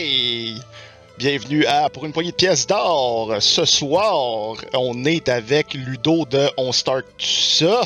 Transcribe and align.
Hey! 0.00 0.54
Bienvenue 1.18 1.66
à 1.66 1.88
Pour 1.88 2.06
une 2.06 2.12
poignée 2.12 2.30
de 2.30 2.36
pièces 2.36 2.68
d'or. 2.68 3.34
Ce 3.40 3.64
soir, 3.64 4.54
on 4.72 5.04
est 5.04 5.28
avec 5.28 5.74
Ludo 5.74 6.24
de 6.24 6.48
On 6.56 6.70
Start 6.70 7.04
ça. 7.18 7.82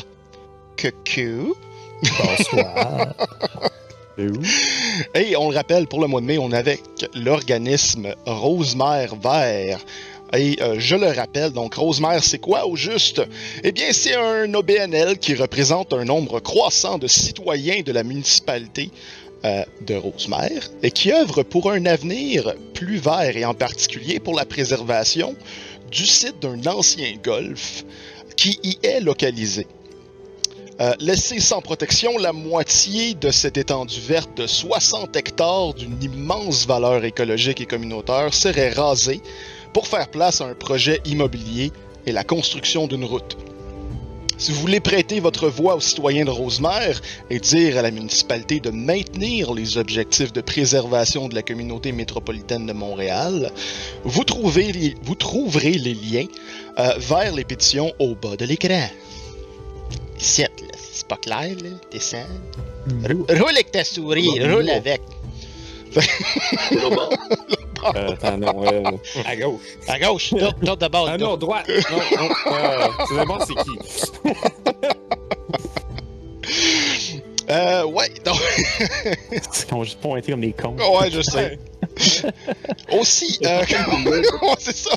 Coucou. 0.79 1.55
Bonsoir. 2.03 3.15
Et 5.15 5.35
on 5.35 5.49
le 5.49 5.55
rappelle, 5.55 5.87
pour 5.87 6.01
le 6.01 6.07
mois 6.07 6.21
de 6.21 6.27
mai, 6.27 6.37
on 6.37 6.51
est 6.51 6.57
avec 6.57 6.83
l'organisme 7.15 8.13
Rosemère 8.27 9.15
Vert. 9.15 9.79
Et 10.35 10.57
euh, 10.61 10.75
je 10.77 10.95
le 10.95 11.07
rappelle, 11.07 11.51
donc 11.51 11.73
Rosemère, 11.73 12.23
c'est 12.23 12.37
quoi 12.37 12.67
au 12.67 12.75
juste? 12.75 13.23
Eh 13.63 13.71
bien, 13.71 13.91
c'est 13.91 14.15
un 14.15 14.53
OBNL 14.53 15.17
qui 15.17 15.33
représente 15.33 15.93
un 15.93 16.05
nombre 16.05 16.39
croissant 16.39 16.99
de 16.99 17.07
citoyens 17.07 17.81
de 17.81 17.91
la 17.91 18.03
municipalité 18.03 18.91
euh, 19.45 19.63
de 19.81 19.95
Rosemère 19.95 20.69
et 20.81 20.91
qui 20.91 21.11
œuvre 21.11 21.43
pour 21.43 21.71
un 21.71 21.85
avenir 21.85 22.53
plus 22.73 22.97
vert 22.97 23.35
et 23.35 23.45
en 23.45 23.53
particulier 23.53 24.19
pour 24.19 24.35
la 24.35 24.45
préservation 24.45 25.35
du 25.91 26.05
site 26.05 26.41
d'un 26.41 26.65
ancien 26.65 27.15
golf 27.23 27.83
qui 28.35 28.59
y 28.63 28.77
est 28.83 28.99
localisé. 28.99 29.67
Euh, 30.81 30.93
laisser 30.99 31.39
sans 31.39 31.61
protection 31.61 32.17
la 32.17 32.33
moitié 32.33 33.13
de 33.13 33.29
cette 33.29 33.57
étendue 33.57 33.99
verte 33.99 34.35
de 34.37 34.47
60 34.47 35.15
hectares 35.15 35.75
d'une 35.75 36.01
immense 36.01 36.65
valeur 36.65 37.03
écologique 37.03 37.61
et 37.61 37.65
communautaire 37.65 38.33
serait 38.33 38.71
rasée 38.71 39.21
pour 39.73 39.87
faire 39.87 40.09
place 40.09 40.41
à 40.41 40.45
un 40.45 40.55
projet 40.55 40.99
immobilier 41.05 41.71
et 42.05 42.11
la 42.11 42.23
construction 42.23 42.87
d'une 42.87 43.05
route. 43.05 43.37
Si 44.37 44.51
vous 44.51 44.59
voulez 44.59 44.79
prêter 44.79 45.19
votre 45.19 45.47
voix 45.47 45.75
aux 45.75 45.79
citoyens 45.81 46.25
de 46.25 46.29
Rosemère 46.29 47.01
et 47.29 47.39
dire 47.39 47.77
à 47.77 47.81
la 47.81 47.91
municipalité 47.91 48.59
de 48.59 48.71
maintenir 48.71 49.53
les 49.53 49.77
objectifs 49.77 50.33
de 50.33 50.41
préservation 50.41 51.27
de 51.29 51.35
la 51.35 51.43
communauté 51.43 51.91
métropolitaine 51.91 52.65
de 52.65 52.73
Montréal, 52.73 53.51
vous, 54.03 54.23
trouvez 54.23 54.71
les- 54.71 54.95
vous 55.03 55.15
trouverez 55.15 55.73
les 55.73 55.93
liens 55.93 56.25
euh, 56.79 56.93
vers 56.97 57.33
les 57.33 57.43
pétitions 57.43 57.93
au 57.99 58.15
bas 58.15 58.35
de 58.35 58.45
l'écran. 58.45 58.87
Ici, 60.19 60.43
c'est 60.91 61.07
pas 61.07 61.17
clair, 61.17 61.49
là. 61.63 61.69
Descends. 61.91 62.17
Rou- 63.07 63.25
Roule 63.29 63.49
avec 63.51 63.71
ta 63.71 63.83
souris, 63.83 64.27
roule 64.41 64.69
avec. 64.69 65.01
Euh, 67.95 68.13
attends, 68.13 68.37
non, 68.37 68.63
euh, 68.65 68.81
à 69.25 69.35
gauche. 69.35 69.61
À 69.89 69.99
gauche, 69.99 70.29
tourne 70.29 70.53
tourne 70.63 70.79
de 70.79 70.87
bord. 70.87 71.09
Ah 71.11 71.17
non, 71.17 71.35
droite. 71.35 71.67
Non, 71.67 71.97
non, 72.17 72.29
euh, 72.53 72.87
tu 73.07 73.13
vas 73.15 73.25
voir 73.25 73.45
c'est 73.45 73.55
qui? 73.55 73.71
Euh, 77.49 77.83
ouais, 77.83 78.09
donc, 78.23 78.39
Ils 79.31 79.73
ont 79.75 79.83
juste 79.83 79.99
pointé 79.99 80.31
comme 80.31 80.39
des 80.41 80.53
cons. 80.53 80.77
ouais, 80.77 81.11
je 81.11 81.21
sais. 81.21 81.59
Aussi, 82.97 83.37
euh, 83.45 83.59
ouais, 83.59 84.21
c'est 84.59 84.75
ça. 84.75 84.91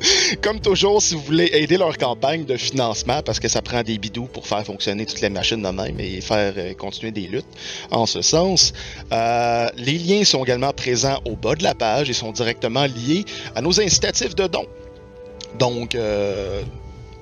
Comme 0.42 0.60
toujours, 0.60 1.02
si 1.02 1.14
vous 1.14 1.22
voulez 1.22 1.50
aider 1.52 1.76
leur 1.76 1.96
campagne 1.96 2.44
de 2.44 2.56
financement, 2.56 3.22
parce 3.22 3.40
que 3.40 3.48
ça 3.48 3.62
prend 3.62 3.82
des 3.82 3.98
bidous 3.98 4.26
pour 4.26 4.46
faire 4.46 4.64
fonctionner 4.64 5.06
toutes 5.06 5.20
les 5.20 5.30
machines 5.30 5.62
de 5.62 5.68
même 5.68 5.98
et 5.98 6.20
faire 6.20 6.54
euh, 6.56 6.74
continuer 6.74 7.12
des 7.12 7.26
luttes 7.26 7.46
en 7.90 8.06
ce 8.06 8.22
sens, 8.22 8.72
euh, 9.12 9.68
les 9.76 9.98
liens 9.98 10.24
sont 10.24 10.44
également 10.44 10.72
présents 10.72 11.20
au 11.24 11.36
bas 11.36 11.54
de 11.54 11.62
la 11.62 11.74
page 11.74 12.10
et 12.10 12.12
sont 12.12 12.32
directement 12.32 12.84
liés 12.84 13.24
à 13.54 13.62
nos 13.62 13.80
incitatifs 13.80 14.34
de 14.34 14.46
dons. 14.46 14.66
Donc, 15.58 15.94
euh, 15.94 16.62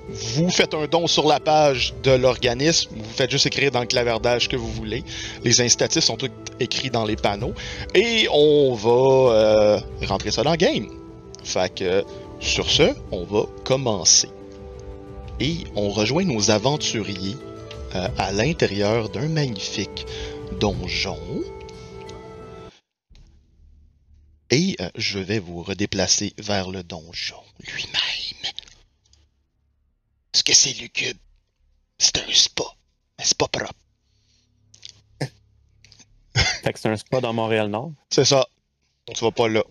vous 0.08 0.50
faites 0.50 0.74
un 0.74 0.86
don 0.86 1.06
sur 1.06 1.26
la 1.26 1.40
page 1.40 1.94
de 2.02 2.12
l'organisme, 2.12 2.90
vous 2.94 3.12
faites 3.14 3.30
juste 3.30 3.46
écrire 3.46 3.70
dans 3.70 3.80
le 3.80 3.86
clavardage 3.86 4.48
que 4.48 4.56
vous 4.56 4.70
voulez. 4.70 5.02
Les 5.42 5.60
incitatifs 5.60 6.04
sont 6.04 6.16
tous 6.16 6.30
écrits 6.60 6.90
dans 6.90 7.04
les 7.04 7.16
panneaux 7.16 7.54
et 7.94 8.28
on 8.32 8.74
va 8.74 9.82
rentrer 10.06 10.30
ça 10.30 10.44
dans 10.44 10.52
le 10.52 10.56
game. 10.56 10.86
Fait 11.42 11.74
que 11.74 12.04
sur 12.40 12.70
ce, 12.70 12.94
on 13.12 13.24
va 13.24 13.46
commencer. 13.64 14.28
Et 15.40 15.64
on 15.74 15.90
rejoint 15.90 16.24
nos 16.24 16.50
aventuriers 16.50 17.36
euh, 17.94 18.08
à 18.18 18.32
l'intérieur 18.32 19.08
d'un 19.08 19.28
magnifique 19.28 20.06
donjon. 20.60 21.18
Et 24.50 24.76
euh, 24.80 24.88
je 24.94 25.18
vais 25.18 25.38
vous 25.38 25.62
redéplacer 25.62 26.32
vers 26.38 26.70
le 26.70 26.82
donjon 26.82 27.42
lui-même. 27.60 28.52
Est-ce 30.32 30.44
que 30.44 30.54
c'est 30.54 30.72
lugubre? 30.72 31.20
C'est 31.98 32.18
un 32.18 32.32
spa, 32.32 32.64
mais 33.18 33.24
c'est 33.24 33.38
pas 33.38 33.48
propre. 33.48 33.72
Fait 36.36 36.72
que 36.72 36.78
c'est 36.78 36.88
un 36.88 36.96
spa 36.96 37.20
dans 37.20 37.32
Montréal-Nord. 37.32 37.92
C'est 38.10 38.24
ça. 38.24 38.46
Tu 39.14 39.24
vas 39.24 39.30
pas 39.30 39.48
là. 39.48 39.62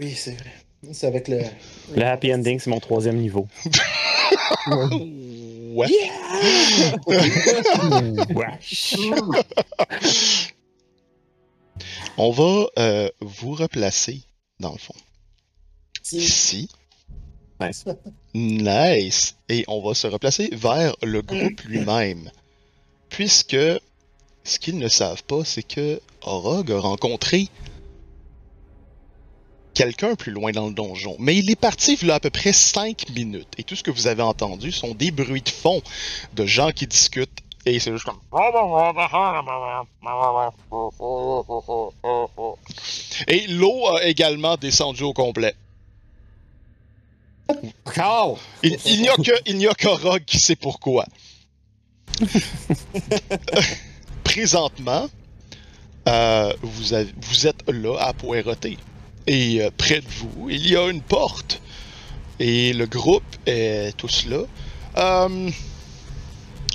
Oui, 0.00 0.14
c'est 0.14 0.32
vrai. 0.32 0.52
C'est 0.92 1.06
avec 1.06 1.28
le. 1.28 1.40
Le 1.94 2.02
happy 2.02 2.34
ending, 2.34 2.58
c'est 2.58 2.70
mon 2.70 2.80
troisième 2.80 3.16
niveau. 3.16 3.46
Ouais. 5.74 5.88
On 12.16 12.30
va 12.30 12.66
euh, 12.78 13.08
vous 13.20 13.54
replacer, 13.54 14.20
dans 14.60 14.72
le 14.72 14.78
fond, 14.78 14.94
Si. 16.02 16.18
ici. 16.18 16.68
Nice. 17.60 17.84
Nice. 18.34 19.36
Et 19.48 19.64
on 19.68 19.82
va 19.82 19.94
se 19.94 20.06
replacer 20.06 20.48
vers 20.52 20.94
le 21.02 21.22
groupe 21.22 21.60
lui-même. 21.62 22.30
Puisque 23.08 23.56
ce 24.44 24.58
qu'ils 24.58 24.78
ne 24.78 24.88
savent 24.88 25.24
pas, 25.24 25.44
c'est 25.44 25.62
que 25.62 26.00
Orog 26.22 26.70
a 26.72 26.78
rencontré 26.78 27.48
quelqu'un 29.74 30.14
plus 30.14 30.32
loin 30.32 30.52
dans 30.52 30.66
le 30.68 30.72
donjon. 30.74 31.16
Mais 31.18 31.36
il 31.36 31.50
est 31.50 31.56
parti 31.56 31.98
il 32.00 32.08
y 32.08 32.10
a 32.10 32.14
à 32.14 32.20
peu 32.20 32.30
près 32.30 32.52
5 32.52 33.10
minutes. 33.10 33.48
Et 33.58 33.64
tout 33.64 33.76
ce 33.76 33.82
que 33.82 33.90
vous 33.90 34.06
avez 34.06 34.22
entendu 34.22 34.72
sont 34.72 34.94
des 34.94 35.10
bruits 35.10 35.42
de 35.42 35.48
fond 35.50 35.82
de 36.34 36.46
gens 36.46 36.70
qui 36.70 36.86
discutent. 36.86 37.40
Et 37.66 37.78
c'est 37.80 37.92
juste 37.92 38.04
comme... 38.04 38.18
Et 43.26 43.46
l'eau 43.48 43.86
a 43.88 44.04
également 44.04 44.56
descendu 44.56 45.02
au 45.02 45.12
complet. 45.12 45.54
Il, 48.62 48.76
il 48.86 49.02
n'y 49.02 49.08
a 49.08 49.16
que, 49.16 49.32
il 49.46 49.56
n'y 49.56 49.66
a 49.66 49.74
qu'Orog 49.74 50.24
qui 50.24 50.38
sait 50.38 50.56
pourquoi. 50.56 51.04
Présentement, 54.24 55.08
euh, 56.08 56.52
vous, 56.62 56.92
avez- 56.94 57.12
vous 57.20 57.46
êtes 57.46 57.62
là 57.68 57.96
à 58.00 58.12
poireauter. 58.12 58.78
Et 59.26 59.62
euh, 59.62 59.70
près 59.76 60.00
de 60.00 60.06
vous, 60.08 60.48
il 60.50 60.68
y 60.68 60.76
a 60.76 60.88
une 60.90 61.00
porte. 61.00 61.60
Et 62.40 62.72
le 62.72 62.86
groupe 62.86 63.22
est 63.46 63.96
tous 63.96 64.26
là. 64.26 64.42
Euh, 64.96 65.50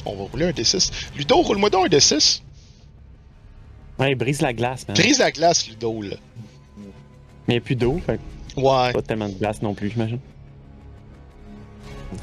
on 0.06 0.16
va 0.16 0.24
rouler 0.24 0.46
un 0.48 0.52
D6. 0.52 0.92
Ludo, 1.18 1.42
roule-moi 1.42 1.70
donc 1.70 1.86
un 1.88 1.90
D6. 1.90 2.42
Ouais, 4.00 4.16
brise 4.16 4.42
la 4.42 4.54
glace, 4.54 4.88
man. 4.88 4.96
Brise 4.96 5.20
la 5.20 5.32
glace, 5.32 5.68
Ludo, 5.68 6.02
là. 6.02 6.16
Mais 6.78 6.84
il 7.48 7.52
n'y 7.52 7.58
a 7.58 7.62
plus 7.62 7.76
d'eau, 7.76 8.00
fait 8.06 8.20
Ouais. 8.56 8.94
pas 8.94 9.02
tellement 9.02 9.30
de 9.30 9.34
glace 9.34 9.62
non 9.62 9.74
plus, 9.74 9.90
j'imagine. 9.92 10.20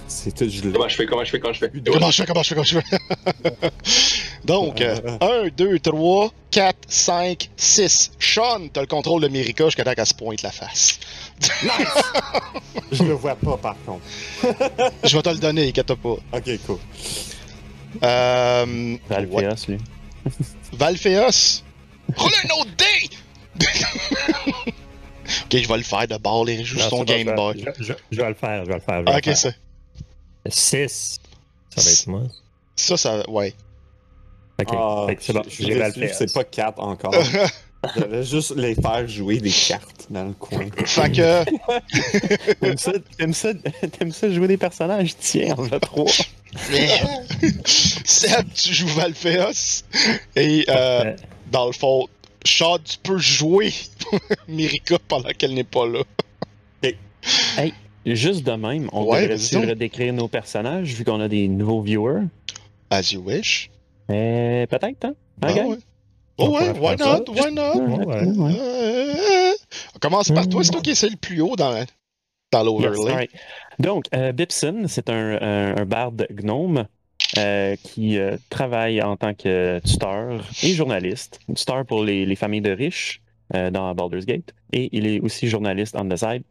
C'est 0.09 0.35
tout 0.35 0.49
gelé. 0.49 0.73
Comment 0.73 0.89
je 0.89 0.97
fais, 0.97 1.07
comment 1.07 1.25
je 1.25 1.31
fais, 1.31 1.39
comment 1.41 1.53
je 1.53 1.59
fais? 1.61 1.71
Comment 1.93 2.11
je 2.11 2.17
fais, 2.23 2.27
comment 2.27 2.43
je 2.43 2.49
fais, 2.49 2.55
comment 2.55 2.65
je 2.65 2.81
fais? 2.81 3.71
Donc, 4.47 4.81
1, 4.81 5.49
2, 5.57 5.79
3, 5.81 6.31
4, 6.51 6.77
5, 6.89 7.51
6. 7.57 8.13
Sean, 8.21 8.69
t'as 8.73 8.81
le 8.83 8.87
contrôle 8.87 9.23
de 9.23 9.29
Mérika 9.29 9.65
jusqu'à 9.65 9.85
temps 9.85 9.95
qu'elle 9.95 10.07
se 10.07 10.15
pointe 10.15 10.43
la 10.43 10.53
face. 10.53 11.01
Je 12.93 13.03
le 13.03 13.15
vois 13.15 13.35
pas, 13.37 13.57
par 13.57 13.77
contre. 13.85 14.03
Je 15.05 15.17
vais 15.17 15.23
te 15.23 15.29
le 15.31 15.39
donner, 15.39 15.69
inquiète 15.69 15.93
pas. 15.95 16.09
Ok, 16.33 16.51
cool. 16.67 16.79
Euh, 18.03 18.67
lui. 18.67 19.79
Valphéos, 20.73 21.63
roule 22.17 22.33
un 22.45 22.61
autre 22.61 22.71
dé! 22.77 23.65
ok, 25.45 25.57
je 25.63 25.69
vais 25.69 25.77
le 25.77 25.83
faire 25.83 26.07
de 26.07 26.17
bord, 26.19 26.45
les 26.45 26.63
juste 26.65 26.89
ton 26.91 26.99
va, 26.99 27.05
Game 27.05 27.21
je 27.21 27.27
vais- 27.31 27.35
Boy. 27.37 27.65
Je, 27.79 27.83
je- 27.85 27.93
je 28.13 28.21
vais 28.21 28.29
le 28.29 28.35
faire, 28.35 28.65
je 28.65 28.69
vais 28.69 28.75
le 28.75 28.81
faire. 28.81 29.01
je 29.07 29.13
vais 29.13 29.31
ok, 29.31 29.37
ça. 29.37 29.51
6. 30.49 31.19
Ça 31.75 31.81
va 31.83 31.91
être 31.91 32.07
moi. 32.07 32.23
Ça, 32.77 32.97
ça, 32.97 33.31
ouais. 33.31 33.55
Ok, 34.61 34.69
Ah, 34.73 35.05
Fait 35.09 35.17
que 35.17 35.23
c'est 35.23 35.33
bon. 35.33 35.41
déçu, 35.43 35.75
Valphéos. 35.75 36.09
C'est 36.17 36.33
pas 36.33 36.45
4 36.45 36.81
encore. 36.81 37.15
J'allais 37.97 38.25
juste 38.25 38.57
les 38.57 38.75
faire 38.75 39.07
jouer 39.07 39.39
des 39.39 39.51
cartes 39.51 40.07
dans 40.11 40.25
le 40.25 40.33
coin. 40.33 40.67
Fait 40.87 41.13
que, 41.13 41.45
T'aimes 42.61 42.79
ça, 42.79 42.93
t'aimes 43.17 43.33
ça, 43.35 43.51
t'aimes 43.99 44.13
ça 44.13 44.31
jouer 44.31 44.49
des 44.49 44.57
personnages? 44.57 45.15
Tiens, 45.19 45.55
on 45.59 45.67
a 45.71 45.79
trois. 45.79 46.11
Seb, 47.65 48.47
tu 48.55 48.73
joues 48.75 48.89
Valphéos. 48.89 49.85
Et, 50.35 50.65
euh, 50.69 51.15
dans 51.53 51.67
le 51.67 51.73
fond, 51.73 52.07
Sean, 52.45 52.79
tu 52.83 52.97
peux 53.03 53.19
jouer 53.19 53.73
Mérika 54.49 54.97
pendant 55.07 55.31
qu'elle 55.37 55.55
n'est 55.55 55.63
pas 55.65 55.87
là. 55.87 56.01
Juste 58.07 58.45
de 58.45 58.53
même, 58.53 58.89
on 58.93 59.03
Ouais, 59.05 59.23
devrait 59.23 59.37
vas-y 59.37 59.51
donc. 59.55 59.67
redécrire 59.69 60.13
nos 60.13 60.29
personnages 60.29 60.93
vu 60.95 61.05
qu'on 61.05 61.21
a 61.21 61.27
des 61.29 61.49
nouveaux 61.49 61.83
viewers? 61.83 62.23
As 62.89 63.11
you 63.13 63.21
wish. 63.21 63.69
Euh, 64.11 64.67
peut-être, 64.67 65.05
hein? 65.05 65.15
Ah 65.43 65.51
Ok. 65.51 65.57
ouais. 65.57 65.77
Oh 66.39 66.49
ouais, 66.51 66.69
On 66.69 66.75
pourrait 66.75 66.91
why 66.91 66.97
not, 66.99 67.25
why 67.33 67.53
not? 67.53 67.75
Ouais. 67.81 68.25
Ouais. 68.27 68.53
Euh, 68.61 69.53
on 69.95 69.99
commence 69.99 70.31
par 70.31 70.47
toi, 70.49 70.63
c'est 70.63 70.71
toi 70.71 70.83
qui 70.83 70.91
es 70.91 71.09
le 71.09 71.17
plus 71.17 71.41
haut 71.41 71.57
dans, 71.57 71.73
dans 72.53 72.79
Yes, 72.79 72.91
l'overlay. 72.97 73.29
Donc, 73.79 74.05
euh, 74.15 74.33
Bipson, 74.33 74.85
c'est 74.87 75.09
un, 75.09 75.39
un, 75.41 75.77
un 75.79 75.85
barde 75.87 76.27
gnome 76.31 76.87
euh, 77.39 77.75
qui 77.83 78.19
euh, 78.19 78.37
travaille 78.51 79.03
en 79.03 79.17
tant 79.17 79.33
que 79.35 79.81
tuteur 79.81 80.45
et 80.63 80.73
journaliste. 80.75 81.41
Tuteur 81.55 81.87
pour 81.87 82.05
les, 82.05 82.27
les 82.27 82.37
familles 82.37 82.61
de 82.61 82.71
riches 82.71 83.23
euh, 83.55 83.71
dans 83.71 83.95
Baldur's 83.95 84.27
Gate. 84.27 84.55
Et 84.73 84.91
il 84.93 85.07
est 85.07 85.21
aussi 85.21 85.49
journaliste 85.49 85.97
on 85.99 86.07
the 86.09 86.17
side. 86.17 86.43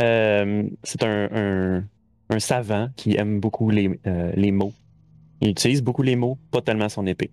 Euh, 0.00 0.64
c'est 0.82 1.02
un, 1.04 1.84
savant 2.38 2.88
qui 2.96 3.16
aime 3.16 3.40
beaucoup 3.40 3.70
les, 3.70 3.90
euh, 4.06 4.32
les 4.34 4.50
mots. 4.50 4.72
Il 5.42 5.50
utilise 5.50 5.82
beaucoup 5.82 6.02
les 6.02 6.16
mots, 6.16 6.38
pas 6.52 6.62
tellement 6.62 6.88
son 6.88 7.04
épée. 7.06 7.30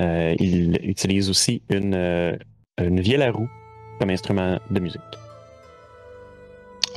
Euh, 0.00 0.34
il 0.40 0.78
utilise 0.82 1.30
aussi 1.30 1.62
une, 1.70 1.94
euh, 1.94 2.36
une 2.78 3.00
vielle 3.00 3.22
à 3.22 3.30
roue 3.30 3.48
comme 4.00 4.10
instrument 4.10 4.58
de 4.70 4.80
musique. 4.80 5.00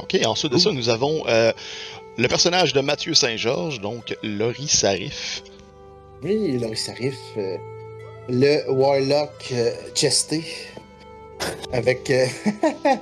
Ok, 0.02 0.18
ensuite 0.26 0.54
de 0.54 0.58
ça, 0.58 0.72
nous 0.72 0.90
avons 0.90 1.24
euh, 1.28 1.52
le 2.18 2.28
personnage 2.28 2.72
de 2.74 2.80
Mathieu 2.80 3.14
Saint-Georges, 3.14 3.82
donc 3.82 4.16
Laurie 4.24 4.68
Sarif. 4.70 5.44
Oui, 6.24 6.58
Loris 6.58 6.88
arrive. 6.90 7.16
euh, 7.38 7.58
le 8.30 8.70
Warlock 8.72 9.50
euh, 9.52 9.72
chesté. 9.94 10.44
Avec 11.74 12.10
euh, 12.10 12.26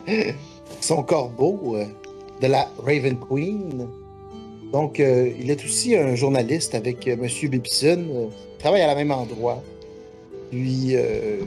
son 0.81 1.03
corbeau 1.03 1.75
euh, 1.75 1.85
de 2.41 2.47
la 2.47 2.67
Raven 2.79 3.17
Queen. 3.19 3.87
Donc, 4.71 4.99
euh, 4.99 5.31
il 5.39 5.49
est 5.49 5.63
aussi 5.63 5.95
un 5.95 6.15
journaliste 6.15 6.75
avec 6.75 7.07
euh, 7.07 7.15
Monsieur 7.15 7.47
Bibson. 7.49 8.03
euh, 8.13 8.25
il 8.55 8.59
travaille 8.59 8.81
à 8.81 8.87
la 8.87 8.95
même 8.95 9.11
endroit. 9.11 9.63
Lui, 10.51 10.95
euh, 10.95 11.39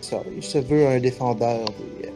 ça, 0.00 0.22
il 0.36 0.42
se 0.42 0.58
veut 0.58 0.86
un 0.86 0.98
défendeur 1.00 1.64
des, 2.00 2.06
euh, 2.08 2.10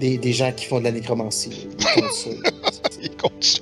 des, 0.00 0.18
des 0.18 0.32
gens 0.32 0.52
qui 0.52 0.64
font 0.66 0.78
de 0.78 0.84
la 0.84 0.92
nécromancie. 0.92 1.68
Il 1.78 1.84
compte 2.00 2.12
ça. 2.12 2.30
Il 3.02 3.16
compte 3.16 3.44
ça. 3.44 3.60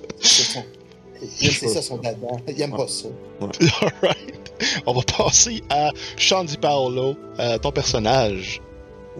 C'est 1.36 1.50
son- 1.52 1.68
ça 1.68 1.82
son 1.82 1.96
dada. 1.98 2.26
Il 2.48 2.60
aime 2.60 2.70
pas 2.72 2.86
ça. 2.88 3.08
Alright. 3.40 4.52
On 4.86 4.92
va 4.92 5.00
passer 5.02 5.62
à 5.70 5.90
Shandy 6.16 6.56
Paolo, 6.56 7.16
euh, 7.40 7.58
ton 7.58 7.72
personnage. 7.72 8.60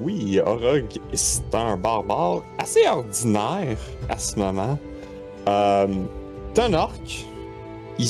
Oui, 0.00 0.38
Orog, 0.44 0.84
c'est 1.12 1.54
un 1.54 1.76
barbare 1.76 2.42
assez 2.58 2.86
ordinaire 2.86 3.78
à 4.08 4.18
ce 4.18 4.38
moment. 4.38 4.78
Euh, 5.48 5.86
c'est 6.54 6.62
un 6.62 6.74
orc. 6.74 6.92
Il 7.98 8.08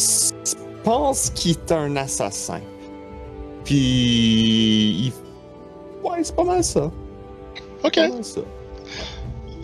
pense 0.83 1.31
qu'il 1.31 1.53
est 1.53 1.73
un 1.73 1.97
assassin. 1.97 2.61
Puis. 3.65 5.07
il- 5.07 5.13
Ouais, 6.03 6.19
c'est 6.23 6.37
pas 6.37 6.45
mal 6.45 6.63
ça. 6.63 6.91
Ok. 7.83 7.95
Pas 7.95 8.09
mal 8.09 8.25
ça. 8.25 8.41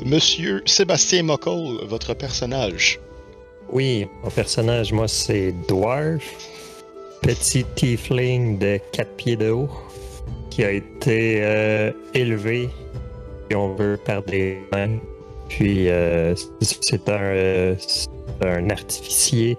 Monsieur 0.05 0.62
Sébastien 0.64 1.22
Mockle, 1.22 1.84
votre 1.87 2.14
personnage. 2.14 2.99
Oui, 3.70 4.06
mon 4.25 4.31
personnage, 4.31 4.93
moi, 4.93 5.06
c'est 5.06 5.52
Dwarf, 5.69 6.25
petit 7.20 7.64
tiefling 7.76 8.58
de 8.58 8.81
4 8.93 9.11
pieds 9.16 9.37
de 9.37 9.50
haut, 9.50 9.69
qui 10.49 10.64
a 10.64 10.70
été 10.73 11.40
euh, 11.43 11.93
élevé, 12.14 12.70
si 13.50 13.55
on 13.56 13.75
veut, 13.75 13.99
par 14.02 14.23
des 14.23 14.58
mains. 14.73 14.99
Puis, 15.50 15.88
euh, 15.91 16.35
c'est- 16.61 17.08
un, 17.08 17.12
euh, 17.23 17.75
un 18.43 18.70
artificier 18.70 19.58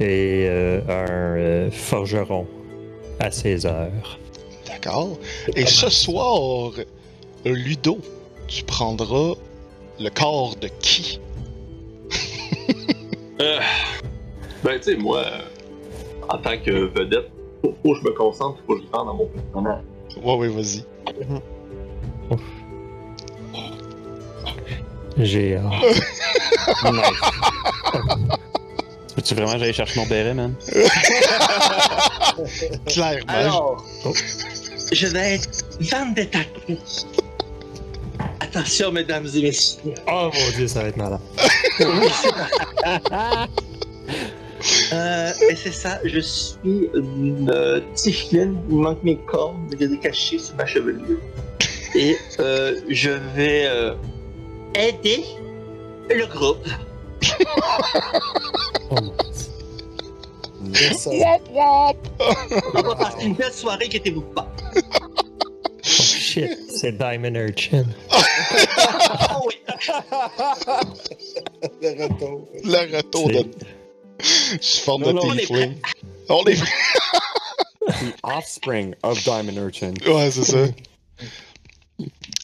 et 0.00 0.46
euh, 0.48 0.80
un 0.88 1.36
euh, 1.36 1.70
forgeron 1.70 2.46
à 3.20 3.30
ses 3.30 3.66
heures. 3.66 4.18
D'accord. 4.66 5.18
Et 5.54 5.66
ce 5.66 5.90
soir, 5.90 6.72
Ludo, 7.44 7.98
tu 8.48 8.64
prendras 8.64 9.34
le 10.00 10.08
corps 10.10 10.56
de 10.56 10.68
qui? 10.80 11.20
Euh, 13.38 13.58
ben, 14.64 14.78
tu 14.78 14.82
sais, 14.84 14.96
moi, 14.96 15.22
en 16.30 16.38
tant 16.38 16.56
que 16.56 16.70
vedette, 16.98 17.30
faut, 17.60 17.74
faut 17.82 17.92
que 17.92 17.98
je 18.00 18.04
me 18.04 18.12
concentre, 18.12 18.58
faut 18.66 18.76
que 18.76 18.80
je 18.80 18.86
rentre 18.96 19.04
dans 19.04 19.14
mon 19.14 19.26
personnage. 19.26 19.82
Ouais, 20.24 20.36
ouais, 20.36 20.48
vas-y. 20.48 20.84
J'ai 25.18 25.56
hâte. 25.56 25.72
Peux-tu 29.14 29.34
vraiment 29.34 29.52
que 29.54 29.58
j'aille 29.60 29.72
chercher 29.72 29.98
mon 30.00 30.06
béret, 30.06 30.34
man? 30.34 30.54
Clairement. 32.86 33.24
Alors, 33.28 33.86
Oh. 34.04 34.12
je 34.92 35.06
vais 35.06 35.34
être 35.36 35.48
Vendetta. 35.80 36.40
Attention, 38.40 38.92
mesdames 38.92 39.26
et 39.34 39.42
messieurs. 39.42 39.94
Oh 40.06 40.30
mon 40.32 40.50
dieu, 40.56 40.68
ça 40.68 40.82
va 40.82 40.88
être 40.88 40.96
malade. 40.96 41.20
Euh, 44.92 45.32
et 45.50 45.54
c'est 45.54 45.72
ça, 45.72 46.00
je 46.04 46.18
suis 46.18 46.88
une 46.94 47.50
euh, 47.54 47.80
il 48.32 48.54
manque 48.70 49.02
mes 49.04 49.16
cornes, 49.16 49.68
il 49.72 49.80
y 49.80 49.84
a 49.84 49.88
des 49.88 49.98
cachets 49.98 50.38
sur 50.38 50.54
ma 50.56 50.64
chevelure. 50.66 51.18
Et 51.94 52.16
euh, 52.40 52.80
je 52.88 53.10
vais 53.10 53.66
euh, 53.66 53.94
aider 54.76 55.24
le 56.10 56.26
groupe. 56.26 56.66
Oh 58.90 58.94
mon 58.94 59.12
dieu. 60.62 60.72
C'est 60.74 60.94
ça. 60.94 61.10
On 62.74 62.82
va 62.82 62.94
passer 62.96 63.24
une 63.24 63.34
belle 63.34 63.52
soirée, 63.52 63.86
inquiétez-vous 63.86 64.20
pas. 64.22 64.50
Oh 64.76 64.80
shit, 65.82 66.50
c'est 66.68 66.92
Diamond 66.98 67.34
Urchin. 67.34 67.84
Oh 68.10 69.46
oui, 69.46 69.54
Le 71.82 72.02
retour. 72.04 72.48
Le 72.64 72.96
retour 72.96 73.28
de. 73.28 73.44
Sous 74.60 74.80
forme 74.80 75.04
de 75.04 75.12
non, 75.12 75.22
on 75.24 75.34
est 75.34 75.40
tiefling. 75.40 75.76
On 76.28 76.44
est 76.44 76.56
The 77.86 78.14
offspring 78.24 78.94
of 79.04 79.22
Diamond 79.22 79.56
Urchin. 79.56 79.94
Ouais, 80.06 80.30
c'est 80.30 80.44
ça. 80.44 80.58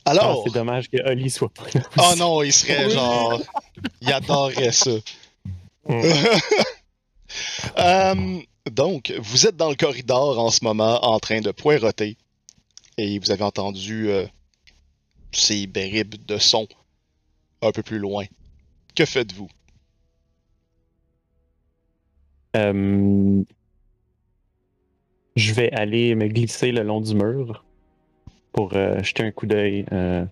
Ah, 0.04 0.10
Alors, 0.10 0.42
c'est 0.44 0.52
dommage 0.52 0.88
que 0.88 0.96
Oli 1.08 1.30
soit 1.30 1.52
pas 1.52 1.66
là. 1.74 1.82
oh 1.98 2.14
non, 2.16 2.42
il 2.42 2.52
serait 2.52 2.90
genre. 2.90 3.40
Il 4.00 4.12
adorerait 4.12 4.72
ça. 4.72 4.92
Mm. 5.88 6.02
Euh, 7.78 8.40
donc, 8.70 9.10
vous 9.18 9.46
êtes 9.46 9.56
dans 9.56 9.70
le 9.70 9.74
corridor 9.74 10.38
en 10.38 10.50
ce 10.50 10.62
moment 10.62 11.02
en 11.02 11.18
train 11.18 11.40
de 11.40 11.50
poireauter 11.50 12.18
et 12.98 13.18
vous 13.18 13.30
avez 13.30 13.42
entendu 13.42 14.10
euh, 14.10 14.26
ces 15.32 15.66
bribes 15.66 16.14
de 16.26 16.36
son 16.38 16.68
un 17.62 17.72
peu 17.72 17.82
plus 17.82 17.98
loin. 17.98 18.26
Que 18.94 19.06
faites-vous? 19.06 19.48
Euh, 22.56 23.42
je 25.36 25.54
vais 25.54 25.72
aller 25.72 26.14
me 26.14 26.28
glisser 26.28 26.70
le 26.72 26.82
long 26.82 27.00
du 27.00 27.14
mur 27.14 27.64
pour 28.52 28.74
euh, 28.74 29.02
jeter 29.02 29.22
un 29.24 29.30
coup 29.32 29.46
d'œil 29.46 29.84
euh, 29.92 30.24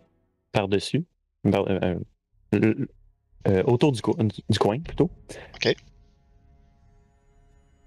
par-dessus. 0.52 1.04
Par- 1.50 1.66
euh, 1.68 3.62
autour 3.64 3.92
du, 3.92 4.02
co- 4.02 4.16
du 4.48 4.58
coin, 4.58 4.78
plutôt. 4.80 5.10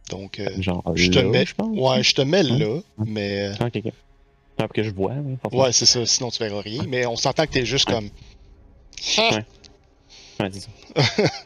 Donc, 0.09 0.39
euh, 0.39 0.49
Genre, 0.61 0.83
je 0.95 1.09
te 1.11 1.19
là, 1.19 1.23
mets. 1.29 1.45
je 1.45 1.53
pense. 1.55 1.77
Ouais, 1.77 2.03
je 2.03 2.13
te 2.15 2.21
mets 2.21 2.43
là, 2.43 2.79
mais. 2.97 3.51
Ah, 3.59 3.67
ok, 3.67 3.81
ok. 3.85 3.93
Ah, 4.57 4.67
que 4.67 4.83
je 4.83 4.91
vois. 4.91 5.13
oui. 5.13 5.37
Ouais, 5.51 5.71
c'est 5.71 5.85
ça, 5.85 6.05
sinon 6.05 6.29
tu 6.29 6.39
verras 6.43 6.61
rien. 6.61 6.83
Mais 6.87 7.05
on 7.05 7.15
s'entend 7.15 7.45
que 7.45 7.51
t'es 7.51 7.65
juste 7.65 7.85
comme. 7.87 8.09
Ouais, 9.17 9.45
c'est 10.51 10.59
ça. 10.61 10.69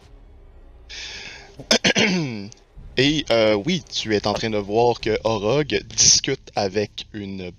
Et 2.98 3.25
euh, 3.32 3.56
oui, 3.65 3.84
tu 3.94 4.15
es 4.15 4.25
en 4.27 4.34
train 4.34 4.50
de 4.50 4.58
voir 4.58 5.00
que 5.00 5.17
Orog 5.24 5.67
discute 5.86 6.51
avec 6.56 7.06
une 7.13 7.51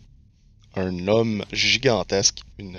un 0.78 1.08
homme 1.08 1.44
gigantesque. 1.52 2.40
Une... 2.58 2.78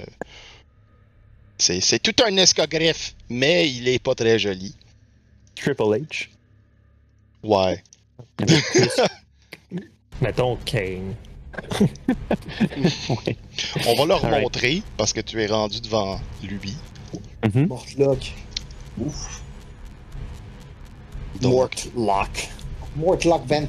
C'est, 1.58 1.82
c'est 1.82 2.00
tout 2.00 2.16
un 2.26 2.36
escogriffe, 2.38 3.16
mais 3.30 3.70
il 3.70 3.88
est 3.88 4.00
pas 4.00 4.16
très 4.16 4.40
joli. 4.40 4.74
Triple 5.56 5.84
H. 5.84 6.30
Ouais. 7.44 7.84
Mettons 10.22 10.58
Kane. 10.66 11.16
Ouais. 13.10 13.36
On 13.88 13.96
va 13.96 14.06
leur 14.06 14.24
montrer 14.30 14.84
parce 14.96 15.14
que 15.14 15.20
tu 15.20 15.42
es 15.42 15.48
rendu 15.48 15.82
devant 15.82 16.22
lui. 16.44 16.76
Mhm. 17.44 17.68
Mortlock. 17.68 18.34
Donc, 21.42 21.90
Mortlock. 21.96 22.50
Mortlock 22.96 23.46
Van 23.48 23.66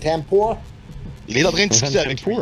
il 1.30 1.38
est 1.38 1.44
en 1.44 1.52
train 1.52 1.66
de 1.66 1.70
discuter 1.70 1.98
avec 1.98 2.22
lui. 2.26 2.34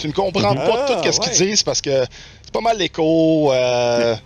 Tu 0.00 0.08
ne 0.08 0.12
comprends 0.12 0.54
pas 0.54 0.86
Ah, 0.88 1.00
tout 1.02 1.12
ce 1.12 1.20
qu'ils 1.20 1.46
disent 1.48 1.62
parce 1.62 1.80
que 1.82 2.04
c'est 2.42 2.52
pas 2.52 2.60
mal 2.62 2.78
l'écho. 2.78 3.52
euh, 3.52 4.16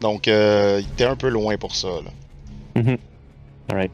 Donc, 0.00 0.26
euh, 0.26 0.80
t'es 0.96 1.04
un 1.04 1.16
peu 1.16 1.28
loin 1.28 1.56
pour 1.58 1.74
ça. 1.76 1.88
Là. 1.88 2.82
Alright. 3.68 3.90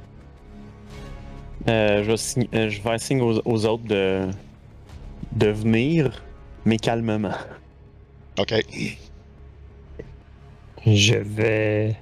Euh, 1.69 2.05
je, 2.05 2.13
vais 2.13 2.49
euh, 2.57 2.71
je 2.71 2.77
vais 2.77 2.83
faire 2.91 3.01
signe 3.01 3.21
aux, 3.21 3.41
aux 3.45 3.67
autres 3.67 3.83
de, 3.89 4.29
de 5.33 5.49
venir, 5.49 6.23
mais 6.65 6.77
calmement. 6.77 7.33
Ok. 8.39 8.55
Je 10.87 11.15
vais 11.17 11.97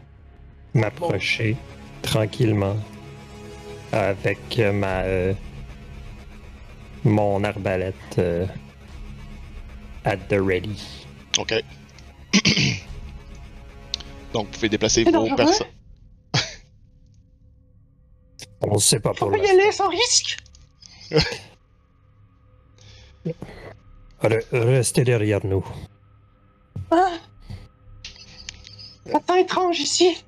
m'approcher 0.74 1.56
tranquillement 2.02 2.76
avec 3.92 4.58
ma 4.58 5.00
euh, 5.04 5.32
mon 7.04 7.42
arbalète 7.44 7.94
euh, 8.18 8.44
at 10.04 10.16
the 10.28 10.40
ready. 10.40 10.76
Ok. 11.38 11.54
Donc, 14.32 14.46
vous 14.46 14.52
pouvez 14.52 14.68
déplacer 14.68 15.04
vos 15.04 15.34
personnes. 15.36 15.66
On 18.60 18.78
sait 18.78 19.00
pas 19.00 19.10
On 19.10 19.14
pour 19.14 19.30
peut 19.30 19.38
y 19.38 19.48
aller 19.48 19.70
sans 19.72 19.88
risque. 19.88 20.38
Re- 24.22 24.44
Restez 24.52 25.04
derrière 25.04 25.44
nous. 25.44 25.64
Ah. 26.90 27.12
Pas 29.12 29.20
tant 29.20 29.36
étrange 29.36 29.78
ici. 29.80 30.24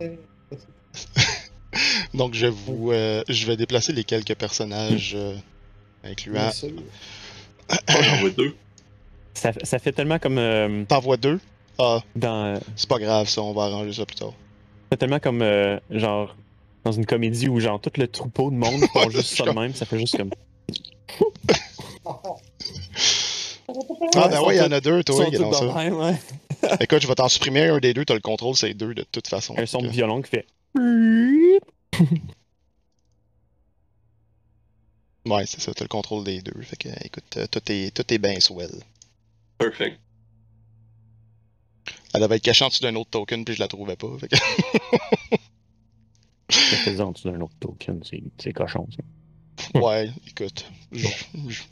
Donc, 2.14 2.34
je 2.34 2.46
vous, 2.46 2.92
euh, 2.92 3.22
je 3.28 3.46
vais 3.46 3.56
déplacer 3.56 3.92
les 3.92 4.04
quelques 4.04 4.34
personnages, 4.34 5.14
euh, 5.14 5.36
J'en 7.88 8.16
vois 8.20 8.30
deux. 8.30 8.54
Ça, 9.34 9.52
ça 9.62 9.78
fait 9.78 9.92
tellement 9.92 10.18
comme 10.18 10.38
euh, 10.38 10.84
T'envoies 10.88 11.16
deux? 11.16 11.38
Ah, 11.78 12.00
dans. 12.16 12.44
euh, 12.46 12.58
c'est 12.76 12.88
pas 12.88 12.98
grave, 12.98 13.28
ça, 13.28 13.40
on 13.42 13.52
va 13.52 13.64
arranger 13.64 13.92
ça 13.92 14.04
plus 14.04 14.16
tard. 14.16 14.30
ça 14.30 14.34
fait 14.90 14.96
tellement 14.96 15.20
comme 15.20 15.42
euh, 15.42 15.78
genre 15.90 16.34
dans 16.84 16.92
une 16.92 17.06
comédie 17.06 17.48
où 17.48 17.60
genre 17.60 17.80
tout 17.80 17.92
le 17.96 18.08
troupeau 18.08 18.50
de 18.50 18.56
monde 18.56 18.82
font 18.92 19.10
juste 19.10 19.36
ça 19.36 19.44
de 19.44 19.50
même, 19.50 19.74
ça 19.74 19.86
fait 19.86 19.98
juste 19.98 20.16
comme. 20.16 20.30
Ah, 24.16 24.28
ben 24.28 24.40
ouais, 24.42 24.56
il 24.56 24.58
y 24.58 24.62
en 24.62 24.72
a 24.72 24.80
deux, 24.80 25.04
toi, 25.04 25.26
qui 25.26 25.36
dans 25.36 25.52
ça. 25.52 25.66
même, 25.74 25.94
ouais. 25.94 26.14
Écoute, 26.80 27.02
je 27.02 27.06
vais 27.06 27.14
t'en 27.14 27.28
supprimer 27.28 27.66
un 27.68 27.78
des 27.78 27.92
deux, 27.94 28.04
t'as 28.04 28.14
le 28.14 28.20
contrôle, 28.20 28.56
c'est 28.56 28.74
deux 28.74 28.94
de 28.94 29.04
toute 29.12 29.28
façon. 29.28 29.54
Un 29.58 29.66
son 29.66 29.82
de 29.82 29.88
violon 29.88 30.22
qui 30.22 30.30
fait. 30.30 30.46
Ouais, 35.28 35.46
c'est 35.46 35.60
ça, 35.60 35.72
t'as 35.74 35.84
le 35.84 35.88
contrôle 35.88 36.24
des 36.24 36.40
deux. 36.40 36.60
Fait 36.62 36.76
que, 36.76 36.88
écoute, 37.04 37.36
euh, 37.36 37.46
tout 37.46 37.60
est, 37.70 37.94
tout 37.94 38.12
est 38.12 38.18
bien 38.18 38.40
swell. 38.40 38.70
Perfect. 39.58 40.00
Elle 42.14 42.22
devait 42.22 42.36
être 42.36 42.42
cachée 42.42 42.64
en 42.64 42.68
dessous 42.68 42.82
d'un 42.82 42.94
autre 42.96 43.10
token, 43.10 43.44
puis 43.44 43.54
je 43.54 43.60
la 43.60 43.68
trouvais 43.68 43.96
pas. 43.96 44.08
Fait 44.18 44.28
que... 44.28 44.36
En 47.02 47.12
dessous 47.12 47.30
d'un 47.30 47.40
autre 47.42 47.54
token, 47.60 48.00
c'est- 48.08 48.22
c'est 48.38 48.52
cochon 48.52 48.86
ça. 48.96 49.02
Ouais, 49.80 50.10
écoute, 50.26 50.64
je 50.92 51.06
je- 51.06 51.08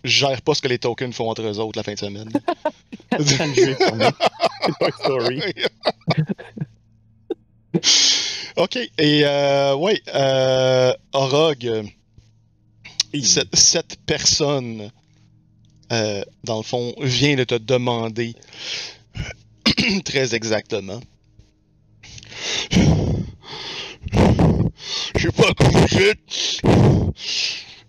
je 0.05 0.09
gère 0.19 0.43
pas 0.43 0.55
ce 0.55 0.61
que 0.61 0.69
les 0.69 0.79
tokens 0.79 1.15
font 1.15 1.31
entre 1.31 1.43
eux 1.43 1.59
autres 1.59 1.79
la 1.79 1.83
fin 1.83 1.95
de 1.95 1.99
semaine. 1.99 2.31
Ok, 8.57 8.77
et 8.77 9.21
euh, 9.25 9.75
ouais, 9.77 10.01
euh, 10.15 10.93
Orog, 11.13 11.67
euh, 11.67 11.83
cette, 13.23 13.97
personne, 14.07 14.91
euh, 15.93 16.23
dans 16.45 16.59
le 16.59 16.63
fond, 16.63 16.95
vient 17.01 17.37
de 17.37 17.45
te 17.45 17.55
demander 17.55 18.35
très 20.05 20.35
exactement. 20.35 21.01
Je 25.17 25.21
sais 25.21 25.33
pas 25.33 25.53
êtes, 26.01 26.61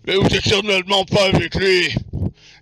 mais 0.06 0.14
vous 0.16 0.34
êtes 0.34 0.44
certainement 0.44 1.04
pas 1.04 1.26
avec 1.26 1.54
lui. 1.54 1.94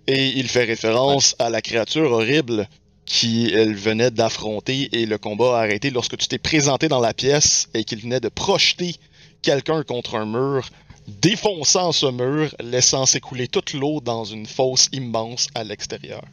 Et 0.07 0.27
il 0.37 0.47
fait 0.47 0.63
référence 0.63 1.35
à 1.39 1.49
la 1.49 1.61
créature 1.61 2.11
horrible 2.11 2.67
qui 3.05 3.49
elle 3.53 3.73
venait 3.73 4.11
d'affronter 4.11 4.89
et 4.91 5.05
le 5.05 5.17
combat 5.17 5.57
a 5.57 5.61
arrêté 5.61 5.89
lorsque 5.89 6.17
tu 6.17 6.27
t'es 6.27 6.37
présenté 6.37 6.87
dans 6.89 6.99
la 6.99 7.13
pièce 7.13 7.69
et 7.73 7.83
qu'il 7.83 8.01
venait 8.01 8.19
de 8.19 8.29
projeter 8.29 8.95
quelqu'un 9.41 9.83
contre 9.83 10.15
un 10.15 10.25
mur, 10.25 10.69
défonçant 11.07 11.91
ce 11.91 12.05
mur, 12.07 12.53
laissant 12.59 13.05
s'écouler 13.05 13.47
toute 13.47 13.73
l'eau 13.73 14.01
dans 14.01 14.25
une 14.25 14.45
fosse 14.45 14.89
immense 14.91 15.47
à 15.55 15.63
l'extérieur. 15.63 16.23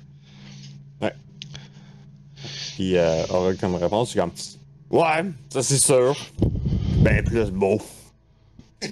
Puis 2.75 2.97
euh, 2.97 3.25
aura 3.29 3.55
comme 3.55 3.77
réponse, 3.77 4.13
c'est 4.13 4.19
comme 4.19 4.33
Ouais, 4.91 5.25
ça 5.49 5.63
c'est 5.63 5.79
sûr. 5.79 6.17
Ben 6.99 7.25
plus 7.25 7.51
beau. 7.51 7.81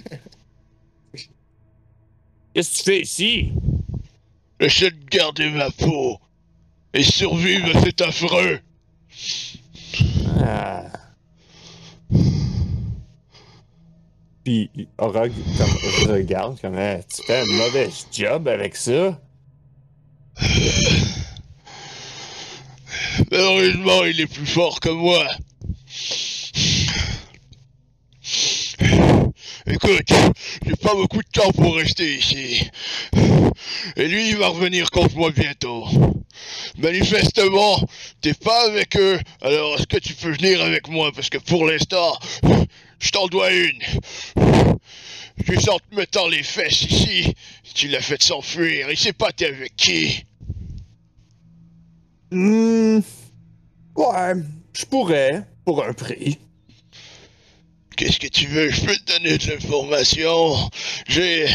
Qu'est-ce 2.54 2.70
que 2.70 2.76
tu 2.76 2.82
fais 2.82 3.00
ici? 3.00 3.52
J'essaie 4.60 4.90
de 4.90 5.04
garder 5.10 5.50
ma 5.50 5.70
peau 5.70 6.18
et 6.94 7.02
survivre 7.02 7.76
à 7.76 7.80
cet 7.82 8.00
affreux. 8.02 8.60
Ah. 10.38 10.84
Puis 14.44 14.70
Orog 14.98 15.32
comme 15.56 16.10
regarde 16.10 16.60
comme 16.60 16.76
tu 17.08 17.22
fais 17.24 17.40
un 17.40 17.46
mauvais 17.46 17.88
job 18.12 18.48
avec 18.48 18.74
ça. 18.76 19.20
Heureusement, 23.30 24.04
il 24.04 24.20
est 24.20 24.26
plus 24.26 24.46
fort 24.46 24.80
que 24.80 24.88
moi. 24.88 25.24
Écoute, 29.66 30.12
j'ai 30.66 30.76
pas 30.76 30.94
beaucoup 30.94 31.22
de 31.22 31.28
temps 31.32 31.52
pour 31.52 31.76
rester 31.76 32.16
ici. 32.16 32.68
Et 33.96 34.08
lui, 34.08 34.30
il 34.30 34.36
va 34.36 34.48
revenir 34.48 34.90
contre 34.90 35.16
moi 35.16 35.30
bientôt. 35.30 35.86
Manifestement, 36.78 37.86
t'es 38.20 38.34
pas 38.34 38.66
avec 38.66 38.96
eux, 38.96 39.20
alors 39.40 39.76
est-ce 39.76 39.86
que 39.86 39.98
tu 39.98 40.14
peux 40.14 40.32
venir 40.32 40.62
avec 40.62 40.88
moi? 40.88 41.12
Parce 41.14 41.30
que 41.30 41.38
pour 41.38 41.66
l'instant, 41.66 42.18
je 43.02 43.10
t'en 43.10 43.26
dois 43.26 43.52
une. 43.52 43.82
Juste 45.44 45.68
en 45.68 45.78
te 45.78 45.94
mettant 45.94 46.28
les 46.28 46.42
fesses 46.42 46.82
ici, 46.82 47.34
tu 47.74 47.88
l'as 47.88 48.00
fait 48.00 48.22
s'enfuir. 48.22 48.90
Il 48.90 48.96
sait 48.96 49.12
pas 49.12 49.32
t'es 49.32 49.46
avec 49.46 49.74
qui. 49.76 50.24
Hmm. 52.30 53.00
Ouais, 53.96 54.34
je 54.74 54.84
pourrais, 54.86 55.42
pour 55.64 55.84
un 55.84 55.92
prix. 55.92 56.38
Qu'est-ce 57.96 58.20
que 58.20 58.28
tu 58.28 58.46
veux? 58.46 58.70
Je 58.70 58.86
peux 58.86 58.96
te 58.96 59.12
donner 59.12 59.36
de 59.36 59.50
l'information. 59.50 60.70
J'ai. 61.08 61.46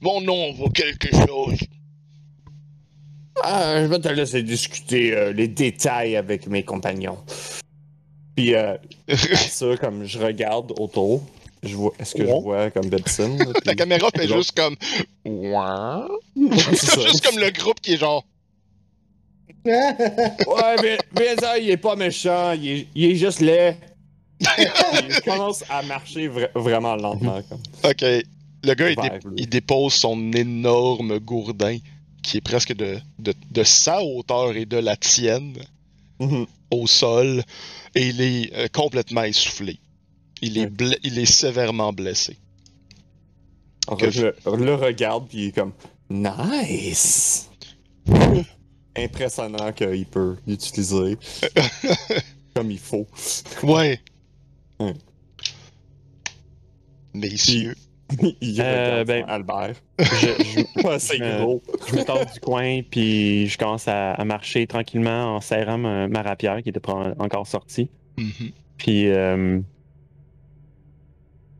Mon 0.00 0.20
nom 0.20 0.52
vaut 0.54 0.70
quelque 0.70 1.10
chose. 1.10 1.58
Ah, 3.42 3.82
je 3.82 3.86
vais 3.86 3.98
te 3.98 4.08
laisser 4.08 4.42
discuter 4.42 5.12
euh, 5.12 5.32
les 5.32 5.48
détails 5.48 6.16
avec 6.16 6.46
mes 6.46 6.62
compagnons. 6.62 7.18
Puis, 8.36 8.54
euh, 8.54 8.76
ça, 9.48 9.76
comme 9.76 10.04
je 10.04 10.18
regarde 10.18 10.72
autour, 10.78 11.22
je 11.62 11.74
vois, 11.76 11.92
est-ce 11.98 12.14
que 12.14 12.26
je 12.26 12.32
vois 12.32 12.70
comme 12.70 12.88
Bebson? 12.88 13.36
là, 13.38 13.44
La 13.64 13.72
puis- 13.72 13.76
caméra 13.76 14.08
fait 14.14 14.26
juste 14.28 14.52
comme. 14.52 14.76
Ouais. 15.24 16.50
C'est 16.74 17.00
juste 17.08 17.24
comme 17.24 17.38
le 17.38 17.50
groupe 17.50 17.80
qui 17.80 17.94
est 17.94 17.98
genre. 17.98 18.24
Ouais, 19.64 20.76
mais, 20.82 20.98
mais 21.18 21.36
ça, 21.40 21.58
il 21.58 21.70
est 21.70 21.76
pas 21.78 21.96
méchant, 21.96 22.52
il 22.52 22.68
est, 22.68 22.86
il 22.94 23.04
est 23.12 23.14
juste 23.16 23.40
laid. 23.40 23.76
Puis 24.38 24.64
je 25.08 25.20
commence 25.20 25.64
à 25.70 25.82
marcher 25.82 26.28
vra- 26.28 26.50
vraiment 26.54 26.96
lentement. 26.96 27.40
Comme. 27.48 27.60
Ok. 27.90 28.02
Le 28.66 28.74
gars, 28.74 28.90
il, 28.90 28.96
dé- 28.96 29.02
Vers 29.02 29.12
lui. 29.26 29.34
il 29.38 29.48
dépose 29.48 29.94
son 29.94 30.32
énorme 30.32 31.18
gourdin, 31.18 31.78
qui 32.22 32.38
est 32.38 32.40
presque 32.42 32.74
de, 32.74 32.98
de, 33.18 33.34
de 33.50 33.62
sa 33.62 34.02
hauteur 34.02 34.56
et 34.56 34.66
de 34.66 34.76
la 34.78 34.96
tienne, 34.96 35.54
Mhm. 36.20 36.46
au 36.70 36.86
sol, 36.86 37.42
et 37.94 38.08
il 38.08 38.20
est 38.20 38.52
euh, 38.54 38.68
complètement 38.72 39.22
essoufflé. 39.22 39.78
Il 40.42 40.58
est, 40.58 40.66
ble- 40.66 40.98
il 41.02 41.18
est 41.18 41.26
sévèrement 41.26 41.92
blessé. 41.92 42.36
Alors, 43.86 44.10
je 44.10 44.26
le, 44.56 44.74
regarde, 44.74 45.28
puis 45.28 45.38
il 45.38 45.48
est 45.48 45.52
comme 45.52 45.72
Nice! 46.10 47.48
Impressionnant 48.96 49.72
qu'il 49.72 50.06
peut 50.06 50.36
l'utiliser 50.46 51.18
comme 52.54 52.70
il 52.70 52.78
faut. 52.78 53.06
Ouais. 53.62 54.00
Ouais. 54.78 54.94
Messieurs. 57.14 57.74
il 58.40 58.60
Euh, 58.60 59.04
ben- 59.04 59.24
Albert. 59.28 59.74
Je, 59.98 60.04
je- 60.04 60.98
c'est 60.98 61.18
gros. 61.18 61.62
je 61.88 61.96
me 61.96 62.04
tords 62.04 62.26
du 62.26 62.40
coin, 62.40 62.80
puis 62.82 63.46
je 63.48 63.56
commence 63.58 63.88
à, 63.88 64.12
à 64.12 64.24
marcher 64.24 64.66
tranquillement 64.66 65.36
en 65.36 65.40
serrant 65.40 65.78
ma, 65.78 66.08
ma 66.08 66.22
rapière 66.22 66.62
qui 66.62 66.68
était 66.70 66.80
pas 66.80 67.14
encore 67.18 67.46
sortie. 67.46 67.88
Mhm. 68.18 68.50
Puis 68.78 69.08
euh, 69.08 69.60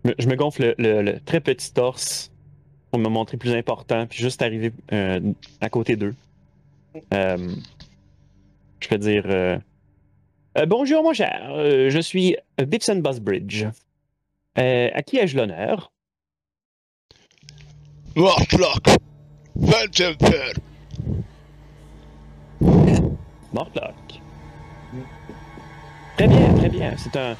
me- 0.04 0.14
je 0.18 0.26
me 0.28 0.36
gonfle 0.36 0.74
le, 0.78 1.02
le- 1.02 1.02
le 1.12 1.20
très 1.20 1.40
petit 1.40 1.72
torse 1.72 2.30
pour 2.90 3.00
me 3.00 3.08
montrer 3.08 3.36
plus 3.36 3.54
important, 3.54 4.06
puis 4.06 4.18
juste 4.22 4.42
arriver 4.42 4.72
euh, 4.92 5.20
à 5.60 5.68
côté 5.68 5.96
d'eux. 5.96 6.14
Euh, 7.12 7.48
je 8.80 8.88
peux 8.88 8.98
dire 8.98 9.24
euh, 9.26 9.58
Euh, 10.58 10.66
Bonjour, 10.66 11.02
mon 11.02 11.12
cher. 11.12 11.50
Euh, 11.54 11.90
je 11.90 11.98
suis 11.98 12.36
Bibson 12.64 12.96
Busbridge. 12.96 13.64
Euh, 14.58 14.88
à 14.94 15.02
qui 15.02 15.16
ai-je 15.18 15.36
l'honneur? 15.36 15.90
Mortlock! 18.16 18.86
Vantemper! 19.56 20.52
Mortlock. 23.52 23.94
Très 26.16 26.28
bien, 26.28 26.54
très 26.54 26.68
bien. 26.68 26.94
C'est 26.96 27.16
un, 27.16 27.36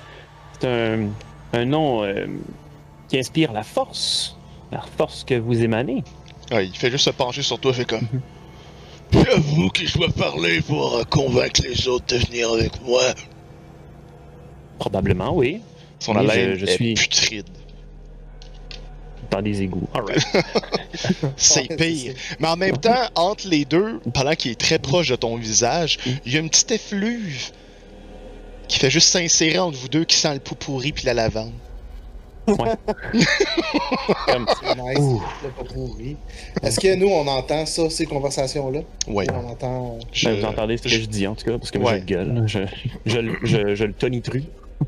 c'est 0.58 0.66
un, 0.68 1.08
un 1.52 1.64
nom 1.64 2.02
euh, 2.04 2.26
qui 3.08 3.18
inspire 3.18 3.52
la 3.52 3.62
force. 3.62 4.36
La 4.72 4.80
force 4.80 5.22
que 5.24 5.34
vous 5.34 5.62
émanez. 5.62 6.02
Ah, 6.50 6.62
il 6.62 6.74
fait 6.76 6.90
juste 6.90 7.04
se 7.04 7.10
pencher 7.10 7.42
sur 7.42 7.58
toi, 7.60 7.72
fait 7.72 7.84
comme. 7.84 8.08
Vous 9.12 9.68
que 9.68 9.86
je 9.86 9.96
dois 9.96 10.08
parler 10.08 10.60
pour 10.62 10.96
euh, 10.96 11.04
convaincre 11.04 11.60
les 11.62 11.86
autres 11.86 12.06
de 12.06 12.16
venir 12.16 12.50
avec 12.50 12.82
moi. 12.82 13.02
Probablement, 14.80 15.36
oui. 15.36 15.60
Son 16.00 16.16
haleine 16.16 16.54
je- 16.54 16.60
je 16.60 16.64
est 16.66 16.74
suis- 16.74 16.94
putride. 16.94 17.46
Dans 19.30 19.42
des 19.42 19.62
égouts. 19.62 19.88
Alright. 19.94 20.22
C'est 21.36 21.68
Ouais, 21.70 21.76
pire. 21.76 22.14
Mais 22.40 22.48
en 22.48 22.56
même 22.56 22.76
temps, 22.76 23.08
entre 23.14 23.48
les 23.48 23.64
deux, 23.64 24.00
pendant 24.12 24.34
qu'il 24.34 24.50
est 24.52 24.60
très 24.60 24.78
proche 24.78 25.08
de 25.08 25.16
ton 25.16 25.36
visage, 25.36 25.98
Mm. 26.06 26.10
il 26.26 26.32
y 26.32 26.36
a 26.36 26.40
une 26.40 26.50
petite 26.50 26.70
effluve 26.72 27.50
qui 28.68 28.78
fait 28.78 28.90
juste 28.90 29.08
s'insérer 29.10 29.58
entre 29.58 29.76
vous 29.78 29.88
deux 29.88 30.04
qui 30.04 30.16
sent 30.16 30.32
le 30.34 30.40
pou 30.40 30.54
pourri 30.54 30.92
puis 30.92 31.04
la 31.06 31.14
lavande. 31.14 31.52
Comme- 32.46 32.66
C'est 34.60 34.76
nice. 34.76 35.20
Le 35.42 35.64
pourri. 35.64 36.16
Est-ce 36.62 36.78
que 36.78 36.94
nous, 36.94 37.08
on 37.08 37.26
entend 37.26 37.64
ça, 37.66 37.88
ces 37.88 38.04
conversations-là? 38.06 38.80
Ouais. 39.06 39.26
On 39.32 39.48
entend. 39.48 39.98
Je- 40.12 40.28
Ben, 40.28 40.40
vous 40.40 40.44
entendez 40.46 40.76
ce 40.76 40.82
que 40.82 40.88
je 40.90 41.04
dis 41.06 41.26
en 41.26 41.34
tout 41.34 41.44
cas, 41.46 41.56
parce 41.58 41.70
que 41.70 41.78
moi 41.78 41.92
Ouais. 41.92 42.00
je 42.00 42.04
gueule. 42.04 42.42
Je, 42.46 42.58
je, 43.06 43.18
le- 43.18 43.38
je, 43.44 43.74
je 43.74 43.84
le 43.84 43.92
tonitru. 43.94 44.44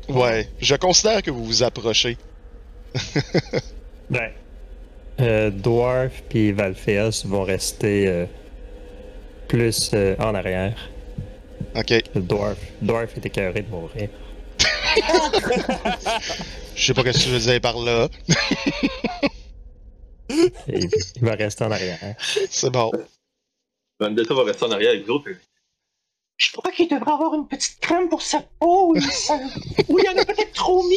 Ouais. 0.09 0.47
Je 0.59 0.75
considère 0.75 1.21
que 1.23 1.31
vous 1.31 1.43
vous 1.43 1.63
approchez. 1.63 2.17
Ben, 4.09 4.31
euh, 5.19 5.49
Dwarf 5.49 6.21
puis 6.29 6.51
Valpheus 6.51 7.25
vont 7.25 7.43
rester 7.43 8.07
euh, 8.07 8.25
plus 9.47 9.91
euh, 9.93 10.15
en 10.19 10.33
arrière. 10.35 10.89
Ok. 11.75 11.91
Le 12.15 12.21
Dwarf, 12.21 12.57
Dwarf 12.81 13.17
est 13.17 13.25
écœuré 13.25 13.61
de 13.63 13.69
mourir. 13.69 14.09
Je 16.75 16.85
sais 16.85 16.93
pas 16.93 17.01
ce 17.01 17.17
que 17.17 17.23
tu 17.23 17.29
veux 17.29 17.39
dire 17.39 17.61
par 17.61 17.77
là. 17.79 18.07
Il 20.29 20.89
va 21.21 21.33
rester 21.33 21.63
en 21.65 21.71
arrière. 21.71 22.15
C'est 22.49 22.69
bon. 22.69 22.91
Vendetta 23.99 24.33
va 24.33 24.43
rester 24.43 24.65
en 24.65 24.71
arrière 24.71 24.91
avec 24.91 25.05
vous 25.05 25.13
autres. 25.13 25.29
Je 26.37 26.51
crois 26.51 26.71
qu'il 26.71 26.87
devrait 26.87 27.11
avoir 27.11 27.33
une 27.33 27.47
petite 27.47 27.79
crème 27.79 28.09
pour 28.09 28.21
sa 28.21 28.41
peau. 28.59 28.93
Ou 28.93 29.99
il 29.99 30.05
y 30.05 30.09
en 30.09 30.17
a 30.21 30.25
peut-être 30.25 30.53
trop 30.53 30.83
mis. 30.87 30.95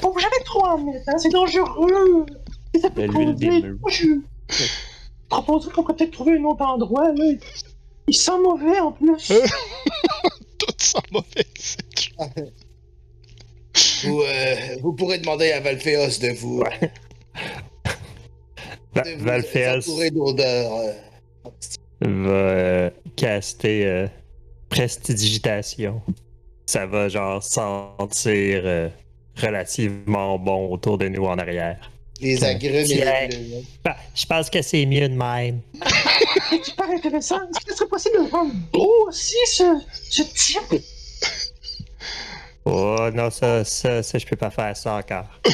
Faut 0.00 0.18
jamais 0.18 0.44
trop 0.44 0.66
en 0.66 0.78
mettre, 0.78 1.08
hein, 1.08 1.18
c'est 1.18 1.30
dangereux. 1.30 2.26
Et 2.74 2.78
ça 2.78 2.90
peut 2.90 3.06
De 3.06 3.12
l'huile. 3.12 3.76
Moi, 3.80 3.90
je 3.90 4.06
proposerais 5.28 5.72
qu'on 5.72 5.82
pourrait 5.82 5.96
peut-être 5.96 6.12
trouver 6.12 6.36
un 6.38 6.44
autre 6.44 6.62
endroit. 6.64 7.12
Là. 7.12 7.32
Il 8.06 8.14
sent 8.14 8.38
mauvais 8.42 8.78
en 8.80 8.92
plus. 8.92 9.28
Tout 10.58 10.74
sent 10.78 10.98
mauvais. 11.10 11.46
Vous, 14.04 14.20
euh, 14.20 14.54
vous 14.82 14.92
pourrez 14.92 15.18
demander 15.18 15.50
à 15.50 15.60
Valphéos 15.60 16.18
de 16.20 16.28
vous. 16.38 16.62
Va- 18.94 19.02
de 19.02 19.10
vous 19.18 19.24
Valpheus 19.24 19.78
entourer 19.78 20.10
d'odeur. 20.10 20.72
euh. 20.74 20.92
va 22.02 22.30
euh, 22.30 22.90
caster 23.16 23.86
euh, 23.86 24.06
Prestidigitation. 24.68 26.02
Ça 26.66 26.86
va 26.86 27.08
genre 27.08 27.42
sentir 27.42 28.62
euh, 28.64 28.88
relativement 29.36 30.38
bon 30.38 30.70
autour 30.70 30.98
de 30.98 31.08
nous 31.08 31.24
en 31.24 31.36
arrière. 31.38 31.90
Les 32.20 32.44
agrumes 32.44 32.74
et 32.74 33.28
les. 33.28 33.64
Bah, 33.84 33.96
je 34.14 34.24
pense 34.26 34.48
que 34.48 34.62
c'est 34.62 34.86
mieux 34.86 35.08
de 35.08 35.14
même. 35.14 35.60
C'est 36.50 36.64
super 36.64 36.88
intéressant. 36.90 37.36
Est-ce 37.36 37.64
que 37.64 37.70
ce 37.72 37.76
serait 37.78 37.88
possible 37.88 38.16
de 38.26 38.30
rendre 38.30 38.52
beau 38.72 39.06
aussi, 39.08 39.34
ce, 39.46 39.64
ce 40.10 40.22
type? 40.22 40.82
Oh 42.64 43.08
non, 43.12 43.30
ça, 43.30 43.64
ça, 43.64 44.02
ça, 44.02 44.18
je 44.18 44.26
peux 44.26 44.36
pas 44.36 44.50
faire 44.50 44.76
ça 44.76 44.96
encore. 44.96 45.26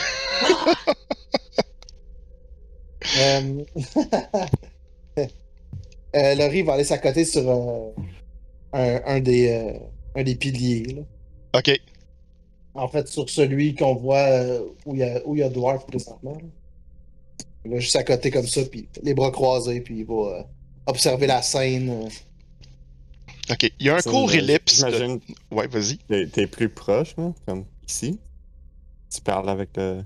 Euh... 3.19 3.65
euh, 6.15 6.35
Laurie 6.35 6.63
va 6.63 6.75
aller 6.75 6.85
s'accoter 6.85 7.25
sur 7.25 7.49
euh, 7.49 7.91
un, 8.73 9.01
un 9.07 9.21
des, 9.21 9.49
euh, 9.49 9.79
un 10.15 10.23
des 10.23 10.35
piliers. 10.37 10.85
là. 10.95 11.03
Ok. 11.59 11.81
En 12.75 12.87
fait, 12.89 13.09
sur 13.09 13.29
celui 13.29 13.75
qu'on 13.75 13.95
voit 13.97 14.19
euh, 14.19 14.61
où 14.87 14.95
il 14.95 15.01
y 15.01 15.03
a, 15.05 15.21
où 15.27 15.35
il 15.35 15.41
y 15.41 15.43
a 15.43 15.49
Dwarf 15.49 15.87
présentement. 15.87 16.39
Il 17.65 17.71
va 17.73 17.79
juste 17.79 17.97
à 17.97 18.05
côté 18.05 18.31
comme 18.31 18.47
ça, 18.47 18.63
puis 18.65 18.89
les 19.03 19.13
bras 19.15 19.31
croisés, 19.31 19.81
puis 19.81 19.99
il 19.99 20.05
va 20.07 20.15
euh, 20.39 20.43
observer 20.87 21.27
la 21.27 21.43
scène. 21.43 21.91
euh. 21.91 22.09
Ok. 23.53 23.71
Il 23.81 23.87
y 23.87 23.91
a 23.91 23.97
un 23.97 24.01
court 24.01 24.33
ellipse. 24.33 24.81
de- 24.85 25.21
Ouais, 25.51 25.67
vas-y. 25.67 25.99
t'es 26.29 26.47
plus 26.47 26.69
proche, 26.69 27.17
là, 27.17 27.33
comme 27.47 27.65
ici? 27.89 28.19
Tu 29.13 29.21
parles 29.21 29.51
avec 29.51 29.71
le. 29.77 30.03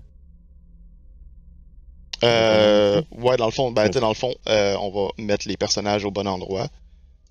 Euh, 2.23 3.03
ouais, 3.19 3.37
dans 3.37 3.45
le 3.47 3.51
fond, 3.53 3.71
ben, 3.71 3.87
tu 3.89 3.95
sais, 3.95 4.01
dans 4.01 4.09
le 4.09 4.15
fond, 4.15 4.35
euh, 4.49 4.77
on 4.81 4.91
va 4.91 5.11
mettre 5.23 5.47
les 5.47 5.57
personnages 5.59 6.05
au 6.07 6.11
bon 6.11 6.27
endroit. 6.27 6.69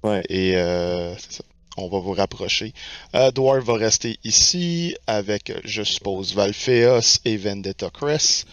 Ouais. 0.03 0.21
Et 0.29 0.55
euh, 0.55 1.15
c'est 1.17 1.33
ça. 1.33 1.43
On 1.77 1.87
va 1.89 1.99
vous 1.99 2.11
rapprocher. 2.13 2.73
Euh, 3.15 3.31
Dwarf 3.31 3.63
va 3.65 3.75
rester 3.75 4.19
ici 4.23 4.95
avec, 5.07 5.49
euh, 5.49 5.59
je 5.63 5.81
suppose, 5.83 6.35
Valpheus 6.35 7.19
et 7.25 7.35
Vendetta 7.37 7.89
Crest. 7.89 8.47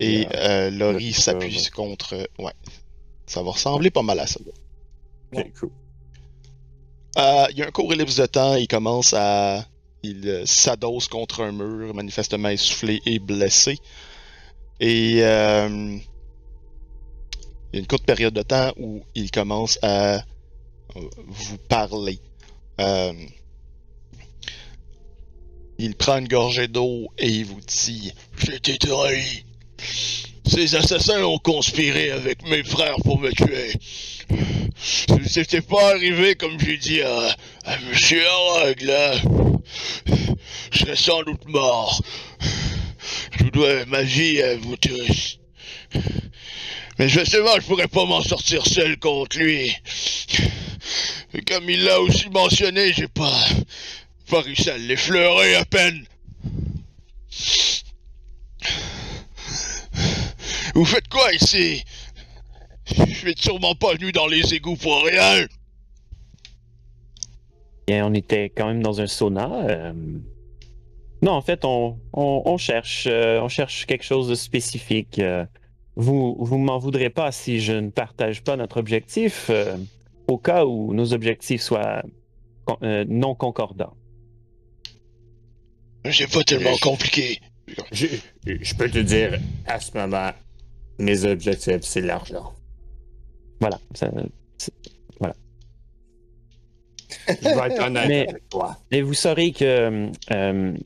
Et 0.00 0.20
Yeah. 0.22 0.30
euh, 0.34 0.70
Laurie 0.70 1.12
s'appuie 1.12 1.56
ouais. 1.56 1.70
contre. 1.74 2.14
euh, 2.14 2.24
Ouais. 2.38 2.52
Ça 3.26 3.42
va 3.42 3.50
ressembler 3.52 3.90
pas 3.90 4.02
mal 4.02 4.18
à 4.20 4.26
ça. 4.26 4.40
Ok, 5.32 5.52
cool. 5.58 5.70
Euh, 7.18 7.46
il 7.50 7.58
y 7.58 7.62
a 7.62 7.66
un 7.66 7.70
court 7.70 7.92
ellipse 7.92 8.16
de 8.16 8.26
temps, 8.26 8.56
il 8.56 8.68
commence 8.68 9.14
à. 9.14 9.64
Il 10.02 10.28
euh, 10.28 10.44
s'adosse 10.46 11.08
contre 11.08 11.42
un 11.42 11.50
mur, 11.52 11.94
manifestement 11.94 12.50
essoufflé 12.50 13.00
et 13.06 13.18
blessé. 13.18 13.78
Et 14.80 15.22
euh, 15.24 15.96
il 17.72 17.72
y 17.72 17.76
a 17.76 17.80
une 17.80 17.86
courte 17.86 18.04
période 18.04 18.34
de 18.34 18.42
temps 18.42 18.72
où 18.76 19.02
il 19.14 19.30
commence 19.30 19.78
à 19.82 20.22
vous 21.26 21.58
parler. 21.58 22.18
Euh, 22.80 23.12
il 25.78 25.94
prend 25.94 26.18
une 26.18 26.28
gorgée 26.28 26.68
d'eau 26.68 27.08
et 27.18 27.28
il 27.28 27.44
vous 27.44 27.60
dit 27.60 28.12
J'ai 28.38 28.56
été 28.56 28.78
trahi. 28.78 29.44
Ces 30.46 30.74
assassins 30.74 31.22
ont 31.22 31.38
conspiré 31.38 32.10
avec 32.10 32.46
mes 32.48 32.62
frères 32.62 32.96
pour 33.04 33.18
me 33.18 33.30
tuer. 33.30 33.72
C'était 35.26 35.60
pas 35.60 35.90
arrivé 35.90 36.34
comme 36.34 36.58
j'ai 36.58 36.76
dit 36.78 37.02
à, 37.02 37.36
Monsieur 37.90 38.22
je 40.70 40.78
serais 40.78 40.96
sans 40.96 41.22
doute 41.22 41.46
mort. 41.48 42.02
Je 43.38 43.44
dois 43.46 43.84
ma 43.86 44.02
vie 44.02 44.40
à 44.42 44.56
vous 44.56 44.76
tous. 44.76 45.38
Mais 46.98 47.08
justement, 47.08 47.54
je 47.60 47.66
pourrais 47.66 47.88
pas 47.88 48.04
m'en 48.06 48.22
sortir 48.22 48.66
seul 48.66 48.98
contre 48.98 49.38
lui. 49.38 49.70
Et 51.34 51.42
comme 51.42 51.68
il 51.68 51.84
l'a 51.84 52.00
aussi 52.00 52.28
mentionné, 52.30 52.92
j'ai 52.92 53.08
pas, 53.08 53.44
pas 54.30 54.40
réussi 54.40 54.70
à 54.70 54.78
l'effleurer 54.78 55.56
à 55.56 55.64
peine. 55.64 56.04
Vous 60.74 60.84
faites 60.84 61.08
quoi 61.08 61.32
ici? 61.34 61.84
Je 62.86 63.12
suis 63.14 63.34
sûrement 63.36 63.74
pas 63.74 63.94
venu 63.94 64.12
dans 64.12 64.26
les 64.26 64.54
égouts 64.54 64.76
pour 64.76 65.04
rien. 65.04 65.46
Bien, 67.86 68.06
on 68.06 68.14
était 68.14 68.50
quand 68.56 68.66
même 68.66 68.82
dans 68.82 69.00
un 69.00 69.06
sauna. 69.06 69.50
euh, 69.68 69.92
Non, 71.22 71.32
en 71.32 71.42
fait, 71.42 71.64
on, 71.64 71.98
on, 72.12 72.56
cherche, 72.58 73.06
euh, 73.10 73.40
on 73.40 73.48
cherche 73.48 73.86
quelque 73.86 74.04
chose 74.04 74.28
de 74.28 74.34
spécifique. 74.34 75.18
euh, 75.18 75.44
Vous, 75.96 76.36
vous 76.38 76.58
m'en 76.58 76.78
voudrez 76.78 77.08
pas 77.10 77.32
si 77.32 77.60
je 77.60 77.72
ne 77.72 77.88
partage 77.90 78.42
pas 78.44 78.56
notre 78.56 78.76
objectif, 78.78 79.46
euh, 79.50 79.76
au 80.28 80.36
cas 80.38 80.64
où 80.66 80.92
nos 80.92 81.12
objectifs 81.14 81.62
soient 81.62 82.02
con- 82.66 82.76
euh, 82.82 83.04
non 83.08 83.34
concordants. 83.34 83.94
C'est 86.10 86.30
pas 86.30 86.44
tellement 86.44 86.76
compliqué. 86.82 87.40
Je, 87.92 88.06
je 88.44 88.74
peux 88.74 88.88
te 88.90 88.98
dire, 88.98 89.40
à 89.66 89.80
ce 89.80 89.96
moment, 89.96 90.30
mes 90.98 91.24
objectifs, 91.24 91.80
c'est 91.82 92.02
l'argent. 92.02 92.52
Voilà. 93.60 93.80
ça- 93.94 94.10
Je 97.28 97.32
vais 97.48 97.74
être 97.74 97.82
honnête 97.84 98.08
Mais- 98.08 98.28
avec 98.28 98.48
toi. 98.48 98.76
Et 98.92 99.02
vous 99.02 99.14
saurez 99.14 99.50
que 99.52 100.10
euh, 100.32 100.76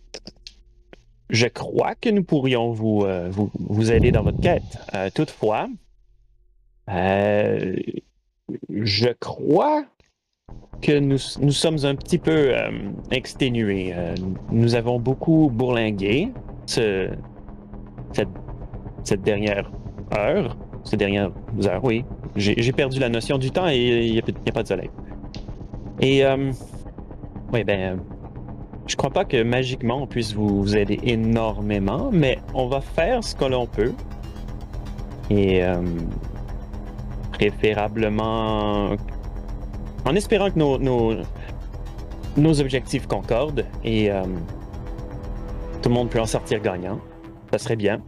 je 1.31 1.47
crois 1.47 1.95
que 1.95 2.09
nous 2.11 2.25
pourrions 2.25 2.73
vous, 2.73 3.03
euh, 3.05 3.29
vous, 3.31 3.51
vous 3.59 3.90
aider 3.93 4.11
dans 4.12 4.23
votre 4.23 4.40
quête. 4.40 4.62
Euh, 4.95 5.09
toutefois, 5.14 5.69
euh, 6.90 7.77
je 8.71 9.09
crois 9.21 9.85
que 10.83 10.99
nous, 10.99 11.19
nous 11.40 11.53
sommes 11.53 11.85
un 11.85 11.95
petit 11.95 12.19
peu 12.19 12.53
exténués. 13.11 13.95
Nous 14.51 14.75
avons 14.75 14.99
beaucoup 14.99 15.51
bourlingué 15.53 16.33
ce- 16.66 17.11
cette, 18.12 18.29
cette 19.05 19.23
dernière 19.23 19.71
heure. 20.16 20.57
ces 20.85 20.97
dernières 20.97 21.31
heures, 21.66 21.85
oui. 21.85 22.05
J'ai 22.37 22.73
perdu 22.73 22.99
la 22.99 23.09
notion 23.11 23.37
du 23.38 23.51
temps 23.51 23.69
et 23.69 24.07
il 24.07 24.12
n'y 24.12 24.19
a, 24.19 24.23
a 24.49 24.53
pas 24.53 24.62
de 24.62 24.69
soleil. 24.69 24.90
Et, 26.01 26.25
oui, 27.53 27.64
ben, 27.64 28.01
je 28.87 28.97
crois 28.97 29.11
pas 29.11 29.25
que 29.25 29.43
magiquement 29.43 30.03
on 30.03 30.07
puisse 30.07 30.35
vous, 30.35 30.77
aider 30.77 30.99
énormément, 31.03 32.11
mais 32.12 32.38
on 32.55 32.66
va 32.66 32.81
faire 32.81 33.23
ce 33.23 33.35
que 33.35 33.45
l'on 33.45 33.66
peut. 33.66 33.93
Et 35.31 35.62
euh, 35.62 35.81
préférablement 37.33 38.97
en 40.05 40.14
espérant 40.16 40.51
que 40.51 40.59
nos, 40.59 40.79
nos, 42.37 42.61
objectifs 42.61 43.07
concordent 43.07 43.64
et 43.85 44.11
euh, 44.11 44.23
tout 45.83 45.88
le 45.88 45.95
monde 45.95 46.11
peut 46.11 46.21
en 46.21 46.27
sortir 46.27 46.61
gagnant. 46.61 47.01
Ça 47.53 47.59
serait 47.59 47.77
bien. 47.77 48.01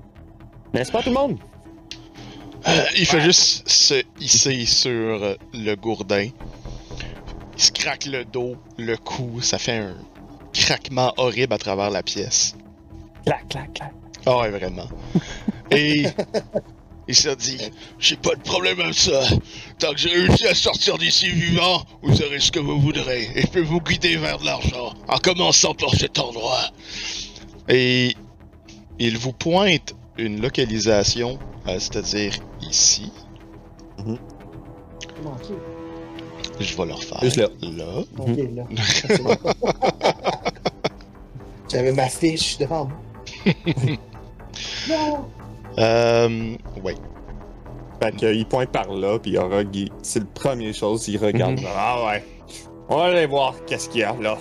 N'est-ce 0.75 0.91
pas 0.91 1.03
tout 1.03 1.11
le 1.11 1.15
monde? 1.15 1.39
Euh, 2.67 2.85
il 2.97 3.07
fait 3.07 3.21
juste 3.21 3.69
se 3.69 4.03
hisser 4.21 4.65
sur 4.65 5.37
le 5.53 5.75
gourdin. 5.75 6.29
Il 7.57 7.63
se 7.63 7.73
craque 7.73 8.07
le 8.07 8.25
dos, 8.25 8.57
le 8.79 8.97
cou, 8.97 9.41
ça 9.41 9.59
fait 9.59 9.79
un 9.79 9.97
craquement 10.53 11.13
horrible 11.17 11.53
à 11.53 11.59
travers 11.59 11.91
la 11.91 12.03
pièce. 12.03 12.55
Clac, 13.25 13.49
clac, 13.49 13.73
clac. 13.75 13.93
Ah 14.27 14.39
ouais, 14.39 14.51
vraiment. 14.51 14.89
Et 15.71 16.07
il 17.09 17.17
se 17.17 17.31
dit 17.31 17.59
J'ai 17.99 18.17
pas 18.17 18.35
de 18.35 18.43
problème 18.43 18.81
avec 18.81 18.95
ça. 18.95 19.23
Tant 19.79 19.93
que 19.93 19.99
j'ai 19.99 20.11
réussi 20.11 20.47
à 20.47 20.55
sortir 20.55 20.99
d'ici 20.99 21.29
vivant, 21.29 21.83
vous 22.03 22.23
aurez 22.23 22.41
ce 22.41 22.53
que 22.53 22.61
vous 22.61 22.81
voudrez. 22.81 23.31
Et 23.35 23.43
je 23.43 23.47
peux 23.49 23.63
vous 23.63 23.81
guider 23.81 24.17
vers 24.17 24.39
de 24.39 24.47
l'argent, 24.47 24.95
en 25.09 25.19
commençant 25.19 25.75
par 25.75 25.95
cet 25.95 26.19
endroit. 26.19 26.71
Et 27.69 28.15
il 28.99 29.19
vous 29.19 29.33
pointe 29.33 29.95
une 30.19 30.41
localisation, 30.41 31.39
euh, 31.67 31.79
c'est-à-dire 31.79 32.35
ici. 32.61 33.11
Manqué. 35.23 35.55
Je 36.63 36.77
vais 36.77 36.87
le 36.87 36.95
refaire. 36.95 37.19
Juste 37.23 37.37
là. 37.37 37.49
Là. 37.63 37.71
Là. 37.71 38.05
Bon. 38.15 38.37
J'avais 41.71 41.93
ma 41.93 42.09
fiche 42.09 42.59
devant 42.59 42.87
moi. 42.87 42.99
non! 44.89 45.25
Euh, 45.79 46.57
ouais. 46.85 46.95
Fait 48.03 48.15
qu'il 48.17 48.45
pointe 48.47 48.71
par 48.71 48.93
là, 48.93 49.19
puis 49.19 49.37
il- 49.73 49.89
c'est 50.03 50.19
la 50.21 50.27
première 50.35 50.75
chose, 50.75 51.07
il 51.09 51.17
regarde. 51.19 51.59
Mhm. 51.61 51.67
Ah 51.75 52.05
ouais. 52.07 52.25
On 52.89 52.97
va 52.99 53.05
aller 53.05 53.27
voir 53.27 53.55
qu'est-ce 53.67 53.89
qu'il 53.89 54.01
y 54.03 54.05
a 54.05 54.15
là. 54.21 54.37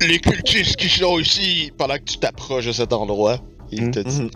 Les 0.00 0.18
cultistes 0.18 0.76
qui 0.76 0.88
sont 0.88 1.18
ici, 1.18 1.72
pendant 1.76 1.94
que 1.96 2.04
tu 2.04 2.18
t'approches 2.18 2.66
de 2.66 2.72
cet 2.72 2.92
endroit, 2.92 3.38
il 3.70 3.90
te 3.90 4.00
dit 4.00 4.22
Mhm. 4.22 4.30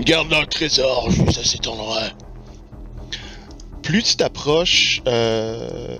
Garde 0.00 0.30
leur 0.30 0.46
trésor 0.48 1.10
juste 1.10 1.38
à 1.38 1.44
cet 1.44 1.66
endroit. 1.68 2.02
Plus 3.84 4.02
tu 4.02 4.16
t'approches, 4.16 5.02
euh, 5.06 5.98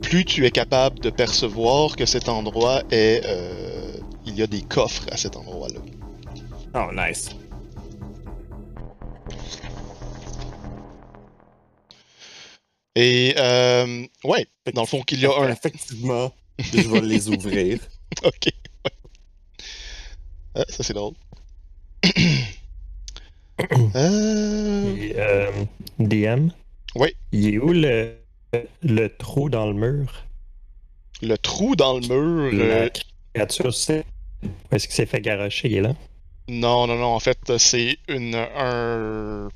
plus 0.00 0.24
tu 0.24 0.46
es 0.46 0.50
capable 0.50 0.98
de 1.00 1.10
percevoir 1.10 1.94
que 1.96 2.06
cet 2.06 2.28
endroit 2.30 2.82
est. 2.90 3.22
euh, 3.26 3.92
il 4.24 4.34
y 4.36 4.42
a 4.42 4.46
des 4.46 4.62
coffres 4.62 5.04
à 5.10 5.16
cet 5.16 5.36
endroit-là. 5.36 5.80
Oh, 6.74 6.90
nice. 6.94 7.30
Et, 12.94 13.34
euh, 13.38 14.06
ouais, 14.24 14.46
dans 14.74 14.82
le 14.82 14.86
fond, 14.86 15.02
qu'il 15.02 15.20
y 15.20 15.26
a 15.26 15.30
un. 15.38 15.48
Effectivement, 15.52 16.32
je 16.58 16.88
vais 16.88 17.00
les 17.02 17.28
ouvrir. 17.28 17.78
Ok. 18.24 18.46
ouais. 18.46 18.92
Ah, 20.54 20.64
ça, 20.68 20.82
c'est 20.82 20.94
drôle. 20.94 21.14
euh... 23.94 24.96
Et, 24.96 25.14
euh, 25.16 25.52
DM? 26.00 26.48
Oui. 26.98 27.14
Il 27.32 27.54
est 27.54 27.58
où 27.58 27.72
le, 27.72 28.16
le 28.82 29.08
trou 29.08 29.48
dans 29.48 29.66
le 29.66 29.74
mur? 29.74 30.24
Le 31.22 31.36
trou 31.36 31.76
dans 31.76 31.98
le 31.98 32.06
mur. 32.06 32.50
euh, 32.62 32.84
La 32.84 32.90
créature, 33.34 33.74
c'est. 33.74 34.04
Où 34.42 34.48
est-ce 34.74 34.86
qu'il 34.86 34.94
s'est 34.96 35.06
fait 35.06 35.20
garocher? 35.20 35.68
Il 35.68 35.74
est 35.76 35.80
là? 35.80 35.94
Non, 36.48 36.86
non, 36.86 36.96
non. 36.96 37.06
En 37.14 37.20
fait, 37.20 37.38
c'est 37.58 37.98
une 38.08 38.34
un 38.34 39.48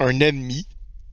un 0.00 0.20
ennemi 0.20 0.66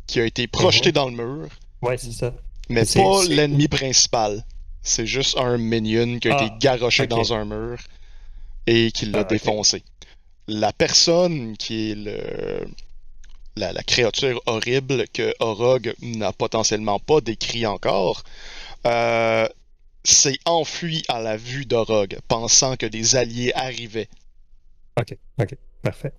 qui 0.08 0.20
a 0.20 0.26
été 0.26 0.46
projeté 0.48 0.92
dans 0.92 1.10
le 1.10 1.16
mur, 1.16 1.48
Ouais, 1.82 1.98
c'est 1.98 2.12
ça. 2.12 2.34
mais 2.70 2.86
C'est- 2.86 3.02
pas 3.02 3.24
c'est- 3.24 3.34
l'ennemi 3.34 3.68
principal. 3.68 4.44
C'est 4.84 5.08
juste 5.08 5.38
un 5.40 5.58
minion 5.58 6.20
qui 6.20 6.30
a 6.30 6.38
Ah, 6.38 6.46
été 6.46 6.54
garoché 6.60 7.04
ok. 7.04 7.10
dans 7.10 7.34
un 7.34 7.46
mur 7.46 7.78
et 8.68 8.92
qui 8.92 9.08
l'a 9.08 9.20
Ah, 9.20 9.24
défoncé. 9.24 9.84
La 10.48 10.72
personne 10.74 11.58
qui 11.58 11.92
est 11.92 11.96
le 11.96 12.68
la, 13.56 13.74
la 13.74 13.84
créature 13.84 14.42
horrible 14.46 15.08
que 15.10 15.34
Orog 15.40 15.94
n'a 16.02 16.34
potentiellement 16.34 17.00
pas 17.00 17.22
décrit 17.22 17.66
encore, 17.66 18.24
euh, 18.86 19.48
s'est 20.04 20.40
enfui 20.46 21.04
à 21.08 21.22
la 21.22 21.38
vue 21.38 21.66
d'Orog, 21.66 22.18
pensant 22.28 22.76
que 22.76 22.86
des 22.86 23.16
alliés 23.16 23.52
arrivaient. 23.56 24.10
Ok, 25.00 25.18
ok, 25.40 25.56
parfait. 25.82 26.14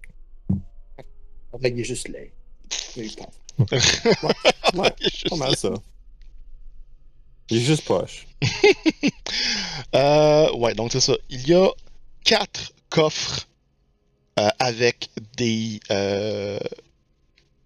Il 1.63 1.81
est 1.81 1.85
juste 1.85 2.09
laid. 2.09 2.33
Il 2.97 3.05
est 3.05 3.17
Ouais, 4.75 4.93
juste 5.01 5.31
pas 5.31 5.37
mal 5.37 5.57
ça. 5.57 5.71
Il 7.49 7.59
est 7.59 7.61
juste 7.61 7.85
poche. 7.85 8.27
Euh, 9.95 10.53
ouais, 10.55 10.75
donc 10.75 10.93
c'est 10.93 11.01
ça. 11.01 11.15
Il 11.31 11.47
y 11.49 11.55
a 11.55 11.69
quatre 12.25 12.73
coffres 12.91 13.47
euh, 14.39 14.49
avec 14.59 15.09
des, 15.37 15.81
euh, 15.91 16.59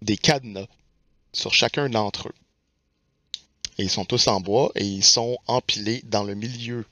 des 0.01 0.17
cadenas 0.17 0.67
sur 1.33 1.53
chacun 1.53 1.89
d'entre 1.89 2.27
eux. 2.29 2.33
Et 3.77 3.83
ils 3.83 3.89
sont 3.89 4.05
tous 4.05 4.27
en 4.27 4.41
bois 4.41 4.71
et 4.75 4.85
ils 4.85 5.03
sont 5.03 5.37
empilés 5.47 6.01
dans 6.05 6.23
le 6.23 6.35
milieu 6.35 6.85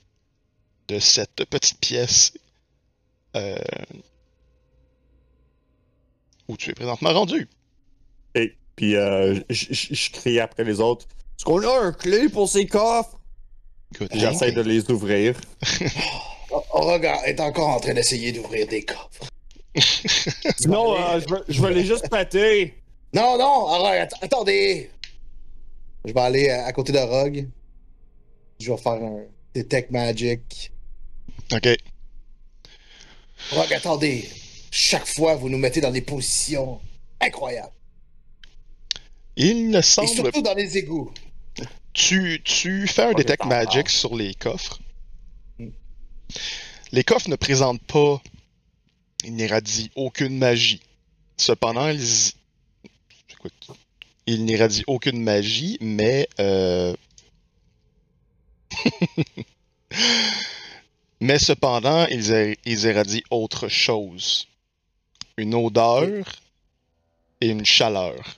de 0.88 0.98
cette 0.98 1.44
petite 1.44 1.78
pièce 1.78 2.32
euh, 3.36 3.56
où 6.48 6.56
tu 6.56 6.70
es 6.70 6.74
présentement 6.74 7.12
rendu. 7.12 7.48
Et 8.34 8.56
puis, 8.76 8.96
euh, 8.96 9.38
je- 9.50 10.10
crie 10.12 10.40
après 10.40 10.64
les 10.64 10.80
autres. 10.80 11.06
Est-ce 11.38 11.44
qu'on 11.44 11.62
a 11.62 11.80
un 11.86 11.92
clé 11.92 12.28
pour 12.28 12.48
ces 12.48 12.66
coffres? 12.66 13.18
J'essaie 14.12 14.52
de 14.52 14.60
les 14.60 14.90
ouvrir. 14.90 15.40
Orog 16.72 17.04
est 17.26 17.40
encore 17.40 17.68
en 17.68 17.80
train 17.80 17.94
d'essayer 17.94 18.32
d'ouvrir 18.32 18.66
des 18.66 18.84
coffres. 18.84 19.28
Sinon, 20.58 20.96
euh, 20.96 21.20
je, 21.20 21.34
vais, 21.34 21.40
je 21.48 21.62
vais 21.62 21.74
les 21.74 21.84
juste 21.84 22.08
péter. 22.10 22.74
Non, 23.12 23.36
non, 23.38 23.68
attendez! 24.20 24.90
Je 26.04 26.12
vais 26.12 26.20
aller 26.20 26.48
à, 26.48 26.66
à 26.66 26.72
côté 26.72 26.92
d'Orog. 26.92 27.48
Je 28.60 28.70
vais 28.70 28.78
faire 28.78 28.92
un 28.92 29.24
Detect 29.54 29.90
Magic. 29.90 30.72
Ok. 31.52 31.68
Orog, 33.52 33.72
attendez! 33.72 34.28
Chaque 34.70 35.06
fois, 35.06 35.34
vous 35.34 35.48
nous 35.48 35.58
mettez 35.58 35.80
dans 35.80 35.90
des 35.90 36.02
positions 36.02 36.80
incroyables. 37.20 37.72
Il 39.36 39.70
ne 39.70 39.78
Et 39.78 39.82
semble 39.82 40.08
surtout 40.08 40.42
dans 40.42 40.54
les 40.54 40.78
égouts. 40.78 41.12
Tu, 41.92 42.40
tu 42.44 42.86
fais 42.86 43.02
un 43.02 43.12
Detect 43.12 43.42
de 43.42 43.48
Magic 43.48 43.88
sur 43.88 44.14
les 44.14 44.34
coffres. 44.34 44.78
Mm. 45.58 45.68
Les 46.92 47.02
coffres 47.02 47.28
ne 47.28 47.36
présentent 47.36 47.82
pas, 47.82 48.22
ils 49.24 49.34
n'irradient 49.34 49.90
aucune 49.96 50.38
magie. 50.38 50.80
Cependant, 51.36 51.88
ils, 51.88 52.32
écoute, 53.40 53.76
ils 54.26 54.44
n'irradient 54.44 54.84
aucune 54.86 55.22
magie, 55.22 55.78
mais 55.80 56.28
euh, 56.38 56.94
mais 61.20 61.38
cependant, 61.38 62.06
ils, 62.06 62.56
ils 62.64 62.84
irradient 62.84 63.22
autre 63.30 63.68
chose. 63.68 64.46
Une 65.36 65.54
odeur 65.54 66.26
et 67.40 67.48
une 67.48 67.64
chaleur. 67.64 68.36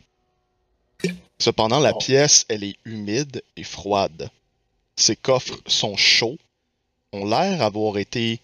Cependant, 1.38 1.80
la 1.80 1.94
pièce, 1.94 2.46
elle 2.48 2.62
est 2.62 2.76
humide 2.84 3.42
et 3.56 3.64
froide. 3.64 4.30
Ces 4.94 5.16
coffres 5.16 5.60
sont 5.66 5.96
chauds, 5.96 6.38
ont 7.12 7.26
l'air 7.26 7.62
avoir 7.62 7.98
été 7.98 8.38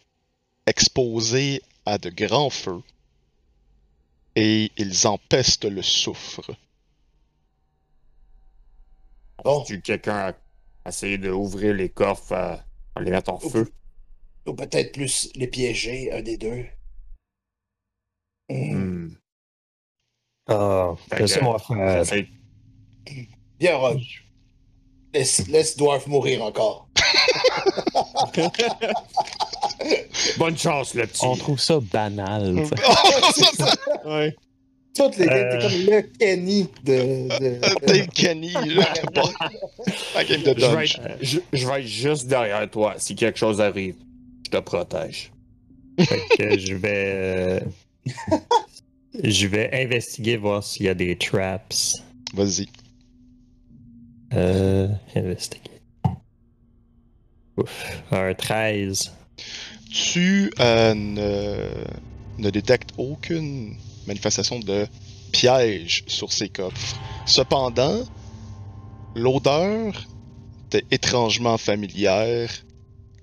exposés 0.67 1.63
à 1.87 1.99
de 1.99 2.11
grands 2.11 2.51
feux, 2.51 2.83
et 4.41 4.71
ils 4.77 5.09
empestent 5.09 5.65
le 5.65 5.83
soufre. 5.83 6.49
Bon, 9.43 9.65
Tu 9.65 9.81
quelqu'un 9.81 10.33
a 10.85 10.89
essayé 10.89 11.19
d'ouvrir 11.19 11.75
les 11.75 11.89
coffres 11.89 12.33
euh, 12.33 12.57
en 12.95 13.01
les 13.01 13.11
mettant 13.11 13.35
en 13.35 13.41
feu. 13.41 13.69
ou 14.47 14.55
peut-être 14.55 14.93
plus 14.93 15.29
les 15.35 15.49
piéger, 15.49 16.13
un 16.13 16.23
des 16.23 16.37
deux. 16.37 16.65
Hmm. 18.49 19.09
Ah, 20.47 20.95
laissez-moi 21.19 21.59
faire. 21.59 22.05
Viens, 23.59 23.75
Orog. 23.75 24.01
Laisse, 25.13 25.49
laisse 25.49 25.77
Dwarf 25.77 26.07
mourir 26.07 26.45
encore. 26.45 26.89
Bonne 30.39 30.57
chance, 30.59 30.95
le 30.95 31.07
petit. 31.07 31.25
On 31.25 31.37
trouve 31.37 31.61
ça 31.61 31.79
banal. 31.81 32.55
Ouais. 34.05 34.35
Toutes 34.95 35.17
les 35.19 35.29
Euh. 35.29 35.59
T'es 35.59 35.59
comme 35.69 35.95
le 35.95 36.03
Kenny 36.19 36.69
de. 36.85 37.39
de... 37.39 37.61
Dave 37.87 38.09
Kenny, 38.09 38.53
là, 38.53 38.87
pas- 39.15 39.31
la 40.15 40.25
game 40.25 40.43
de 40.43 40.55
Je 40.57 40.67
vais, 40.67 40.77
Dodge. 40.77 40.99
être, 41.05 41.19
je, 41.21 41.39
je 41.53 41.67
vais 41.69 41.81
être 41.81 41.87
juste 41.87 42.27
derrière 42.27 42.69
toi. 42.71 42.95
Si 42.99 43.15
quelque 43.15 43.39
chose 43.39 43.61
arrive, 43.61 43.95
je 44.47 44.51
te 44.51 44.57
protège. 44.59 45.31
Fait 46.01 46.21
que 46.37 46.59
je 46.59 46.75
vais. 46.75 47.13
euh, 47.15 47.61
je 49.23 49.47
vais 49.47 49.71
investiguer, 49.73 50.37
voir 50.37 50.65
s'il 50.65 50.87
y 50.87 50.89
a 50.89 50.95
des 50.95 51.17
traps. 51.17 52.03
Vas-y. 52.35 52.67
Euh. 54.35 54.89
Investiguer. 55.15 55.71
Ouf. 57.57 58.03
Un 58.11 58.35
13. 58.35 59.13
Tu 59.91 60.53
euh, 60.61 60.95
ne, 60.95 62.51
détectes 62.51 62.91
aucune 62.99 63.77
manifestation 64.07 64.59
de 64.61 64.87
piège 65.33 66.05
sur 66.07 66.33
ces 66.33 66.49
coffres. 66.49 66.99
Cependant, 67.27 68.03
l'odeur 69.15 70.07
t'est 70.71 70.85
étrangement 70.91 71.59
familière 71.59 72.51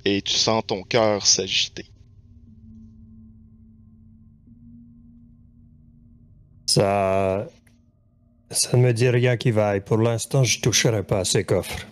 et 0.03 0.21
tu 0.21 0.33
sens 0.33 0.63
ton 0.65 0.83
cœur 0.83 1.25
s'agiter. 1.25 1.85
Ça. 6.65 7.47
Ça 8.51 8.77
ne 8.77 8.83
me 8.83 8.93
dit 8.93 9.09
rien 9.09 9.37
qui 9.37 9.51
vaille. 9.51 9.81
Pour 9.81 9.97
l'instant, 9.97 10.43
je 10.43 10.61
toucherai 10.61 11.03
pas 11.03 11.19
à 11.19 11.25
ces 11.25 11.43
coffres. 11.43 11.87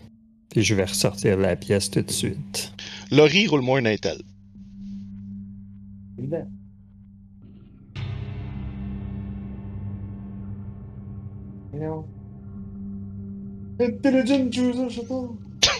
Puis 0.54 0.64
je 0.64 0.76
vais 0.76 0.86
ressortir 0.86 1.36
la 1.38 1.56
pièce 1.56 1.90
tout 1.90 2.04
de 2.04 2.12
suite. 2.12 2.72
Laurie, 3.10 3.48
roule-moi 3.48 3.80
un 3.80 3.86
intel. 3.88 4.22
Non. 11.74 12.06
Intelligent 13.80 14.48
user, 14.52 14.90
je 14.90 15.02
sais 15.02 15.08
pas. 15.08 15.28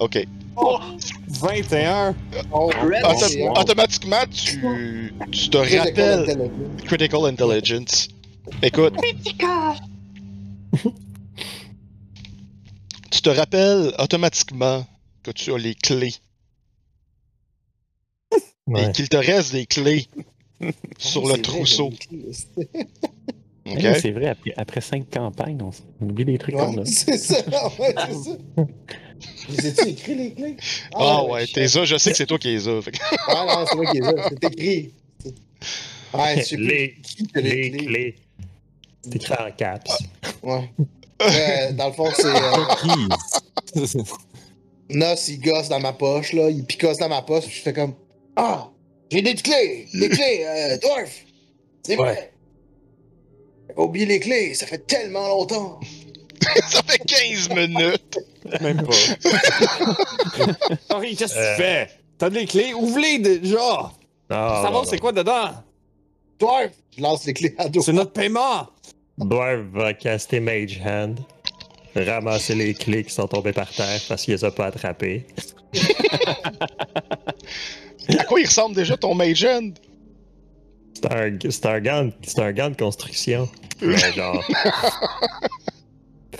Ok. 0.00 0.26
21. 1.28 2.14
Oh, 2.52 2.66
Red, 2.82 3.04
Auto- 3.04 3.26
c'est- 3.26 3.48
automatiquement, 3.48 4.24
tu, 4.30 5.12
tu 5.30 5.48
te 5.48 5.56
Critical 5.56 5.78
rappelles 5.78 6.20
intelligence. 6.20 6.84
Critical 6.84 7.24
Intelligence. 7.26 8.08
Écoute. 8.62 8.94
tu 13.10 13.22
te 13.22 13.30
rappelles 13.30 13.92
automatiquement 13.98 14.86
que 15.22 15.30
tu 15.30 15.52
as 15.52 15.58
les 15.58 15.74
clés 15.74 16.14
Ouais. 18.68 18.88
et 18.88 18.92
qu'il 18.92 19.08
te 19.08 19.16
reste 19.16 19.52
des 19.52 19.66
clés 19.66 20.06
sur 20.98 21.22
le 21.22 21.30
vrai, 21.30 21.42
trousseau. 21.42 21.90
Hey, 23.66 23.94
C'est 24.00 24.12
vrai, 24.12 24.28
après, 24.28 24.54
après 24.56 24.80
cinq 24.80 25.10
campagnes, 25.10 25.58
on, 25.60 25.72
oublie 26.04 26.24
des 26.24 26.38
trucs 26.38 26.54
qu'on 26.54 26.76
a. 26.78 26.80
Ouais, 26.80 26.84
c'est 26.86 27.18
ça, 27.18 27.36
ouais, 27.78 27.94
c'est 27.96 28.14
ça. 28.14 28.36
Les 29.48 29.66
as-tu 29.66 29.88
écrit 29.88 30.14
les 30.14 30.32
clés? 30.32 30.56
Ah 30.94 31.24
ouais, 31.24 31.46
je- 31.46 31.52
t'es 31.52 31.66
ça, 31.68 31.84
je 31.84 31.96
sais 31.96 32.12
que 32.12 32.16
c'est 32.16 32.26
toi 32.26 32.38
qui 32.38 32.48
les 32.48 32.68
as. 32.68 32.80
Ah 33.28 33.44
non, 33.48 33.66
c'est 33.68 33.76
moi 33.76 33.86
qui 33.92 34.00
les 34.00 34.06
ai. 34.06 34.12
C'est 34.30 34.44
écrit. 34.52 34.94
Ouais, 36.14 36.36
je 36.38 36.42
sais 36.42 36.56
les 36.56 37.70
clés. 37.72 38.14
C'est 39.02 39.16
écrit 39.16 39.34
en 39.38 39.50
caps. 39.52 39.98
Ouais. 40.42 40.70
Euh, 41.22 41.72
dans 41.72 41.86
le 41.88 41.92
fond, 41.92 42.08
c'est. 42.14 42.26
Euh, 42.26 44.02
Nos, 44.90 45.14
il 45.28 45.40
gosse 45.40 45.68
dans 45.68 45.80
ma 45.80 45.92
poche, 45.92 46.32
là. 46.32 46.50
Il 46.50 46.64
picosse 46.64 46.98
dans 46.98 47.08
ma 47.08 47.22
poche. 47.22 47.44
puis 47.46 47.56
Je 47.56 47.62
fais 47.62 47.72
comme. 47.72 47.94
Ah! 48.36 48.68
J'ai 49.10 49.22
des 49.22 49.34
clés! 49.34 49.88
Des 49.92 50.08
clés, 50.08 50.44
euh, 50.46 50.78
Dwarf! 50.78 51.10
C'est 51.82 51.96
vrai! 51.96 52.32
J'ai 53.68 53.74
pas 53.74 53.82
oublié 53.82 54.06
les 54.06 54.20
clés, 54.20 54.54
ça 54.54 54.66
fait 54.66 54.86
tellement 54.86 55.28
longtemps! 55.28 55.80
ça 56.70 56.82
fait 56.86 56.98
15 56.98 57.50
minutes. 57.50 58.18
Même 58.60 58.82
pas. 58.82 58.94
Henri, 60.94 61.14
qu'est-ce 61.14 61.34
que 61.34 61.38
Euh. 61.38 61.56
tu 61.56 61.62
fais? 61.62 61.90
T'as 62.18 62.30
des 62.30 62.46
clés? 62.46 62.72
Ouvre-les 62.74 63.18
déjà! 63.18 63.92
Ah, 64.30 64.60
Savoir 64.64 64.86
c'est 64.86 64.98
quoi 64.98 65.12
dedans? 65.12 65.50
Dwarf! 66.38 66.70
Je 66.96 67.02
lance 67.02 67.24
les 67.26 67.34
clés 67.34 67.54
à 67.58 67.68
dos. 67.68 67.82
C'est 67.82 67.92
notre 67.92 68.12
paiement! 68.12 68.66
Dwarf 69.18 69.60
va 69.72 69.94
caster 69.94 70.40
Mage 70.40 70.80
Hand, 70.84 71.20
ramasser 71.94 72.54
les 72.54 72.74
clés 72.74 73.04
qui 73.04 73.12
sont 73.12 73.28
tombées 73.28 73.52
par 73.52 73.70
terre 73.70 74.00
parce 74.08 74.22
qu'il 74.24 74.34
les 74.34 74.44
a 74.44 74.50
pas 74.50 74.66
attrapées. 74.66 75.26
À 78.18 78.24
quoi 78.24 78.40
il 78.40 78.46
ressemble 78.46 78.74
déjà 78.74 78.96
ton 78.96 79.14
Mage 79.14 79.44
Hand? 79.44 79.78
C'est 80.94 81.12
un, 81.12 81.38
c'est 81.50 81.66
un, 81.66 81.80
gant, 81.80 82.10
c'est 82.22 82.38
un 82.40 82.52
gant 82.52 82.70
de 82.70 82.76
construction. 82.76 83.48
Mais 83.80 83.96
genre. 84.12 84.42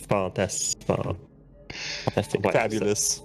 fantastique. 0.08 0.80
fan- 0.86 1.14
Fantastique. 2.04 2.44
Ouais, 2.44 2.52
Fabulous. 2.52 3.22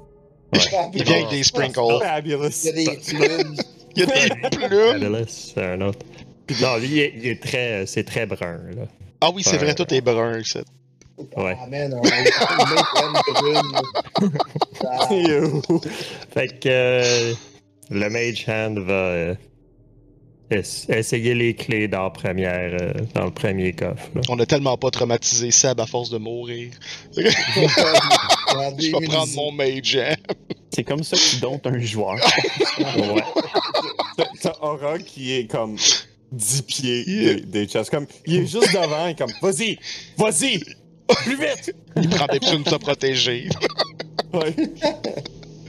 Il 0.93 1.03
vient 1.03 1.15
avec 1.17 1.29
des 1.29 1.43
sprinkles. 1.43 1.79
Fabulous. 2.01 2.49
Il 2.63 2.83
y 2.83 2.89
a 2.89 2.95
des 2.95 2.97
plumes. 3.05 3.55
Il 3.95 3.99
y 3.99 4.03
a 4.03 4.05
des 4.05 4.57
plumes. 4.57 4.69
Fabulous, 5.01 5.25
c'est 5.27 5.63
un 5.65 5.81
autre. 5.81 5.99
Non, 6.61 6.77
lui, 6.77 6.87
il 6.87 6.99
est, 6.99 7.13
il 7.17 7.27
est 7.27 7.41
très, 7.43 7.85
c'est 7.85 8.03
très 8.05 8.25
brun, 8.25 8.59
là. 8.75 8.83
Ah 9.21 9.29
oui, 9.33 9.43
c'est 9.43 9.57
vrai, 9.57 9.73
tout 9.75 9.91
est 9.93 10.01
brun. 10.01 10.41
ça. 10.43 10.59
Ouais. 11.35 11.57
Ah, 11.59 11.65
man, 11.67 11.93
on. 11.95 12.01
Ah, 14.85 15.07
You. 15.13 15.61
Fait 16.33 16.59
que 16.59 16.69
euh, 16.69 17.33
le 17.89 18.09
Mage 18.09 18.45
Hand 18.47 18.77
va 18.79 18.93
euh, 18.93 19.35
es- 20.51 20.61
essayer 20.89 21.33
les 21.33 21.55
clés 21.55 21.87
dans, 21.87 22.03
la 22.03 22.09
première, 22.11 22.77
euh, 22.81 22.93
dans 23.15 23.25
le 23.25 23.31
premier 23.31 23.73
coffre. 23.73 24.07
là. 24.13 24.21
On 24.29 24.37
a 24.39 24.45
tellement 24.45 24.77
pas 24.77 24.91
traumatisé 24.91 25.49
Seb 25.51 25.79
à 25.79 25.85
force 25.87 26.09
de 26.11 26.17
mourir. 26.19 26.71
Je 27.17 27.21
vais 28.99 29.07
prendre 29.07 29.33
mon 29.35 29.51
Mage 29.51 29.97
Hand. 29.97 30.17
C'est 30.73 30.83
comme 30.83 31.03
ça 31.03 31.17
que 31.17 31.21
tu 31.21 31.37
un 31.67 31.79
joueur. 31.79 32.15
Ouais. 32.77 33.23
T'as- 34.17 34.27
T'as 34.41 34.53
Aura 34.61 34.99
qui 34.99 35.33
est 35.33 35.47
comme 35.49 35.75
10 36.31 36.61
pieds 36.63 37.03
Yeah. 37.07 37.33
des, 37.35 37.41
des 37.41 37.65
chests. 37.67 37.89
Comme, 37.89 38.05
il 38.25 38.35
est 38.37 38.45
juste 38.47 38.73
devant, 38.73 39.07
il 39.07 39.11
est 39.11 39.17
comme, 39.17 39.31
vas-y, 39.41 39.77
vas-y, 40.17 40.59
plus 41.23 41.35
vite! 41.37 41.73
Il 41.95 42.09
prend 42.09 42.27
des 42.27 42.39
de 42.59 42.69
se 42.69 42.75
protéger. 42.75 43.47
Ouais. 44.33 44.53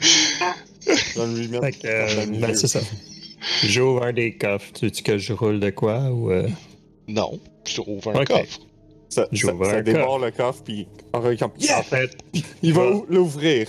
Je 0.00 1.20
vais 1.20 1.40
lui 1.40 1.48
mettre 1.48 1.64
Fait 1.64 1.72
que, 1.72 1.86
euh, 1.86 2.26
ben, 2.40 2.54
c'est 2.54 2.68
ça. 2.68 2.80
J'ouvre 3.64 4.04
un 4.04 4.12
des 4.12 4.36
coffres. 4.36 4.72
Tu 4.72 4.86
veux 4.86 4.90
que 5.02 5.18
je 5.18 5.32
roule 5.32 5.60
de 5.60 5.70
quoi 5.70 6.10
ou. 6.10 6.30
euh, 6.30 6.48
Non, 7.06 7.38
je 7.66 7.80
trouve 7.80 8.06
un 8.08 8.24
coffre. 8.24 8.58
Ça, 9.08 9.22
ça, 9.22 9.28
J'ouvre 9.32 9.64
ça 9.64 9.76
un 9.76 9.82
le 10.18 10.30
coffre, 10.30 10.62
puis 10.64 10.86
En 11.12 11.22
fait, 11.22 12.10
Il 12.62 12.72
va 12.74 12.90
Ouais. 12.90 13.02
l'ouvrir. 13.08 13.68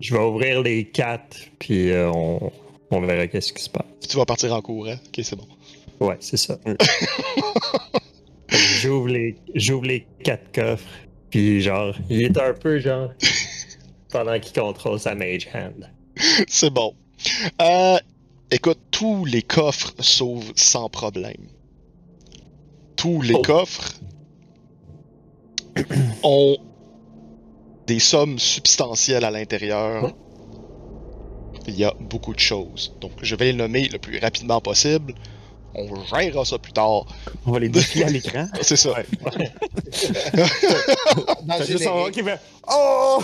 je 0.00 0.14
vais 0.14 0.20
ouvrir 0.22 0.62
les 0.62 0.88
quatre, 0.88 1.36
puis 1.58 1.90
euh, 1.90 2.10
on, 2.10 2.50
on 2.90 3.00
verra 3.02 3.26
qu'est-ce 3.28 3.52
qui 3.52 3.62
se 3.62 3.70
passe. 3.70 3.84
Tu 4.08 4.16
vas 4.16 4.24
partir 4.26 4.52
en 4.52 4.60
courant. 4.60 4.94
Ok, 4.94 5.20
c'est 5.22 5.36
bon. 5.36 5.46
Ouais, 6.06 6.16
c'est 6.20 6.36
ça. 6.36 6.58
Mm. 6.66 6.74
J'ouvre 8.48 9.08
les, 9.08 9.36
j'ouvre 9.54 9.84
les 9.86 10.06
quatre 10.24 10.52
coffres, 10.52 10.84
puis 11.30 11.60
genre, 11.62 11.94
il 12.10 12.22
est 12.22 12.36
un 12.38 12.52
peu 12.52 12.78
genre. 12.78 13.10
pendant 14.10 14.38
qu'il 14.38 14.52
contrôle 14.60 14.98
sa 15.00 15.14
Mage 15.14 15.48
Hand. 15.54 15.88
C'est 16.48 16.68
bon. 16.70 16.94
Euh, 17.62 17.96
écoute, 18.50 18.78
tous 18.90 19.24
les 19.24 19.40
coffres 19.42 19.94
s'ouvrent 20.00 20.52
sans 20.54 20.90
problème. 20.90 21.46
Tous 22.96 23.22
les 23.22 23.34
Oh. 23.34 23.42
coffres 23.42 23.92
ont 26.22 26.56
des 27.86 27.98
sommes 27.98 28.38
substantielles 28.38 29.24
à 29.24 29.30
l'intérieur. 29.30 30.12
Il 31.66 31.76
y 31.78 31.84
a 31.84 31.94
beaucoup 32.00 32.34
de 32.34 32.40
choses. 32.40 32.94
Donc, 33.00 33.12
je 33.22 33.34
vais 33.34 33.46
les 33.46 33.52
nommer 33.54 33.88
le 33.88 33.98
plus 33.98 34.18
rapidement 34.18 34.60
possible. 34.60 35.14
On 35.74 35.88
gérera 36.04 36.44
ça 36.44 36.58
plus 36.58 36.72
tard. 36.72 37.06
On 37.46 37.52
va 37.52 37.58
les 37.58 37.68
défier 37.68 38.04
à 38.04 38.08
l'écran. 38.10 38.46
C'est 38.60 38.76
ça. 38.76 38.90
T'as 41.48 41.64
juste 41.66 41.88
qui 42.12 42.22
fait, 42.22 42.38
oh! 42.70 43.22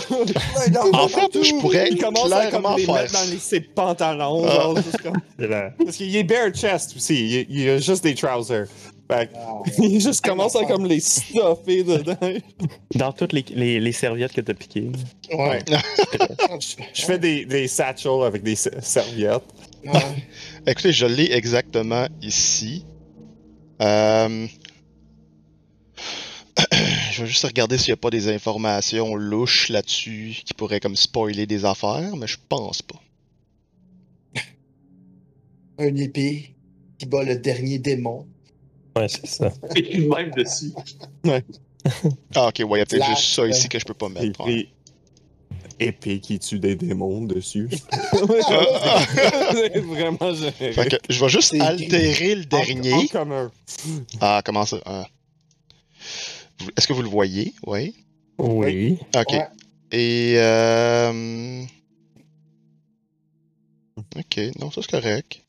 d'argent 0.69 0.91
En 0.93 1.07
fait, 1.07 1.43
je 1.43 1.59
pourrais 1.59 1.89
Il 1.91 1.97
commence 2.01 2.31
à 2.31 2.47
comme 2.51 2.65
les 2.77 2.85
faire 2.85 2.95
mettre 2.95 3.13
dans 3.13 3.29
les- 3.31 3.37
ses 3.39 3.61
pantalons. 3.61 4.45
Ah. 4.47 4.53
genre, 4.53 4.75
comme- 5.03 5.21
Parce 5.85 5.97
qu'il 5.97 6.15
est 6.15 6.23
bare 6.23 6.49
chest 6.53 6.95
aussi, 6.95 7.15
il, 7.27 7.35
est- 7.37 7.47
il 7.49 7.69
a 7.69 7.77
juste 7.79 8.03
des 8.03 8.15
trousers. 8.15 8.65
Fait 9.11 9.29
Ah, 9.35 9.63
il 9.79 9.99
juste 9.99 10.23
commence 10.23 10.55
à 10.55 10.65
comme 10.65 10.85
les 10.85 10.99
stuffer 10.99 11.83
dedans. 11.83 12.15
Dans 12.93 13.11
toutes 13.11 13.33
les, 13.33 13.43
les, 13.55 13.79
les 13.79 13.91
serviettes 13.91 14.33
que 14.33 14.41
t'as 14.41 14.53
piquées. 14.53 14.91
Ouais. 15.33 15.59
Je 16.93 17.01
fais 17.05 17.17
des, 17.17 17.43
des 17.45 17.67
satchels 17.67 18.21
avec 18.23 18.43
des 18.43 18.55
serviettes. 18.55 19.41
Ouais. 19.83 19.99
Écoutez, 20.69 20.93
je 20.93 21.07
l'ai 21.07 21.31
exactement 21.31 22.07
ici. 22.21 22.85
Euh, 23.81 24.45
Je 27.11 27.23
vais 27.23 27.27
juste 27.27 27.43
regarder 27.43 27.79
s'il 27.79 27.91
n'y 27.91 27.93
a 27.93 27.97
pas 27.97 28.11
des 28.11 28.27
informations 28.29 29.15
louches 29.15 29.69
là-dessus 29.69 30.37
qui 30.45 30.53
pourraient 30.53 30.79
comme 30.79 30.95
spoiler 30.95 31.47
des 31.47 31.65
affaires, 31.65 32.15
mais 32.15 32.27
je 32.27 32.37
pense 32.47 32.83
pas. 32.83 33.01
Un 35.79 35.95
épée 35.95 36.55
qui 36.99 37.07
bat 37.07 37.23
le 37.23 37.37
dernier 37.37 37.79
démon. 37.79 38.27
Ouais, 38.95 39.07
c'est 39.07 39.25
ça. 39.25 39.51
Écrit 39.75 40.07
même 40.07 40.29
dessus. 40.31 40.71
Ah, 42.35 42.47
ok, 42.49 42.59
ouais, 42.59 42.77
il 42.77 42.79
y 42.79 42.81
a 42.81 42.85
peut-être 42.85 43.09
juste 43.09 43.33
ça 43.33 43.41
ouais. 43.41 43.49
ici 43.49 43.69
que 43.69 43.79
je 43.79 43.85
peux 43.85 43.95
pas 43.95 44.09
mettre. 44.09 44.45
ouais. 44.45 44.69
Épée 45.79 46.19
qui 46.19 46.39
tue 46.39 46.59
des 46.59 46.75
démons 46.75 47.21
dessus. 47.21 47.69
Ah, 48.11 49.05
C'est 49.51 49.79
vraiment 49.79 50.33
généreux. 50.33 50.73
Fait 50.73 50.89
que 50.89 50.95
je 51.09 51.19
vais 51.23 51.29
juste 51.29 51.53
altérer 51.59 52.35
le 52.35 52.43
En- 52.51 52.57
En 52.57 52.63
dernier. 52.65 53.07
commun. 53.09 53.51
Ah, 54.21 54.41
comment 54.43 54.65
ça? 54.65 54.79
Ah. 54.85 55.07
Est-ce 56.77 56.87
que 56.87 56.93
vous 56.93 57.01
le 57.03 57.09
voyez? 57.09 57.53
Oui. 57.65 57.95
Oui. 58.37 58.97
Ok. 59.15 59.31
Ouais. 59.31 59.47
Et. 59.91 60.33
Euh... 60.37 61.63
Ok, 64.15 64.39
non, 64.59 64.71
ça 64.71 64.81
c'est 64.81 64.91
correct. 64.91 65.41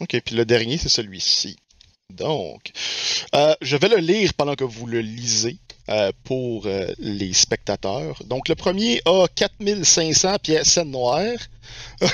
Ok, 0.00 0.20
puis 0.24 0.34
le 0.36 0.44
dernier, 0.44 0.78
c'est 0.78 0.88
celui-ci. 0.88 1.56
Donc, 2.16 2.72
euh, 3.34 3.54
je 3.62 3.76
vais 3.76 3.88
le 3.88 3.96
lire 3.96 4.32
pendant 4.34 4.54
que 4.54 4.64
vous 4.64 4.86
le 4.86 5.00
lisez 5.00 5.56
euh, 5.88 6.12
pour 6.24 6.66
euh, 6.66 6.86
les 6.98 7.32
spectateurs. 7.32 8.22
Donc, 8.26 8.48
le 8.48 8.54
premier 8.54 9.00
a 9.06 9.26
4500 9.34 10.36
pièces 10.42 10.78
noires. 10.78 11.38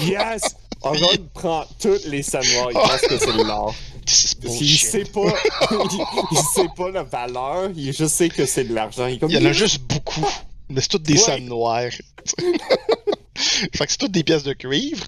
Yes! 0.00 0.42
Orog 0.80 1.28
prend 1.32 1.64
toutes 1.78 2.04
les 2.06 2.22
scènes 2.22 2.42
noires, 2.54 2.70
il 2.70 2.74
pense 2.74 3.00
que 3.02 3.18
c'est 3.18 3.36
de 3.36 3.42
l'or. 3.42 3.74
Bullshit. 4.40 4.80
sait 4.90 5.04
pas, 5.04 5.32
il, 5.70 6.04
il 6.32 6.38
sait 6.38 6.68
pas 6.76 6.90
la 6.90 7.04
valeur, 7.04 7.70
il 7.76 7.92
juste 7.92 8.08
sait 8.08 8.28
que 8.28 8.46
c'est 8.46 8.64
de 8.64 8.74
l'argent. 8.74 9.06
Il, 9.06 9.20
Il 9.28 9.34
y 9.34 9.38
en 9.38 9.44
a 9.44 9.52
juste 9.52 9.80
beaucoup. 9.82 10.26
Mais 10.68 10.80
c'est 10.80 10.88
toutes 10.88 11.04
des 11.04 11.12
Ouais. 11.14 11.18
scènes 11.20 11.46
noires. 11.46 11.82
fait 13.36 13.86
que 13.86 13.90
c'est 13.92 13.98
toutes 13.98 14.10
des 14.12 14.24
pièces 14.24 14.42
de 14.42 14.54
cuivre. 14.54 15.06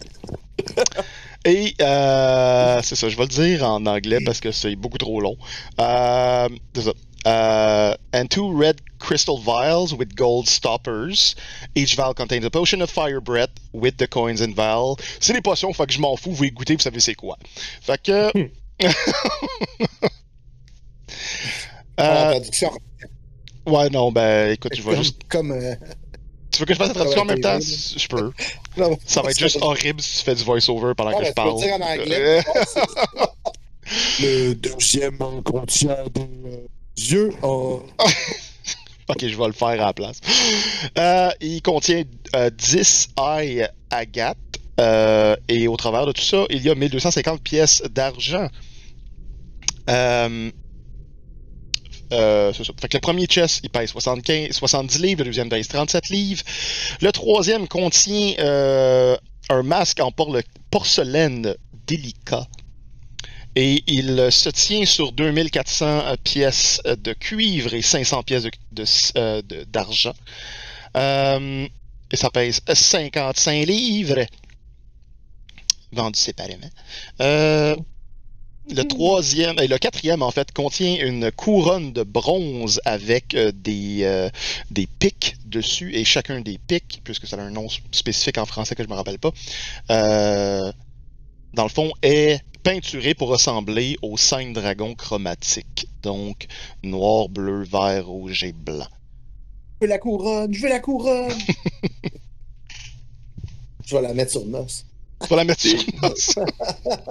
Et 1.44 1.74
euh, 1.80 2.80
c'est 2.83 2.96
ça, 2.96 3.09
je 3.09 3.16
vais 3.16 3.24
le 3.24 3.28
dire 3.28 3.64
en 3.64 3.85
anglais 3.87 4.18
parce 4.24 4.40
que 4.40 4.50
c'est 4.50 4.76
beaucoup 4.76 4.98
trop 4.98 5.20
long. 5.20 5.37
Euh, 5.80 6.48
c'est 6.74 6.83
ça. 6.83 6.92
Euh, 7.26 7.94
and 8.12 8.26
two 8.28 8.50
red 8.52 8.83
crystal 8.98 9.38
vials 9.38 9.94
with 9.94 10.14
gold 10.14 10.46
stoppers. 10.46 11.35
Each 11.74 11.96
vial 11.96 12.12
contains 12.14 12.44
a 12.44 12.50
potion 12.50 12.83
of 12.83 12.90
fire 12.90 13.20
breath 13.20 13.50
with 13.72 13.96
the 13.96 14.07
coins 14.07 14.42
in 14.42 14.52
vial. 14.52 14.96
C'est 15.20 15.33
des 15.33 15.40
potions, 15.40 15.72
fait 15.72 15.87
que 15.87 15.92
je 15.92 16.00
m'en 16.00 16.16
fous, 16.16 16.33
vous 16.33 16.50
goûtez, 16.50 16.74
vous 16.74 16.83
savez 16.83 17.00
c'est 17.00 17.14
quoi. 17.14 17.38
Fait 17.80 18.00
que. 18.02 18.30
En 21.96 22.04
Euh, 22.04 22.40
ouais, 23.66 23.88
non, 23.90 24.11
ben 24.11 24.50
écoute, 24.52 24.74
je 24.74 24.83
vais 24.83 24.96
juste 24.96 25.22
comme 25.28 25.52
euh, 25.52 25.74
Tu 26.55 26.61
veux 26.61 26.67
que 26.67 26.73
je 26.75 26.79
fasse 26.79 26.88
la 26.88 26.95
traduction 26.95 27.23
en 27.23 27.25
même 27.27 27.40
temps? 27.40 27.59
Je 27.61 28.07
peux. 28.09 28.33
non, 28.77 28.97
Ça 29.07 29.23
va 29.23 29.31
être 29.31 29.38
juste 29.38 29.59
horrible 29.61 30.01
si 30.01 30.19
tu 30.19 30.25
fais 30.25 30.35
du 30.35 30.45
voice-over 30.45 30.93
pendant 30.97 31.11
Ah, 31.11 31.14
que 31.14 31.19
ben, 31.21 31.25
je 31.25 31.31
peux 31.31 31.35
parle. 31.35 31.57
dire 31.57 31.75
en 31.75 31.81
anglais. 32.01 32.38
Euh, 32.38 32.43
Le 34.21 34.55
deuxième 34.55 35.19
contient 35.45 35.97
des 36.14 36.21
euh, 36.23 36.67
yeux 36.97 37.31
en. 37.43 37.81
ok, 39.09 39.19
je 39.21 39.37
vais 39.37 39.47
le 39.47 39.53
faire 39.53 39.69
à 39.69 39.77
la 39.77 39.93
place. 39.93 40.21
Euh, 40.99 41.31
il 41.40 41.61
contient 41.61 42.03
euh, 42.35 42.51
10 42.51 43.09
ailes 43.38 43.71
agates. 43.90 44.38
euh, 44.81 45.37
et 45.49 45.69
au 45.69 45.77
travers 45.77 46.07
de 46.07 46.12
tout 46.12 46.23
ça, 46.23 46.45
il 46.51 46.62
y 46.62 46.71
a 46.71 46.75
1250 46.75 47.43
pièces 47.43 47.83
d'argent. 47.90 48.49
Euh, 49.90 50.51
euh. 52.14 52.53
Fait 52.53 52.92
le 52.94 53.00
premier 53.00 53.27
chest, 53.27 53.61
il 53.62 53.70
pèse 53.70 53.90
75, 53.90 54.50
70 54.53 54.98
livres, 55.00 55.20
le 55.20 55.27
deuxième 55.27 55.48
pèse 55.48 55.68
37 55.68 56.09
livres. 56.09 56.42
Le 57.00 57.12
troisième 57.12 57.68
contient 57.68 58.35
euh, 58.38 59.16
un 59.50 59.62
masque 59.62 60.00
en 60.00 60.11
por- 60.11 60.37
porcelaine 60.70 61.55
délicat. 61.87 62.46
Et 63.57 63.85
il 63.87 64.33
se 64.33 64.48
tient 64.50 64.85
sur 64.85 65.12
2400 65.12 66.16
pièces 66.24 66.81
de 66.85 67.12
cuivre 67.12 67.72
et 67.74 67.83
500 67.83 68.22
pièces 68.24 68.46
euh, 69.16 69.42
d'argent. 69.68 70.14
Euh, 70.96 71.66
et 72.11 72.16
ça 72.16 72.31
pèse 72.31 72.61
55 72.72 73.66
livres. 73.66 74.27
Vendu 75.92 76.18
séparément. 76.18 76.68
Euh, 77.20 77.77
le 78.70 78.83
troisième, 78.85 79.59
et 79.59 79.66
le 79.66 79.79
quatrième 79.79 80.22
en 80.22 80.31
fait, 80.31 80.53
contient 80.53 80.96
une 81.05 81.31
couronne 81.31 81.92
de 81.92 82.03
bronze 82.03 82.81
avec 82.85 83.35
euh, 83.35 83.53
des, 83.55 84.00
euh, 84.03 84.29
des 84.70 84.87
pics 84.87 85.37
dessus, 85.44 85.94
et 85.94 86.05
chacun 86.05 86.40
des 86.40 86.59
pics, 86.59 87.00
puisque 87.05 87.27
ça 87.27 87.37
a 87.37 87.40
un 87.40 87.50
nom 87.50 87.66
spécifique 87.92 88.38
en 88.38 88.46
français 88.46 88.74
que 88.74 88.83
je 88.83 88.88
me 88.88 88.94
rappelle 88.94 89.18
pas, 89.18 89.33
euh, 89.90 90.72
dans 91.53 91.64
le 91.64 91.68
fond, 91.68 91.92
est 92.03 92.42
peinturé 92.62 93.14
pour 93.14 93.29
ressembler 93.29 93.98
aux 94.03 94.16
cinq 94.16 94.55
dragons 94.55 94.94
chromatiques. 94.94 95.88
Donc, 96.03 96.46
noir, 96.83 97.29
bleu, 97.29 97.64
vert, 97.64 98.07
rouge 98.07 98.44
et 98.44 98.53
blanc. 98.53 98.87
Je 99.81 99.87
veux 99.87 99.90
la 99.90 99.98
couronne, 99.98 100.55
je 100.55 100.62
veux 100.62 100.68
la 100.68 100.81
couronne. 100.81 101.33
je 103.85 103.94
vais 103.94 104.03
la 104.03 104.14
mettre 104.14 104.33
sur 104.33 104.46
Nos. 104.46 104.66
Tu 105.22 105.29
vas 105.29 105.37
la 105.37 105.44
mettre 105.44 105.61
sur 105.62 105.79
nos. 106.03 106.14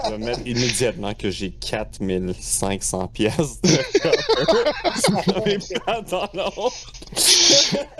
Je 0.05 0.09
vais 0.11 0.17
mettre 0.17 0.41
immédiatement 0.45 1.13
que 1.13 1.31
j'ai 1.31 1.51
4500 1.51 3.07
pièces 3.07 3.61
de. 3.63 3.69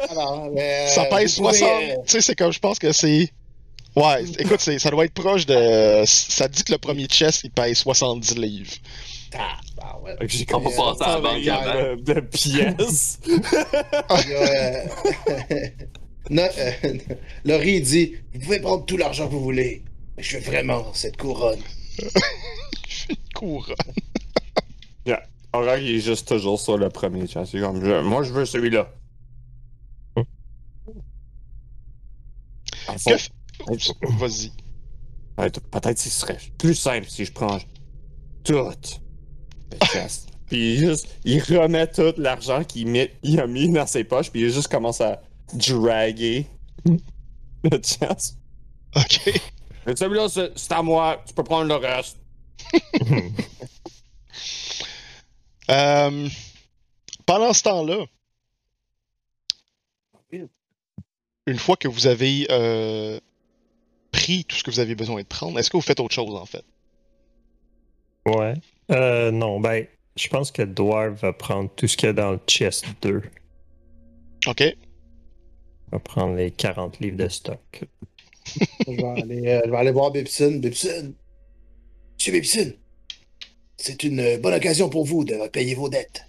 Alors, 0.10 0.50
mais, 0.54 0.88
Ça 0.88 1.04
euh, 1.06 1.10
pèse 1.18 1.38
vous 1.38 1.44
pouvez, 1.46 1.58
60. 1.58 1.84
euh, 1.84 1.96
Tu 2.06 2.12
sais, 2.12 2.22
c'est 2.22 2.36
comme, 2.36 2.52
je 2.54 2.60
pense 2.60 2.80
que 2.80 2.92
c'est. 2.92 3.30
Ouais, 3.96 4.24
écoute, 4.40 4.60
ça 4.60 4.90
doit 4.90 5.06
être 5.06 5.14
proche 5.14 5.46
de. 5.46 6.04
Ça 6.06 6.48
dit 6.48 6.64
que 6.64 6.72
le 6.72 6.78
premier 6.80 7.06
chest, 7.08 7.42
il 7.44 7.52
pèse 7.52 7.78
70 7.78 8.36
livres. 8.38 8.72
ah, 9.36 9.58
bah 9.78 10.00
ouais. 10.04 10.16
Fait 10.20 10.28
que 10.28 10.34
J'ai 10.34 10.46
commencé 10.46 10.78
passer 10.78 11.04
à 11.04 11.08
la 11.16 11.22
banque 11.22 11.48
avant. 11.48 11.96
de, 11.96 12.14
de 12.14 12.20
pièces. 12.22 13.20
Il 13.28 14.30
y 14.30 14.34
a, 14.34 14.42
euh, 14.42 14.86
No- 16.30 16.42
euh, 16.58 16.72
Laurie 17.46 17.82
dit 17.82 18.14
Vous 18.34 18.40
pouvez 18.40 18.60
prendre 18.62 18.86
tout 18.86 18.96
l'argent 18.98 19.28
que 19.28 19.34
vous 19.34 19.42
voulez, 19.44 19.84
je 20.18 20.38
veux 20.38 20.44
vraiment 20.44 20.94
cette 20.94 21.18
couronne. 21.18 21.62
Couronne. 23.36 23.76
Aurore, 25.56 25.78
il 25.78 25.98
est 25.98 26.00
juste 26.00 26.28
toujours 26.28 26.60
sur 26.60 26.78
le 26.80 26.90
premier 26.90 27.28
chat. 27.28 27.46
C'est 27.46 27.60
comme, 27.60 27.84
je- 27.84 28.02
moi, 28.02 28.24
je 28.24 28.34
veux 28.34 28.46
celui-là. 28.46 28.90
F- 32.88 33.30
Oups, 33.68 33.94
Vas-y. 34.18 34.52
peut-être 35.72 36.00
ce 36.00 36.10
serait 36.10 36.38
plus 36.58 36.76
simple 36.76 37.08
si 37.08 37.26
je 37.26 37.32
prends 37.32 37.60
tout 38.44 38.72
puis 40.48 40.74
il, 40.74 40.80
juste, 40.80 41.08
il 41.24 41.40
remet 41.42 41.88
tout 41.88 42.14
l'argent 42.18 42.64
qu'il 42.64 42.88
met- 42.88 43.14
il 43.24 43.40
a 43.40 43.48
mis 43.48 43.70
dans 43.72 43.88
ses 43.88 44.04
poches, 44.04 44.30
puis 44.32 44.42
il 44.42 44.52
juste 44.52 44.68
commence 44.68 45.02
à 45.02 45.22
draguer 45.54 46.48
le 46.86 47.78
chest. 47.78 48.38
Ok. 48.96 49.42
Mais 49.86 49.96
celui-là, 49.96 50.28
c'est 50.30 50.72
à 50.72 50.82
moi, 50.82 51.22
tu 51.26 51.34
peux 51.34 51.44
prendre 51.44 51.68
le 51.68 51.76
reste. 51.76 52.18
Euh, 55.72 56.28
pendant 57.26 57.54
ce 57.54 57.64
temps-là, 57.64 58.06
une 61.48 61.58
fois 61.58 61.78
que 61.78 61.88
vous 61.88 62.08
avez 62.08 62.48
euh, 62.52 63.18
pris 64.12 64.46
tout 64.46 64.56
ce 64.56 64.64
que 64.64 64.72
vous 64.72 64.80
avez 64.80 64.96
besoin 64.96 65.22
de 65.22 65.28
prendre, 65.28 65.58
est-ce 65.60 65.70
que 65.70 65.78
vous 65.78 65.82
faites 65.82 66.00
autre 66.00 66.14
chose 66.14 66.36
en 66.36 66.46
fait? 66.46 66.66
Ouais. 68.26 68.56
Euh, 68.92 69.32
non, 69.32 69.60
ben, 69.60 69.86
je 70.16 70.28
pense 70.28 70.52
que 70.52 70.62
Dwarf 70.62 71.22
va 71.22 71.34
prendre 71.34 71.70
tout 71.76 71.88
ce 71.88 71.98
qu'il 71.98 72.08
y 72.08 72.10
a 72.10 72.14
dans 72.14 72.32
le 72.32 72.40
chest 72.48 72.86
2. 73.02 73.22
Ok. 74.48 74.62
Il 74.62 74.76
va 75.92 76.00
prendre 76.00 76.36
les 76.36 76.52
40 76.52 77.00
livres 77.00 77.18
de 77.18 77.28
stock. 77.28 77.84
Je 78.46 78.92
vais 78.92 79.22
aller, 79.22 79.48
euh, 79.48 79.62
je 79.66 79.72
vais 79.72 79.78
aller 79.78 79.92
voir 79.92 80.12
Bibson. 80.12 80.60
Bibson 80.62 81.14
Monsieur 82.18 82.32
Bibson 82.34 82.74
C'est 83.78 84.04
une 84.04 84.20
euh, 84.20 84.38
bonne 84.38 84.54
occasion 84.54 84.90
pour 84.90 85.06
vous 85.06 85.24
de 85.24 85.48
payer 85.48 85.76
vos 85.76 85.90
dettes. 85.90 86.26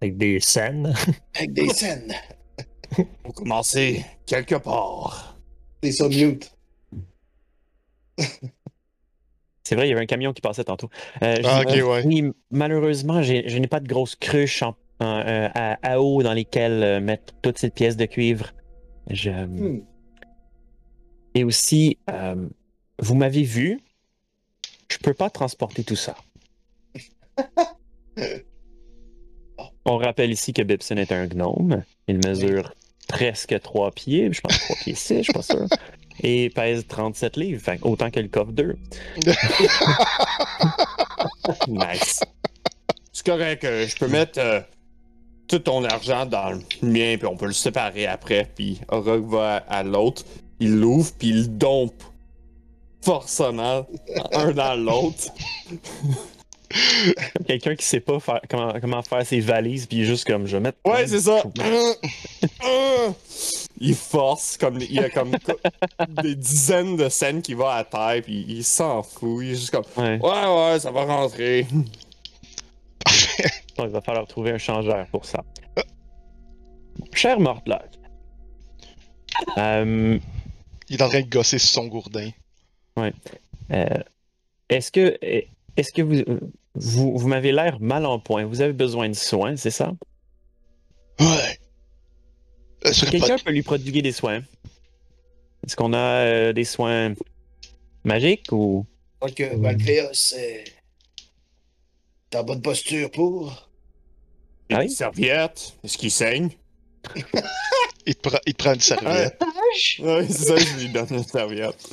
Avec 0.00 0.16
des 0.18 0.40
scènes. 0.40 0.94
Avec 1.34 1.52
des 1.52 1.68
scènes. 1.70 2.12
Faut 3.24 3.32
commencer 3.32 4.04
quelque 4.26 4.54
part. 4.56 5.36
T'es 5.80 5.92
sur 5.92 6.08
mute. 6.08 6.52
C'est 9.64 9.74
vrai, 9.74 9.86
il 9.88 9.90
y 9.90 9.92
avait 9.92 10.02
un 10.02 10.06
camion 10.06 10.32
qui 10.32 10.40
passait 10.40 10.64
tantôt. 10.64 10.88
Euh, 11.22 11.36
Ah, 11.44 11.62
ok, 11.62 11.72
ouais. 11.74 12.02
Oui, 12.06 12.30
malheureusement, 12.50 13.22
je 13.22 13.58
n'ai 13.58 13.66
pas 13.66 13.80
de 13.80 13.88
grosses 13.88 14.14
cruches 14.14 14.62
en- 14.62 14.76
en- 15.00 15.18
euh, 15.26 15.48
à, 15.54 15.76
à 15.82 15.98
eau 16.00 16.22
dans 16.22 16.32
lesquelles 16.34 16.82
euh, 16.84 17.00
mettre 17.00 17.34
toutes 17.42 17.58
ces 17.58 17.70
pièces 17.70 17.96
de 17.96 18.06
cuivre. 18.06 18.52
Je... 19.10 19.30
Hmm. 19.30 19.82
Et 21.34 21.44
aussi, 21.44 21.98
euh, 22.10 22.48
vous 22.98 23.14
m'avez 23.14 23.42
vu, 23.42 23.80
je 24.88 24.98
peux 24.98 25.14
pas 25.14 25.30
transporter 25.30 25.84
tout 25.84 25.96
ça. 25.96 26.16
On 29.84 29.98
rappelle 29.98 30.32
ici 30.32 30.52
que 30.52 30.62
Bibson 30.62 30.96
est 30.96 31.12
un 31.12 31.26
gnome. 31.26 31.84
Il 32.08 32.16
mesure 32.26 32.72
presque 33.06 33.60
3 33.60 33.92
pieds, 33.92 34.32
je 34.32 34.40
pense 34.40 34.58
3 34.58 34.76
pieds 34.76 34.94
6, 34.94 35.18
je 35.18 35.22
suis 35.22 35.32
pas 35.32 35.42
sûr. 35.42 35.66
Et 36.22 36.48
pèse 36.48 36.86
37 36.86 37.36
livres, 37.36 37.62
fait 37.62 37.78
autant 37.82 38.10
que 38.10 38.20
le 38.20 38.28
coffre 38.28 38.52
2. 38.52 38.76
Nice. 41.68 42.20
C'est 43.12 43.26
correct, 43.26 43.64
euh, 43.64 43.86
je 43.86 43.96
peux 43.96 44.08
mettre 44.08 44.38
euh, 44.40 44.60
tout 45.48 45.58
ton 45.60 45.84
argent 45.84 46.26
dans 46.26 46.50
le 46.50 46.60
mien, 46.82 47.16
puis 47.18 47.26
on 47.26 47.36
peut 47.36 47.46
le 47.46 47.52
séparer 47.52 48.06
après. 48.06 48.48
Puis 48.54 48.80
Orog 48.88 49.26
va 49.28 49.56
à, 49.68 49.78
à 49.78 49.82
l'autre, 49.82 50.22
il 50.60 50.76
l'ouvre, 50.76 51.12
puis 51.18 51.28
il 51.28 51.42
le 51.42 51.46
dompe 51.48 52.02
forcément 53.02 53.86
un 54.32 54.50
dans 54.52 54.74
l'autre. 54.74 55.24
Quelqu'un 57.46 57.76
qui 57.76 57.86
sait 57.86 58.00
pas 58.00 58.18
faire- 58.18 58.40
comment, 58.50 58.74
comment 58.80 59.00
faire 59.02 59.24
ses 59.24 59.38
valises, 59.40 59.86
puis 59.86 59.98
il 59.98 60.02
est 60.02 60.06
juste 60.06 60.24
comme 60.26 60.46
je 60.46 60.56
vais 60.56 60.62
mettre. 60.62 60.78
Ouais, 60.84 61.06
c'est 61.06 61.20
ça. 61.20 61.42
il 63.80 63.94
force, 63.94 64.56
comme 64.56 64.80
il 64.80 64.92
y 64.92 64.98
a 64.98 65.08
comme 65.08 65.38
co- 65.38 65.60
des 66.22 66.34
dizaines 66.34 66.96
de 66.96 67.08
scènes 67.08 67.40
qui 67.40 67.54
vont 67.54 67.68
à 67.68 67.84
terre, 67.84 68.20
puis 68.24 68.44
il 68.48 68.64
s'en 68.64 69.04
fout. 69.04 69.44
Il 69.44 69.52
est 69.52 69.54
juste 69.54 69.70
comme 69.70 69.84
Ouais. 69.96 70.18
Ouais, 70.20 70.72
ouais, 70.72 70.80
ça 70.80 70.90
va 70.90 71.04
rentrer. 71.04 71.66
Il 73.84 73.90
va 73.90 74.00
falloir 74.00 74.26
trouver 74.26 74.52
un 74.52 74.58
changeur 74.58 75.06
pour 75.08 75.24
ça. 75.24 75.44
Cher 77.12 77.38
Mortlock. 77.40 77.82
Euh, 79.58 80.18
Il 80.88 80.96
est 80.96 81.02
en 81.02 81.08
train 81.08 81.20
de 81.20 81.28
gosser 81.28 81.58
sur 81.58 81.68
son 81.70 81.86
gourdin. 81.88 82.30
euh, 82.98 83.88
est-ce 84.68 84.90
que 84.90 85.18
est-ce 85.76 85.92
que 85.92 86.02
vous 86.02 86.22
vous, 86.74 87.16
vous 87.18 87.28
m'avez 87.28 87.52
l'air 87.52 87.78
mal 87.80 88.06
en 88.06 88.18
point? 88.18 88.44
Vous 88.44 88.60
avez 88.62 88.72
besoin 88.72 89.08
de 89.08 89.14
soins, 89.14 89.56
c'est 89.56 89.70
ça? 89.70 89.92
Ouais. 91.20 91.58
Euh, 92.86 92.92
ce 92.92 93.06
serait 93.06 93.18
pas- 93.18 93.26
Quelqu'un 93.26 93.44
peut 93.44 93.50
lui 93.52 93.62
prodiguer 93.62 94.02
des 94.02 94.12
soins. 94.12 94.40
Est-ce 95.64 95.76
qu'on 95.76 95.92
a 95.92 95.98
euh, 95.98 96.52
des 96.52 96.64
soins 96.64 97.14
magiques 98.04 98.52
ou? 98.52 98.86
Donc, 99.20 99.40
euh, 99.40 99.56
Valpheus, 99.56 100.34
euh, 100.38 100.64
t'es 102.30 102.38
en 102.38 102.44
bonne 102.44 102.62
posture 102.62 103.10
pour. 103.10 103.65
Ah 104.70 104.78
oui? 104.78 104.84
Une 104.84 104.88
serviette. 104.90 105.74
Est-ce 105.84 105.96
qu'il 105.98 106.10
saigne? 106.10 106.50
Il, 108.08 108.14
te 108.14 108.28
prend, 108.28 108.38
il 108.46 108.54
te 108.54 108.62
prend 108.62 108.74
une 108.74 108.80
serviette. 108.80 109.40
Ouais, 109.98 110.26
c'est 110.28 110.44
ça, 110.44 110.56
je 110.56 110.78
lui 110.78 110.88
donne 110.90 111.08
une 111.10 111.24
serviette. 111.24 111.88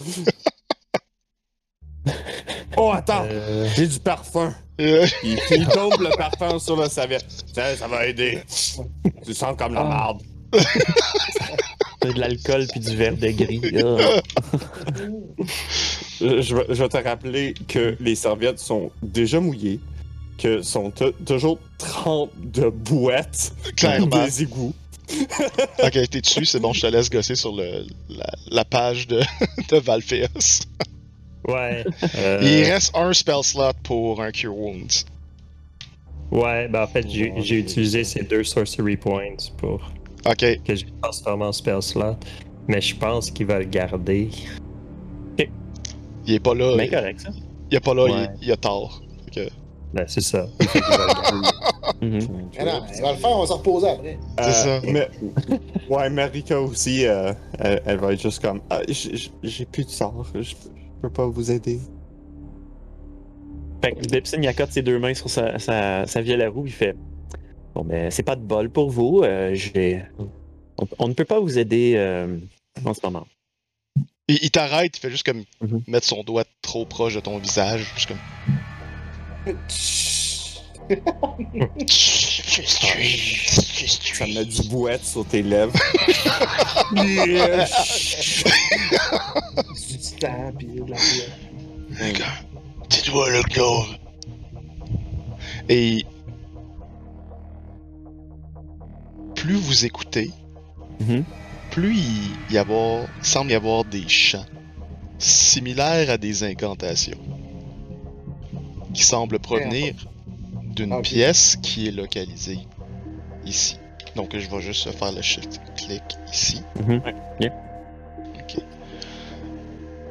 oh, 2.77 2.91
attends, 2.93 3.25
Euh, 3.29 3.67
j'ai 3.75 3.87
du 3.87 3.99
parfum. 3.99 4.53
Euh, 4.79 5.07
Il, 5.23 5.39
il 5.51 5.67
tombe 5.67 5.99
le 6.01 6.15
parfum 6.15 6.59
sur 6.59 6.75
la 6.77 6.87
serviette. 6.89 7.25
Ça, 7.53 7.75
ça 7.75 7.87
va 7.87 8.05
aider. 8.05 8.41
Tu 9.25 9.33
sens 9.33 9.55
comme 9.57 9.73
la 9.73 9.81
Ah. 9.81 9.83
marde. 9.89 10.21
de 12.03 12.11
l'alcool 12.19 12.67
puis 12.71 12.79
du 12.79 12.95
verre 12.95 13.17
de 13.17 13.29
gris? 13.31 13.61
Je, 16.21 16.37
je 16.69 16.83
vais 16.83 16.89
te 16.89 16.97
rappeler 16.97 17.53
que 17.67 17.97
les 17.99 18.15
serviettes 18.15 18.59
sont 18.59 18.91
déjà 19.01 19.39
mouillées, 19.39 19.79
que 20.37 20.61
sont 20.61 20.91
t- 20.91 21.13
toujours 21.25 21.59
trempes 21.77 22.31
de 22.37 22.69
boîtes 22.69 23.53
Clairement. 23.75 24.25
des 24.25 24.43
égouts. 24.43 24.73
ok, 25.83 25.91
t'es 26.09 26.21
dessus, 26.21 26.45
c'est 26.45 26.59
bon, 26.59 26.73
je 26.73 26.81
te 26.81 26.87
laisse 26.87 27.09
gosser 27.09 27.35
sur 27.35 27.53
le, 27.55 27.85
la, 28.09 28.33
la 28.49 28.65
page 28.65 29.07
de, 29.07 29.19
de 29.69 29.77
Valpheus. 29.77 30.61
ouais. 31.47 31.83
euh, 32.17 32.39
Il 32.41 32.63
reste 32.71 32.95
un 32.95 33.11
spell 33.13 33.43
slot 33.43 33.73
pour 33.83 34.21
un 34.21 34.31
Cure 34.31 34.57
Wounds. 34.57 35.05
Ouais, 36.31 36.67
ben 36.67 36.83
en 36.83 36.87
fait, 36.87 37.07
j'ai 37.07 37.31
j'ai 37.41 37.59
utilisé 37.59 38.03
ces 38.03 38.23
deux 38.23 38.43
sorcery 38.43 38.97
points 38.97 39.35
pour 39.57 39.91
Ok, 40.25 40.63
que 40.63 40.73
j'ai 40.75 40.87
transformé 41.01 41.45
en 41.45 41.51
spell 41.51 41.81
slot. 41.81 42.15
Mais 42.67 42.79
je 42.81 42.95
pense 42.95 43.29
qu'il 43.29 43.45
va 43.45 43.59
le 43.59 43.65
garder. 43.65 44.29
il 46.25 46.33
est 46.33 46.39
pas 46.39 46.53
là. 46.55 46.75
Il, 46.81 46.89
correct, 46.89 47.19
ça. 47.19 47.29
il 47.69 47.75
est 47.75 47.79
pas 47.81 47.93
là, 47.93 48.03
Ouais. 48.05 48.27
il, 48.41 48.47
il 48.47 48.51
a 48.51 48.57
tort. 48.57 49.01
Ben, 49.93 50.05
c'est 50.07 50.21
ça. 50.21 50.47
Il 50.59 50.67
fait 50.67 50.81
qu'il 50.81 50.89
va 50.97 51.05
le 51.07 51.13
garder. 51.13 51.47
Mais 52.01 52.65
non, 52.65 52.81
il 52.95 53.01
va 53.01 53.11
le 53.11 53.17
faire, 53.17 53.29
on 53.29 53.41
va 53.41 53.45
s'en 53.47 53.57
reposer 53.57 53.89
après. 53.89 54.17
C'est 54.41 54.51
ça. 54.51 54.81
Mais, 54.83 55.07
ouais, 55.89 56.09
Marika 56.09 56.59
aussi, 56.59 57.05
euh, 57.05 57.31
elle, 57.59 57.81
elle 57.85 57.97
va 57.99 58.13
être 58.13 58.21
juste 58.21 58.41
comme 58.41 58.61
ah, 58.69 58.81
J'ai 59.43 59.65
plus 59.65 59.85
de 59.85 59.89
sort, 59.91 60.25
je, 60.33 60.53
peux 61.01 61.09
pas 61.09 61.27
vous 61.27 61.51
aider. 61.51 61.79
Fait 63.83 63.91
que 63.91 63.99
Dipson, 64.01 64.37
il 64.41 64.47
accote 64.47 64.71
ses 64.71 64.81
deux 64.81 64.97
mains 64.97 65.13
sur 65.13 65.29
sa, 65.29 65.59
sa, 65.59 66.07
sa 66.07 66.21
vielle 66.21 66.41
à 66.41 66.49
roue, 66.49 66.65
il 66.65 66.71
fait 66.71 66.95
Bon, 67.75 67.83
ben, 67.83 68.09
c'est 68.11 68.23
pas 68.23 68.35
de 68.35 68.41
bol 68.41 68.69
pour 68.69 68.89
vous. 68.89 69.21
euh, 69.23 69.51
j'ai... 69.53 70.03
On, 70.77 70.87
on 70.99 71.07
ne 71.07 71.13
peut 71.13 71.25
pas 71.25 71.39
vous 71.39 71.57
aider 71.59 71.93
euh, 71.97 72.37
en 72.85 72.93
ce 72.93 72.99
moment. 73.03 73.27
Il, 74.27 74.39
il 74.41 74.51
t'arrête, 74.51 74.95
il 74.97 74.99
fait 74.99 75.09
juste 75.11 75.25
comme 75.25 75.43
Mhm. 75.61 75.81
mettre 75.87 76.07
son 76.07 76.23
doigt 76.23 76.45
trop 76.61 76.85
proche 76.85 77.15
de 77.15 77.19
ton 77.19 77.37
visage. 77.37 77.91
Juste 77.95 78.07
comme. 78.07 78.17
Ça 84.15 84.25
met 84.27 84.45
du 84.45 84.61
bouette 84.69 85.03
sur 85.05 85.25
tes 85.25 85.41
lèvres. 85.43 85.73
Du 89.89 89.97
titan, 89.97 90.51
puis 90.57 90.67
de 90.67 90.89
la 90.89 90.97
pierre. 90.97 92.43
Dis-toi 92.89 93.29
le 93.31 93.41
gnome. 93.53 93.97
Et. 95.69 96.05
Plus 99.35 99.55
vous 99.55 99.85
écoutez, 99.85 100.31
Mhm. 101.01 101.23
plus 101.71 101.97
il, 101.97 102.31
y 102.49 102.57
avoir, 102.57 103.07
semble 103.21 103.51
y 103.51 103.55
avoir 103.55 103.83
des 103.83 104.07
chants 104.07 104.45
similaires 105.17 106.09
à 106.09 106.17
des 106.17 106.43
incantations 106.43 107.17
qui 108.93 109.03
semblent 109.03 109.39
provenir 109.39 109.93
d'une 110.75 110.93
Ok. 110.93 111.03
pièce 111.03 111.57
qui 111.61 111.87
est 111.87 111.91
localisée 111.91 112.59
ici. 113.45 113.77
Donc 114.15 114.35
je 114.37 114.49
vais 114.49 114.61
juste 114.61 114.89
faire 114.91 115.11
le 115.11 115.21
shift 115.21 115.59
clic 115.75 116.03
ici. 116.31 116.61
Yeah. 117.39 117.53
Ok. 118.35 118.61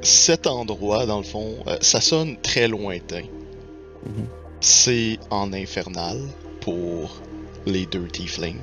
Cet 0.02 0.46
endroit, 0.46 1.06
dans 1.06 1.18
le 1.18 1.24
fond, 1.24 1.54
euh, 1.68 1.76
ça 1.80 2.00
sonne 2.00 2.36
très 2.38 2.66
lointain. 2.66 3.22
Mhm. 4.04 4.26
C'est 4.60 5.18
en 5.30 5.52
infernal 5.52 6.18
pour 6.60 7.20
les 7.66 7.86
deux 7.86 8.08
tieflings. 8.08 8.60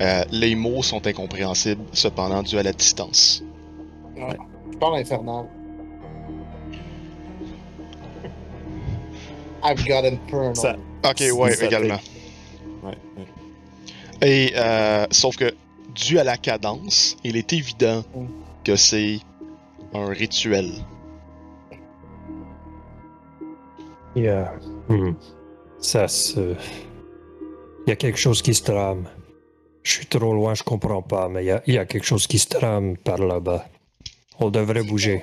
Euh, 0.00 0.24
les 0.30 0.54
mots 0.54 0.82
sont 0.82 1.06
incompréhensibles, 1.06 1.82
cependant, 1.92 2.42
dû 2.42 2.58
à 2.58 2.62
la 2.62 2.72
distance. 2.72 3.42
Je 4.16 4.76
parle 4.78 4.96
infernal. 4.98 5.46
I've 9.64 9.84
got 9.86 10.04
infernal. 10.04 10.56
Ça- 10.56 10.76
Ok, 11.04 11.22
ouais, 11.32 11.52
Ça 11.54 11.64
également. 11.66 12.00
Ouais, 12.82 12.96
ouais. 13.16 14.26
Et 14.28 14.52
euh, 14.56 15.06
sauf 15.10 15.36
que 15.36 15.54
dû 15.94 16.18
à 16.18 16.24
la 16.24 16.36
cadence, 16.36 17.16
il 17.24 17.36
est 17.36 17.52
évident 17.52 18.02
Mm. 18.14 18.26
que 18.64 18.76
c'est 18.76 19.18
un 19.94 20.06
rituel. 20.08 20.70
Il 24.14 24.22
y 24.24 24.28
a. 24.28 24.52
Hmm. 24.88 25.12
Ça 25.78 26.08
se. 26.08 26.54
Il 27.86 27.90
y 27.90 27.92
a 27.92 27.96
quelque 27.96 28.18
chose 28.18 28.42
qui 28.42 28.54
se 28.54 28.62
trame. 28.64 29.08
Je 29.82 29.92
suis 29.92 30.06
trop 30.06 30.32
loin, 30.32 30.54
je 30.54 30.62
comprends 30.64 31.02
pas, 31.02 31.28
mais 31.28 31.44
il 31.44 31.60
y 31.66 31.72
y 31.72 31.78
a 31.78 31.84
quelque 31.84 32.04
chose 32.06 32.26
qui 32.26 32.38
se 32.38 32.48
trame 32.48 32.96
par 32.96 33.18
là-bas. 33.18 33.66
On 34.40 34.50
devrait 34.50 34.82
bouger. 34.82 35.22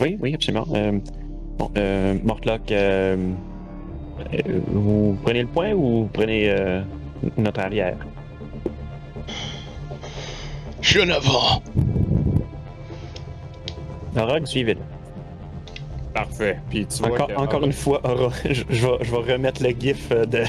Oui, 0.00 0.18
oui, 0.20 0.34
absolument. 0.34 0.66
Euh, 0.74 0.98
bon, 1.58 1.70
euh, 1.76 2.14
Mortlock, 2.24 2.70
euh, 2.72 3.16
vous 4.68 5.16
prenez 5.22 5.42
le 5.42 5.48
point 5.48 5.72
ou 5.72 6.02
vous 6.02 6.10
prenez 6.12 6.50
euh, 6.50 6.80
notre 7.36 7.60
arrière? 7.60 7.96
Je 10.80 10.90
suis 10.90 11.02
en 11.02 11.08
avant. 11.10 11.62
Orog, 14.16 14.46
suivez-le. 14.46 14.80
Parfait. 16.14 16.58
Puis 16.70 16.86
tu 16.86 16.98
vois 17.02 17.12
Encore, 17.12 17.26
que- 17.28 17.34
encore 17.34 17.64
une 17.64 17.72
fois, 17.72 18.00
Aura, 18.04 18.30
je, 18.44 18.62
je 18.70 18.86
vais, 18.86 18.92
je 19.02 19.10
vais 19.10 19.32
remettre 19.34 19.62
le 19.62 19.70
gif 19.78 20.08
euh, 20.12 20.24
de, 20.24 20.44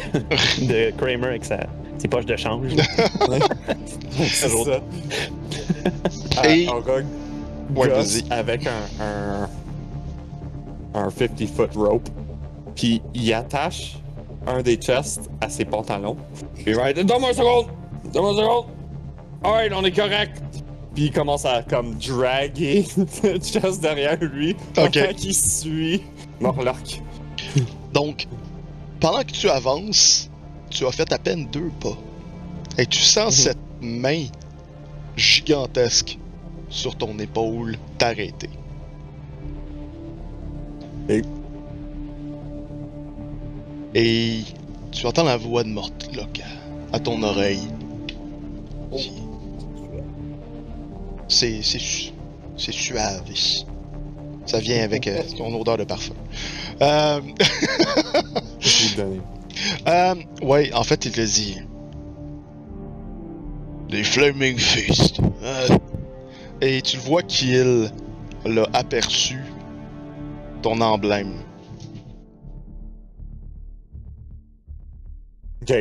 de 0.66 0.92
Kramer 0.98 1.28
avec 1.28 1.44
sa, 1.46 1.60
ses 1.98 2.08
poches 2.08 2.26
de 2.26 2.36
change. 2.38 2.72
C'est 4.12 4.48
ça. 4.50 4.80
Et- 6.48 6.68
Ah, 6.70 6.76
Orog 6.76 7.06
Ouais, 7.76 7.90
avec 8.30 8.66
un, 8.66 9.04
un, 9.04 9.50
un 10.94 11.10
50 11.10 11.48
foot 11.48 11.76
rope. 11.76 12.10
Puis 12.76 13.02
il 13.14 13.34
attache 13.34 13.98
un 14.46 14.62
des 14.62 14.76
chests 14.76 15.30
à 15.42 15.50
ses 15.50 15.66
pantalons. 15.66 16.16
Puis 16.56 16.66
il 16.68 16.76
va 16.76 16.92
être 16.92 17.04
Donne-moi 17.06 17.30
une 17.32 17.36
seconde! 17.36 17.66
Donne-moi 18.14 18.32
une 18.32 18.38
seconde! 18.38 18.66
Alright, 19.44 19.72
on 19.76 19.84
est 19.84 19.92
correct! 19.92 20.42
Puis 20.96 21.06
il 21.06 21.12
commence 21.12 21.46
à 21.46 21.62
comme 21.64 21.96
draguer 21.96 22.86
le 23.24 23.38
chest 23.40 23.82
derrière 23.82 24.18
lui 24.20 24.56
Ok. 24.78 25.16
qu'il 25.16 25.36
suit 25.36 26.02
Morlock. 26.40 27.02
Donc, 27.94 28.28
pendant 29.00 29.20
que 29.22 29.32
tu 29.32 29.48
avances, 29.50 30.30
tu 30.70 30.86
as 30.86 30.92
fait 30.92 31.12
à 31.14 31.18
peine 31.20 31.48
deux 31.52 31.72
pas. 31.80 31.96
Et 32.80 32.86
tu 32.86 33.00
sens 33.00 33.26
Mhm. 33.38 33.44
cette 33.44 33.58
main 33.82 34.26
gigantesque 35.16 36.18
sur 36.70 36.96
ton 36.96 37.18
épaule 37.20 37.76
t'arrêter. 37.98 38.50
Et- 41.10 41.22
Et 43.96 44.42
tu 44.92 45.06
entends 45.08 45.24
la 45.24 45.38
voix 45.38 45.64
de 45.64 45.70
Mortlock 45.70 46.42
à 46.94 47.00
ton 47.00 47.22
oreille. 47.24 47.68
Qui- 48.96 49.12
C'est 51.30 51.62
c'est 51.62 51.80
su- 51.80 52.12
c'est 52.58 52.72
suave. 52.74 53.22
Ça 54.46 54.60
vient 54.60 54.82
avec 54.84 55.08
euh, 55.08 55.22
ton 55.38 55.54
odeur 55.60 55.78
de 55.78 55.84
parfum. 55.84 56.14
Euh, 56.82 57.20
euh, 59.88 60.16
ouais, 60.42 60.72
en 60.74 60.84
fait, 60.84 61.06
il 61.06 61.12
te 61.12 61.22
dit. 61.22 61.58
Des 63.90 64.04
Flaming 64.04 64.58
Fist. 64.58 65.20
hein? 65.44 65.78
Et 66.62 66.82
tu 66.82 66.98
le 66.98 67.04
vois 67.04 67.22
qu'il 67.24 67.90
l'a 68.46 68.68
aperçu 68.74 69.38
ton 70.62 70.80
emblème. 70.82 71.34
Ok. 75.62 75.74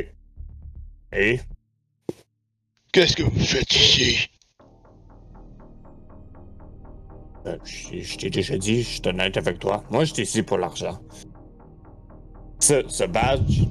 Et? 1.12 1.41
Qu'est-ce 2.93 3.16
que 3.16 3.22
vous 3.22 3.41
faites 3.45 3.72
ici? 3.74 4.29
euh, 7.47 7.57
je 7.64 8.01
je 8.01 8.16
t'ai 8.18 8.31
déjà 8.31 8.59
dit, 8.59 8.83
je 8.83 8.89
suis 8.89 9.03
honnête 9.07 9.37
avec 9.37 9.59
toi. 9.59 9.85
Moi, 9.91 10.05
j'étais 10.05 10.22
ici 10.22 10.43
pour 10.43 10.59
l'argent. 10.59 10.99
Ce, 12.59 12.83
ce 12.89 13.05
badge, 13.05 13.62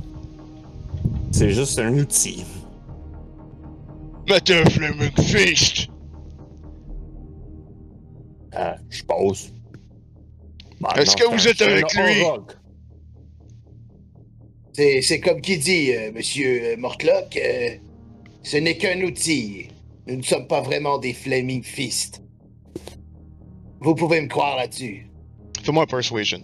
c'est 1.31 1.49
juste 1.51 1.77
un 1.79 1.93
outil. 1.97 2.45
Mais 4.29 4.39
t'es 4.39 4.61
un 4.61 4.65
Flaming 4.69 5.11
Fist! 5.21 5.89
Euh, 8.55 8.75
je 8.89 9.03
pose. 9.03 9.53
Bah, 10.85 11.01
Est-ce 11.01 11.15
que 11.15 11.27
vous 11.27 11.47
êtes 11.47 11.61
avec 11.61 11.91
lui? 11.93 12.23
C'est, 15.01 15.19
comme 15.19 15.41
qui 15.41 15.57
dit, 15.57 15.95
euh, 15.95 16.11
monsieur 16.13 16.73
euh, 16.73 16.77
Mortlock, 16.77 17.37
euh, 17.37 17.69
ce 18.43 18.57
n'est 18.57 18.77
qu'un 18.77 19.01
outil. 19.01 19.69
Nous 20.05 20.17
ne 20.17 20.21
sommes 20.21 20.47
pas 20.47 20.61
vraiment 20.61 20.97
des 20.99 21.13
Flaming 21.13 21.63
Fist. 21.63 22.21
Vous 23.79 23.95
pouvez 23.95 24.21
me 24.21 24.27
croire 24.27 24.57
là-dessus. 24.57 25.09
Fais-moi 25.63 25.83
un 25.83 25.87
persuasion. 25.87 26.41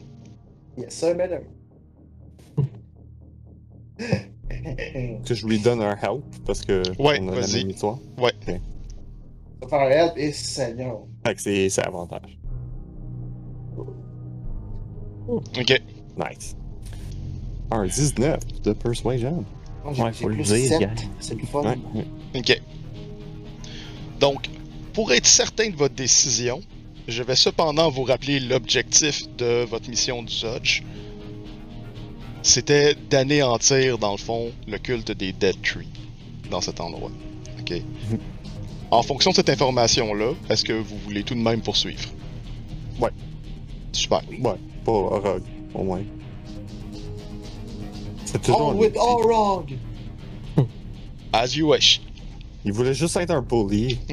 Yes, 0.78 0.94
sir, 0.96 1.16
madame. 1.16 1.44
Que 5.26 5.34
je 5.34 5.48
lui 5.48 5.60
donne 5.60 5.82
un 5.82 5.96
help 5.96 6.24
parce 6.46 6.62
que 6.64 6.84
Ouais, 7.02 7.20
on 7.22 7.30
a 7.30 7.36
la 7.36 7.42
vas-y. 7.42 7.62
même 7.62 7.72
histoire. 7.72 8.00
Ça 9.70 9.82
un 9.82 9.90
help 9.90 10.14
et 10.18 10.32
Seigneur. 10.32 11.02
Fait 11.26 11.36
que 11.36 11.42
c'est 11.70 11.80
avantage. 11.86 12.38
Ok. 15.28 15.82
Nice. 16.18 16.56
Un 17.72 17.86
19 17.86 18.40
de 18.64 18.74
persuasion. 18.74 19.46
Ouais, 19.86 20.14
faut 20.14 20.30
le 20.30 20.36
plus 20.36 20.54
dire, 20.54 20.80
gars. 20.80 20.90
C'est 21.20 21.40
le 21.40 21.46
fun. 21.46 21.64
Ouais. 21.64 22.06
Ok. 22.36 22.62
Donc, 24.20 24.50
pour 24.94 25.12
être 25.12 25.26
certain 25.26 25.70
de 25.70 25.76
votre 25.76 25.96
décision, 25.96 26.62
je 27.08 27.24
vais 27.24 27.36
cependant 27.36 27.90
vous 27.90 28.04
rappeler 28.04 28.40
l'objectif 28.40 29.24
de 29.38 29.64
votre 29.66 29.90
mission 29.90 30.22
du 30.22 30.34
Zodge. 30.34 30.84
C'était 32.44 32.96
d'anéantir, 33.10 33.98
dans 33.98 34.12
le 34.12 34.18
fond, 34.18 34.52
le 34.68 34.78
culte 34.78 35.12
des 35.12 35.32
Dead 35.32 35.62
Tree 35.62 35.88
dans 36.50 36.62
cet 36.62 36.80
endroit. 36.80 37.12
Ok. 37.60 37.74
En 38.92 39.04
fonction 39.04 39.32
de 39.32 39.38
cette 39.38 39.50
information-là, 39.50 40.34
est-ce 40.50 40.66
que 40.66 40.74
vous 40.74 40.98
voulez 41.06 41.24
tout 41.24 41.34
de 41.34 41.40
même 41.40 41.62
poursuivre? 41.62 42.10
Ouais. 43.00 43.12
Super. 43.94 44.22
Ouais, 44.38 44.58
pas 44.84 44.92
Rogue, 44.92 45.44
au 45.74 45.84
moins. 45.84 46.04
C'est 48.26 48.42
toujours. 48.42 48.76
With 48.76 48.96
wrong. 48.96 49.68
As 51.34 51.56
you 51.56 51.72
wish. 51.72 52.02
Il 52.64 52.74
voulait 52.74 52.94
juste 52.94 53.18
être 53.18 53.32
un 53.32 53.42
bully. 53.42 54.00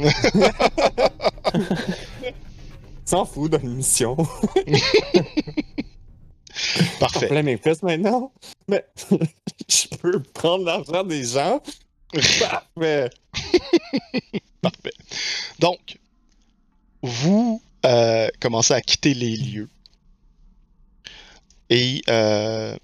S'en 3.05 3.25
fout 3.25 3.51
d'une 3.51 3.75
mission. 3.75 4.17
Parfait. 7.01 7.29
Plein 7.29 7.43
mes 7.43 7.57
fesses 7.57 7.83
maintenant. 7.83 8.33
Mais 8.69 8.85
je 9.69 9.89
peux 9.97 10.21
prendre 10.23 10.65
l'argent 10.65 11.05
des 11.05 11.25
gens. 11.25 11.61
Parfait. 12.41 13.11
Parfait. 14.63 14.95
Donc, 15.59 15.99
vous 17.03 17.63
euh, 17.87 18.29
commencez 18.41 18.75
à 18.75 18.81
quitter 18.81 19.15
les 19.15 19.37
lieux. 19.37 19.69
Et 21.71 22.03
euh, 22.09 22.77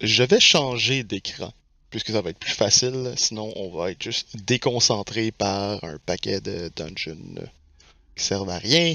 je 0.00 0.22
vais 0.22 0.40
changer 0.40 1.02
d'écran, 1.02 1.52
puisque 1.90 2.10
ça 2.10 2.22
va 2.22 2.30
être 2.30 2.38
plus 2.38 2.52
facile. 2.52 3.12
Sinon, 3.16 3.52
on 3.56 3.70
va 3.70 3.90
être 3.90 4.02
juste 4.02 4.36
déconcentré 4.36 5.32
par 5.32 5.82
un 5.84 5.98
paquet 5.98 6.40
de 6.40 6.70
dungeons 6.76 7.46
qui 8.16 8.24
servent 8.24 8.50
à 8.50 8.58
rien. 8.58 8.94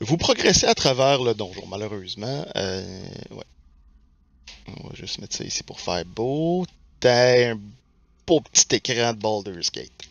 Vous 0.00 0.16
progressez 0.16 0.66
à 0.66 0.74
travers 0.74 1.22
le 1.22 1.34
donjon, 1.34 1.66
malheureusement. 1.66 2.46
Euh, 2.56 3.08
ouais. 3.32 3.44
On 4.68 4.88
va 4.88 4.94
juste 4.94 5.18
mettre 5.18 5.36
ça 5.36 5.44
ici 5.44 5.62
pour 5.62 5.80
faire 5.80 6.04
beau. 6.06 6.64
T'as 7.00 7.52
un 7.52 7.60
beau 8.26 8.40
petit 8.40 8.76
écran 8.76 9.12
de 9.12 9.18
Baldur's 9.18 9.70
Gate. 9.70 10.09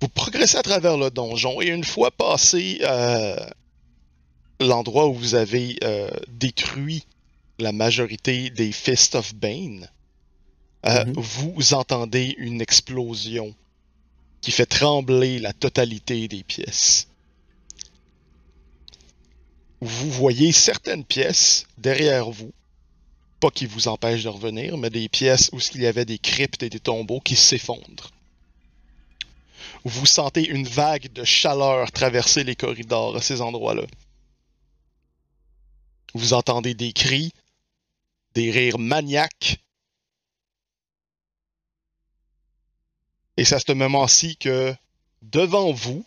Vous 0.00 0.08
progressez 0.08 0.56
à 0.58 0.62
travers 0.62 0.96
le 0.96 1.10
donjon 1.10 1.60
et 1.62 1.66
une 1.68 1.84
fois 1.84 2.10
passé 2.10 2.78
euh, 2.82 3.36
l'endroit 4.60 5.08
où 5.08 5.14
vous 5.14 5.34
avez 5.34 5.76
euh, 5.82 6.10
détruit 6.28 7.04
la 7.58 7.72
majorité 7.72 8.50
des 8.50 8.72
Fist 8.72 9.14
of 9.14 9.34
Bane, 9.34 9.88
euh, 10.86 11.04
Mhm. 11.04 11.14
vous 11.16 11.74
entendez 11.74 12.34
une 12.38 12.60
explosion 12.60 13.54
qui 14.40 14.50
fait 14.50 14.66
trembler 14.66 15.38
la 15.38 15.52
totalité 15.52 16.28
des 16.28 16.42
pièces. 16.42 17.08
Vous 19.80 20.10
voyez 20.10 20.52
certaines 20.52 21.04
pièces 21.04 21.66
derrière 21.78 22.30
vous, 22.30 22.52
pas 23.40 23.50
qui 23.50 23.66
vous 23.66 23.88
empêchent 23.88 24.24
de 24.24 24.28
revenir, 24.30 24.76
mais 24.78 24.90
des 24.90 25.08
pièces 25.08 25.50
où 25.52 25.58
il 25.74 25.82
y 25.82 25.86
avait 25.86 26.04
des 26.06 26.18
cryptes 26.18 26.62
et 26.62 26.70
des 26.70 26.80
tombeaux 26.80 27.20
qui 27.20 27.36
s'effondrent. 27.36 28.13
Vous 29.84 30.06
sentez 30.06 30.48
une 30.48 30.66
vague 30.66 31.12
de 31.12 31.24
chaleur 31.24 31.92
traverser 31.92 32.42
les 32.42 32.56
corridors 32.56 33.16
à 33.16 33.20
ces 33.20 33.42
endroits-là. 33.42 33.84
Vous 36.14 36.32
entendez 36.32 36.74
des 36.74 36.92
cris, 36.92 37.32
des 38.34 38.50
rires 38.50 38.78
maniaques. 38.78 39.58
Et 43.36 43.44
c'est 43.44 43.56
à 43.56 43.60
ce 43.60 43.72
moment-ci 43.72 44.36
que, 44.36 44.74
devant 45.22 45.72
vous, 45.72 46.04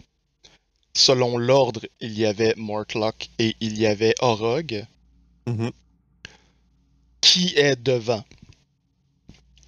selon 0.94 1.38
l'ordre, 1.38 1.82
il 2.00 2.18
y 2.18 2.26
avait 2.26 2.56
Mortlock 2.58 3.30
et 3.38 3.56
il 3.60 3.78
y 3.78 3.86
avait 3.86 4.16
Orog. 4.20 4.86
Mhm. 5.46 5.72
Qui 7.22 7.54
est 7.58 7.76
devant? 7.76 8.26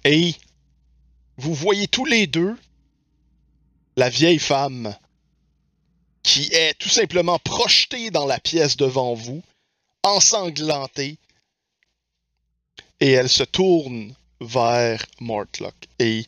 Et 0.04 0.34
vous 1.36 1.54
voyez 1.54 1.86
tous 1.86 2.06
les 2.06 2.26
deux 2.26 2.56
la 4.00 4.08
vieille 4.08 4.38
femme 4.38 4.96
qui 6.22 6.48
est 6.54 6.72
tout 6.78 6.88
simplement 6.88 7.38
projetée 7.38 8.10
dans 8.10 8.24
la 8.24 8.40
pièce 8.40 8.78
devant 8.78 9.12
vous, 9.12 9.42
ensanglantée, 10.02 11.18
et 12.98 13.10
elle 13.10 13.28
se 13.28 13.42
tourne 13.42 14.14
vers 14.40 15.04
Mortlock 15.20 15.74
et 15.98 16.24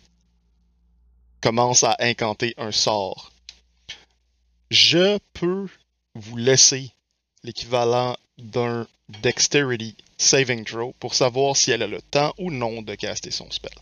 commence 1.40 1.82
à 1.82 1.96
incanter 2.00 2.52
un 2.58 2.72
sort. 2.72 3.32
Je 4.70 5.18
peux 5.32 5.66
vous 6.14 6.36
laisser 6.36 6.90
l'équivalent 7.42 8.18
d'un 8.36 8.86
Dexterity 9.08 9.96
Saving 10.18 10.66
Throw 10.66 10.92
pour 11.00 11.14
savoir 11.14 11.56
si 11.56 11.70
elle 11.70 11.82
a 11.82 11.86
le 11.86 12.02
temps 12.02 12.34
ou 12.36 12.50
non 12.50 12.82
de 12.82 12.94
caster 12.96 13.30
son 13.30 13.50
spell. 13.50 13.72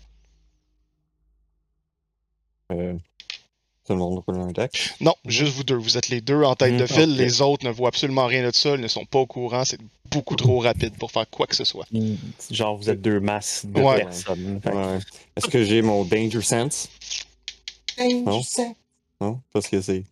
Euh, 2.70 2.96
tout 3.90 3.94
le 3.96 3.98
monde 3.98 4.22
roule 4.24 4.38
un 4.40 4.52
deck? 4.52 4.92
Non, 5.00 5.14
juste 5.26 5.52
vous 5.54 5.64
deux. 5.64 5.74
Vous 5.74 5.98
êtes 5.98 6.08
les 6.10 6.20
deux 6.20 6.44
en 6.44 6.54
tête 6.54 6.76
de 6.76 6.84
Mm, 6.84 6.86
file. 6.86 7.16
Les 7.16 7.42
autres 7.42 7.66
ne 7.66 7.72
voient 7.72 7.88
absolument 7.88 8.26
rien 8.26 8.46
de 8.48 8.54
ça. 8.54 8.70
Ils 8.76 8.80
ne 8.80 8.86
sont 8.86 9.04
pas 9.04 9.18
au 9.18 9.26
courant. 9.26 9.64
C'est 9.64 9.80
beaucoup 10.12 10.36
trop 10.36 10.60
rapide 10.60 10.94
pour 10.96 11.10
faire 11.10 11.28
quoi 11.28 11.48
que 11.48 11.56
ce 11.56 11.64
soit. 11.64 11.86
Genre, 12.52 12.76
vous 12.76 12.88
êtes 12.88 13.02
deux 13.02 13.18
masses 13.18 13.66
de 13.66 13.80
Ouais. 13.80 14.04
personnes. 14.04 14.60
Ouais. 14.64 14.98
Est-ce 15.36 15.48
que 15.48 15.64
j'ai 15.64 15.82
mon 15.82 16.04
Danger 16.04 16.40
Sense? 16.40 16.88
Non? 17.98 18.40
je 18.40 18.46
sais. 18.46 18.76
Non? 19.20 19.40
Parce 19.52 19.66
que 19.66 19.80
c'est. 19.80 20.04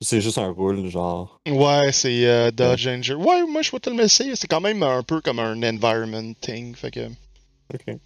c'est- 0.00 0.20
juste 0.20 0.38
un 0.38 0.50
rôle, 0.50 0.88
genre. 0.88 1.38
Ouais, 1.48 1.92
c'est 1.92 2.26
euh, 2.26 2.50
Dodge 2.50 2.84
Danger. 2.84 3.14
Ouais, 3.14 3.46
moi 3.48 3.62
je 3.62 3.70
vais 3.70 3.78
te 3.78 3.90
le 3.90 3.96
laisser. 3.96 4.34
C'est 4.34 4.48
quand 4.48 4.60
même 4.60 4.82
un 4.82 5.04
peu 5.04 5.20
comme 5.20 5.38
un 5.38 5.62
environment 5.62 6.32
thing. 6.40 6.74
Fait 6.74 6.90
que. 6.90 7.08
Ok. 7.72 7.96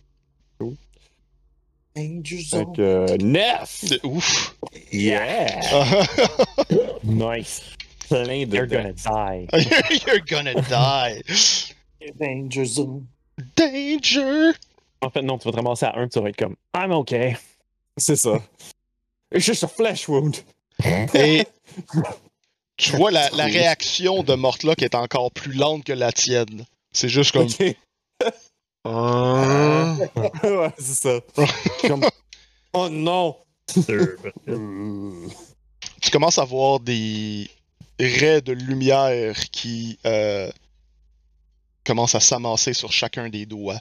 Danger 0.60 0.76
Fait 1.96 2.42
Zone. 2.42 2.72
que. 2.76 2.80
euh, 2.82 3.16
Neuf! 3.18 3.84
Ouf! 4.04 4.56
Yeah! 4.92 5.60
Nice. 7.02 7.62
Plein 8.08 8.46
de. 8.46 8.54
You're 8.56 8.66
gonna 8.66 8.92
die. 8.92 9.46
You're 10.06 10.20
gonna 10.28 10.54
die! 10.62 11.22
Danger 12.20 12.64
Zone. 12.66 13.06
Danger! 13.56 14.52
En 15.02 15.10
fait, 15.10 15.22
non, 15.22 15.38
tu 15.38 15.44
vas 15.48 15.52
te 15.52 15.56
ramasser 15.56 15.86
à 15.86 15.96
un, 15.98 16.08
tu 16.08 16.20
vas 16.20 16.28
être 16.28 16.36
comme 16.36 16.56
I'm 16.74 16.92
okay. 16.92 17.36
C'est 17.96 18.16
ça. 18.16 18.40
It's 19.34 19.44
just 19.44 19.64
a 19.64 19.68
flesh 19.68 20.08
wound. 20.08 20.36
Et 21.14 21.46
tu 22.76 22.92
vois 22.96 23.10
la, 23.10 23.28
la 23.30 23.46
réaction 23.46 24.22
de 24.22 24.34
Mortlock 24.34 24.82
est 24.82 24.94
encore 24.94 25.32
plus 25.32 25.52
lente 25.52 25.84
que 25.84 25.92
la 25.92 26.12
tienne. 26.12 26.64
C'est 26.92 27.08
juste 27.08 27.32
comme. 27.32 27.48
Ah. 28.88 29.96
ouais, 30.44 30.72
c'est 30.78 30.94
ça. 30.94 31.20
Comme... 31.86 32.04
Oh 32.72 32.88
non! 32.88 33.36
Tu 36.02 36.10
commences 36.12 36.38
à 36.38 36.44
voir 36.44 36.78
des 36.78 37.50
raies 37.98 38.40
de 38.40 38.52
lumière 38.52 39.50
qui 39.50 39.98
euh, 40.06 40.48
commencent 41.84 42.14
à 42.14 42.20
s'amasser 42.20 42.74
sur 42.74 42.92
chacun 42.92 43.28
des 43.28 43.44
doigts 43.44 43.80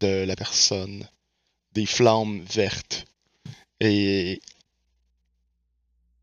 de 0.00 0.24
la 0.24 0.36
personne. 0.36 1.06
Des 1.72 1.84
flammes 1.84 2.40
vertes. 2.44 3.04
Et 3.80 4.40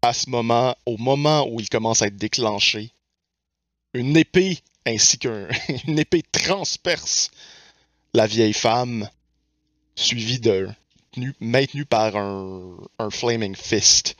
à 0.01 0.13
ce 0.13 0.29
moment, 0.29 0.75
au 0.87 0.97
moment 0.97 1.47
où 1.47 1.59
il 1.59 1.69
commence 1.69 2.01
à 2.01 2.07
être 2.07 2.17
déclenché, 2.17 2.91
une 3.93 4.17
épée 4.17 4.59
ainsi 4.87 5.19
qu'une 5.19 5.49
épée 5.99 6.23
transperce 6.31 7.29
la 8.13 8.27
vieille 8.27 8.53
femme, 8.53 9.09
suivie 9.95 10.39
tenu- 10.39 11.33
maintenue 11.39 11.85
par 11.85 12.15
un, 12.15 12.77
un 12.99 13.09
flaming 13.09 13.55
fist 13.55 14.15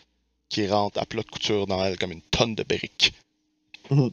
qui 0.50 0.68
rentre 0.68 1.00
à 1.00 1.06
plat 1.06 1.24
de 1.24 1.30
couture 1.30 1.68
dans 1.68 1.84
elle 1.84 1.98
comme 1.98 2.12
une 2.12 2.22
tonne 2.22 2.56
de 2.56 2.64
briques. 2.64 3.14
Mhm. 3.90 4.12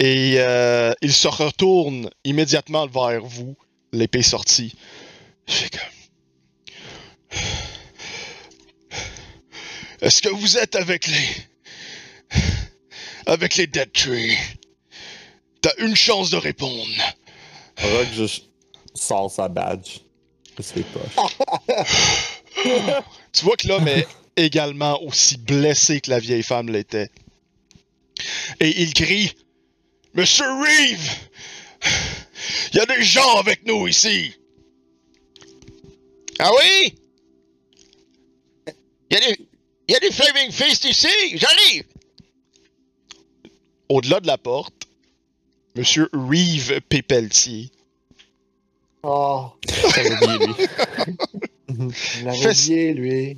Et 0.00 0.34
euh, 0.38 0.92
il 1.02 1.12
se 1.12 1.28
retourne 1.28 2.10
immédiatement 2.24 2.86
vers 2.86 3.24
vous, 3.24 3.56
l'épée 3.92 4.22
sortie. 4.22 4.74
Est-ce 10.00 10.20
que 10.20 10.28
vous 10.28 10.58
êtes 10.58 10.74
avec 10.74 11.06
les... 11.06 11.28
Avec 13.26 13.56
les 13.56 13.66
Dead 13.66 13.90
Tree? 13.92 14.36
T'as 15.64 15.72
une 15.78 15.96
chance 15.96 16.28
de 16.28 16.36
répondre. 16.36 16.92
Rock 17.78 18.08
juste 18.12 18.44
sort 18.94 19.30
sa 19.30 19.48
badge 19.48 20.00
de 20.58 20.62
ses 20.62 20.82
poches. 20.82 21.16
Tu 23.32 23.44
vois 23.46 23.56
que 23.56 23.68
l'homme 23.68 23.88
est 23.88 24.06
également 24.36 25.02
aussi 25.02 25.38
blessé 25.38 26.02
que 26.02 26.10
la 26.10 26.18
vieille 26.18 26.42
femme 26.42 26.68
l'était. 26.68 27.10
Et 28.60 28.82
il 28.82 28.92
crie 28.92 29.34
Monsieur 30.12 30.44
Reeve 30.44 31.10
Il 32.74 32.76
y 32.76 32.80
a 32.80 32.86
des 32.86 33.02
gens 33.02 33.38
avec 33.38 33.66
nous 33.66 33.88
ici 33.88 34.34
Ah 36.40 36.50
oui? 36.58 36.94
Il 39.10 39.14
y 39.14 39.16
a 39.16 39.20
des. 39.20 39.48
Il 39.88 39.92
y 39.92 39.96
a 39.96 40.00
des 40.00 40.10
Flaming 40.12 40.52
Fist 40.52 40.84
ici 40.84 41.08
J'arrive 41.34 41.84
Au-delà 43.88 44.20
de 44.20 44.26
la 44.26 44.36
porte, 44.36 44.73
Monsieur 45.76 46.08
Reeve 46.12 46.80
Pépeltier 46.88 47.70
Oh, 49.02 49.50
lui. 49.66 50.66
il 51.68 52.26
oublié, 52.28 52.94
lui. 52.94 53.36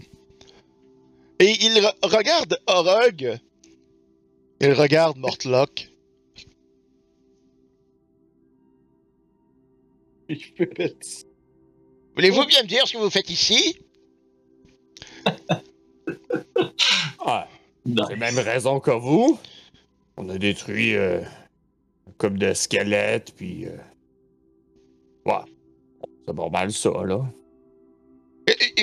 Et 1.40 1.50
il 1.64 1.72
re- 1.82 1.94
regarde 2.02 2.58
Orog. 2.66 3.38
Il 4.60 4.72
regarde 4.74 5.16
Mortlock. 5.18 5.90
Voulez-vous 12.14 12.46
bien 12.46 12.62
me 12.62 12.68
dire 12.68 12.86
ce 12.86 12.94
que 12.94 12.98
vous 12.98 13.10
faites 13.10 13.30
ici? 13.30 13.78
Ah, 17.18 17.48
Non. 17.84 18.04
c'est 18.08 18.16
même 18.16 18.38
raison 18.38 18.80
que 18.80 18.90
vous. 18.92 19.38
On 20.16 20.28
a 20.28 20.38
détruit 20.38 20.94
euh, 20.96 21.20
couple 22.18 22.38
de 22.38 22.54
squelettes, 22.54 23.32
puis. 23.36 23.66
Euh... 23.66 23.76
Ouais. 25.24 25.44
C'est 26.26 26.34
normal, 26.34 26.72
ça, 26.72 26.90
là. 27.04 27.24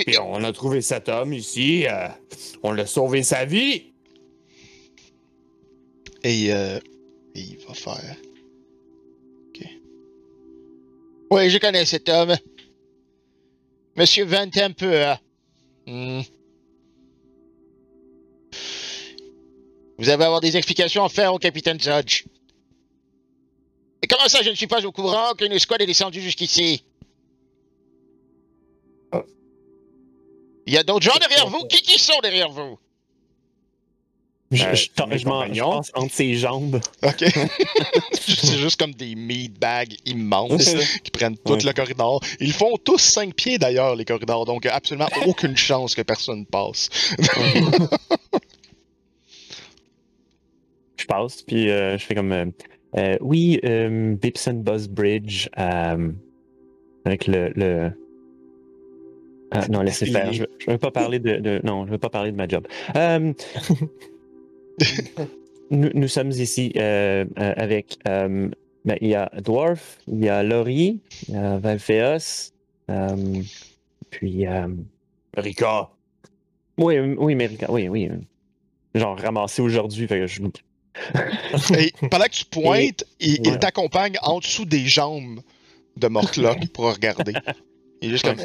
Puis 0.05 0.17
on 0.19 0.43
a 0.43 0.51
trouvé 0.51 0.81
cet 0.81 1.09
homme 1.09 1.33
ici. 1.33 1.85
euh, 1.87 2.07
on 2.63 2.71
l'a 2.71 2.85
sauvé 2.85 3.23
sa 3.23 3.45
vie. 3.45 3.93
Et 6.23 6.53
euh, 6.53 6.79
il 7.35 7.57
va 7.67 7.73
faire. 7.73 8.15
Ok. 9.49 9.67
Oui, 11.31 11.49
je 11.49 11.57
connais 11.57 11.85
cet 11.85 12.09
homme. 12.09 12.35
Monsieur 13.95 14.25
Van 14.25 14.49
Temper. 14.49 15.15
Hmm. 15.85 16.21
Vous 19.97 20.09
allez 20.09 20.23
avoir 20.23 20.41
des 20.41 20.57
explications 20.57 21.03
à 21.03 21.09
faire 21.09 21.33
au 21.33 21.37
capitaine 21.37 21.79
Judge. 21.79 22.25
Et 24.03 24.07
comment 24.07 24.27
ça, 24.27 24.41
je 24.43 24.49
ne 24.49 24.55
suis 24.55 24.67
pas 24.67 24.85
au 24.85 24.91
courant 24.91 25.33
qu'une 25.33 25.53
escouade 25.53 25.81
est 25.81 25.85
descendue 25.87 26.21
jusqu'ici? 26.21 26.83
Il 30.65 30.73
y 30.73 30.77
a 30.77 30.83
d'autres 30.83 31.05
gens 31.05 31.17
derrière 31.19 31.47
vous? 31.47 31.65
Qui 31.67 31.81
qui 31.81 31.97
sont 31.99 32.19
derrière 32.21 32.49
vous? 32.49 32.77
Je, 34.51 34.63
Euh, 34.65 34.75
je, 34.75 35.17
je 35.17 35.25
m'en- 35.25 35.81
entre 35.95 36.13
ses 36.13 36.35
jambes. 36.35 36.79
Ok. 37.01 37.23
c'est 38.13 38.57
juste 38.57 38.79
comme 38.79 38.93
des 38.93 39.15
meat 39.15 39.57
bags 39.59 39.95
immenses 40.05 40.75
qui 41.03 41.09
prennent 41.11 41.35
tout 41.37 41.53
Ouais. 41.53 41.63
le 41.63 41.73
corridor. 41.73 42.21
Ils 42.39 42.53
font 42.53 42.77
tous 42.77 42.99
5 42.99 43.33
pieds 43.33 43.57
d'ailleurs, 43.57 43.95
les 43.95 44.05
corridors, 44.05 44.45
donc 44.45 44.65
absolument 44.67 45.09
aucune 45.25 45.57
chance 45.57 45.95
que 45.95 46.01
personne 46.03 46.45
passe. 46.45 46.89
Je 50.97 51.05
passe, 51.05 51.41
puis 51.41 51.69
euh, 51.69 51.97
je 51.97 52.05
fais 52.05 52.15
comme. 52.15 52.31
euh, 52.31 52.45
euh, 52.97 53.17
oui, 53.21 53.59
euh, 53.65 54.15
Bipson 54.15 54.53
Buzz 54.65 54.87
Bridge, 54.87 55.49
euh, 55.57 56.11
avec 57.05 57.27
le. 57.27 57.51
le... 57.55 57.91
Ah, 59.51 59.67
non, 59.69 59.81
laissez 59.81 60.07
faire. 60.07 60.31
Je 60.33 60.43
ne 60.67 60.71
veux 60.73 60.77
pas 60.79 60.91
parler 60.91 61.19
de, 61.19 61.37
de- 61.37 61.61
Non, 61.63 61.85
je 61.85 61.91
veux 61.91 61.97
pas 61.99 62.09
parler 62.09 62.31
de 62.31 62.37
ma 62.37 62.47
job. 62.47 62.65
Euh, 62.95 63.33
nous, 65.71 65.89
nous 65.93 66.07
sommes 66.07 66.31
ici 66.31 66.71
avec. 66.77 67.97
ben, 68.05 68.97
il 68.99 69.07
y 69.07 69.15
a 69.15 69.31
Dwarf, 69.43 69.99
il 70.07 70.23
y 70.23 70.29
a 70.29 70.43
Laurie, 70.43 70.99
il 71.27 71.35
y 71.35 71.37
a 71.37 71.57
Valfeos, 71.57 72.51
puis. 74.09 74.45
Rika. 75.35 75.89
oui, 76.77 76.99
oui, 76.99 77.35
mais 77.35 77.49
oui, 77.69 77.87
oui. 77.89 78.07
euh, 78.11 78.17
Genre 78.95 79.17
ramassé 79.17 79.61
aujourd'hui, 79.63 80.07
fait 80.07 80.19
que 80.19 80.27
je. 80.27 80.41
Et 81.77 81.91
pendant 82.09 82.25
que 82.25 82.29
tu 82.31 82.45
pointes, 82.45 83.03
il, 83.19 83.39
il 83.45 83.51
Ouais. 83.51 83.59
t'accompagne 83.59 84.17
en 84.21 84.39
dessous 84.39 84.65
des 84.65 84.85
jambes 84.87 85.41
de 85.97 86.07
Mortlock 86.07 86.67
pour 86.73 86.85
regarder. 86.93 87.33
Il 88.01 88.09
est 88.09 88.11
juste 88.11 88.25
comme. 88.25 88.39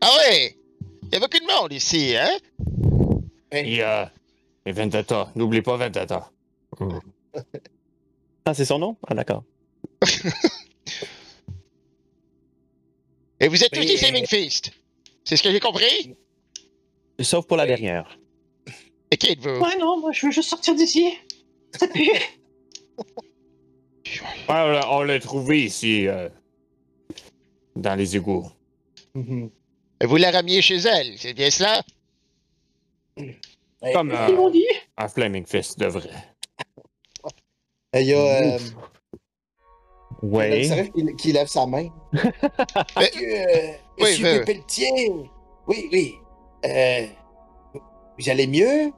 Ah 0.00 0.10
ouais! 0.18 0.56
Il 1.04 1.08
y 1.12 1.16
a 1.16 1.20
beaucoup 1.20 1.38
de 1.38 1.46
monde 1.60 1.72
ici, 1.72 2.14
hein? 2.16 2.36
Et, 3.52 3.82
euh, 3.82 4.04
et 4.66 4.72
Vendetta. 4.72 5.30
N'oublie 5.34 5.62
pas 5.62 5.76
Vendetta. 5.76 6.30
Ah, 8.44 8.52
c'est 8.54 8.64
son 8.64 8.78
nom? 8.78 8.96
Ah, 9.06 9.14
d'accord. 9.14 9.44
Et 13.40 13.48
vous 13.48 13.62
êtes 13.62 13.70
tous 13.70 13.84
des 13.84 13.96
Flaming 13.96 14.26
Fist. 14.26 14.70
C'est 15.24 15.36
ce 15.36 15.42
que 15.42 15.50
j'ai 15.50 15.60
compris? 15.60 16.14
Sauf 17.20 17.46
pour 17.46 17.56
la 17.56 17.66
dernière. 17.66 18.18
Et 19.10 19.16
qui 19.16 19.28
êtes-vous? 19.32 19.60
Ouais, 19.60 19.76
non, 19.78 20.00
moi 20.00 20.12
je 20.12 20.26
veux 20.26 20.32
juste 20.32 20.48
sortir 20.48 20.74
d'ici. 20.74 21.12
Ça 21.78 21.88
pue. 21.88 22.10
Ouais, 24.48 24.82
on 24.90 25.02
l'a- 25.02 25.18
trouvé 25.20 25.64
ici. 25.64 26.06
euh, 26.08 26.28
dans 27.74 27.94
les 27.94 28.16
égouts. 28.16 28.46
Mhm. 29.14 29.50
Vous 30.04 30.16
la 30.16 30.30
ramiez 30.30 30.62
chez 30.62 30.76
elle, 30.78 31.18
c'est 31.18 31.34
bien 31.34 31.50
cela? 31.50 31.82
Hey, 33.16 33.92
Comme 33.94 34.14
Ils 34.28 34.34
m'ont 34.34 34.48
euh, 34.48 34.50
dit. 34.52 34.66
un 34.96 35.08
Flaming 35.08 35.44
Fist 35.46 35.78
devrait. 35.78 36.10
Il 37.94 38.02
y 38.02 38.14
a. 38.14 38.18
Euh, 38.54 38.58
Ouais. 40.22 40.62
Qu'il 40.94 41.14
qu'il 41.16 41.34
lève 41.34 41.46
sa 41.46 41.66
main. 41.66 41.88
Monsieur, 42.12 43.34
euh, 43.34 43.72
Oui, 43.98 44.10
Monsieur 44.10 44.22
mais- 44.24 44.38
Pépeltier. 44.44 45.12
Oui, 45.68 45.88
oui. 45.92 46.14
Euh, 46.64 47.06
vous 48.18 48.28
allez 48.30 48.46
mieux? 48.46 48.90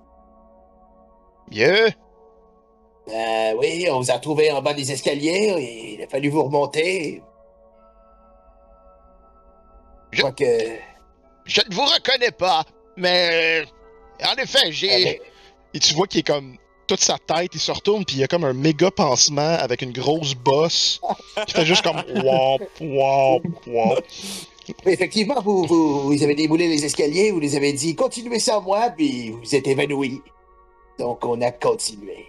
Mieux? 1.51 1.89
Ben 3.09 3.57
oui, 3.59 3.89
on 3.91 4.01
vous 4.01 4.11
a 4.11 4.19
trouvé 4.19 4.51
en 4.53 4.61
bas 4.63 4.75
des 4.75 4.93
escaliers. 4.93 5.55
et 5.59 5.95
il 5.95 6.03
a 6.03 6.09
fallu 6.09 6.29
vous 6.29 6.43
remonter. 6.45 7.23
Je 10.13 10.23
que. 10.23 10.77
Je 11.45 11.61
ne 11.69 11.75
vous 11.75 11.85
reconnais 11.85 12.31
pas, 12.31 12.65
mais 12.97 13.63
euh, 13.63 14.27
en 14.31 14.35
effet, 14.43 14.71
j'ai. 14.71 14.91
avec- 14.93 15.23
Et 15.75 15.79
tu 15.81 15.95
vois 15.95 16.07
qu'il 16.07 16.21
est 16.21 16.27
comme 16.27 16.57
toute 16.87 17.01
sa 17.01 17.19
tête, 17.19 17.51
il 17.55 17.61
se 17.61 17.71
retourne 17.71 18.05
puis 18.07 18.17
il 18.17 18.21
y 18.21 18.25
a 18.25 18.27
comme 18.29 18.45
un 18.45 18.55
méga 18.55 18.91
pansement 18.91 19.57
avec 19.59 19.83
une 19.83 19.93
grosse 19.93 20.35
bosse 20.35 21.01
qui 21.47 21.53
fait 21.55 21.67
juste 21.67 21.83
comme 21.83 22.03
wop 22.25 22.63
wop 22.81 23.43
wop. 23.67 24.05
Oui, 24.85 24.93
effectivement, 24.93 25.41
vous, 25.43 25.65
vous, 25.67 26.01
vous 26.03 26.23
avez 26.23 26.35
déboulé 26.35 26.69
les 26.69 26.85
escaliers, 26.85 27.31
vous 27.31 27.41
les 27.41 27.57
avez 27.57 27.73
dit 27.75 27.95
continuez 27.95 28.39
sans 28.39 28.61
moi, 28.63 28.91
puis 28.97 29.31
vous 29.31 29.55
êtes 29.55 29.67
évanoui. 29.67 30.23
Donc 30.99 31.25
on 31.27 31.41
a 31.43 31.51
continué. 31.51 32.27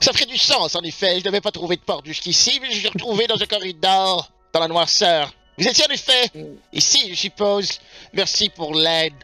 Ça 0.00 0.12
ferait 0.12 0.26
du 0.26 0.38
sens 0.38 0.74
en 0.74 0.82
effet. 0.82 1.18
Je 1.18 1.24
devais 1.24 1.40
pas 1.40 1.50
trouver 1.50 1.76
de 1.76 1.82
porte 1.82 2.06
jusqu'ici, 2.06 2.58
mais 2.60 2.70
je 2.70 2.78
suis 2.78 2.88
retrouvé 2.88 3.26
dans 3.26 3.40
un 3.40 3.46
corridor 3.46 4.30
dans 4.52 4.60
la 4.60 4.68
noirceur. 4.68 5.32
Vous 5.58 5.66
étiez 5.66 5.84
en 5.86 5.92
effet 5.92 6.30
ici, 6.72 7.10
je 7.10 7.14
suppose. 7.14 7.80
Merci 8.12 8.48
pour 8.48 8.74
l'aide. 8.74 9.14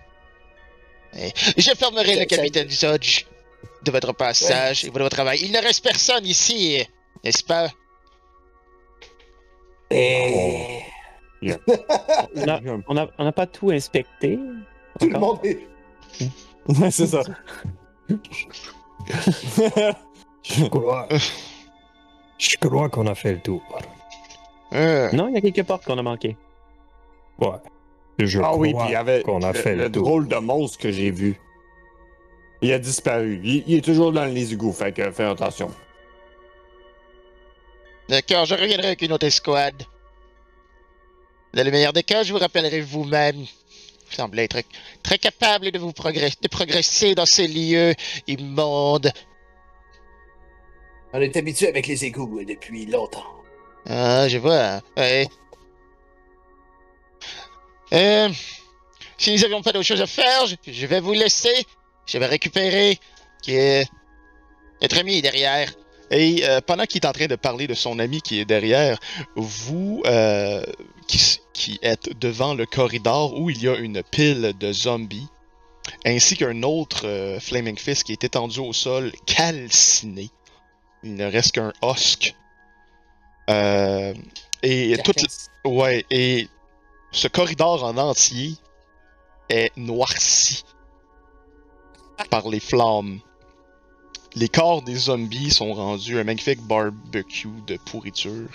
J'informerai 1.57 2.17
le 2.17 2.25
capitaine 2.25 2.69
Zodge 2.69 3.25
de 3.85 3.91
votre 3.91 4.13
passage 4.13 4.85
et 4.85 4.89
de 4.89 4.93
votre 4.93 5.11
travail. 5.11 5.41
Il 5.43 5.53
ne 5.53 5.63
reste 5.63 5.85
personne 5.85 6.27
ici, 6.27 6.85
n'est-ce 7.23 7.45
pas? 7.45 7.69
Et 9.91 10.81
On 12.89 12.95
n'a 12.95 13.09
on 13.19 13.33
pas 13.33 13.47
tout 13.47 13.71
inspecté. 13.71 14.39
tout 14.99 15.09
le 15.09 15.19
monde 15.19 15.39
est. 15.45 15.59
Ouais, 16.67 16.91
c'est 16.91 17.07
ça. 17.07 17.23
Je 20.45 20.65
crois. 20.67 21.09
Je 22.39 22.57
crois 22.57 22.89
qu'on 22.89 23.07
a 23.07 23.15
fait 23.15 23.33
le 23.33 23.41
tour. 23.41 23.63
Euh, 24.73 25.11
Non, 25.13 25.29
il 25.29 25.35
y 25.35 25.39
a 25.39 25.41
quelques 25.41 25.67
portes 25.67 25.85
qu'on 25.85 25.99
a 25.99 26.03
manquées. 26.03 26.37
Ouais. 27.39 27.49
Je 28.19 28.39
ah 28.39 28.43
crois 28.43 28.57
oui, 28.59 28.75
puis 28.75 28.83
il 28.89 28.93
y 28.93 28.97
avait 28.97 29.23
qu'on 29.23 29.43
a 29.43 29.53
le, 29.53 29.59
fait 29.59 29.75
le, 29.75 29.85
le 29.85 29.93
tour. 29.93 30.05
drôle 30.05 30.29
de 30.29 30.37
monstre 30.37 30.79
que 30.79 30.93
j'ai 30.93 31.11
vu. 31.11 31.41
Il 32.63 32.73
a 32.73 32.79
disparu. 32.79 33.41
Il, 33.43 33.65
il 33.67 33.79
est 33.79 33.85
toujours 33.85 34.13
dans 34.13 34.25
les 34.25 34.53
égouts, 34.53 34.73
fait 34.73 34.93
que 34.93 35.11
fais 35.11 35.25
attention. 35.25 35.71
D'accord, 38.09 38.45
je 38.47 38.55
reviendrai 38.55 38.89
avec 38.89 39.03
une 39.03 39.13
autre 39.13 39.27
escouade. 39.27 39.83
Dans 41.55 41.65
le 41.65 41.71
meilleur 41.71 41.93
des 41.93 42.03
cas, 42.03 42.23
je 42.23 42.33
vous 42.33 42.39
rappellerai 42.39 42.81
vous-même. 42.81 43.37
Vous 43.37 44.15
semblez 44.17 44.45
être 44.45 44.59
très 45.03 45.19
capable 45.19 45.71
de 45.71 45.79
vous 45.79 45.93
progresser, 45.93 46.37
de 46.43 46.49
progresser 46.49 47.15
dans 47.15 47.27
ces 47.27 47.49
lieux 47.49 47.95
immondes. 48.27 49.11
On 51.17 51.21
est 51.21 51.37
habitué 51.37 51.69
avec 51.69 51.87
les 51.87 52.05
égouts 52.05 52.45
depuis 52.45 52.87
longtemps. 52.87 53.23
Ah, 53.87 54.27
je 54.29 54.37
vois. 54.37 54.81
Ouais. 54.97 55.29
Euh, 57.93 58.29
si 59.17 59.33
nous 59.33 59.39
n'avions 59.39 59.63
pas 59.63 59.71
d'autre 59.71 59.87
chose 59.87 60.01
à 60.01 60.09
faire, 60.09 60.45
je, 60.67 60.87
vais 60.87 60.99
vous 60.99 61.13
laisser. 61.13 61.67
Je 62.07 62.19
vais 62.19 62.27
récupérer 62.27 62.99
qui 63.43 63.55
est 63.55 63.89
notre 64.83 64.99
ami 64.99 65.23
derrière. 65.23 65.73
Et 66.11 66.41
euh, 66.43 66.61
pendant 66.61 66.85
qu'il 66.85 67.01
est 67.01 67.07
en 67.07 67.13
train 67.13 67.27
de 67.27 67.37
parler 67.37 67.69
de 67.69 67.75
son 67.75 68.01
ami 68.01 68.21
qui 68.21 68.41
est 68.41 68.45
derrière, 68.45 68.99
vous 69.37 70.03
euh, 70.07 70.65
qui, 71.07 71.79
êtes 71.83 72.19
devant 72.19 72.55
le 72.55 72.67
corridor 72.67 73.39
où 73.39 73.51
il 73.51 73.63
y 73.63 73.69
a 73.69 73.77
une 73.77 74.03
pile 74.03 74.53
de 74.59 74.73
zombies, 74.73 75.29
ainsi 76.05 76.37
qu'un 76.37 76.65
autre 76.65 77.39
Flaming 77.41 77.79
Fist 77.79 78.03
qui 78.03 78.11
est 78.11 78.25
étendu 78.25 78.59
au 78.59 78.73
sol, 78.73 79.13
calciné. 79.27 80.29
Il 81.05 81.15
ne 81.17 81.25
reste 81.25 81.53
qu'un 81.53 81.73
osque. 81.83 82.35
Euh, 83.51 84.15
et 84.63 84.97
toute. 85.05 85.27
Ouais, 85.65 86.05
et 86.11 86.49
ce 87.13 87.29
corridor 87.29 87.85
en 87.85 87.97
entier 87.99 88.55
est 89.51 89.71
noirci 89.77 90.65
par 92.31 92.49
les 92.49 92.61
flammes. 92.61 93.21
Les 94.35 94.49
corps 94.49 94.83
des 94.83 94.97
zombies 94.97 95.51
sont 95.51 95.75
rendus 95.75 96.19
un 96.19 96.25
magnifique 96.25 96.61
barbecue 96.63 97.63
de 97.67 97.77
pourriture. 97.77 98.49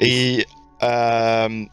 Et 0.00 0.44
euh, 0.82 1.64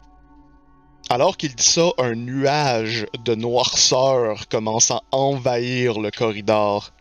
alors 1.10 1.36
qu'il 1.36 1.54
dit 1.54 1.68
ça, 1.68 1.90
un 1.98 2.14
nuage 2.14 3.06
de 3.24 3.34
noirceur 3.34 4.48
commence 4.48 4.90
à 4.90 5.02
envahir 5.10 6.00
le 6.00 6.10
corridor. 6.10 6.92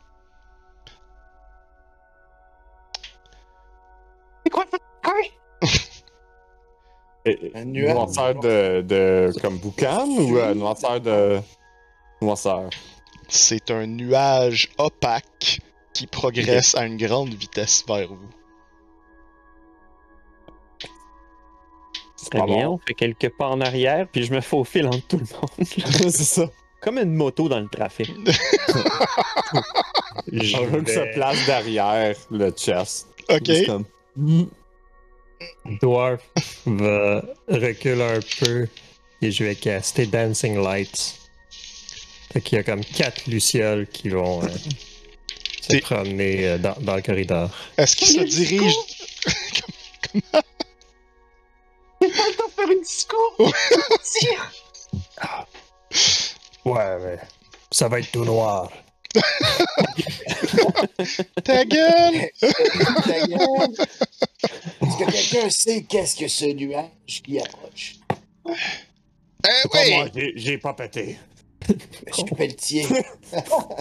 Et- 7.26 7.52
Un 7.56 7.66
nuage. 7.66 7.94
Noirceur 7.94 8.36
de, 8.36 8.82
de. 8.82 9.32
comme 9.42 9.58
boucan 9.58 10.06
ou 10.08 10.38
euh, 10.38 10.54
noirceur 10.54 11.00
de. 11.00 11.40
Noirceur? 12.22 12.70
C'est 13.30 13.72
un 13.72 13.88
nuage 13.88 14.70
opaque 14.78 15.60
qui 15.94 16.08
progresse 16.08 16.76
à 16.76 16.86
une 16.86 16.98
grande 16.98 17.34
vitesse 17.34 17.84
vers 17.88 18.08
vous. 18.10 18.20
C'est 22.16 22.30
Très 22.38 22.46
bien, 22.46 22.70
on 22.70 22.78
fait 22.78 22.94
quelques 22.94 23.30
pas 23.38 23.48
en 23.50 23.60
arrière, 23.62 24.08
puis 24.12 24.24
je 24.24 24.34
me 24.34 24.40
faufile 24.42 24.88
entre 24.88 25.06
tout 25.08 25.18
le 25.18 25.26
monde. 25.34 25.68
c'est 26.12 26.24
ça. 26.24 26.50
Comme 26.82 26.98
une 26.98 27.14
moto 27.14 27.48
dans 27.50 27.60
le 27.60 27.68
trafic. 27.70 28.12
Je 30.32 30.58
On 30.58 30.66
veut 30.66 30.82
que 30.82 30.92
se 30.92 31.14
place 31.14 31.46
derrière 31.46 32.16
le 32.32 32.50
chest. 32.52 33.08
Ok. 33.30 33.42
C'est 33.46 33.68
comme- 34.16 34.50
Dwarf 35.82 36.22
va 36.66 37.22
reculer 37.48 38.02
un 38.04 38.20
peu 38.40 38.68
et 39.22 39.32
je 39.32 39.44
vais 39.44 39.56
caster 39.56 40.06
Dancing 40.06 40.62
Lights. 40.62 41.20
Fait 42.32 42.42
qu'il 42.42 42.58
y 42.58 42.60
a 42.60 42.64
comme 42.64 42.84
quatre 42.84 43.28
lucioles 43.28 43.88
qui 43.88 44.10
vont 44.10 44.44
euh, 44.44 44.48
se 45.62 45.78
promener 45.80 46.48
euh, 46.48 46.58
dans, 46.58 46.76
dans 46.82 46.96
le 46.96 47.02
corridor. 47.02 47.50
Est-ce 47.78 47.96
qu'il 47.96 48.08
se 48.08 48.20
dirige? 48.22 48.74
Faire 52.56 52.72
une 52.72 52.82
disco! 52.82 53.18
Tire! 54.04 54.52
Ouais, 56.66 56.98
mais 57.00 57.18
ça 57.72 57.88
va 57.88 58.00
être 58.00 58.12
tout 58.12 58.26
noir. 58.26 58.72
Ta 61.44 61.66
gueule? 61.66 62.30
Ta 62.40 63.28
gueule. 63.28 63.74
Est-ce 64.82 64.98
que 64.98 65.12
quelqu'un 65.12 65.50
sait 65.50 65.84
qu'est-ce 65.84 66.16
que 66.16 66.28
ce 66.28 66.46
nuage 66.46 67.22
qui 67.24 67.40
approche? 67.40 67.96
Eh 68.48 69.68
oui! 69.74 69.96
moi, 69.96 70.08
j'ai- 70.16 70.34
j'ai 70.36 70.58
pas 70.58 70.74
pété. 70.74 71.18
Je 72.08 72.14
suis 72.14 72.24
pelletier. 72.36 72.86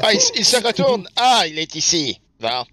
Ah, 0.02 0.12
il, 0.12 0.20
il 0.36 0.44
se 0.44 0.56
retourne. 0.64 1.08
Ah, 1.16 1.44
il 1.48 1.58
est 1.58 1.74
ici. 1.74 2.20
Bon. 2.40 2.64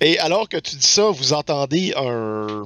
Et 0.00 0.18
alors 0.18 0.48
que 0.48 0.56
tu 0.58 0.76
dis 0.76 0.86
ça, 0.86 1.10
vous 1.10 1.32
entendez 1.32 1.92
un. 1.96 2.64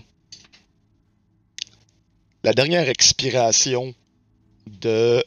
La 2.42 2.52
dernière 2.52 2.88
expiration 2.90 3.94
de 4.66 5.24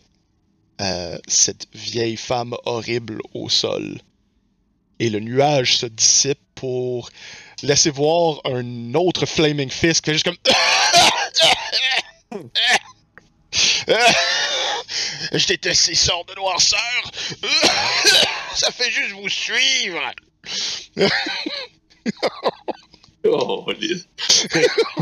euh, 0.82 1.18
cette 1.28 1.68
vieille 1.74 2.18
femme 2.18 2.56
horrible 2.66 3.20
au 3.34 3.50
sol. 3.50 4.00
Et 5.00 5.10
le 5.10 5.20
nuage 5.20 5.78
se 5.78 5.86
dissipe 5.86 6.40
pour 6.56 7.10
laisser 7.64 7.90
voir 7.90 8.42
un 8.46 8.94
autre 8.94 9.26
Flaming 9.26 9.70
Fist 9.70 10.02
qui 10.02 10.12
fait 10.12 10.14
juste 10.14 10.26
comme. 10.26 10.38
Je 15.32 15.48
déteste 15.48 15.84
ces 15.84 15.96
sorts 15.96 16.26
de 16.26 16.36
noirceur. 16.36 17.12
Ça 18.56 18.72
fait 18.72 18.92
juste 18.92 19.12
vous 19.14 19.30
suivre. 19.30 20.02
Oh. 23.30 23.66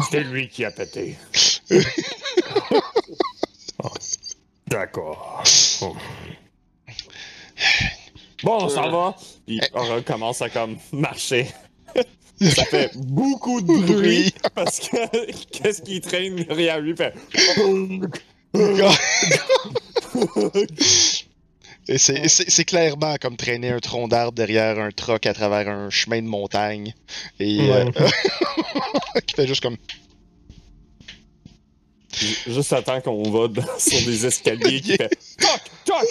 C'est 0.09 0.21
lui 0.21 0.49
qui 0.49 0.65
a 0.65 0.71
pété. 0.71 1.15
D'accord. 4.68 5.43
Bon, 8.43 8.63
on 8.66 8.70
s'en 8.70 8.89
va. 8.91 9.16
Puis 9.45 9.61
on 9.74 9.84
recommence 9.95 10.41
à 10.41 10.49
comme 10.49 10.78
marcher. 10.91 11.47
Ça 12.41 12.66
fait 12.66 12.91
beaucoup 12.97 13.61
de 13.61 13.86
bruit 13.86 14.34
parce 14.53 14.80
que 14.80 15.32
qu'est-ce 15.51 15.82
qui 15.82 16.01
traîne 16.01 16.36
derrière 16.36 16.80
lui 16.82 16.95
fait. 16.95 17.13
Et 21.88 21.97
c'est- 21.99 22.66
clairement 22.66 23.16
comme 23.22 23.38
traîner 23.38 23.70
un 23.70 23.80
tronc 23.80 24.07
d'arbre 24.07 24.34
derrière 24.34 24.80
un 24.80 24.89
troc 24.91 25.26
à 25.28 25.34
travers 25.34 25.70
un 25.70 25.89
chemin 25.91 26.22
de 26.22 26.28
montagne. 26.28 26.93
Et 27.39 27.59
euh, 27.72 27.86
qui 29.28 29.36
fait 29.36 29.47
juste 29.47 29.61
comme. 29.61 29.78
Ju- 32.20 32.53
Juste 32.53 32.84
temps 32.86 33.01
qu'on 33.01 33.30
va 33.30 33.47
dans- 33.47 33.80
sur 33.80 33.99
des 34.05 34.26
escaliers 34.26 34.82
qui 34.82 34.91
fait 34.97 35.09
toc, 35.38 35.61
toc, 35.86 36.07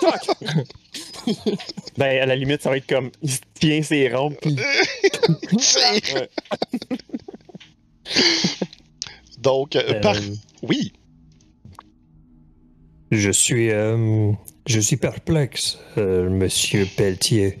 toc, 0.00 0.36
toc. 0.36 0.56
Ben, 1.96 2.20
à 2.22 2.26
la 2.26 2.34
limite, 2.36 2.62
ça 2.62 2.70
va 2.70 2.76
être 2.78 2.86
comme 2.86 3.10
il 3.22 3.32
tient 3.60 3.82
ses 3.82 4.08
rampes, 4.08 4.36
puis. 4.40 4.56
Donc, 9.38 9.76
euh, 9.76 9.82
Euh, 9.88 10.00
par... 10.00 10.16
oui. 10.62 10.92
Je 13.10 13.30
suis, 13.30 13.70
euh, 13.70 14.32
je 14.66 14.80
suis 14.80 14.96
perplexe, 14.96 15.78
euh, 15.96 16.28
Monsieur 16.28 16.86
Pelletier. 16.96 17.58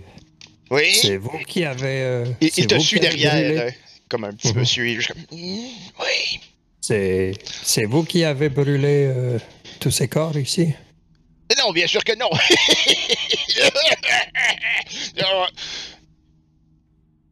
Oui. 0.70 0.94
C'est 0.94 1.16
vous 1.16 1.38
qui 1.46 1.64
avez. 1.64 2.02
euh, 2.02 2.26
Il, 2.40 2.50
te 2.66 2.78
suit 2.78 3.00
derrière, 3.00 3.66
euh, 3.66 3.70
comme 4.10 4.24
un 4.24 4.32
petit 4.32 4.48
Mhm. 4.48 4.58
monsieur. 4.58 4.86
il 4.86 4.92
est 4.92 4.96
juste 4.96 5.12
comme, 5.12 5.22
Mm, 5.38 5.68
oui. 6.00 6.40
C'est, 6.88 7.84
vous 7.84 8.04
qui 8.04 8.24
avez 8.24 8.48
brûlé 8.48 9.12
euh, 9.14 9.38
tous 9.80 9.90
ces 9.90 10.08
corps 10.08 10.36
ici? 10.36 10.72
Non, 11.58 11.72
bien 11.72 11.86
sûr 11.86 12.02
que 12.04 12.14
non. 12.16 12.30
non, 15.20 15.46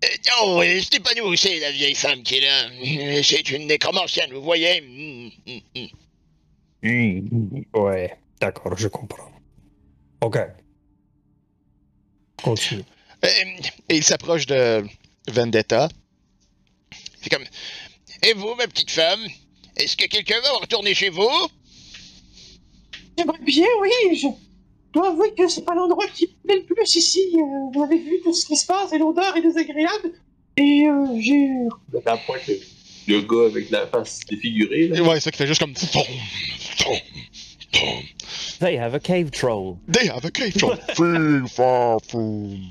Euh, 0.05 0.09
non, 0.31 0.61
euh, 0.63 0.81
c'est 0.93 1.01
pas 1.03 1.15
nous, 1.17 1.35
c'est 1.37 1.59
la 1.59 1.71
vieille 1.71 1.95
femme 1.95 2.23
qui 2.23 2.37
est 2.37 2.41
là. 2.43 2.69
Euh, 2.69 3.23
C'est 3.23 3.49
une 3.51 3.67
nécromancienne, 3.67 4.31
vous 4.33 4.43
voyez. 4.43 4.83
Mm, 4.83 5.31
mm, 5.47 5.61
mm. 6.83 7.63
Ouais, 7.75 8.15
d'accord, 8.41 8.77
je 8.77 8.89
comprends. 8.89 9.31
Ok. 10.21 10.39
Continue. 12.43 12.85
Euh, 13.25 13.29
Et 13.89 13.97
il 13.97 14.05
s'approche 14.05 14.45
de 14.47 14.85
Vendetta. 15.29 15.89
C'est 17.23 17.31
comme. 17.31 17.45
Et 18.23 18.35
vous, 18.35 18.55
ma 18.55 18.67
petite 18.67 18.91
femme 18.91 19.27
Est-ce 19.77 19.97
que 19.97 20.07
quelqu'un 20.07 20.41
va 20.41 20.51
retourner 20.53 20.95
chez 20.95 21.11
vous? 21.11 21.31
J'aimerais 23.19 23.39
bien, 23.43 23.67
oui. 23.81 24.17
Je 24.17 24.29
dois 24.93 25.09
avouer 25.09 25.35
que 25.35 25.49
c'est 25.49 25.65
pas 25.65 25.75
l'endroit 25.75 26.07
qui 26.15 26.27
me 26.27 26.47
plaît 26.47 26.57
le 26.57 26.75
plus 26.75 26.95
ici. 26.95 27.21
Euh, 27.35 27.71
vous 27.75 27.83
avez 27.83 27.99
vu 27.99 28.21
tout 28.23 28.33
ce 28.33 28.47
qui 28.47 28.57
se 28.57 28.67
passe 28.67 28.93
et 28.93 28.99
l'odeur 28.99 29.37
est 29.37 29.43
désagréable. 29.43 30.13
Et 30.57 30.87
euh, 30.89 31.21
j'ai. 31.21 31.49
À 32.07 32.13
la 32.13 32.17
point 32.17 32.39
que 32.39 32.53
le 33.07 33.21
gars 33.21 33.47
avec 33.47 33.71
la 33.71 33.87
face 33.87 34.21
défigurée, 34.29 34.89
là. 34.89 35.03
Ouais, 35.03 35.21
ça 35.21 35.31
qui 35.31 35.39
fait 35.39 35.47
juste 35.47 35.61
comme. 35.61 35.75
Tom, 35.75 36.03
tom, 36.79 36.97
tom. 37.73 38.03
they 38.61 38.79
have 38.79 38.95
a 38.95 39.01
cave 39.01 39.31
troll. 39.31 39.79
They 39.89 40.09
have 40.09 40.25
a 40.25 40.31
cave 40.31 40.55
troll. 40.55 40.77
Fee, 40.95 41.49
fa, 41.49 41.99
foum. 42.09 42.71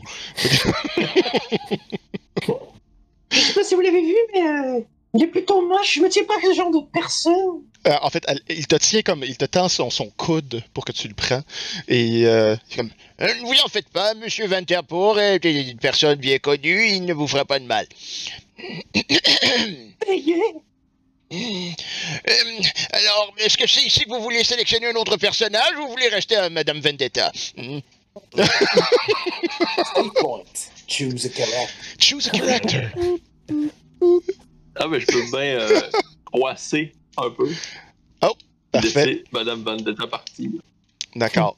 Je 3.31 3.39
sais 3.39 3.53
pas 3.53 3.63
si 3.63 3.75
vous 3.75 3.81
l'avez 3.81 4.01
vu, 4.01 4.15
mais 4.33 4.41
euh, 4.41 4.81
il 5.15 5.23
est 5.23 5.27
plutôt 5.27 5.65
moche. 5.67 5.93
Je 5.95 6.01
me 6.01 6.09
tiens 6.09 6.23
pas 6.25 6.35
à 6.35 6.41
ce 6.41 6.53
genre 6.53 6.71
de 6.71 6.79
personne. 6.93 7.61
Euh, 7.87 7.95
en 8.01 8.09
fait, 8.09 8.23
elle- 8.27 8.41
il 8.49 8.67
te 8.67 8.75
tient 8.75 9.01
comme. 9.01 9.23
Il 9.23 9.37
te 9.37 9.45
tend 9.45 9.69
son, 9.69 9.89
son 9.89 10.09
coude 10.11 10.63
pour 10.73 10.85
que 10.85 10.91
tu 10.91 11.07
le 11.07 11.13
prends. 11.13 11.41
Et. 11.87 12.25
Euh, 12.25 12.55
c'est 12.69 12.77
comme. 12.77 12.91
Euh, 13.21 13.33
Ne 13.35 13.41
vous 13.45 13.53
en 13.63 13.69
faites 13.69 13.89
pas, 13.89 14.13
monsieur 14.15 14.47
Vanterpour 14.47 15.19
est 15.19 15.37
une 15.43 15.77
personne 15.77 16.19
bien 16.19 16.37
connue, 16.39 16.87
il 16.89 17.05
ne 17.05 17.13
vous 17.13 17.27
fera 17.27 17.45
pas 17.45 17.59
de 17.59 17.65
mal. 17.65 17.87
Euh, 21.33 22.61
alors, 22.91 23.33
est-ce 23.37 23.57
que 23.57 23.67
c'est 23.67 23.81
ici 23.83 24.03
que 24.05 24.09
vous 24.09 24.21
voulez 24.21 24.43
sélectionner 24.43 24.87
un 24.87 24.95
autre 24.95 25.17
personnage 25.17 25.71
ou 25.77 25.83
vous 25.83 25.89
voulez 25.91 26.07
rester 26.09 26.35
à 26.35 26.49
Madame 26.49 26.79
Vendetta? 26.79 27.31
Hmm? 27.57 27.79
Choose 30.87 31.25
a 31.25 31.29
character. 31.29 31.73
Choose 31.99 32.27
a 32.27 32.31
character. 32.37 32.87
Ah, 34.75 34.87
mais 34.87 34.99
je 34.99 35.05
peux 35.05 35.23
bien 35.31 35.59
euh, 35.59 35.81
croisser 36.25 36.93
un 37.17 37.29
peu. 37.29 37.49
Parfait. 38.75 39.05
Laisser 39.05 39.23
Madame 39.31 39.63
Vendetta 39.63 40.07
partir. 40.07 40.49
D'accord. 41.15 41.57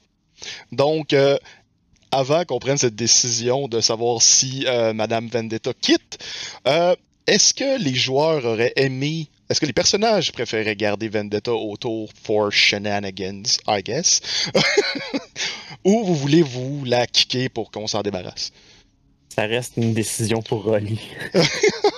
Donc, 0.72 1.14
euh, 1.14 1.38
avant 2.12 2.46
qu'on 2.46 2.60
prenne 2.60 2.78
cette 2.78 2.96
décision 2.96 3.68
de 3.68 3.82
savoir 3.82 4.22
si 4.22 4.66
euh, 4.68 4.94
Madame 4.94 5.28
Vendetta 5.28 5.72
quitte, 5.82 6.20
euh, 6.68 6.96
est-ce 7.26 7.54
que 7.54 7.82
les 7.82 7.96
joueurs 7.96 8.46
auraient 8.46 8.74
aimé. 8.76 9.28
Est-ce 9.50 9.62
que 9.62 9.66
les 9.66 9.74
personnages 9.74 10.32
préféraient 10.32 10.76
garder 10.76 11.08
Vendetta 11.08 11.54
autour 11.54 12.10
for 12.22 12.52
shenanigans, 12.52 13.58
I 13.68 13.82
guess? 13.82 14.22
Ou 15.86 16.04
vous 16.06 16.16
voulez 16.16 16.42
vous 16.42 16.84
la 16.86 17.08
kicker 17.08 17.50
pour 17.50 17.72
qu'on 17.72 17.88
s'en 17.88 18.02
débarrasse? 18.02 18.52
Ça 19.34 19.44
reste 19.44 19.74
une 19.78 19.94
décision 19.94 20.42
pour 20.42 20.64
Rolly. 20.64 21.00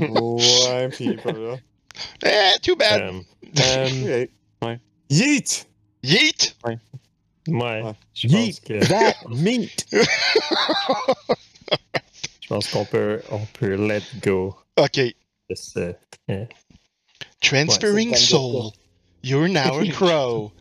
Ouais, 0.00 0.88
pis 0.90 1.16
voilà. 1.22 1.56
Eh, 2.24 2.58
too 2.62 2.76
bad. 2.76 3.00
Euh, 3.02 3.20
Euh, 3.60 4.24
Ok. 4.24 4.68
ouais. 4.68 4.80
Yeet! 5.08 5.66
Yeet! 6.02 6.56
ouais, 6.64 6.78
Ouais. 7.48 7.82
je 8.14 8.28
pense 8.28 8.60
que 8.60 8.84
that 8.86 9.14
meat! 9.28 9.86
je 12.42 12.48
pense 12.48 12.68
qu'on 12.68 12.84
peut 12.84 13.22
on 13.30 13.38
peut 13.58 13.76
let 13.76 14.02
go 14.22 14.54
Ok. 14.76 14.96
de 14.98 15.14
ce. 15.54 15.94
Transferring 17.40 18.10
Ouais, 18.10 18.16
c'est 18.16 18.26
soul. 18.26 18.70
You're 19.22 19.48
now 19.48 19.80
a 19.80 19.86
crow. 19.92 20.52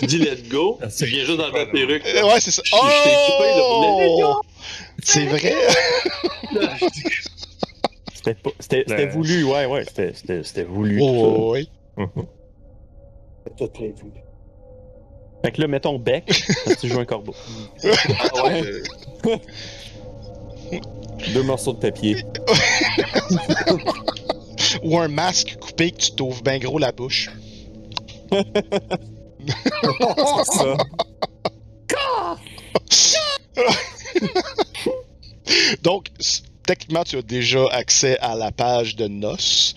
Tu 0.00 0.06
dis 0.06 0.18
let 0.18 0.48
go, 0.48 0.78
Ah, 0.82 0.86
tu 0.88 0.92
c'est- 0.92 1.06
viens 1.06 1.24
juste 1.24 1.38
dans 1.38 1.48
la 1.50 1.66
perruque. 1.66 2.04
Euh, 2.06 2.24
ouais, 2.24 2.40
c'est 2.40 2.50
ça. 2.50 2.62
Je- 2.64 2.70
je 2.70 3.02
t'ai 3.04 3.10
équipé, 3.10 3.46
là, 3.56 3.62
pour 3.62 3.80
Let 3.82 4.06
Oh! 4.08 4.20
go. 4.20 4.42
C'est 5.02 5.26
vrai? 5.26 5.54
C'était 8.24 8.34
pas- 8.40 8.50
C'était 8.60 8.84
c'était 8.86 9.06
Le- 9.06 9.12
voulu, 9.12 9.44
ouais, 9.44 9.66
ouais. 9.66 9.84
C'était- 9.84 10.12
C'était 10.14 10.42
c'était 10.44 10.62
voulu. 10.64 10.98
tout 10.98 11.04
Oh, 11.04 11.52
oui. 11.54 11.68
Mhm. 11.96 12.08
C'est 13.46 13.56
tout 13.56 13.68
prévu. 13.68 13.94
Fait 15.44 15.50
que 15.50 15.60
là, 15.60 15.66
mets 15.66 15.80
ton 15.80 15.98
bec, 15.98 16.24
tu 16.80 16.88
joues 16.88 17.00
un 17.00 17.04
corbeau. 17.04 17.34
Ah 17.84 18.44
ouais. 18.44 18.62
Deux 21.34 21.42
morceaux 21.42 21.72
de 21.72 21.78
papier. 21.78 22.16
Ou 24.84 24.98
un 24.98 25.08
masque 25.08 25.56
coupé 25.60 25.90
que 25.90 25.96
tu 25.98 26.12
t'ouvres 26.12 26.42
bien 26.42 26.58
gros 26.58 26.78
la 26.78 26.92
bouche. 26.92 27.28
C'est 28.30 28.44
ça. 30.46 30.76
Donc, 35.82 36.06
techniquement, 36.66 37.04
tu 37.04 37.16
as 37.16 37.22
déjà 37.22 37.66
accès 37.70 38.18
à 38.20 38.34
la 38.36 38.52
page 38.52 38.96
de 38.96 39.08
Nos. 39.08 39.36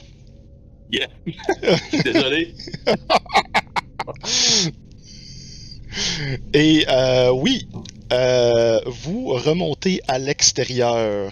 Désolé. 2.03 2.53
Et 6.53 6.85
euh, 6.89 7.31
oui, 7.31 7.67
euh, 8.11 8.79
vous 8.85 9.27
remontez 9.29 10.01
à 10.07 10.19
l'extérieur 10.19 11.31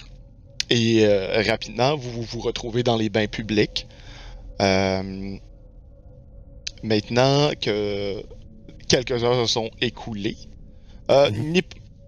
et 0.69 1.05
euh, 1.05 1.41
rapidement, 1.45 1.95
vous 1.97 2.21
vous 2.23 2.39
retrouvez 2.39 2.83
dans 2.83 2.95
les 2.95 3.09
bains 3.09 3.27
publics. 3.27 3.87
Maintenant 6.83 7.51
que 7.59 8.23
quelques 8.87 9.23
heures 9.23 9.45
se 9.47 9.53
sont 9.53 9.69
écoulées, 9.81 10.37
n'est- 11.31 11.61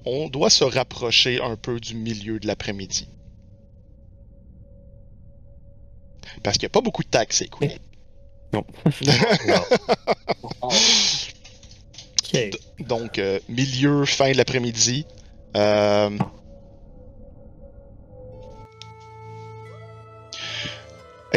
on 0.06 0.30
doit 0.30 0.50
se 0.50 0.64
rapprocher 0.64 1.42
un 1.42 1.56
peu 1.58 1.80
du 1.80 1.96
milieu 1.96 2.40
de 2.40 2.48
l'après-midi. 2.48 3.08
Parce 6.44 6.58
qu'il 6.58 6.66
n'y 6.66 6.72
a 6.72 6.76
pas 6.76 6.82
beaucoup 6.82 7.04
de 7.04 7.26
qui 7.26 7.36
s'est 7.36 7.46
écoulé. 7.46 7.78
Non. 8.54 8.64
Ok. 10.62 12.40
Donc, 12.80 13.20
euh, 13.20 13.40
milieu, 13.50 14.06
fin 14.06 14.32
de 14.32 14.38
l'après-midi. 14.38 15.06
Euh, 15.56 16.10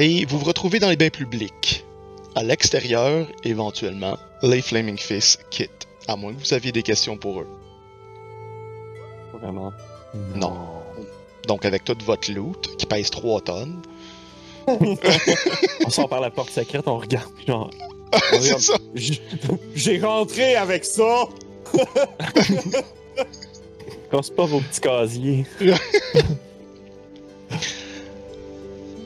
Et 0.01 0.25
vous 0.27 0.39
vous 0.39 0.45
retrouvez 0.45 0.79
dans 0.79 0.91
les 0.91 0.97
bains 0.97 1.11
publics. 1.11 1.85
À 2.37 2.45
l'extérieur, 2.45 3.27
éventuellement, 3.43 4.17
les 4.43 4.63
Flaming 4.63 4.97
Fists 4.97 5.45
quittent. 5.51 5.89
À 6.07 6.15
moins 6.15 6.33
que 6.33 6.39
vous 6.39 6.55
aviez 6.55 6.71
des 6.71 6.85
questions 6.85 7.17
pour 7.17 7.41
eux. 7.41 7.49
Vraiment? 9.33 9.73
Non. 10.37 10.57
Donc, 11.49 11.65
avec 11.65 11.83
toute 11.83 12.05
votre 12.05 12.31
loot, 12.31 12.77
qui 12.77 12.87
pèse 12.87 13.11
3 13.11 13.41
tonnes. 13.41 13.83
On 15.87 15.91
sort 15.91 16.09
par 16.09 16.21
la 16.21 16.31
porte 16.31 16.51
secrète, 16.51 16.87
on 16.87 16.99
regarde, 16.99 17.31
genre. 17.47 17.71
J'ai 19.75 20.01
rentré 20.01 20.57
avec 20.57 20.85
ça! 20.85 21.29
Casse 24.11 24.31
pas 24.31 24.47
vos 24.47 24.61
petits 24.61 24.81
casiers. 24.81 25.45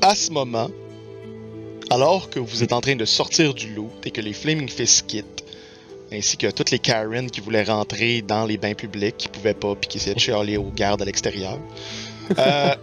À 0.01 0.15
ce 0.15 0.31
moment, 0.31 0.71
alors 1.91 2.31
que 2.31 2.39
vous 2.39 2.63
êtes 2.63 2.73
en 2.73 2.81
train 2.81 2.97
de 2.97 3.05
sortir 3.05 3.55
du 3.55 3.75
loot 3.75 3.91
et 4.05 4.11
que 4.11 4.21
les 4.21 4.33
Flaming 4.33 4.69
Fists 4.69 5.07
quittent, 5.07 5.45
ainsi 6.13 6.37
que 6.37 6.51
toutes 6.51 6.71
les 6.71 6.79
Karen 6.79 7.31
qui 7.31 7.41
voulaient 7.41 7.65
rentrer 7.65 8.23
dans 8.23 8.45
les 8.45 8.59
bains 8.59 8.75
publics, 8.75 9.17
qui 9.17 9.29
pouvaient 9.29 9.55
pas, 9.55 9.75
puis 9.75 9.89
qui 9.89 9.99
essayaient 9.99 10.15
de 10.15 10.21
chialer 10.21 10.57
aux 10.57 10.71
gardes 10.75 11.03
à 11.03 11.05
l'extérieur, 11.05 11.59
euh, 12.39 12.75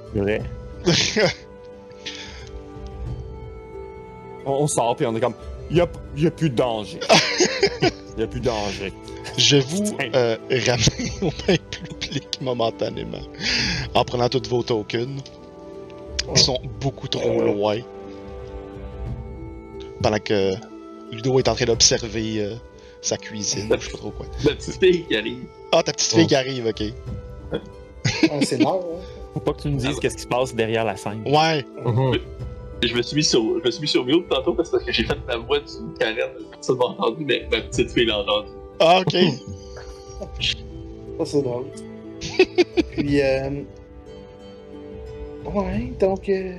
On, 4.49 4.67
sort, 4.67 4.95
puis 4.95 5.05
on 5.05 5.15
est 5.15 5.19
comme. 5.19 5.35
Il 5.71 5.77
y 5.77 5.81
a, 5.81 5.87
y 6.17 6.27
a 6.27 6.31
plus 6.31 6.49
de 6.49 6.55
danger. 6.55 6.99
Il 7.81 7.89
y 8.19 8.23
a 8.23 8.27
plus 8.27 8.39
de 8.39 8.45
danger. 8.45 8.93
Je 9.37 9.57
vous 9.57 9.95
euh, 10.15 10.37
ramène 10.49 11.11
au 11.21 11.29
bain 11.47 11.55
public 11.71 12.41
momentanément 12.41 13.21
en 13.93 14.03
prenant 14.03 14.27
tous 14.29 14.49
vos 14.49 14.63
tokens. 14.63 15.21
Ils 16.33 16.39
sont 16.39 16.59
beaucoup 16.81 17.07
trop 17.07 17.41
loin. 17.41 17.77
Pendant 20.01 20.19
que 20.19 20.53
Ludo 21.11 21.39
est 21.39 21.47
en 21.47 21.55
train 21.55 21.65
d'observer 21.65 22.41
euh, 22.41 22.55
sa 23.01 23.17
cuisine, 23.17 23.69
je 23.71 23.85
sais 23.85 23.91
pas 23.91 23.97
trop 23.97 24.11
quoi. 24.11 24.25
La 24.43 24.55
petite 24.55 24.79
fille 24.79 25.05
qui 25.05 25.15
arrive. 25.15 25.43
Ah, 25.71 25.83
ta 25.83 25.91
petite 25.93 26.13
fille 26.13 26.27
qui 26.27 26.35
arrive, 26.35 26.65
ok. 26.67 26.83
Ah, 27.51 28.35
c'est 28.41 28.57
l'heure, 28.57 28.75
hein? 28.75 29.19
Faut 29.33 29.39
pas 29.39 29.53
que 29.53 29.61
tu 29.61 29.69
nous 29.69 29.77
dises 29.77 29.99
qu'est-ce 29.99 30.15
qui 30.15 30.23
se 30.23 30.27
passe 30.27 30.55
derrière 30.55 30.83
la 30.83 30.97
scène. 30.97 31.21
Ouais. 31.25 31.65
Je 32.81 32.95
me 32.95 33.01
suis 33.01 33.15
mis 33.17 33.23
sur, 33.23 33.41
je 33.59 33.65
me 33.65 33.71
suis 33.71 33.81
mis 33.81 33.87
sur 33.87 34.05
mute 34.05 34.27
tantôt 34.29 34.53
parce 34.53 34.69
que 34.69 34.91
j'ai 34.91 35.03
fait 35.03 35.17
la 35.27 35.37
voix 35.37 35.59
d'une 35.59 35.93
Karen. 35.99 36.29
Personne 36.51 36.77
m'a 36.77 36.85
entendu, 36.85 37.25
mais 37.25 37.45
ma 37.51 37.61
petite 37.61 37.91
fille 37.91 38.05
l'a 38.05 38.19
entendu. 38.19 38.49
ah, 38.79 39.01
ok. 39.01 39.13
Ça, 41.19 41.25
c'est 41.25 41.41
drôle. 41.41 41.65
Puis, 42.91 43.21
euh... 43.21 43.49
Ouais, 45.45 45.91
donc... 45.99 46.29
euh, 46.29 46.53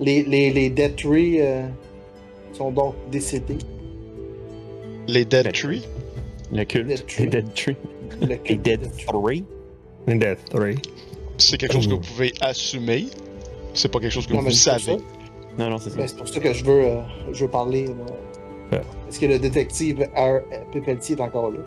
Les, 0.00 0.22
les, 0.24 0.50
les 0.50 0.70
Dead 0.70 0.96
Tree 0.96 1.40
euh, 1.40 1.66
sont 2.52 2.72
donc 2.72 2.94
décédés. 3.10 3.58
Les 5.06 5.24
Dead 5.24 5.52
Tree? 5.52 5.82
Le 6.52 6.64
culte 6.64 6.86
Dead 6.88 7.06
Tree. 7.06 7.24
des 7.24 7.30
Dead 7.30 7.54
Tree. 7.54 7.76
Le 8.20 8.26
Les 8.28 8.56
Dead 8.56 8.80
Tree. 8.80 9.06
Three. 9.06 9.44
Death 10.18 10.44
3. 10.50 10.66
C'est 11.38 11.56
quelque 11.58 11.72
chose 11.74 11.86
que 11.86 11.94
vous 11.94 12.00
pouvez 12.00 12.32
assumer. 12.40 13.06
C'est 13.74 13.90
pas 13.90 14.00
quelque 14.00 14.12
chose 14.12 14.26
que 14.26 14.32
Non, 14.34 14.40
vous 14.42 14.50
savez. 14.50 14.96
Non, 15.58 15.68
non, 15.70 15.78
c'est 15.78 15.90
ça. 15.90 15.96
Ben, 15.96 16.08
c'est 16.08 16.16
pour 16.16 16.28
ça 16.28 16.40
que 16.40 16.52
je 16.52 16.64
veux, 16.64 16.84
euh, 16.86 17.00
je 17.32 17.44
veux 17.44 17.50
parler. 17.50 17.86
Ouais. 18.70 18.80
Est-ce 19.08 19.20
que 19.20 19.26
le 19.26 19.38
détective 19.38 20.08
R. 20.16 20.40
Est 20.74 21.20
encore 21.20 21.50
là? 21.50 21.58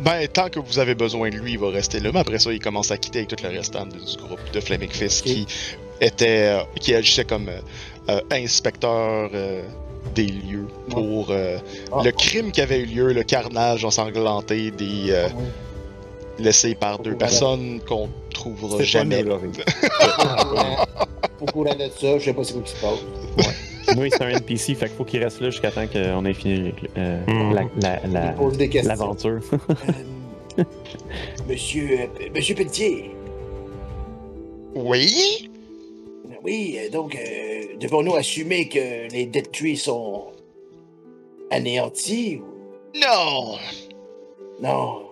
Ben, 0.00 0.26
tant 0.28 0.48
que 0.48 0.58
vous 0.58 0.78
avez 0.78 0.94
besoin 0.94 1.30
de 1.30 1.36
lui, 1.36 1.52
il 1.52 1.58
va 1.58 1.70
rester 1.70 2.00
là. 2.00 2.10
Mais 2.12 2.20
après 2.20 2.38
ça, 2.38 2.52
il 2.52 2.58
commence 2.58 2.90
à 2.90 2.96
quitter 2.98 3.20
avec 3.20 3.28
tout 3.30 3.42
le 3.42 3.48
restant 3.50 3.86
du 3.86 3.98
groupe 4.18 4.40
de 4.52 4.60
Flaming 4.60 4.90
Fist 4.90 5.22
qui 5.24 5.46
était, 6.00 6.58
euh, 6.58 6.62
qui 6.80 6.94
agissait 6.94 7.24
comme 7.24 7.48
euh, 7.48 7.60
euh, 8.10 8.20
inspecteur 8.32 9.30
euh, 9.32 9.62
des 10.14 10.26
lieux 10.26 10.66
pour 10.90 11.28
euh, 11.30 11.58
Ah. 11.92 12.02
le 12.04 12.10
crime 12.10 12.50
qui 12.52 12.60
avait 12.60 12.80
eu 12.80 12.86
lieu, 12.86 13.12
le 13.12 13.22
carnage 13.22 13.84
ensanglanté 13.84 14.70
des 14.72 15.10
euh, 15.10 15.28
Ouais. 15.28 15.32
Laissé 16.38 16.74
par 16.74 16.98
deux 16.98 17.16
personnes 17.16 17.80
qu'on 17.86 18.08
trouvera 18.32 18.78
C'est 18.78 18.84
jamais. 18.84 19.24
Au 21.40 21.46
courant 21.46 21.74
de 21.74 21.88
ça, 22.00 22.18
je 22.18 22.24
sais 22.24 22.32
pas 22.32 22.44
ce 22.44 22.54
qui 22.54 22.70
se 22.70 22.80
passe. 22.80 23.00
Oui, 23.98 24.08
c'est 24.10 24.22
un 24.22 24.28
NPC, 24.30 24.74
fait 24.74 24.86
qu'il 24.86 24.96
faut 24.96 25.04
qu'il 25.04 25.22
reste 25.22 25.40
là 25.40 25.50
jusqu'à 25.50 25.70
temps 25.70 25.86
qu'on 25.86 26.24
ait 26.24 26.32
fini 26.32 26.72
euh, 26.96 27.20
Mhm. 27.26 27.68
questions. 28.70 28.88
l'aventure. 28.88 29.40
Euh, 30.56 30.62
monsieur, 31.48 31.98
euh, 32.02 32.06
Monsieur 32.32 32.54
Pelletier. 32.54 33.10
Oui? 34.76 35.50
Oui, 36.44 36.78
donc, 36.92 37.16
euh, 37.16 37.74
devons-nous 37.80 38.14
assumer 38.14 38.68
que 38.68 39.10
les 39.12 39.26
Dead 39.26 39.50
Trees 39.50 39.78
sont 39.78 40.26
anéantis 41.50 42.36
ou... 42.36 42.44
Non! 43.00 43.56
Non. 44.62 45.02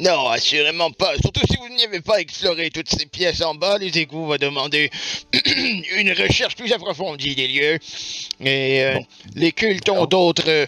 Non, 0.00 0.28
assurément 0.28 0.92
pas. 0.92 1.16
Surtout 1.16 1.40
si 1.50 1.56
vous 1.56 1.68
n'y 1.74 1.82
avez 1.82 2.00
pas 2.00 2.20
exploré 2.20 2.70
toutes 2.70 2.88
ces 2.88 3.06
pièces 3.06 3.42
en 3.42 3.56
bas, 3.56 3.78
les 3.78 3.98
égouts 3.98 4.26
vont 4.26 4.36
demander 4.36 4.90
une 5.96 6.12
recherche 6.12 6.54
plus 6.54 6.72
approfondie 6.72 7.34
des 7.34 7.48
lieux. 7.48 7.78
Et 8.40 8.84
euh, 8.84 8.98
les 9.34 9.50
cultes 9.50 9.88
ont 9.88 10.06
d'autres, 10.06 10.48
euh, 10.48 10.66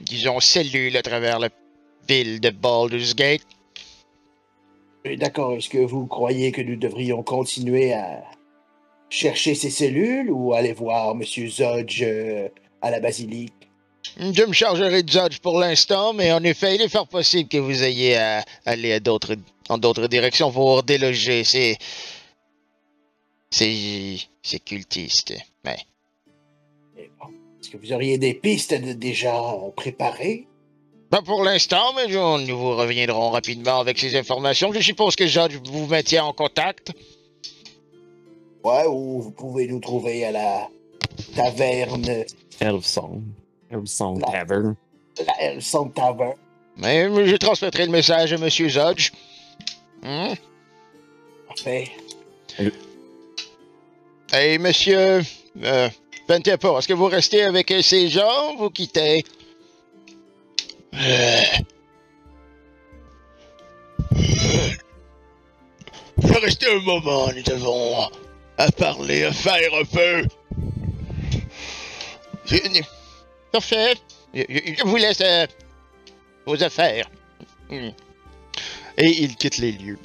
disons, 0.00 0.40
cellules 0.40 0.96
à 0.96 1.02
travers 1.02 1.38
la 1.38 1.50
ville 2.08 2.40
de 2.40 2.50
Baldur's 2.50 3.14
Gate. 3.14 3.42
D'accord, 5.04 5.54
est-ce 5.54 5.68
que 5.68 5.78
vous 5.78 6.06
croyez 6.06 6.50
que 6.50 6.60
nous 6.60 6.76
devrions 6.76 7.22
continuer 7.22 7.92
à 7.92 8.24
chercher 9.08 9.54
ces 9.54 9.70
cellules 9.70 10.30
ou 10.30 10.52
aller 10.52 10.72
voir 10.72 11.14
Monsieur 11.14 11.48
Zodge 11.48 12.02
euh, 12.02 12.48
à 12.82 12.90
la 12.90 12.98
basilique? 12.98 13.52
Je 14.18 14.44
me 14.44 14.52
chargerai 14.52 15.02
de 15.02 15.08
Judge 15.10 15.38
pour 15.40 15.58
l'instant, 15.58 16.12
mais 16.12 16.32
en 16.32 16.42
effet, 16.42 16.74
il 16.74 16.82
est 16.82 16.88
fort 16.88 17.06
possible 17.06 17.48
que 17.48 17.58
vous 17.58 17.82
ayez 17.84 18.16
à 18.16 18.44
aller 18.64 18.92
à 18.92 19.00
d'autres, 19.00 19.36
en 19.68 19.78
d'autres 19.78 20.06
directions 20.08 20.50
pour 20.50 20.82
déloger 20.82 21.44
ces, 21.44 21.76
ces, 23.50 24.18
ces 24.42 24.60
cultistes. 24.60 25.34
Bon, 25.64 25.70
Est-ce 26.96 27.70
que 27.70 27.76
vous 27.76 27.92
auriez 27.92 28.18
des 28.18 28.34
pistes 28.34 28.74
de- 28.74 28.92
déjà 28.92 29.32
préparées? 29.76 30.46
Pas 31.10 31.22
pour 31.22 31.42
l'instant, 31.42 31.92
mais 31.94 32.06
nous 32.06 32.58
vous 32.58 32.76
reviendrons 32.76 33.30
rapidement 33.30 33.78
avec 33.80 33.98
ces 33.98 34.16
informations. 34.16 34.72
Je 34.72 34.80
suppose 34.80 35.16
que 35.16 35.26
Judge 35.26 35.56
vous 35.64 35.86
maintient 35.86 36.24
en 36.24 36.32
contact. 36.32 36.92
Ouais, 38.64 38.84
ou 38.86 39.22
vous 39.22 39.30
pouvez 39.30 39.66
nous 39.68 39.80
trouver 39.80 40.24
à 40.24 40.32
la 40.32 40.68
taverne, 41.34 42.24
Elf 42.60 42.84
Song. 43.70 43.86
Son 43.86 44.14
La- 44.18 44.26
tavern. 44.32 44.74
la 45.26 45.42
Elson 45.42 45.88
Tavern. 45.90 46.34
Mais 46.76 47.08
je 47.26 47.36
transmettrai 47.36 47.86
le 47.86 47.92
message 47.92 48.32
à 48.32 48.38
Monsieur 48.38 48.68
Judge. 48.68 49.10
Hmm? 50.02 50.34
Parfait. 51.48 51.90
Et 54.32 54.58
Monsieur 54.58 55.22
euh, 55.64 55.88
Pentepor, 56.26 56.78
est-ce 56.78 56.88
que 56.88 56.92
vous 56.92 57.06
restez 57.06 57.42
avec 57.42 57.70
euh, 57.70 57.82
ces 57.82 58.08
gens 58.08 58.54
ou 58.54 58.58
vous 58.58 58.70
quittez? 58.70 59.24
Euh. 60.94 61.42
Je 66.22 66.26
vais 66.28 66.38
rester 66.38 66.66
un 66.70 66.80
moment, 66.80 67.28
nous 67.32 67.52
avons 67.52 68.08
à 68.56 68.70
parler, 68.72 69.24
à 69.24 69.32
faire 69.32 69.70
un 69.80 69.84
peu. 69.84 70.26
Parfait. 73.52 73.94
Je, 74.34 74.84
vous 74.84 74.96
laisse 74.96 75.20
euh, 75.20 75.46
vos 76.46 76.62
affaires. 76.62 77.08
Hmm. 77.70 77.90
Et 78.96 79.22
il 79.22 79.36
quitte 79.36 79.58
les 79.58 79.72
lieux. 79.72 79.98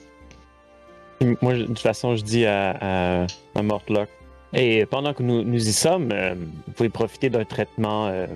Moi, 1.41 1.55
de 1.55 1.65
toute 1.65 1.79
façon, 1.79 2.15
je 2.15 2.23
dis 2.23 2.45
à, 2.45 3.21
à, 3.23 3.27
à 3.55 3.61
Mortlock. 3.61 4.09
Et 4.53 4.85
pendant 4.85 5.13
que 5.13 5.23
nous, 5.23 5.43
nous 5.43 5.67
y 5.67 5.73
sommes, 5.73 6.11
euh, 6.11 6.35
vous 6.35 6.73
pouvez 6.73 6.89
profiter 6.89 7.29
d'un 7.29 7.43
traitement 7.43 8.07
euh, 8.07 8.27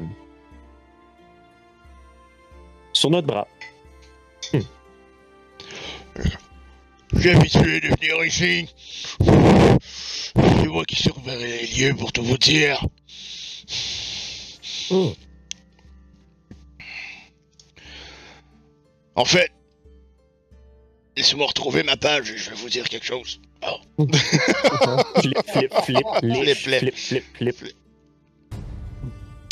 sur 2.92 3.12
notre 3.12 3.28
bras. 3.28 3.48
J'ai 7.14 7.32
habitué 7.32 7.80
de 7.80 7.88
venir 7.88 8.26
ici. 8.26 8.68
C'est 9.22 10.68
moi 10.68 10.84
qui 10.86 10.96
surveillerai 10.96 11.62
les 11.62 11.68
lieux 11.68 11.96
pour 11.96 12.12
tout 12.12 12.24
vous 12.24 12.38
dire. 12.38 12.84
Hmm. 14.90 15.10
En 19.16 19.26
fait, 19.26 19.52
laissez-moi 21.16 21.48
retrouver 21.48 21.84
ma 21.84 21.98
page 21.98 22.30
et 22.32 22.38
je 22.38 22.52
vais 22.52 22.56
vous 22.56 22.70
dire 22.70 22.88
quelque 22.88 23.06
chose. 23.06 23.42
Flip, 25.20 25.38
flip, 25.52 25.74
flip, 25.84 26.06
lich, 26.22 26.58
Flip, 26.58 26.58
flip, 26.58 26.96
flip. 26.96 27.24
flip, 27.36 27.58
flip. 27.58 27.76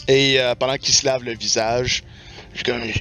Et 0.07 0.39
euh, 0.39 0.53
pendant 0.53 0.77
qu'il 0.77 0.93
se 0.93 1.03
lave 1.05 1.23
le 1.23 1.35
visage, 1.35 2.03
je 2.51 2.57
suis 2.57 2.63
comme. 2.63 2.83
Je 2.83 2.91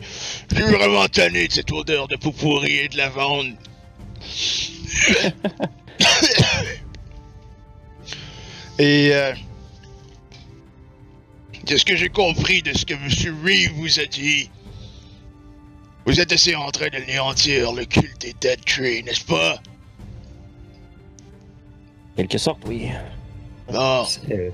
suis 0.55 0.65
vraiment 0.65 1.07
tanné 1.09 1.47
de 1.49 1.53
cette 1.53 1.71
odeur 1.71 2.09
de 2.09 2.17
pourri 2.17 2.79
et 2.79 2.89
de 2.89 2.97
lavande. 2.97 3.55
et. 8.79 9.11
Euh, 9.13 9.35
de 11.67 11.77
ce 11.77 11.85
que 11.85 11.97
j'ai 11.97 12.09
compris 12.09 12.63
de 12.63 12.73
ce 12.73 12.85
que 12.85 12.95
M. 12.95 13.09
Reeve 13.45 13.73
vous 13.75 13.99
a 14.01 14.07
dit, 14.07 14.51
vous 16.07 16.21
êtes 16.21 16.33
assez 16.33 16.55
en 16.55 16.71
train 16.71 16.89
d'anéantir 16.89 17.73
le 17.73 17.85
culte 17.85 18.21
des 18.21 18.35
Dead 18.41 18.63
Tree, 18.65 19.03
n'est-ce 19.03 19.25
pas? 19.25 19.59
Quelque 22.17 22.39
sorte, 22.39 22.61
oui. 22.67 22.91
Bon. 23.71 24.07
Euh, 24.31 24.51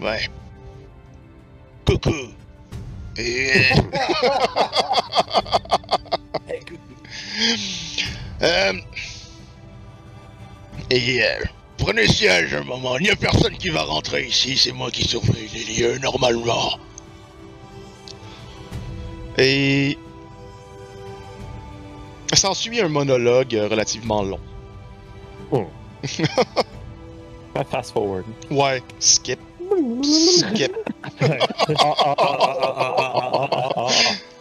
Ouais. 0.00 0.28
Coucou. 1.86 2.12
Et... 3.16 3.52
Euh, 8.42 8.72
Et 10.90 11.22
euh, 11.22 11.44
prenez 11.78 12.06
siège 12.06 12.54
un 12.54 12.64
moment. 12.64 12.96
Il 12.98 13.04
n'y 13.04 13.10
a 13.10 13.16
personne 13.16 13.56
qui 13.56 13.70
va 13.70 13.82
rentrer 13.82 14.24
ici. 14.24 14.56
C'est 14.56 14.72
moi 14.72 14.90
qui 14.90 15.06
surveille 15.06 15.48
les 15.54 15.64
lieux 15.74 15.98
normalement. 15.98 16.78
Et 19.38 19.98
s'ensuit 22.36 22.80
un 22.80 22.88
monologue 22.88 23.54
euh, 23.54 23.68
relativement 23.68 24.22
long. 24.22 24.40
Oh. 25.50 25.66
Fast 27.70 27.92
forward. 27.92 28.24
Ouais, 28.50 28.82
skip. 28.98 29.38
Skip. 30.02 30.72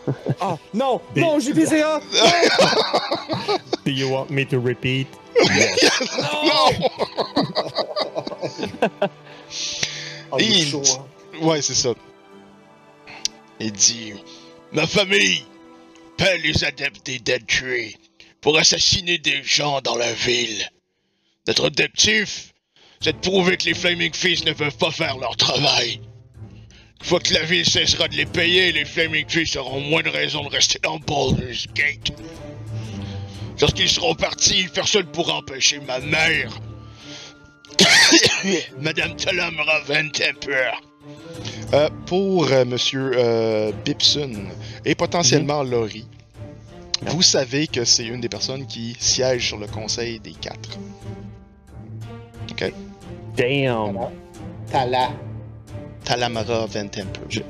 Oh, 0.42 0.60
non, 0.74 1.02
Did... 1.14 1.22
non, 1.22 1.40
JPCA! 1.40 2.02
Non! 2.14 3.58
Do 3.86 3.92
you 3.92 4.10
want 4.10 4.30
me 4.30 4.46
to 4.46 4.60
repeat? 4.60 5.08
Yes. 5.36 6.18
non! 6.44 6.72
non! 10.32 11.10
Ouais, 11.42 11.62
c'est 11.62 11.74
ça. 11.74 11.94
Il 13.60 13.72
dit 13.72 14.14
Ma 14.72 14.86
famille 14.88 15.46
peut 16.18 16.38
les 16.44 16.64
adeptes 16.64 17.10
d'être 17.24 17.48
tués 17.48 17.96
pour 18.42 18.58
assassiner 18.58 19.18
des 19.18 19.42
gens 19.44 19.82
dans 19.82 19.96
la 19.96 20.14
ville. 20.14 20.70
Notre 21.48 21.66
objectif, 21.66 22.54
c'est 23.02 23.14
de 23.14 23.18
prouver 23.20 23.58
que 23.58 23.66
les 23.66 23.74
Flaming 23.74 24.14
Fists 24.14 24.46
ne 24.46 24.54
peuvent 24.54 24.78
pas 24.78 24.92
faire 24.92 25.18
leur 25.18 25.36
travail. 25.38 26.02
Une 27.04 27.10
fois 27.10 27.20
que 27.20 27.34
la 27.34 27.44
ville 27.44 27.66
cessera 27.66 28.08
de 28.08 28.16
les 28.16 28.26
payer, 28.26 28.72
les 28.72 28.86
Flaming 28.86 29.26
Fists 29.28 29.58
auront 29.58 29.82
moins 29.82 30.02
de 30.02 30.10
raisons 30.10 30.42
de 30.46 30.48
rester 30.48 30.80
dans 30.82 31.00
Baldur's 31.00 31.68
Gate. 31.76 32.14
Lorsqu'ils 33.60 33.90
seront 33.90 34.16
partis, 34.16 34.70
personne 34.74 35.02
ne 35.02 35.12
pourra 35.12 35.40
empêcher 35.40 35.82
ma 35.82 36.00
mère. 36.00 36.58
Madame 38.80 39.18
Talamra 39.18 39.82
Van 39.86 40.08
Temper. 40.14 40.72
Euh, 41.74 41.90
pour 42.06 42.50
euh, 42.50 42.64
Monsieur 42.64 43.12
euh, 43.16 43.74
Bipson 43.84 44.32
et 44.86 44.96
potentiellement 44.96 45.62
Laurie, 45.62 46.08
vous 47.02 47.22
savez 47.22 47.68
que 47.68 47.84
c'est 47.84 48.06
une 48.06 48.22
des 48.22 48.30
personnes 48.30 48.66
qui 48.66 48.96
siège 48.98 49.50
sur 49.50 49.58
le 49.58 49.68
conseil 49.68 50.22
des 50.22 50.32
quatre. 50.32 50.80
Damn! 53.36 54.10
Tala. 54.72 55.12
Talamara 56.04 56.66
Van 56.66 56.88
Temper. 56.88 57.22
Je, 57.30 57.42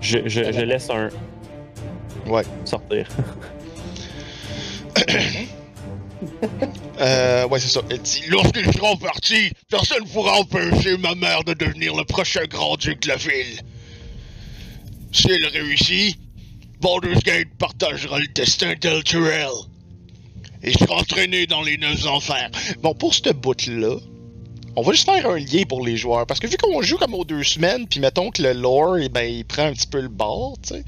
je, 0.00 0.18
je 0.26 0.60
laisse 0.60 0.90
un. 0.90 1.08
Ouais. 2.26 2.44
Sortir. 2.64 3.06
Euh, 7.00 7.48
ouais, 7.48 7.58
c'est 7.58 7.68
ça. 7.68 7.80
Elle 7.90 8.00
dit 8.00 8.22
Lorsqu'ils 8.28 8.72
seront 8.72 8.96
partis, 8.96 9.50
personne 9.68 10.04
ne 10.04 10.08
pourra 10.08 10.34
empêcher 10.38 10.96
ma 10.98 11.16
mère 11.16 11.42
de 11.42 11.52
devenir 11.52 11.96
le 11.96 12.04
prochain 12.04 12.44
grand-duc 12.44 13.02
de 13.02 13.08
la 13.08 13.16
ville. 13.16 13.60
Si 15.10 15.28
elle 15.28 15.46
réussit, 15.48 16.16
Baldur's 16.80 17.22
Gate 17.24 17.48
partagera 17.58 18.20
le 18.20 18.28
destin 18.28 18.74
d'Elturel. 18.80 19.50
Et 20.62 20.72
sera 20.72 20.96
entraîné 20.96 21.46
dans 21.46 21.62
les 21.62 21.76
neuf 21.76 22.06
enfers. 22.06 22.50
Bon, 22.82 22.94
pour 22.94 23.14
ce 23.14 23.30
bout-là, 23.30 23.96
on 24.76 24.82
va 24.82 24.92
juste 24.92 25.04
faire 25.04 25.28
un 25.28 25.38
lien 25.38 25.62
pour 25.68 25.84
les 25.84 25.96
joueurs. 25.96 26.26
Parce 26.26 26.40
que 26.40 26.46
vu 26.46 26.56
qu'on 26.56 26.80
joue 26.82 26.96
comme 26.96 27.14
aux 27.14 27.24
deux 27.24 27.42
semaines, 27.44 27.86
puis 27.86 28.00
mettons 28.00 28.30
que 28.30 28.42
le 28.42 28.52
lore, 28.52 28.98
eh 28.98 29.08
ben, 29.08 29.22
il 29.22 29.44
prend 29.44 29.64
un 29.66 29.72
petit 29.72 29.86
peu 29.86 30.00
le 30.00 30.08
bord, 30.08 30.56
tu 30.62 30.74
sais, 30.74 30.84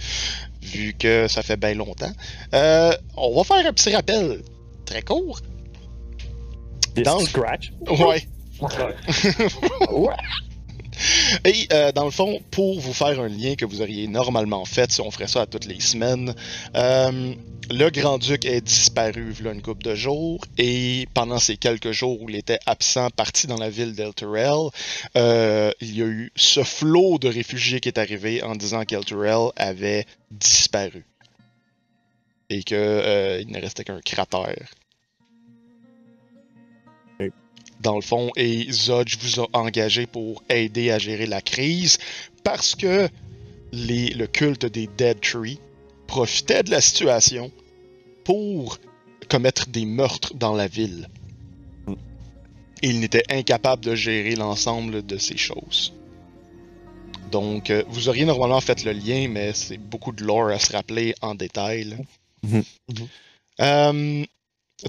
vu 0.62 0.94
que 0.98 1.28
ça 1.28 1.42
fait 1.42 1.56
bien 1.56 1.74
longtemps, 1.74 2.12
euh, 2.54 2.92
on 3.16 3.34
va 3.36 3.44
faire 3.44 3.66
un 3.66 3.72
petit 3.72 3.94
rappel 3.94 4.42
très 4.86 5.02
court. 5.02 5.40
Dans 6.96 7.18
le- 7.18 7.26
scratch. 7.26 7.72
Ouais. 7.88 8.26
Et 11.44 11.68
euh, 11.72 11.92
dans 11.92 12.04
le 12.04 12.10
fond, 12.10 12.40
pour 12.50 12.80
vous 12.80 12.92
faire 12.92 13.20
un 13.20 13.28
lien 13.28 13.54
que 13.54 13.64
vous 13.64 13.80
auriez 13.80 14.06
normalement 14.08 14.64
fait 14.64 14.90
si 14.90 15.00
on 15.00 15.10
ferait 15.10 15.28
ça 15.28 15.42
à 15.42 15.46
toutes 15.46 15.66
les 15.66 15.80
semaines, 15.80 16.34
euh, 16.76 17.34
le 17.70 17.90
grand-duc 17.90 18.44
est 18.44 18.60
disparu 18.60 19.34
il 19.38 19.46
une 19.46 19.62
couple 19.62 19.84
de 19.84 19.94
jours 19.94 20.40
et 20.58 21.08
pendant 21.14 21.38
ces 21.38 21.56
quelques 21.56 21.92
jours 21.92 22.20
où 22.20 22.28
il 22.28 22.36
était 22.36 22.58
absent, 22.66 23.08
parti 23.10 23.46
dans 23.46 23.56
la 23.56 23.70
ville 23.70 23.94
d'Elturel, 23.94 24.68
euh, 25.16 25.72
il 25.80 25.96
y 25.96 26.02
a 26.02 26.06
eu 26.06 26.30
ce 26.36 26.62
flot 26.62 27.18
de 27.18 27.28
réfugiés 27.28 27.80
qui 27.80 27.88
est 27.88 27.98
arrivé 27.98 28.42
en 28.42 28.54
disant 28.54 28.84
qu'Elturel 28.84 29.50
avait 29.56 30.06
disparu 30.30 31.04
et 32.50 32.62
que 32.62 32.74
euh, 32.74 33.42
ne 33.46 33.60
restait 33.60 33.84
qu'un 33.84 34.00
cratère 34.00 34.68
dans 37.80 37.96
le 37.96 38.02
fond, 38.02 38.30
et 38.36 38.70
Zodge 38.70 39.18
vous 39.20 39.40
a 39.40 39.48
engagé 39.52 40.06
pour 40.06 40.42
aider 40.48 40.90
à 40.90 40.98
gérer 40.98 41.26
la 41.26 41.42
crise 41.42 41.98
parce 42.42 42.74
que 42.74 43.08
les, 43.72 44.10
le 44.10 44.26
culte 44.26 44.66
des 44.66 44.86
Dead 44.86 45.20
Tree 45.20 45.58
profitait 46.06 46.62
de 46.62 46.70
la 46.70 46.80
situation 46.80 47.50
pour 48.24 48.78
commettre 49.28 49.68
des 49.68 49.84
meurtres 49.84 50.34
dans 50.34 50.54
la 50.54 50.66
ville. 50.66 51.08
Il 52.82 53.00
n'était 53.00 53.24
incapable 53.30 53.84
de 53.84 53.94
gérer 53.94 54.36
l'ensemble 54.36 55.04
de 55.04 55.16
ces 55.16 55.36
choses. 55.36 55.92
Donc, 57.30 57.70
euh, 57.70 57.82
vous 57.88 58.08
auriez 58.08 58.26
normalement 58.26 58.60
fait 58.60 58.84
le 58.84 58.92
lien, 58.92 59.28
mais 59.28 59.52
c'est 59.54 59.78
beaucoup 59.78 60.12
de 60.12 60.22
lore 60.22 60.50
à 60.50 60.58
se 60.58 60.72
rappeler 60.72 61.14
en 61.20 61.34
détail. 61.34 61.96
Euh, 63.60 64.24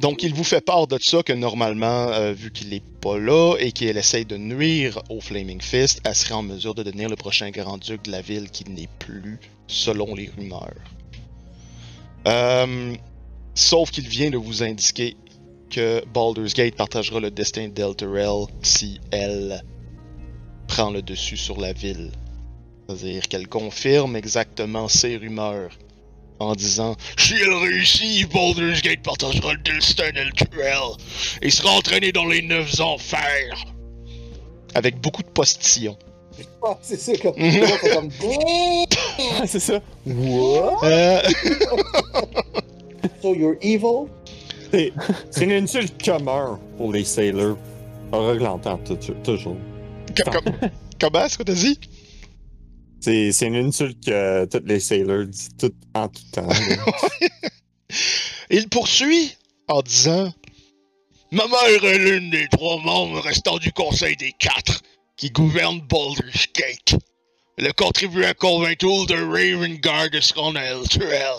donc, 0.01 0.23
il 0.23 0.33
vous 0.33 0.43
fait 0.43 0.61
part 0.61 0.87
de 0.87 0.97
ça 1.01 1.23
que 1.23 1.31
normalement, 1.31 2.09
euh, 2.09 2.33
vu 2.33 2.51
qu'il 2.51 2.73
est 2.73 2.83
pas 3.01 3.17
là 3.17 3.55
et 3.59 3.71
qu'il 3.71 3.95
essaye 3.97 4.25
de 4.25 4.35
nuire 4.35 5.01
au 5.09 5.21
Flaming 5.21 5.61
Fist, 5.61 6.01
elle 6.03 6.15
serait 6.15 6.33
en 6.33 6.43
mesure 6.43 6.75
de 6.75 6.83
devenir 6.83 7.09
le 7.09 7.15
prochain 7.15 7.49
grand-duc 7.49 8.03
de 8.03 8.11
la 8.11 8.21
ville 8.21 8.49
qui 8.49 8.69
n'est 8.69 8.89
plus, 8.99 9.39
selon 9.67 10.13
les 10.13 10.29
rumeurs. 10.35 10.73
Euh, 12.27 12.95
sauf 13.53 13.91
qu'il 13.91 14.07
vient 14.07 14.29
de 14.29 14.37
vous 14.37 14.63
indiquer 14.63 15.15
que 15.69 16.03
Baldur's 16.13 16.53
Gate 16.53 16.75
partagera 16.75 17.19
le 17.19 17.31
destin 17.31 17.69
d'Elturel 17.69 18.47
si 18.63 18.99
elle 19.11 19.63
prend 20.67 20.89
le 20.89 21.01
dessus 21.01 21.37
sur 21.37 21.59
la 21.59 21.71
ville. 21.71 22.11
C'est-à-dire 22.87 23.27
qu'elle 23.27 23.47
confirme 23.47 24.15
exactement 24.15 24.87
ces 24.87 25.17
rumeurs 25.17 25.71
en 26.39 26.53
disant 26.55 26.95
Si 27.17 27.33
elle 27.41 27.53
réussit, 27.53 28.31
Baldur's 28.31 28.81
Gate 28.81 29.01
partagera 29.03 29.53
le 29.53 29.59
destin 29.59 30.11
d'Elturel 30.11 30.97
et 31.41 31.49
sera 31.49 31.71
entraîné 31.71 32.11
dans 32.11 32.25
les 32.25 32.41
neuf 32.41 32.79
enfers. 32.79 33.65
Avec 34.73 34.99
beaucoup 34.99 35.23
de 35.23 35.29
postillons. 35.29 35.97
Ah, 36.67 36.77
c'est 36.81 36.99
ça, 36.99 37.13
comme. 37.17 37.33
c'est 37.37 37.89
comme. 37.93 38.09
Ah, 39.39 39.47
c'est 39.47 39.59
ça. 39.59 39.79
What? 40.05 40.79
Euh, 40.83 41.21
So 43.21 43.33
you're 43.33 43.55
evil? 43.61 44.07
C'est 44.71 45.43
une 45.43 45.51
insulte 45.53 46.03
commune 46.03 46.57
pour 46.77 46.91
les 46.91 47.05
sailors. 47.05 47.57
L'entend 48.11 48.77
tou- 48.79 48.97
toujours. 49.23 49.55
com- 50.25 50.33
com- 50.43 50.69
comment 50.99 51.25
est-ce 51.25 51.37
que 51.37 51.43
t'as 51.43 51.53
dit? 51.53 51.79
C'est 53.05 53.45
une 53.45 53.67
insulte 53.67 54.03
que 54.03 54.45
tous 54.45 54.65
les 54.65 54.79
sailors 54.79 55.25
disent 55.25 55.49
en 55.93 56.07
tout 56.07 56.23
temps. 56.31 56.49
Il 58.49 58.67
poursuit 58.67 59.37
en 59.67 59.83
disant 59.83 60.33
Ma 61.31 61.45
mère 61.45 61.83
est 61.83 61.99
l'une 61.99 62.31
des 62.31 62.47
trois 62.47 62.81
membres 62.81 63.19
restants 63.19 63.59
du 63.59 63.71
Conseil 63.73 64.15
des 64.15 64.31
Quatre 64.31 64.81
qui 65.17 65.29
gouverne 65.29 65.81
Baldur's 65.81 66.47
Gate. 66.55 66.99
Elle 67.59 67.67
a 67.67 67.73
contribué 67.73 68.25
à 68.25 68.33
convaincre 68.33 69.05
de 69.05 69.13
Ravengard 69.13 70.09
de 70.09 70.19
se 70.19 70.33
rendre 70.33 70.59
à 70.59 71.37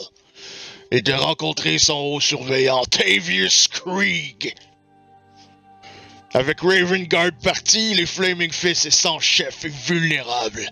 et 0.92 1.02
de 1.02 1.12
rencontrer 1.12 1.78
son 1.78 1.94
haut 1.94 2.20
surveillant 2.20 2.84
Tavius 2.84 3.66
Krieg. 3.66 4.54
Avec 6.32 6.60
Ravengard 6.60 7.32
parti, 7.42 7.94
les 7.94 8.06
Flaming 8.06 8.52
Fists 8.52 8.86
est 8.86 8.90
sans 8.90 9.18
chef 9.18 9.64
et 9.64 9.68
vulnérable. 9.68 10.70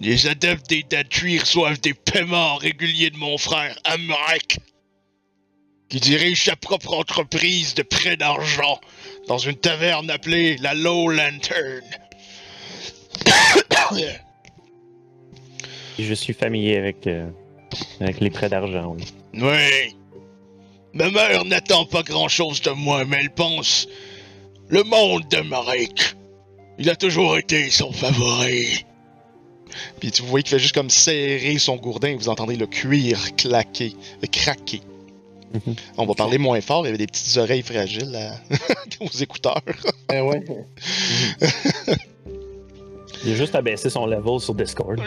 Les 0.00 0.26
adeptes 0.26 0.68
des 0.68 0.84
Dead 0.84 1.08
Tree 1.08 1.38
reçoivent 1.38 1.80
des 1.80 1.94
paiements 1.94 2.56
réguliers 2.56 3.10
de 3.10 3.16
mon 3.16 3.36
frère 3.36 3.76
Amrak, 3.84 4.58
qui 5.88 5.98
dirige 6.00 6.44
sa 6.44 6.54
propre 6.56 6.94
entreprise 6.94 7.74
de 7.74 7.82
prêt 7.82 8.16
d'argent 8.16 8.80
dans 9.26 9.38
une 9.38 9.56
taverne 9.56 10.10
appelée 10.10 10.56
la 10.58 10.74
Low 10.74 11.08
Lantern. 11.08 11.82
Je 15.98 16.14
suis 16.14 16.32
familier 16.32 16.76
avec, 16.76 17.06
euh, 17.08 17.28
avec 18.00 18.20
les 18.20 18.30
prêts 18.30 18.48
d'argent. 18.48 18.96
oui. 18.96 19.04
oui. 19.34 19.96
Ma 20.94 21.10
mère 21.10 21.44
n'attend 21.44 21.84
pas 21.84 22.02
grand-chose 22.02 22.62
de 22.62 22.70
moi, 22.70 23.04
mais 23.04 23.18
elle 23.20 23.30
pense 23.30 23.86
le 24.68 24.82
monde 24.84 25.28
de 25.28 25.40
Marek. 25.42 26.14
Il 26.78 26.88
a 26.88 26.96
toujours 26.96 27.36
été 27.36 27.70
son 27.70 27.92
favori. 27.92 28.84
Puis 30.00 30.10
tu 30.10 30.22
vois 30.22 30.40
qu'il 30.42 30.50
fait 30.50 30.58
juste 30.58 30.74
comme 30.74 30.90
serrer 30.90 31.58
son 31.58 31.76
gourdin 31.76 32.08
et 32.08 32.14
vous 32.14 32.28
entendez 32.28 32.56
le 32.56 32.66
cuir 32.66 33.18
claquer, 33.36 33.94
euh, 34.22 34.26
craquer. 34.30 34.80
Mhm. 35.54 35.74
On 35.96 36.04
va 36.06 36.14
parler 36.14 36.36
moins 36.38 36.60
fort, 36.60 36.82
il 36.84 36.86
y 36.86 36.88
avait 36.90 36.98
des 36.98 37.06
petites 37.06 37.36
oreilles 37.38 37.62
fragiles 37.62 38.14
à- 38.14 38.38
aux 39.04 39.08
écouteurs. 39.18 39.62
Ben 40.08 40.22
ouais. 40.26 40.42
Il 43.24 43.32
a 43.32 43.34
juste 43.36 43.54
à 43.54 43.62
baisser 43.62 43.90
son 43.90 44.06
level 44.06 44.38
sur 44.40 44.54
Discord. 44.54 45.00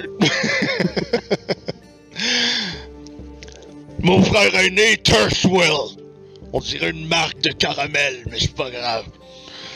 Mon 3.99 4.21
frère 4.23 4.53
aîné, 4.55 4.97
Turswell. 4.97 5.71
On 6.53 6.59
dirait 6.59 6.89
une 6.89 7.07
marque 7.07 7.39
de 7.41 7.51
caramel, 7.53 8.23
mais 8.29 8.39
c'est 8.39 8.53
pas 8.55 8.69
grave. 8.69 9.05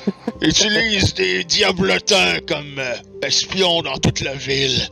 utilise 0.42 1.14
des 1.14 1.44
diablotins 1.44 2.40
comme 2.48 2.80
euh, 2.80 2.96
espions 3.22 3.82
dans 3.82 3.98
toute 3.98 4.22
la 4.22 4.34
ville. 4.34 4.90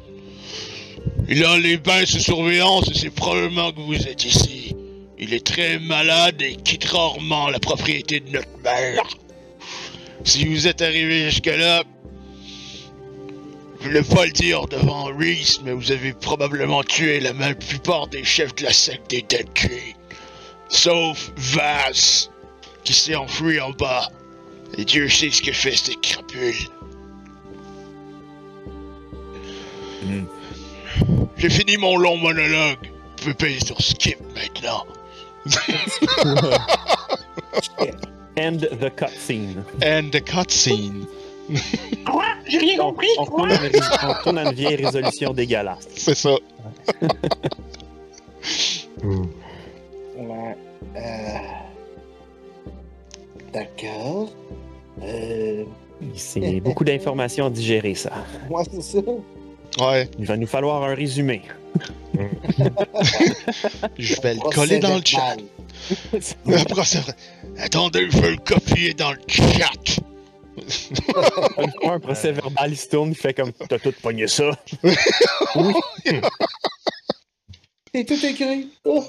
Il 1.30 1.44
a 1.46 1.58
les 1.58 1.78
bains 1.78 2.06
sous 2.06 2.20
surveillance 2.20 2.90
et 2.90 2.98
c'est 2.98 3.10
probablement 3.10 3.72
que 3.72 3.80
vous 3.80 3.96
êtes 3.96 4.26
ici. 4.26 4.76
Il 5.18 5.34
est 5.34 5.46
très 5.46 5.80
malade 5.80 6.42
et 6.42 6.56
quitte 6.56 6.86
rarement 6.86 7.50
la 7.50 7.60
propriété 7.60 8.20
de 8.20 8.30
notre 8.32 8.58
mère. 8.64 9.04
Si 10.26 10.46
vous 10.46 10.68
êtes 10.68 10.82
arrivé 10.82 11.30
jusque-là, 11.30 11.84
je 13.80 13.88
voulais 13.88 14.04
pas 14.04 14.26
le 14.26 14.32
dire 14.32 14.66
devant 14.68 15.06
Reese, 15.06 15.60
mais 15.64 15.74
vous 15.74 15.92
avez 15.92 16.14
probablement 16.14 16.84
tué 16.84 17.20
la 17.20 17.34
ma- 17.34 17.54
plupart 17.54 18.08
des 18.08 18.24
chefs 18.24 18.56
de 18.56 18.64
la 18.64 18.74
secte 18.74 19.10
des 19.10 19.22
Dead. 19.24 19.48
Sauf 20.70 21.32
Vaz, 21.36 22.30
qui 22.84 22.94
s'est 22.94 23.16
enfui 23.16 23.60
en 23.60 23.72
bas. 23.72 24.10
Et 24.78 24.86
Dieu 24.86 25.08
sait 25.10 25.30
ce 25.30 25.42
que 25.42 25.52
fait 25.52 25.76
cette 25.76 26.02
crapule. 26.02 26.54
Hmm. 30.04 30.24
J'ai 31.38 31.50
fini 31.50 31.78
mon 31.78 31.98
long 31.98 32.18
monologue. 32.18 32.78
Vous 32.84 33.16
pouvez 33.18 33.34
payer 33.34 33.60
sur 33.60 33.80
Skip 33.82 34.18
maintenant. 34.36 34.86
End 38.38 38.58
the 38.58 38.90
cutscene. 38.96 39.64
And 39.84 40.10
the 40.12 40.22
cutscene. 40.22 41.06
Quoi? 42.06 42.24
J'ai 42.48 42.58
rien 42.58 42.78
compris. 42.78 43.08
On 43.20 43.26
Quoi 43.26 43.44
retourne 43.44 43.52
à 43.52 43.68
une, 43.68 43.72
rés- 43.74 43.98
on 44.04 44.14
retourne 44.14 44.38
à 44.40 44.44
une 44.46 44.54
vieille 44.54 44.76
résolution 44.84 45.34
dégueulasse. 45.34 45.88
C'est 45.96 46.16
ça. 46.16 46.36
Hmm. 49.02 49.26
Ouais. 50.16 50.56
Euh... 50.96 51.38
D'accord. 53.52 54.30
Euh... 55.02 55.64
C'est 56.16 56.60
beaucoup 56.60 56.84
d'informations 56.84 57.46
à 57.48 57.50
digérer, 57.50 57.96
ça. 57.96 58.12
Moi, 58.50 58.64
c'est 58.70 58.82
ça. 58.82 59.00
Ouais, 59.80 60.10
Il 60.20 60.26
va 60.26 60.38
nous 60.38 60.48
falloir 60.48 60.84
un 60.84 60.94
résumé. 60.94 61.42
je 63.98 64.22
vais 64.22 64.36
le 64.36 64.54
coller 64.54 64.80
dans 64.80 64.96
le 64.96 65.02
chat. 65.04 65.38
Attendez, 67.58 68.08
je 68.12 68.18
vais 68.20 68.32
le 68.32 68.38
copier 68.38 68.94
dans 68.94 69.12
le 69.12 69.20
chat. 69.28 69.72
Une 71.58 71.72
fois 71.82 71.94
un 71.94 72.00
procès 72.00 72.32
verbal, 72.32 72.72
il 72.72 72.78
se 72.78 72.88
tourne, 72.88 73.10
il 73.10 73.16
fait 73.16 73.34
comme 73.34 73.52
T'as 73.54 73.80
tout 73.80 73.94
pogné 74.02 74.28
ça. 74.28 74.52
C'est 77.94 78.06
tout 78.06 78.26
écrit. 78.26 78.70
Oh. 78.86 79.04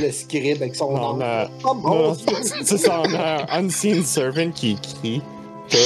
Le 0.00 0.12
scribe 0.12 0.62
avec 0.62 0.74
son 0.76 0.92
nom. 0.96 1.14
mais- 1.14 1.46
Oh 1.64 1.74
mon 1.74 2.12
dieu! 2.12 2.26
c'est 2.64 2.78
ça, 2.78 3.02
on 3.04 3.14
a 3.14 3.52
un 3.52 3.64
unseen 3.66 4.02
servant 4.04 4.50
qui 4.52 4.72
écrit 4.72 5.22
tout. 5.68 5.76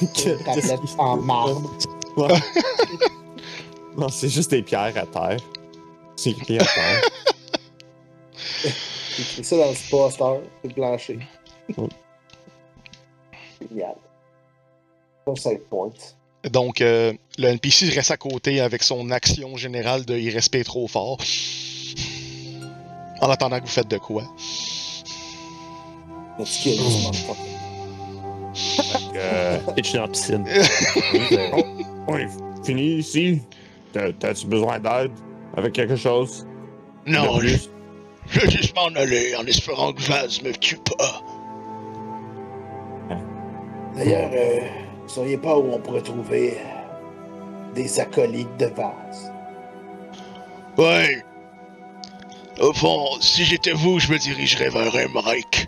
Que- 0.14 0.42
Tablette 0.44 0.80
en 0.96 1.18
marbre. 1.18 1.70
Ouais. 2.16 2.28
non, 3.98 4.08
c'est 4.08 4.30
juste 4.30 4.50
des 4.50 4.62
pierres 4.62 4.94
à 4.96 5.04
terre. 5.06 5.36
C'est 6.16 6.30
écrit 6.30 6.58
à 6.58 6.64
terre. 6.64 7.02
J'ai 9.16 9.22
écrit 9.22 9.44
ça 9.44 9.56
dans 9.58 9.70
le 9.70 9.90
poster, 9.90 10.40
c'est 10.62 10.68
le 10.68 10.74
plancher. 10.74 11.18
Génial. 13.60 13.94
Save 15.36 15.58
point. 15.68 15.90
Donc, 16.50 16.80
euh, 16.80 17.12
le 17.38 17.48
NPC 17.48 17.90
reste 17.90 18.10
à 18.10 18.16
côté 18.16 18.60
avec 18.60 18.82
son 18.82 19.10
action 19.10 19.56
générale 19.58 20.04
de 20.06 20.16
il 20.16 20.30
respire 20.30 20.64
trop 20.64 20.88
fort. 20.88 21.18
En 23.20 23.28
attendant 23.30 23.58
que 23.58 23.64
vous 23.64 23.70
faites 23.70 23.88
de 23.88 23.98
quoi. 23.98 24.22
Let's 26.38 26.56
kill 26.58 26.76
this 26.78 27.04
motherfucker. 27.04 27.56
Euh, 29.16 29.58
Pitch 29.76 29.92
dans 29.92 30.02
la 30.02 30.08
piscine. 30.08 30.46
on 32.08 32.16
est 32.16 32.28
fini 32.64 32.94
ici. 32.96 33.42
T'as- 33.92 34.12
T'as-tu 34.12 34.46
besoin 34.46 34.78
d'aide 34.78 35.12
avec 35.56 35.72
quelque 35.74 35.96
chose? 35.96 36.46
Non, 37.06 37.40
je, 37.40 37.56
je 38.28 38.40
vais 38.40 38.50
juste 38.50 38.74
m'en 38.76 38.86
aller 38.98 39.34
en 39.36 39.44
espérant 39.46 39.92
que 39.92 40.00
Vaz 40.02 40.40
me 40.42 40.52
tue 40.52 40.78
pas. 40.96 41.22
D'ailleurs, 43.96 44.30
euh, 44.32 44.60
vous 45.02 45.08
sauriez 45.08 45.36
pas 45.36 45.58
où 45.58 45.72
on 45.72 45.78
pourrait 45.78 46.00
trouver 46.02 46.56
des 47.74 48.00
acolytes 48.00 48.56
de 48.58 48.66
vase? 48.66 49.32
Ouais. 50.78 51.22
Au 52.60 52.74
fond, 52.74 53.18
si 53.22 53.46
j'étais 53.46 53.72
vous, 53.72 53.98
je 53.98 54.12
me 54.12 54.18
dirigerais 54.18 54.68
vers 54.68 54.94
Emmerich. 54.94 55.66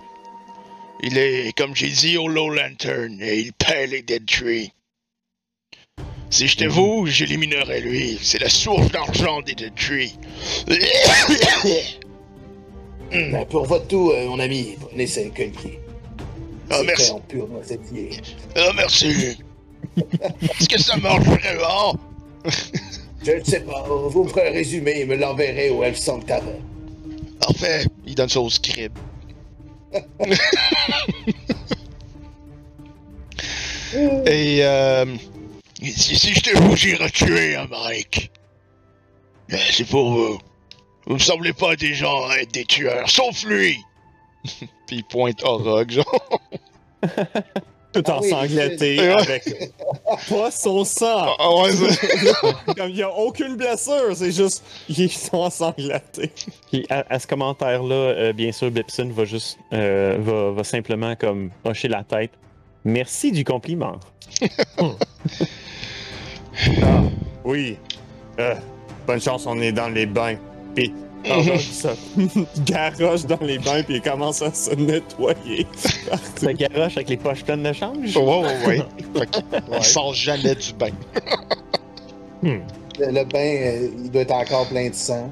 Il 1.02 1.16
est, 1.16 1.56
comme 1.56 1.74
j'ai 1.74 1.89
dit, 1.89 2.19
au 2.19 2.28
Low 2.28 2.51
Lantern 2.51 3.19
et 3.23 3.39
il 3.40 3.52
paie 3.55 3.86
les 3.86 4.02
Dead 4.02 4.27
Tree. 4.27 4.70
Si 6.28 6.48
j'étais 6.48 6.66
vous, 6.66 7.06
j'éliminerais 7.06 7.81
lui. 7.81 8.19
C'est 8.23 8.39
la 8.40 8.51
source 8.51 8.90
d'argent 8.90 9.40
des 9.40 9.55
Dead 9.55 9.74
Tree. 9.74 10.14
Ben, 13.10 13.44
pour 13.44 13.66
votre 13.66 13.86
tout, 13.89 14.10
euh, 14.10 14.27
mon 14.27 14.40
ami, 14.40 14.74
prenez. 14.81 15.05
Ah, 15.05 16.77
C'est 16.78 16.85
merci. 16.85 17.05
fait 17.05 17.10
en 17.10 17.20
pur. 17.20 17.48
Ah, 18.56 18.70
merci. 18.74 19.10
Est-ce 19.98 20.66
que 20.66 20.81
ça 20.81 20.97
marche 20.97 21.23
vraiment? 21.24 21.94
Je 23.23 23.32
ne 23.32 23.44
sais 23.44 23.60
pas, 23.60 23.82
vous 23.82 24.24
me 24.24 24.28
ferez 24.31 24.48
un 24.48 24.52
résumé 24.52 25.01
et 25.01 25.05
me 25.05 25.16
l'enverrez 25.16 25.69
au 25.69 25.82
Elf 25.85 25.98
Song 25.98 26.24
Tavern. 26.24 26.56
Parfait. 27.43 27.86
Il 28.06 28.14
donne 28.14 28.28
ça 28.28 28.40
au 28.40 28.48
scribe. 28.51 28.97
Et 34.27 34.64
euh, 34.64 35.05
si, 35.82 36.16
si 36.16 36.32
j'étais 36.32 36.55
vous, 36.55 36.74
j'irais 36.77 37.10
tuer 37.10 37.56
un 37.56 37.66
Mike. 37.66 38.31
C'est 39.48 39.86
pour 39.89 40.12
vous. 40.12 40.39
Vous 41.06 41.14
me 41.14 41.19
semblez 41.19 41.52
pas 41.52 41.77
des 41.77 41.94
gens 41.94 42.27
à 42.28 42.36
être 42.36 42.52
des 42.52 42.64
tueurs, 42.64 43.10
sauf 43.10 43.44
lui. 43.44 43.78
Puis 44.86 44.97
il 44.97 45.05
pointe 45.05 45.43
Orog, 45.43 45.90
genre. 45.90 46.40
Tout 47.93 48.02
Ah 48.06 48.19
oui, 48.23 48.32
ensanglanté 48.32 48.98
avec 49.09 49.73
pas 50.28 50.51
son 50.51 50.85
sang. 50.85 51.35
Ah 51.39 51.55
ouais, 51.56 51.73
ça- 51.73 52.52
Comme 52.77 52.90
il 52.90 52.97
y 52.97 53.02
a 53.02 53.10
aucune 53.10 53.56
blessure, 53.56 54.14
c'est 54.14 54.32
juste 54.32 54.64
ils 54.89 55.10
sont 55.10 55.36
ensanglantés. 55.39 56.31
Puis 56.70 56.86
à, 56.89 57.05
à 57.09 57.19
ce 57.19 57.27
commentaire-là, 57.27 57.94
euh, 57.94 58.32
bien 58.32 58.51
sûr, 58.52 58.70
Bipson 58.70 59.10
va 59.14 59.24
juste 59.24 59.59
euh, 59.73 60.16
va, 60.20 60.52
va 60.52 60.64
simplement 60.64 61.14
comme 61.16 61.51
hocher 61.64 61.89
la 61.89 62.02
tête. 62.05 62.31
Merci 62.85 63.31
du 63.32 63.44
compliment. 63.44 63.98
Ah, 66.82 67.02
oui. 67.44 67.77
Euh, 68.39 68.55
bonne 69.06 69.20
chance, 69.20 69.47
on 69.47 69.60
est 69.60 69.73
dans 69.73 69.89
les 69.89 70.06
bains. 70.06 70.36
Puis, 70.74 70.93
Se 71.24 71.89
garoche 72.65 73.24
dans 73.27 73.39
les 73.40 73.59
bains, 73.59 73.82
puis 73.82 73.97
il 73.97 74.03
commence 74.03 74.43
à 74.43 74.53
se 74.53 74.74
nettoyer. 74.74 75.66
Ça 76.36 76.53
garoche 76.53 76.97
avec 76.97 77.09
les 77.09 77.16
poches 77.16 77.44
pleines 77.44 77.62
de 77.62 77.73
change? 77.73 78.16
Ouais, 78.16 78.43
ouais, 78.66 78.82
ouais. 79.15 79.27
Il 79.77 79.85
sort 79.85 80.15
jamais 80.15 80.55
du 80.55 80.73
bain. 80.74 80.90
Hmm. 82.43 82.59
Le, 82.99 83.07
le 83.07 83.24
bain, 83.24 83.39
euh, 83.39 83.89
il 84.05 84.11
doit 84.11 84.23
être 84.23 84.35
encore 84.35 84.69
plein 84.69 84.89
de 84.89 84.94
sang. 84.94 85.31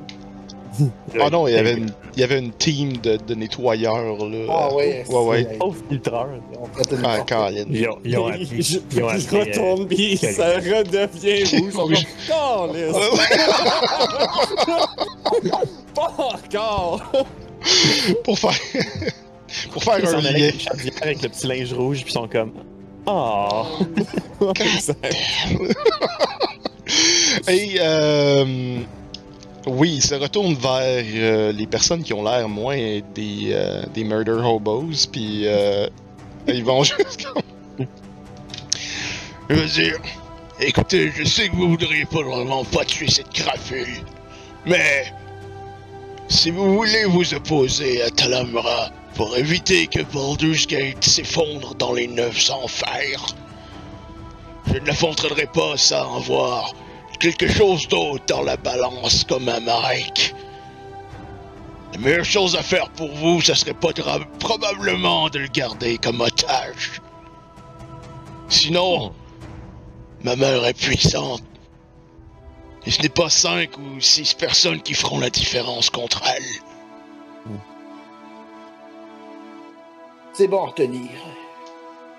Ah 1.20 1.31
non, 1.31 1.48
il 1.48 1.55
y 1.55 1.59
avait 1.59 1.73
une, 1.74 1.90
il 2.15 2.20
y 2.20 2.24
avait 2.24 2.39
une 2.39 2.52
team 2.52 2.97
de, 2.98 3.16
de 3.16 3.35
nettoyeurs, 3.35 4.28
là. 4.28 4.47
Ah 4.48 4.74
ouais, 4.74 5.05
Ouais, 5.09 5.24
ouais. 5.24 5.44
Pauvre 5.59 5.77
filtreur. 5.89 6.28
Ah. 7.05 7.19
Colin. 7.27 7.65
Ils 7.70 7.89
ont, 7.89 7.98
ils 8.05 8.19
ont 8.19 8.27
appris. 8.28 8.47
Je- 8.62 8.78
Ils 8.93 9.02
ont 9.02 9.09
il 9.11 9.24
appris, 9.24 9.36
euh, 9.36 9.40
retourne, 9.40 9.89
puis 9.89 10.19
quel- 10.20 10.35
ça 10.35 10.47
redevient 10.55 11.61
rouge. 11.61 11.73
Comme, 11.74 11.93
Calisse. 12.73 12.97
Pas 15.94 16.15
encore! 16.19 17.12
Pour 18.24 18.39
faire. 18.39 18.55
Pour 19.73 19.82
faire 19.82 19.98
Ils 19.98 20.07
un 20.07 20.20
lien. 20.20 20.28
avec 20.31 20.66
avec 21.02 21.23
le 21.23 21.28
petit 21.28 21.47
linge 21.47 21.73
rouge, 21.73 21.98
puis 22.05 22.11
ils 22.11 22.15
sont 22.15 22.28
comme 22.28 22.52
Ah! 23.07 23.65
Exact. 24.61 25.15
Et 27.48 27.77
euh, 27.81 28.78
oui, 29.66 29.95
il 29.97 30.03
se 30.03 30.15
retourne 30.15 30.55
vers 30.55 31.05
euh, 31.07 31.53
les 31.53 31.66
personnes 31.66 32.03
qui 32.03 32.12
ont 32.15 32.23
l'air 32.23 32.49
moins 32.49 32.77
des, 33.15 33.49
euh, 33.51 33.82
des 33.93 34.05
murder 34.05 34.41
hobos, 34.43 35.07
puis 35.11 35.43
euh, 35.45 35.87
ils 36.47 36.65
vont 36.65 36.82
juste 36.85 37.27
comme... 37.27 37.87
Je 39.49 39.55
veux 39.55 39.66
dire, 39.66 39.99
écoutez, 40.61 41.12
je 41.15 41.24
sais 41.24 41.49
que 41.49 41.57
vous 41.57 41.70
voudriez 41.70 42.05
pas 42.05 42.20
pas 42.73 42.85
tuer 42.85 43.11
cette 43.11 43.31
crapule, 43.31 44.05
mais 44.65 45.12
si 46.28 46.51
vous 46.51 46.77
voulez 46.77 47.05
vous 47.05 47.35
opposer 47.35 48.03
à 48.03 48.11
Talamra 48.11 48.91
pour 49.15 49.37
éviter 49.37 49.89
que 49.89 50.03
Baldur's 50.12 50.66
Gate 50.66 51.05
s'effondre 51.05 51.74
dans 51.74 51.93
les 51.93 52.07
neuf 52.07 52.51
enfers, 52.51 53.27
je 54.69 54.78
ne 54.78 54.87
l'affronterai 54.87 55.47
pas 55.53 55.77
sans 55.77 56.19
avoir 56.19 56.73
quelque 57.21 57.47
chose 57.47 57.87
d'autre 57.87 58.25
dans 58.27 58.43
la 58.43 58.57
balance 58.57 59.25
comme 59.25 59.49
un 59.49 59.61
Mike. 59.61 60.35
La 61.93 61.99
meilleure 61.99 62.25
chose 62.25 62.57
à 62.57 62.63
faire 62.63 62.89
pour 62.91 63.13
vous, 63.15 63.41
ça 63.41 63.55
serait 63.55 63.75
probablement 63.75 65.29
de 65.29 65.41
le 65.41 65.49
garder 65.49 65.99
comme 65.99 66.21
otage. 66.21 67.01
Sinon, 68.49 69.13
ma 70.25 70.35
mère 70.35 70.65
est 70.65 70.75
puissante. 70.75 71.43
Et 72.87 72.91
ce 72.91 73.03
n'est 73.03 73.11
pas 73.11 73.29
cinq 73.29 73.77
ou 73.77 74.01
six 74.01 74.33
personnes 74.33 74.81
qui 74.81 74.95
feront 74.95 75.21
la 75.21 75.29
différence 75.29 75.91
contre 75.91 76.23
elle. 76.35 77.53
C'est 80.33 80.49
bon 80.49 80.65
à 80.65 80.67
retenir. 80.69 81.11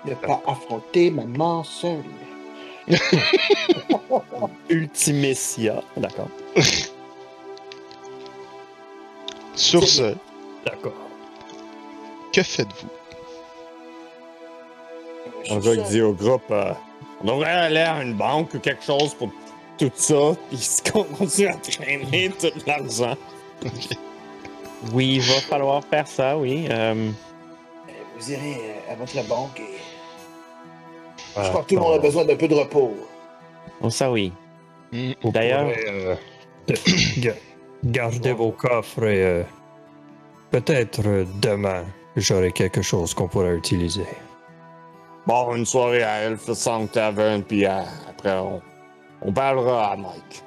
Ne 0.04 0.14
pas 0.14 0.40
affronter 0.46 1.10
maman 1.10 1.64
seule. 1.64 2.04
Ultimecia. 4.68 5.82
D'accord. 5.96 6.28
Sur 9.54 9.86
ce, 9.86 10.14
D'accord. 10.64 10.92
que 12.32 12.42
faites-vous? 12.42 12.88
On 15.50 15.58
va 15.58 15.76
dit 15.76 16.00
au 16.00 16.12
groupe, 16.12 16.50
euh, 16.50 16.72
on 17.22 17.26
devrait 17.26 17.50
aller 17.50 17.80
à 17.80 18.02
une 18.02 18.14
banque 18.14 18.54
ou 18.54 18.58
quelque 18.58 18.82
chose 18.82 19.14
pour 19.14 19.30
tout 19.78 19.90
ça, 19.94 20.34
puis 20.48 20.58
se 20.58 20.82
continue 20.90 21.48
à 21.48 21.54
traîner 21.54 22.30
tout 22.30 22.52
l'argent. 22.66 23.16
Oui, 24.92 25.14
il 25.16 25.20
va 25.20 25.34
falloir 25.40 25.84
faire 25.84 26.06
ça, 26.06 26.36
oui. 26.36 26.66
Euh, 26.70 27.10
Vous 28.18 28.32
irez 28.32 28.56
euh, 28.56 28.92
à 28.92 28.94
votre 28.96 29.22
banque 29.28 29.60
et 29.60 29.78
je 31.36 31.48
crois 31.48 31.62
que 31.62 31.68
tout 31.68 31.74
le 31.76 31.80
monde 31.80 31.94
a 31.94 31.98
besoin 31.98 32.24
d'un 32.24 32.36
peu 32.36 32.48
de 32.48 32.54
repos. 32.54 32.94
oh, 33.80 33.90
ça, 33.90 34.10
oui. 34.10 34.32
Vous 34.92 35.30
D'ailleurs- 35.30 35.70
euh, 35.88 36.14
ga- 37.18 37.34
gardez 37.84 38.32
vos 38.32 38.50
coffres 38.52 39.04
et 39.04 39.22
euh, 39.24 39.42
peut-être 40.50 41.00
euh, 41.06 41.24
demain, 41.40 41.84
j'aurai 42.16 42.52
quelque 42.52 42.82
chose 42.82 43.14
qu'on 43.14 43.28
pourra 43.28 43.52
utiliser. 43.52 44.04
Bon, 45.26 45.54
une 45.54 45.64
soirée 45.64 46.02
à 46.02 46.22
Elf 46.22 46.52
Song 46.52 46.88
Tavern, 46.90 47.42
puis 47.42 47.64
euh, 47.64 47.80
après, 48.10 48.32
on, 48.38 48.60
on 49.22 49.32
parlera 49.32 49.92
à 49.92 49.96
Mike. 49.96 50.42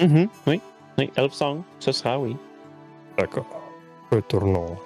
Mhm, 0.00 0.28
Oui. 0.46 0.60
Oui, 0.98 1.10
Elf 1.16 1.32
Song, 1.32 1.62
ce 1.78 1.92
sera, 1.92 2.18
oui. 2.18 2.36
D'accord. 3.18 3.46
Retournons. 4.10 4.76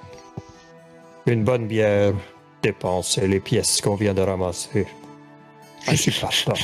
Une 1.26 1.44
bonne 1.44 1.66
bière, 1.66 2.12
dépenser 2.64 3.28
les 3.28 3.40
pièces 3.40 3.80
qu'on 3.82 3.94
vient 3.94 4.14
de 4.14 4.22
ramasser. 4.22 4.86
Je 5.86 5.96
suis 5.96 6.12
partant. 6.12 6.54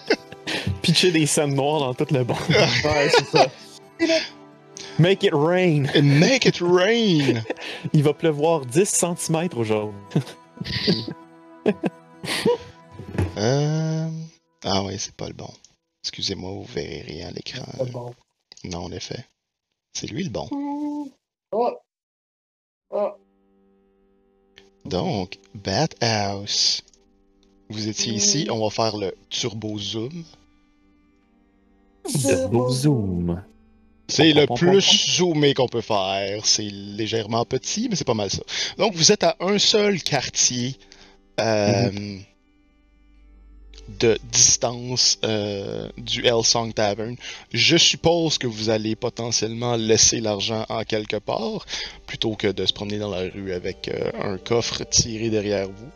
Pitcher 0.82 1.12
des 1.12 1.24
scènes 1.26 1.54
noires 1.54 1.78
dans 1.80 1.94
tout 1.94 2.12
le 2.12 2.24
banc. 2.24 2.36
ouais, 2.48 3.08
c'est 3.10 3.26
ça. 3.26 3.46
Make 4.98 5.22
it 5.22 5.32
rain. 5.32 5.86
And 5.94 6.02
make 6.18 6.46
it 6.46 6.58
rain! 6.60 7.42
Il 7.92 8.02
va 8.02 8.12
pleuvoir 8.12 8.66
10 8.66 8.84
cm 8.88 9.48
aujourd'hui. 9.54 9.96
Euh, 13.38 14.08
Ah 14.64 14.82
ouais, 14.82 14.98
c'est 14.98 15.14
pas 15.14 15.28
le 15.28 15.34
bon. 15.34 15.48
Excusez-moi, 16.02 16.50
vous 16.50 16.64
verrez 16.64 17.02
rien 17.06 17.28
à 17.28 17.30
l'écran. 17.30 17.62
Bon. 17.92 18.12
Non, 18.64 18.84
en 18.84 18.92
effet. 18.92 19.24
C'est 19.92 20.08
lui 20.08 20.24
le 20.24 20.30
bon. 20.30 20.48
Oh. 21.52 21.78
Oh. 22.90 23.10
Donc, 24.84 25.38
House. 26.00 26.82
Vous 27.68 27.86
étiez 27.88 28.12
ici, 28.12 28.48
on 28.50 28.60
va 28.60 28.70
faire 28.70 28.96
le 28.96 29.14
turbo 29.28 29.78
zoom. 29.78 30.24
Beau 32.50 32.70
zoom. 32.70 33.42
C'est 34.08 34.32
le 34.32 34.46
plus 34.46 34.80
zoomé 35.16 35.54
qu'on 35.54 35.68
peut 35.68 35.80
faire. 35.80 36.44
C'est 36.44 36.68
légèrement 36.68 37.44
petit, 37.44 37.88
mais 37.88 37.94
c'est 37.94 38.06
pas 38.06 38.14
mal 38.14 38.30
ça. 38.30 38.42
Donc, 38.76 38.94
vous 38.94 39.12
êtes 39.12 39.22
à 39.22 39.36
un 39.38 39.58
seul 39.58 40.02
quartier 40.02 40.76
euh, 41.40 42.18
de 43.88 44.18
distance 44.30 45.18
euh, 45.24 45.88
du 45.96 46.24
Hellsong 46.26 46.72
Tavern. 46.72 47.16
Je 47.52 47.76
suppose 47.76 48.38
que 48.38 48.46
vous 48.46 48.70
allez 48.70 48.96
potentiellement 48.96 49.76
laisser 49.76 50.20
l'argent 50.20 50.64
en 50.68 50.84
quelque 50.84 51.16
part, 51.16 51.66
plutôt 52.06 52.34
que 52.34 52.48
de 52.48 52.66
se 52.66 52.72
promener 52.72 52.98
dans 52.98 53.10
la 53.10 53.28
rue 53.30 53.52
avec 53.52 53.88
euh, 53.88 54.10
un 54.22 54.38
coffre 54.38 54.84
tiré 54.84 55.30
derrière 55.30 55.66
vous. 55.66 55.90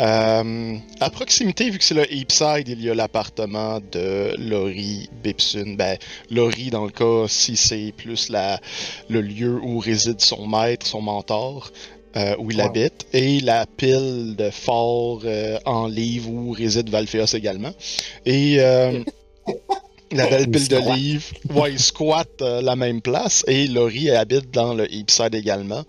Euh, 0.00 0.76
à 0.98 1.10
proximité, 1.10 1.70
vu 1.70 1.78
que 1.78 1.84
c'est 1.84 1.94
le 1.94 2.12
Heapside, 2.12 2.68
il 2.68 2.82
y 2.82 2.90
a 2.90 2.94
l'appartement 2.94 3.80
de 3.92 4.34
Laurie 4.38 5.08
Bipsun. 5.22 5.76
Ben, 5.76 5.96
Laurie, 6.30 6.70
dans 6.70 6.84
le 6.84 6.90
cas, 6.90 7.28
si 7.28 7.56
c'est 7.56 7.92
plus 7.96 8.28
la, 8.28 8.60
le 9.08 9.20
lieu 9.20 9.60
où 9.62 9.78
réside 9.78 10.20
son 10.20 10.48
maître, 10.48 10.84
son 10.86 11.00
mentor, 11.00 11.70
euh, 12.16 12.36
où 12.38 12.50
il 12.52 12.60
habite, 12.60 13.06
et 13.12 13.40
la 13.40 13.66
pile 13.66 14.36
de 14.36 14.50
fort 14.50 15.22
euh, 15.24 15.58
en 15.64 15.88
livre 15.88 16.30
où 16.30 16.52
réside 16.52 16.88
Valphéos 16.88 17.34
également. 17.34 17.72
Et 18.24 18.56
euh, 18.60 19.02
la 20.12 20.28
belle 20.28 20.42
Il 20.42 20.50
pile 20.50 20.68
de 20.68 20.94
livres, 20.94 21.24
ouais, 21.54 21.72
il 21.72 21.80
squatte 21.80 22.40
la 22.40 22.76
même 22.76 23.02
place, 23.02 23.44
et 23.48 23.66
Laurie 23.66 24.10
habite 24.10 24.50
dans 24.52 24.74
le 24.74 24.84
Heapside 24.92 25.34
également. 25.34 25.82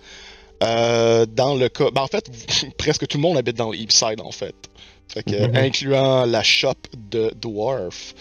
Dans 0.62 1.56
le 1.56 1.70
cas, 1.70 1.92
ben 1.94 2.02
en 2.02 2.08
fait, 2.08 2.26
presque 2.78 3.06
tout 3.06 3.18
le 3.18 3.22
monde 3.22 3.38
habite 3.38 3.58
dans 3.58 3.72
le 3.72 3.78
Heapside 3.78 4.20
en 4.20 4.32
fait. 4.32 4.56
Fait 5.08 5.22
que, 5.22 5.36
Mhm. 5.36 5.56
incluant 5.56 6.26
la 6.26 6.42
shop 6.42 6.74
de 7.12 7.32
Dwarf. 7.40 8.16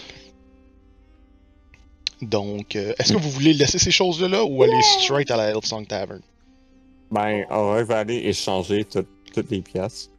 Donc, 2.21 2.77
est-ce 2.77 3.15
que 3.15 3.19
vous 3.19 3.31
voulez 3.31 3.55
laisser 3.55 3.79
ces 3.79 3.91
choses-là 3.91 4.29
là 4.29 4.45
ou 4.45 4.63
aller 4.63 4.83
straight 4.83 5.31
à 5.31 5.37
la 5.37 5.51
Hellsong 5.51 5.87
Tavern? 5.87 6.21
Ben, 7.15 7.47
Aurore 7.51 7.85
va 7.85 7.99
aller 8.01 8.17
échanger 8.17 8.85
tout- 8.85 9.07
toutes 9.33 9.51
les 9.51 9.63
pièces. 9.63 10.11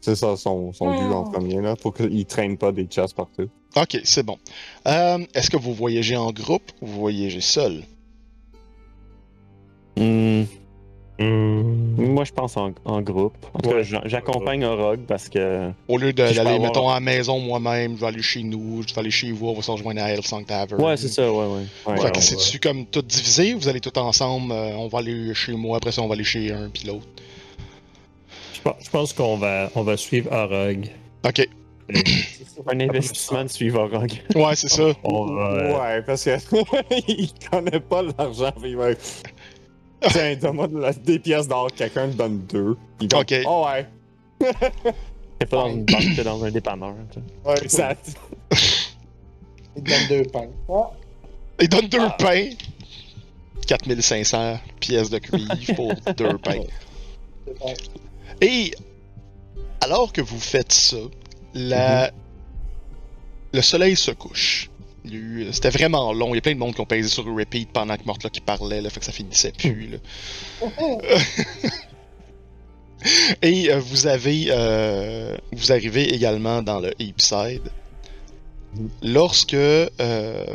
C'est 0.00 0.14
ça 0.14 0.36
son, 0.36 0.72
son 0.72 0.90
but 0.90 1.12
en 1.12 1.24
premier, 1.24 1.60
là, 1.60 1.74
pour 1.76 1.94
qu'il 1.94 2.24
traîne 2.26 2.56
pas 2.56 2.70
des 2.72 2.84
chests 2.84 3.14
partout. 3.16 3.48
Ok, 3.76 3.98
c'est 4.04 4.22
bon. 4.22 4.38
Euh, 4.86 5.18
est-ce 5.34 5.50
que 5.50 5.56
vous 5.56 5.74
voyagez 5.74 6.16
en 6.16 6.30
groupe 6.30 6.70
ou 6.80 6.86
vous 6.86 7.00
voyagez 7.00 7.40
seul? 7.40 7.82
Hmm, 9.96 10.44
Hmm, 11.16 11.94
moi, 12.12 12.24
je 12.24 12.32
pense 12.32 12.56
en, 12.56 12.72
en 12.84 13.00
groupe. 13.00 13.34
En 13.54 13.60
tout 13.60 13.70
cas, 13.70 13.76
Ouais. 13.76 14.00
j'accompagne 14.06 14.64
Orog 14.64 15.00
parce 15.06 15.28
que. 15.28 15.70
Au 15.86 15.96
lieu 15.96 16.12
d'aller, 16.12 16.38
avoir- 16.40 16.58
mettons, 16.60 16.88
à 16.88 16.94
la 16.94 17.00
maison 17.00 17.38
moi-même, 17.38 17.94
je 17.94 18.00
vais 18.00 18.06
aller 18.08 18.22
chez 18.22 18.42
nous, 18.42 18.82
je 18.86 18.92
vais 18.92 18.98
aller 19.00 19.10
chez 19.12 19.30
vous, 19.30 19.46
on 19.48 19.54
va 19.54 19.62
se 19.62 19.70
rejoindre 19.70 20.02
à 20.02 20.10
Hellsong 20.10 20.44
Tavern. 20.44 20.82
Ouais, 20.82 20.96
c'est 20.96 21.06
ça, 21.08 21.30
ouais, 21.32 21.46
ouais. 21.46 21.62
ouais. 21.86 22.00
Fait 22.00 22.10
que 22.10 22.20
c'est-tu 22.20 22.58
comme 22.58 22.84
tout 22.86 23.02
divisé? 23.02 23.54
Vous 23.54 23.68
allez 23.68 23.80
tout 23.80 23.96
ensemble, 23.96 24.50
euh, 24.52 24.74
on 24.76 24.88
va 24.88 24.98
aller 24.98 25.32
chez 25.34 25.52
moi, 25.52 25.76
après 25.76 25.92
ça 25.92 26.02
on 26.02 26.08
va 26.08 26.14
aller 26.14 26.24
chez 26.24 26.50
un 26.52 26.68
puis 26.68 26.84
l'autre? 26.88 27.06
je 28.80 28.90
pense- 28.90 29.12
qu'on 29.12 29.36
va, 29.36 29.70
on 29.76 29.82
va 29.82 29.96
suivre 29.96 30.32
Arog. 30.32 30.88
Ok, 31.24 31.46
Un 32.66 32.80
investissement 32.80 33.44
de 33.44 33.48
suivre 33.48 33.82
Orog. 33.82 34.10
ouais, 34.34 34.56
c'est 34.56 34.68
ça. 34.68 34.92
On 35.04 35.26
va, 35.26 35.78
Ouais, 35.96 36.02
parce 36.02 36.24
que 36.24 36.30
il 37.08 37.28
connaît 37.50 37.78
pas 37.80 38.02
l'argent. 38.02 38.52
Il 38.64 38.76
va. 38.76 38.88
Tiens, 40.10 40.36
donne-moi 40.36 40.68
de 40.68 40.78
la- 40.78 40.92
des 40.92 41.18
pièces 41.18 41.48
d'or, 41.48 41.68
quelqu'un 41.74 42.08
te 42.08 42.14
donne 42.16 42.40
deux. 42.46 42.76
Il 43.00 43.08
va. 43.12 43.20
Ok. 43.20 43.34
Oh 43.46 43.66
ouais. 43.66 43.86
C'est 45.40 45.48
pas 45.50 45.56
dans 45.56 45.68
une 45.70 45.84
banque, 45.84 46.02
c'est 46.16 46.24
dans 46.24 46.44
un 46.44 46.50
dépanneur. 46.50 46.94
tu 47.12 47.18
sais. 47.20 47.48
Ouais, 47.50 47.62
exact. 47.62 48.14
Il 49.76 49.82
donne 49.82 50.06
deux 50.08 50.22
pains. 50.30 50.48
Ah. 50.68 50.90
Il 51.60 51.68
donne 51.68 51.88
deux 51.88 52.08
pains? 52.18 52.50
4500 53.66 54.58
pièces 54.80 55.10
de 55.10 55.18
cuivre 55.18 55.74
pour 55.74 55.92
deux 56.16 56.38
pains. 56.38 56.60
deux 57.46 57.54
pains. 57.54 57.72
Et 58.40 58.72
alors 59.80 60.12
que 60.12 60.20
vous 60.20 60.38
faites 60.38 60.72
ça, 60.72 60.96
la... 61.54 62.10
le 63.52 63.62
soleil 63.62 63.96
se 63.96 64.10
couche. 64.12 64.70
Eu- 65.10 65.48
C'était 65.52 65.70
vraiment 65.70 66.12
long. 66.12 66.30
Il 66.32 66.36
y 66.36 66.38
a 66.38 66.40
plein 66.40 66.54
de 66.54 66.58
monde 66.58 66.74
qui 66.74 66.80
ont 66.80 66.86
pesé 66.86 67.08
sur 67.08 67.24
repeat 67.26 67.70
pendant 67.72 67.96
que 67.96 68.04
Mortlock 68.04 68.32
qui 68.32 68.40
parlait, 68.40 68.80
là, 68.80 68.88
fait 68.90 69.00
que 69.00 69.06
ça 69.06 69.12
finissait 69.12 69.52
plus. 69.52 69.88
Là. 69.88 69.98
Et 73.42 73.70
euh, 73.70 73.78
vous 73.80 74.06
avez, 74.06 74.46
euh, 74.48 75.36
vous 75.52 75.72
arrivez 75.72 76.14
également 76.14 76.62
dans 76.62 76.80
le 76.80 76.92
Heapside. 77.00 77.70
Lorsque 79.02 79.52
euh, 79.54 80.46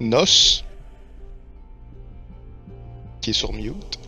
Nos, 0.00 0.24
qui 3.20 3.30
est 3.30 3.34
sur 3.34 3.52
mute, 3.52 3.98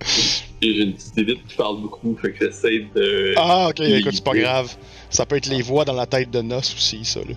J'ai 0.72 0.82
une 0.82 0.94
petite 0.94 1.18
élite 1.18 1.46
qui 1.46 1.56
parle 1.56 1.80
beaucoup, 1.80 2.16
fait 2.20 2.32
que 2.32 2.46
j'essaie 2.46 2.86
de. 2.94 3.34
Ah, 3.36 3.68
ok, 3.70 3.80
écoute, 3.80 4.14
c'est 4.14 4.24
pas 4.24 4.34
grave. 4.34 4.74
Ça 5.10 5.26
peut 5.26 5.36
être 5.36 5.46
les 5.46 5.62
voix 5.62 5.84
dans 5.84 5.92
la 5.92 6.06
tête 6.06 6.30
de 6.30 6.40
Nos 6.40 6.58
aussi, 6.58 7.04
ça. 7.04 7.20
là. 7.20 7.34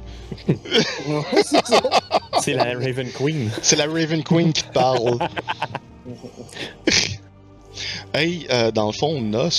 C'est 2.41 2.53
la 2.53 2.65
Raven 2.73 3.09
Queen. 3.11 3.51
C'est 3.61 3.75
la 3.75 3.85
Raven 3.85 4.23
Queen 4.23 4.53
qui 4.53 4.63
te 4.63 4.71
parle. 4.71 5.19
hey, 8.13 8.47
euh, 8.49 8.71
dans 8.71 8.87
le 8.87 8.93
fond, 8.93 9.21
Nos, 9.21 9.49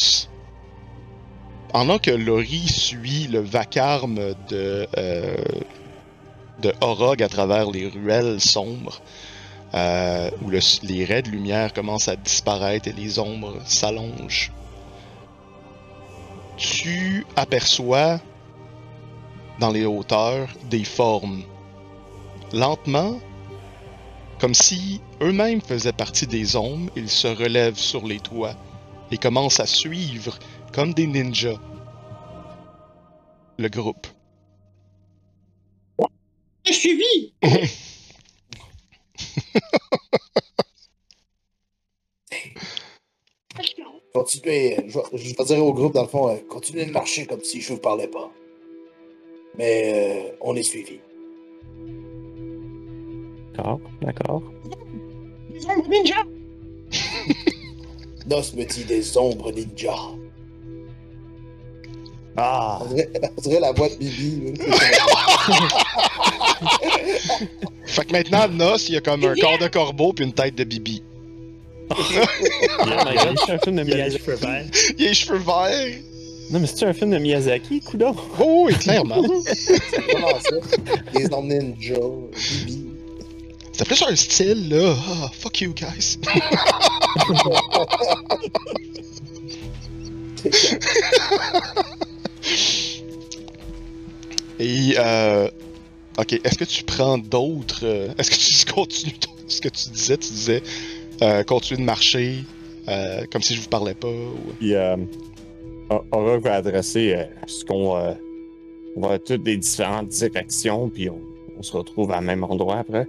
pendant 1.73 1.99
que 1.99 2.11
Laurie 2.11 2.69
suit 2.69 3.29
le 3.29 3.41
vacarme 3.41 4.35
de, 4.49 4.87
euh, 4.97 5.37
de 6.63 6.73
Orog 6.81 7.23
à 7.23 7.29
travers 7.29 7.71
les 7.71 7.89
ruelles 7.89 8.41
sombres, 8.41 9.01
euh, 9.75 10.31
où 10.43 10.51
le- 10.51 10.61
les 10.83 11.05
raies 11.05 11.23
de 11.23 11.31
lumière 11.31 11.73
commencent 11.73 12.09
à 12.09 12.17
disparaître 12.17 12.89
et 12.89 12.93
les 12.93 13.19
ombres 13.19 13.59
s'allongent. 13.67 14.53
Tu 16.57 17.27
aperçois 17.37 18.21
dans 19.61 19.71
les 19.71 19.85
hauteurs 19.85 20.49
des 20.71 20.85
formes. 20.85 21.43
Lentement, 22.53 23.21
comme 24.41 24.55
si 24.55 25.01
eux-mêmes 25.21 25.61
faisaient 25.61 25.93
partie 25.93 26.27
des 26.27 26.57
ombres, 26.57 26.91
ils 26.97 27.11
se 27.11 27.29
relèvent 27.29 27.79
sur 27.79 28.07
les 28.07 28.21
toits 28.21 28.55
et 29.11 29.19
commencent 29.19 29.61
à 29.61 29.67
suivre, 29.67 30.39
comme 30.73 30.95
des 30.95 31.07
ninjas, 31.07 31.59
le 33.59 33.69
groupe. 33.69 34.07
Continuez, 44.15 44.77
je 44.89 44.99
vais, 44.99 45.05
je 45.15 45.37
vais 45.37 45.45
dire 45.45 45.65
au 45.65 45.73
groupe, 45.73 45.95
dans 45.95 46.03
le 46.03 46.09
fond, 46.09 46.29
euh, 46.29 46.37
continuez 46.49 46.87
de 46.87 46.93
marcher 46.93 47.27
comme 47.27 47.43
si 47.45 47.61
je 47.61 47.73
vous 47.73 47.79
parlais 47.79 48.09
pas. 48.09 48.31
Mais 49.57 49.93
euh, 49.95 50.37
on 50.41 50.57
est 50.57 50.63
suivi. 50.63 51.01
D'accord, 53.55 53.81
d'accord. 54.03 54.43
Ninja! 55.89 56.23
Nos 58.27 58.53
me 58.57 58.65
dit 58.65 58.85
des 58.85 59.17
ombres 59.17 59.53
ninja. 59.53 59.95
Ah! 62.37 62.79
On 62.83 62.87
dirait, 62.95 63.11
on 63.37 63.41
dirait 63.41 63.61
la 63.61 63.73
voix 63.73 63.89
de 63.89 63.97
Bibi. 63.97 64.55
Fait 67.87 68.05
que 68.05 68.13
maintenant, 68.13 68.49
Nos, 68.49 68.77
il 68.77 68.95
y 68.95 68.97
a 68.97 69.01
comme 69.01 69.25
un 69.25 69.35
corps 69.35 69.59
de 69.59 69.69
corbeau 69.69 70.13
puis 70.13 70.25
une 70.25 70.33
tête 70.33 70.55
de 70.55 70.65
bibi. 70.65 71.03
Oh 71.91 71.95
my 72.87 73.15
god, 73.15 73.39
c'est 73.47 73.53
un 73.53 73.59
film 73.59 73.77
de 73.77 73.83
Il 73.85 73.93
a 73.95 73.97
les 73.97 74.19
Miyazaki. 74.19 74.19
cheveux 74.25 74.37
verts. 74.37 74.65
Il 74.99 75.05
a 75.05 75.09
les 75.09 75.15
cheveux 75.15 75.39
verts. 75.39 75.95
Non, 76.51 76.61
mais 76.61 76.67
c'est 76.67 76.85
un 76.87 76.93
film 76.93 77.11
de 77.11 77.19
Miyazaki, 77.19 77.81
coudon? 77.81 78.15
Oh, 78.39 78.65
oui, 78.67 78.75
clairement. 78.75 79.23
C'est 79.45 79.77
vraiment 80.01 80.39
ça. 80.41 80.57
Des 81.15 81.27
ombres 81.33 81.49
ninja, 81.49 81.95
Bibi. 82.67 82.87
C'est 83.73 83.87
plus 83.87 84.03
un 84.03 84.17
style, 84.17 84.69
là. 84.71 84.95
Ah, 84.99 85.31
fuck 85.33 85.61
you, 85.61 85.73
guys. 85.75 86.19
Et, 94.59 94.95
euh. 94.99 95.49
Ok, 96.19 96.33
est-ce 96.45 96.59
que 96.59 96.65
tu 96.65 96.83
prends 96.85 97.17
d'autres. 97.19 97.81
euh, 97.85 98.09
Est-ce 98.19 98.31
que 98.31 98.37
tu 98.67 98.73
continues 98.75 99.15
ce 99.47 99.61
que 99.61 99.69
tu 99.69 99.89
disais? 99.91 100.17
Tu 100.17 100.33
disais. 100.33 100.63
Euh, 101.23 101.43
continue 101.45 101.81
de 101.81 101.85
marcher. 101.85 102.45
euh, 102.89 103.25
comme 103.31 103.43
si 103.43 103.55
je 103.55 103.61
vous 103.61 103.69
parlais 103.69 103.95
pas. 103.95 104.09
ou- 104.09 104.53
Puis, 104.59 104.75
euh, 104.75 104.97
Aura 106.13 106.39
va 106.39 106.55
adresser 106.55 107.15
euh, 107.15 107.25
ce 107.47 107.65
qu'on 107.65 107.97
euh, 107.97 108.13
on 108.97 109.01
va 109.07 109.19
toutes 109.19 109.43
des 109.43 109.57
différentes 109.57 110.09
directions, 110.09 110.89
puis 110.89 111.09
on, 111.09 111.21
on 111.59 111.63
se 111.63 111.77
retrouve 111.77 112.11
à 112.13 112.21
même 112.21 112.43
endroit 112.45 112.79
après. 112.79 113.07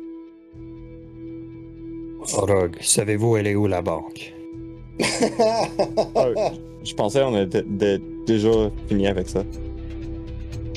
Orog, 2.33 2.75
savez-vous 2.81 3.37
elle 3.37 3.47
est 3.47 3.55
où 3.55 3.67
la 3.67 3.81
banque? 3.81 4.33
Je 6.83 6.93
pensais 6.93 7.21
qu'on 7.21 7.41
était 7.41 7.63
déjà 8.25 8.49
fini 8.87 9.07
avec 9.07 9.27
ça. 9.29 9.43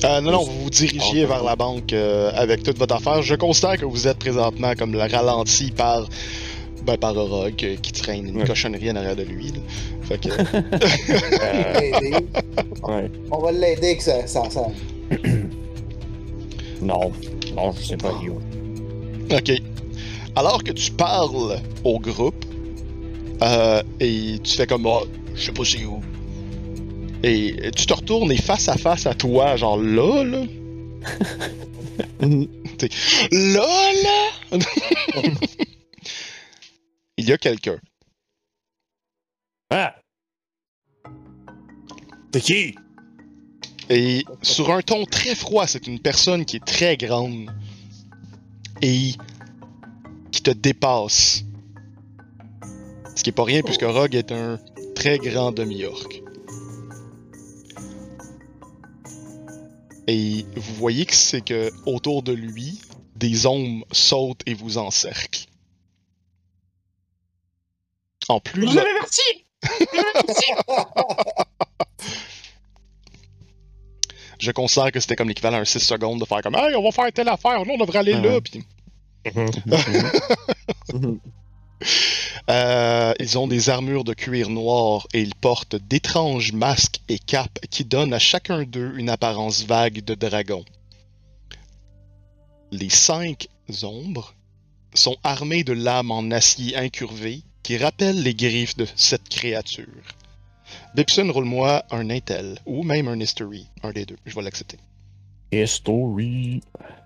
Euh, 0.03 0.19
non, 0.21 0.31
non, 0.31 0.43
vous 0.43 0.63
vous 0.63 0.69
dirigiez 0.69 1.25
vers 1.25 1.43
la 1.43 1.55
banque 1.55 1.93
euh, 1.93 2.31
avec 2.35 2.63
toute 2.63 2.77
votre 2.77 2.95
affaire. 2.95 3.21
Je 3.21 3.35
constate 3.35 3.79
que 3.79 3.85
vous 3.85 4.07
êtes 4.07 4.17
présentement 4.19 4.73
comme 4.77 4.91
le 4.91 4.99
ralenti 4.99 5.71
par. 5.71 6.07
Ben, 6.85 6.97
par 6.97 7.15
Orog 7.15 7.53
euh, 7.63 7.75
qui 7.81 7.93
traîne 7.93 8.27
une 8.27 8.35
Ouais. 8.39 8.43
cochonnerie 8.45 8.91
en 8.91 8.97
arrière 8.97 9.15
de 9.15 9.23
lui. 9.23 9.47
là. 9.53 9.59
Fait 10.01 10.17
que. 10.17 10.27
Euh, 11.41 11.79
L'aider. 11.79 12.25
ouais. 12.83 13.09
On 13.31 13.37
va 13.39 13.51
l'aider 13.53 13.95
que 13.95 14.03
ça, 14.03 14.27
ça, 14.27 14.43
ça. 14.49 14.65
Non, 16.81 17.11
non, 17.55 17.71
je 17.79 17.85
sais 17.85 17.97
pas, 17.97 18.11
yo. 18.21 18.41
Ok. 19.31 19.51
Alors 20.35 20.61
que 20.63 20.71
tu 20.73 20.91
parles 20.91 21.61
au 21.85 21.99
groupe, 21.99 22.43
euh, 23.41 23.81
et 24.01 24.39
tu 24.43 24.55
fais 24.57 24.67
comme, 24.67 24.85
oh, 24.85 25.03
je 25.35 25.41
sais 25.45 25.51
pas 25.53 25.63
c'est 25.63 25.85
où. 25.85 26.01
Et 27.23 27.71
tu 27.75 27.85
te 27.85 27.93
retournes 27.93 28.31
et 28.31 28.37
face 28.37 28.67
à 28.67 28.77
face 28.77 29.05
à 29.05 29.13
toi, 29.13 29.55
genre 29.55 29.77
là, 29.77 30.23
là. 30.23 30.43
T'sais, 32.77 32.89
là, 33.31 33.91
là! 34.03 34.57
Il 37.17 37.29
y 37.29 37.31
a 37.31 37.37
quelqu'un. 37.37 37.79
Ah! 39.69 39.95
T'es 42.31 42.41
qui? 42.41 42.75
Et 43.89 44.25
sur 44.41 44.71
un 44.71 44.81
ton 44.81 45.05
très 45.05 45.35
froid, 45.35 45.67
c'est 45.67 45.87
une 45.87 45.99
personne 45.99 46.45
qui 46.45 46.57
est 46.57 46.65
très 46.65 46.97
grande 46.97 47.49
et 48.81 49.11
qui 50.31 50.41
te 50.41 50.51
dépasse. 50.51 51.43
Ce 53.15 53.23
qui 53.23 53.29
est 53.29 53.33
pas 53.33 53.43
rien 53.43 53.61
puisque 53.61 53.83
Rogue 53.83 54.15
est 54.15 54.31
un 54.31 54.59
très 54.95 55.19
grand 55.19 55.51
demi-orc. 55.51 56.22
Et 60.07 60.45
vous 60.55 60.73
voyez 60.75 61.05
que 61.05 61.15
c'est 61.15 61.41
que 61.43 61.71
autour 61.85 62.23
de 62.23 62.33
lui, 62.33 62.81
des 63.15 63.45
ombres 63.45 63.85
sautent 63.91 64.41
et 64.45 64.53
vous 64.53 64.77
encerclent. 64.77 65.45
En 68.27 68.39
plus, 68.39 68.65
Vous 68.65 68.77
avez 68.77 68.89
averti! 68.89 69.21
Vous 69.63 69.99
avez 69.99 70.09
averti! 70.15 70.51
je 74.39 74.51
considère 74.51 74.91
que 74.91 74.99
c'était 74.99 75.15
comme 75.15 75.29
l'équivalent 75.29 75.57
d'un 75.59 75.65
6 75.65 75.79
secondes 75.79 76.19
de 76.19 76.25
faire 76.25 76.41
comme 76.41 76.55
Hey, 76.55 76.75
on 76.75 76.83
va 76.83 76.91
faire 76.91 77.11
telle 77.13 77.29
affaire, 77.29 77.65
nous 77.65 77.73
on 77.73 77.77
devrait 77.77 77.99
aller 77.99 78.13
Ah 78.13 78.21
là. 78.21 78.41
Puis, 78.41 78.63
Mhm. 79.35 81.19
euh, 82.49 83.13
ils 83.19 83.37
ont 83.37 83.47
des 83.47 83.69
armures 83.69 84.03
de 84.03 84.13
cuir 84.13 84.49
noir 84.49 85.07
et 85.13 85.21
ils 85.21 85.35
portent 85.35 85.75
d'étranges 85.75 86.53
masques 86.53 87.01
et 87.09 87.19
capes 87.19 87.59
qui 87.69 87.85
donnent 87.85 88.13
à 88.13 88.19
chacun 88.19 88.63
d'eux 88.63 88.93
une 88.97 89.09
apparence 89.09 89.63
vague 89.63 90.03
de 90.03 90.15
dragon. 90.15 90.63
Les 92.71 92.89
cinq 92.89 93.47
ombres 93.83 94.33
sont 94.93 95.15
armés 95.23 95.63
de 95.63 95.73
lames 95.73 96.11
en 96.11 96.31
acier 96.31 96.75
incurvé 96.75 97.43
qui 97.63 97.77
rappellent 97.77 98.21
les 98.21 98.35
griffes 98.35 98.77
de 98.77 98.87
cette 98.95 99.29
créature. 99.29 99.87
Bipson, 100.95 101.31
roule-moi 101.31 101.83
un 101.91 102.09
Intel 102.09 102.57
ou 102.65 102.83
même 102.83 103.07
un 103.07 103.19
History, 103.19 103.67
un 103.83 103.91
des 103.91 104.05
deux, 104.05 104.17
je 104.25 104.35
vais 104.35 104.41
l'accepter. 104.41 104.77
History. 105.51 106.61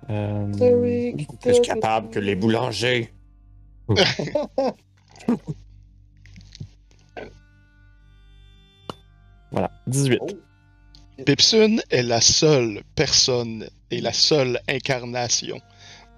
Euh, 0.10 1.11
Plus 1.41 1.61
capable 1.61 2.10
que 2.10 2.19
les 2.19 2.35
boulangers. 2.35 3.11
Voilà, 9.52 9.72
18. 9.88 10.20
Oh. 10.22 10.28
Pipsun 11.26 11.78
est 11.90 12.04
la 12.04 12.22
seule 12.22 12.84
personne 12.96 13.68
et 13.92 14.02
la 14.02 14.14
seule 14.14 14.60
incarnation 14.70 15.60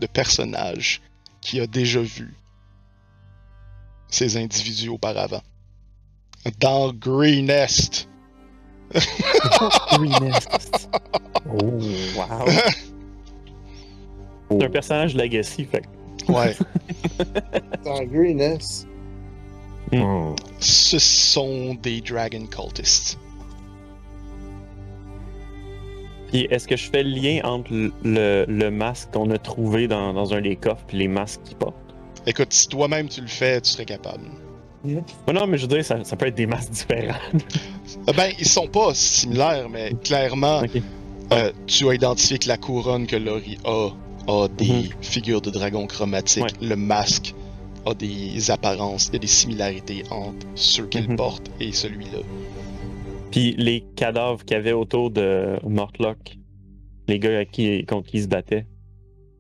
de 0.01 0.07
personnage 0.07 1.01
qui 1.41 1.59
a 1.61 1.67
déjà 1.67 2.01
vu 2.01 2.33
ces 4.09 4.35
individus 4.37 4.89
auparavant. 4.89 5.41
Dans 6.59 6.91
Greenest. 6.93 8.09
Greenest. 9.91 10.89
Oh, 11.45 11.61
wow. 12.15 12.45
C'est 14.51 14.63
un 14.63 14.69
personnage 14.69 15.15
Legacy, 15.15 15.65
fait 15.65 15.81
que- 15.81 15.87
Ouais. 16.27 16.55
Dans 17.85 18.03
Greenest. 18.03 18.87
Hmm. 19.91 20.35
Ce 20.59 20.99
sont 20.99 21.73
des 21.81 22.01
Dragon 22.01 22.45
Cultists. 22.45 23.17
Puis 26.31 26.47
est-ce 26.51 26.67
que 26.67 26.75
je 26.77 26.89
fais 26.89 27.01
le 27.03 27.09
lien 27.09 27.41
entre 27.43 27.71
le, 27.73 27.91
le- 28.03 28.45
le 28.47 28.69
masque 28.71 29.09
qu'on 29.13 29.31
a 29.31 29.37
trouvé 29.39 29.87
dans, 29.87 30.13
dans 30.13 30.33
un 30.33 30.41
des 30.41 30.55
coffres 30.55 30.83
puis 30.87 30.97
les 30.97 31.07
masques 31.07 31.41
qu'il 31.43 31.57
porte? 31.57 31.75
Écoute, 32.27 32.53
si 32.53 32.67
toi-même 32.67 33.07
tu 33.09 33.21
le 33.21 33.27
fais, 33.27 33.59
tu 33.61 33.71
serais 33.71 33.85
capable. 33.85 34.25
Oh 35.27 35.33
non, 35.33 35.47
mais 35.47 35.57
je 35.57 35.63
veux 35.63 35.67
dire, 35.75 35.83
ça, 35.83 36.03
ça 36.03 36.15
peut 36.15 36.27
être 36.27 36.35
des 36.35 36.45
masques 36.45 36.71
différents. 36.71 37.17
Euh, 38.07 38.13
Ben, 38.15 38.31
ils 38.37 38.47
sont 38.47 38.67
pas 38.67 38.93
similaires, 38.93 39.67
mais 39.69 39.93
clairement, 40.03 40.61
euh, 41.33 41.51
tu 41.65 41.89
as 41.89 41.93
identifié 41.95 42.37
que 42.37 42.47
la 42.47 42.57
couronne 42.57 43.07
que 43.07 43.15
Laurie 43.15 43.57
a 43.65 43.89
a 44.27 44.47
des 44.47 44.89
figures 45.01 45.41
de 45.41 45.49
dragon 45.49 45.87
chromatiques. 45.87 46.43
Ouais. 46.43 46.67
Le 46.67 46.75
masque 46.75 47.33
a 47.85 47.93
des 47.93 48.51
apparences, 48.51 49.07
il 49.07 49.13
y 49.13 49.15
a 49.15 49.19
des 49.19 49.27
similarités 49.27 50.03
entre 50.11 50.45
ceux 50.55 50.85
qu'il 50.87 51.09
Mhm. 51.09 51.15
porte 51.15 51.49
et 51.59 51.71
celui-là. 51.71 52.19
Puis 53.31 53.53
les 53.57 53.81
cadavres 53.95 54.43
qu'il 54.43 54.55
y 54.55 54.59
avait 54.59 54.71
autour 54.73 55.11
de 55.11 55.57
Mortlock, 55.67 56.37
les 57.07 57.19
gars 57.19 57.45
qui, 57.45 57.85
contre 57.85 58.09
qui 58.09 58.17
ils 58.17 58.23
se 58.23 58.27
battaient, 58.27 58.65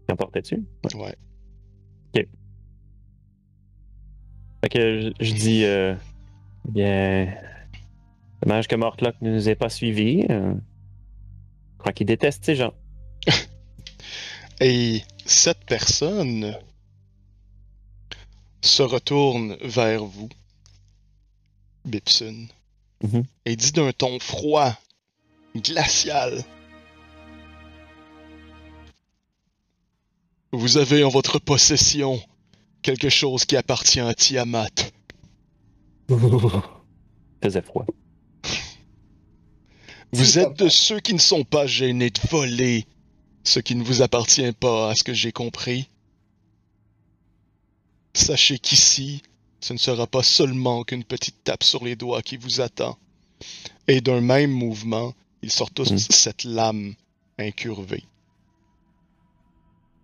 ils 0.07 0.11
en 0.13 0.15
portaient-tu? 0.15 0.63
Ouais. 0.95 1.15
Fait 4.61 4.67
que 4.69 5.01
je, 5.01 5.09
je 5.21 5.33
dis, 5.33 5.63
euh, 5.63 5.95
eh 6.67 6.71
bien, 6.71 7.33
dommage 8.43 8.67
que 8.67 8.75
Mortlock 8.75 9.15
ne 9.21 9.31
nous 9.33 9.47
ait 9.49 9.55
pas 9.55 9.69
suivis. 9.69 10.25
euh. 10.29 10.53
je 10.53 11.77
crois 11.77 11.93
qu'il 11.93 12.07
déteste 12.07 12.43
ces 12.43 12.55
gens. 12.55 12.73
Et 14.59 15.03
cette 15.25 15.63
personne 15.65 16.57
se 18.61 18.83
retourne 18.83 19.55
vers 19.61 20.03
vous, 20.03 20.29
Bipsun, 21.85 22.47
Mhm. 23.01 23.23
et 23.45 23.55
dit 23.55 23.71
d'un 23.71 23.91
ton 23.93 24.19
froid, 24.19 24.77
glacial. 25.55 26.43
Vous 30.51 30.77
avez 30.77 31.03
en 31.03 31.09
votre 31.09 31.39
possession 31.39 32.21
quelque 32.81 33.09
chose 33.09 33.45
qui 33.45 33.55
appartient 33.55 33.99
à 33.99 34.13
Tiamat. 34.13 34.67
faisait 37.43 37.61
froid. 37.61 37.85
Vous 40.11 40.39
êtes 40.39 40.57
de 40.57 40.67
ceux 40.69 40.99
qui 40.99 41.13
ne 41.13 41.19
sont 41.19 41.43
pas 41.43 41.67
gênés 41.67 42.09
de 42.09 42.19
voler 42.29 42.85
ce 43.43 43.59
qui 43.59 43.75
ne 43.75 43.83
vous 43.83 44.01
appartient 44.01 44.51
pas, 44.53 44.89
à 44.91 44.95
ce 44.95 45.03
que 45.03 45.13
j'ai 45.13 45.31
compris. 45.31 45.89
Sachez 48.13 48.59
qu'ici, 48.59 49.21
ce 49.61 49.73
ne 49.73 49.77
sera 49.77 50.07
pas 50.07 50.23
seulement 50.23 50.83
qu'une 50.83 51.03
petite 51.03 51.43
tape 51.43 51.63
sur 51.63 51.83
les 51.83 51.95
doigts 51.95 52.21
qui 52.21 52.37
vous 52.37 52.61
attend. 52.61 52.97
Et 53.87 54.01
d'un 54.01 54.21
même 54.21 54.51
mouvement, 54.51 55.13
ils 55.41 55.51
sortent 55.51 55.73
tous 55.73 55.91
Mm. 55.91 55.97
cette 55.97 56.43
lame 56.43 56.95
incurvée. 57.37 58.03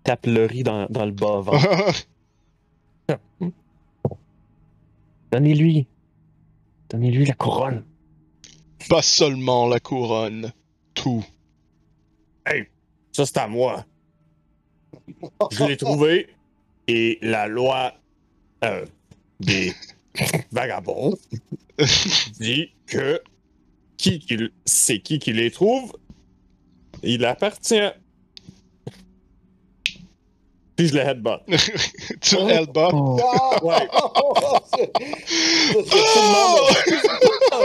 Tape 0.03 0.25
le 0.27 0.45
riz 0.45 0.63
dans, 0.63 0.87
dans 0.89 1.05
le 1.05 1.11
bas. 1.11 1.43
Donnez-lui. 5.31 5.87
Donnez-lui 6.89 7.25
la 7.25 7.33
couronne. 7.33 7.83
pas 8.89 9.01
seulement 9.01 9.67
la 9.67 9.79
couronne, 9.79 10.53
tout. 10.93 11.25
Ça, 13.15 13.25
c'est 13.25 13.37
à 13.37 13.47
moi. 13.47 13.85
Je 15.51 15.63
l'ai 15.63 15.77
trouvé. 15.77 16.27
Et 16.89 17.17
la 17.21 17.47
loi 17.47 17.93
euh, 18.65 18.85
des 19.39 19.73
vagabonds 20.51 21.15
dit 22.41 22.73
que 22.85 23.21
qui 23.95 24.19
qu'il- 24.19 24.51
c'est 24.65 24.99
qui 24.99 25.17
qui 25.19 25.31
les 25.31 25.49
trouve, 25.49 25.93
il 27.03 27.23
appartient. 27.23 27.89
Puis 30.75 30.89
je 30.89 30.95
le 30.95 30.99
headbutt. 30.99 31.39
tu 32.21 32.35
Elba. 32.35 32.89
Ah! 32.91 33.63
Ouais. 33.63 33.87
C'est- 34.75 34.91
c'est- 34.97 35.85
tout 35.85 36.03
le 36.19 36.27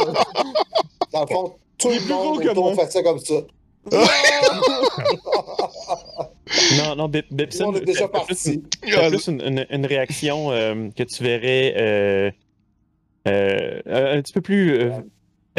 monde- 0.07 0.17
Dans 1.13 1.21
le 1.23 1.27
fond, 1.27 1.57
tout 1.77 1.89
le 1.89 1.99
plus 1.99 2.55
monde 2.55 2.77
fait 2.77 2.93
ça 2.93 3.03
comme 3.03 3.19
ça. 3.19 3.35
Non, 6.77 6.97
non, 6.97 7.09
Bip- 7.09 7.29
Tout 7.29 7.35
le 7.37 7.37
Bipson, 7.37 7.65
monde 7.67 7.77
est 7.77 7.85
déjà 7.85 8.09
t'as 8.09 8.21
plus 8.21 8.27
parti. 8.35 8.53
une- 8.55 8.69
t'as 8.93 9.09
plus 9.09 9.27
une, 9.29 9.41
une- 9.41 9.67
une 9.71 9.87
réaction 9.87 10.51
euh, 10.51 10.89
que 10.97 11.03
tu 11.05 11.23
verrais 11.23 11.75
euh, 11.77 12.31
euh, 13.29 13.81
un 14.19 14.23
petit 14.23 14.33
peu 14.33 14.41
plus 14.41 14.73
euh, 14.81 14.91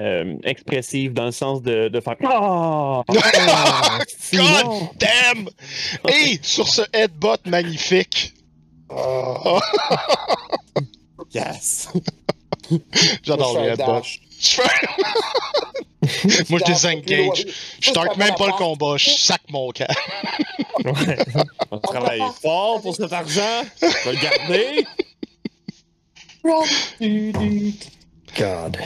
euh, 0.02 0.36
expressive 0.44 1.14
dans 1.14 1.26
le 1.26 1.32
sens 1.32 1.62
de, 1.62 1.88
de 1.88 2.00
faire 2.00 2.16
Ah! 2.26 3.04
Ah! 3.10 4.00
Simon! 4.20 4.90
Damn! 5.00 5.48
Et 6.10 6.40
sur 6.42 6.68
ce 6.68 6.82
headbutt 6.94 7.46
magnifique, 7.46 8.34
Yes! 11.34 11.90
j'adore 13.24 13.58
je 14.44 14.56
fais 14.56 14.64
Moi, 16.50 16.60
je 16.60 16.66
désengage. 16.66 17.46
Je 17.46 17.48
Juste 17.82 17.90
start 17.90 18.08
avant 18.10 18.18
même 18.18 18.36
pas 18.36 18.48
le 18.48 18.54
combat, 18.54 18.98
je 18.98 19.10
sac 19.10 19.42
mon 19.50 19.72
camp. 19.72 19.88
Ouais. 20.84 21.18
On 21.70 21.78
travaille 21.78 22.24
fort 22.42 22.82
pour 22.82 22.96
cet 22.96 23.14
argent. 23.14 23.62
On 23.84 23.88
va 23.88 24.12
le 24.14 24.20
garder. 24.20 24.86
God. 28.36 28.78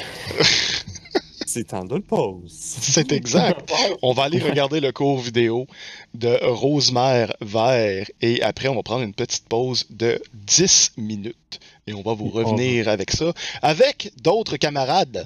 C'est 1.45 1.67
temps 1.67 1.85
de 1.85 1.95
le 1.95 2.01
pause. 2.01 2.51
C'est 2.51 3.13
exact. 3.13 3.71
On 4.01 4.11
va 4.11 4.23
aller 4.23 4.39
regarder 4.39 4.81
le 4.81 4.91
cours 4.91 5.19
vidéo 5.19 5.67
de 6.13 6.37
Rosemère 6.43 7.33
Vert 7.39 8.07
et 8.19 8.41
après, 8.41 8.67
on 8.67 8.75
va 8.75 8.83
prendre 8.83 9.03
une 9.03 9.13
petite 9.13 9.47
pause 9.47 9.85
de 9.89 10.21
10 10.33 10.93
minutes 10.97 11.61
et 11.87 11.93
on 11.93 12.01
va 12.01 12.13
vous 12.13 12.29
revenir 12.29 12.89
avec 12.89 13.11
ça, 13.11 13.31
avec 13.61 14.11
d'autres 14.21 14.57
camarades 14.57 15.25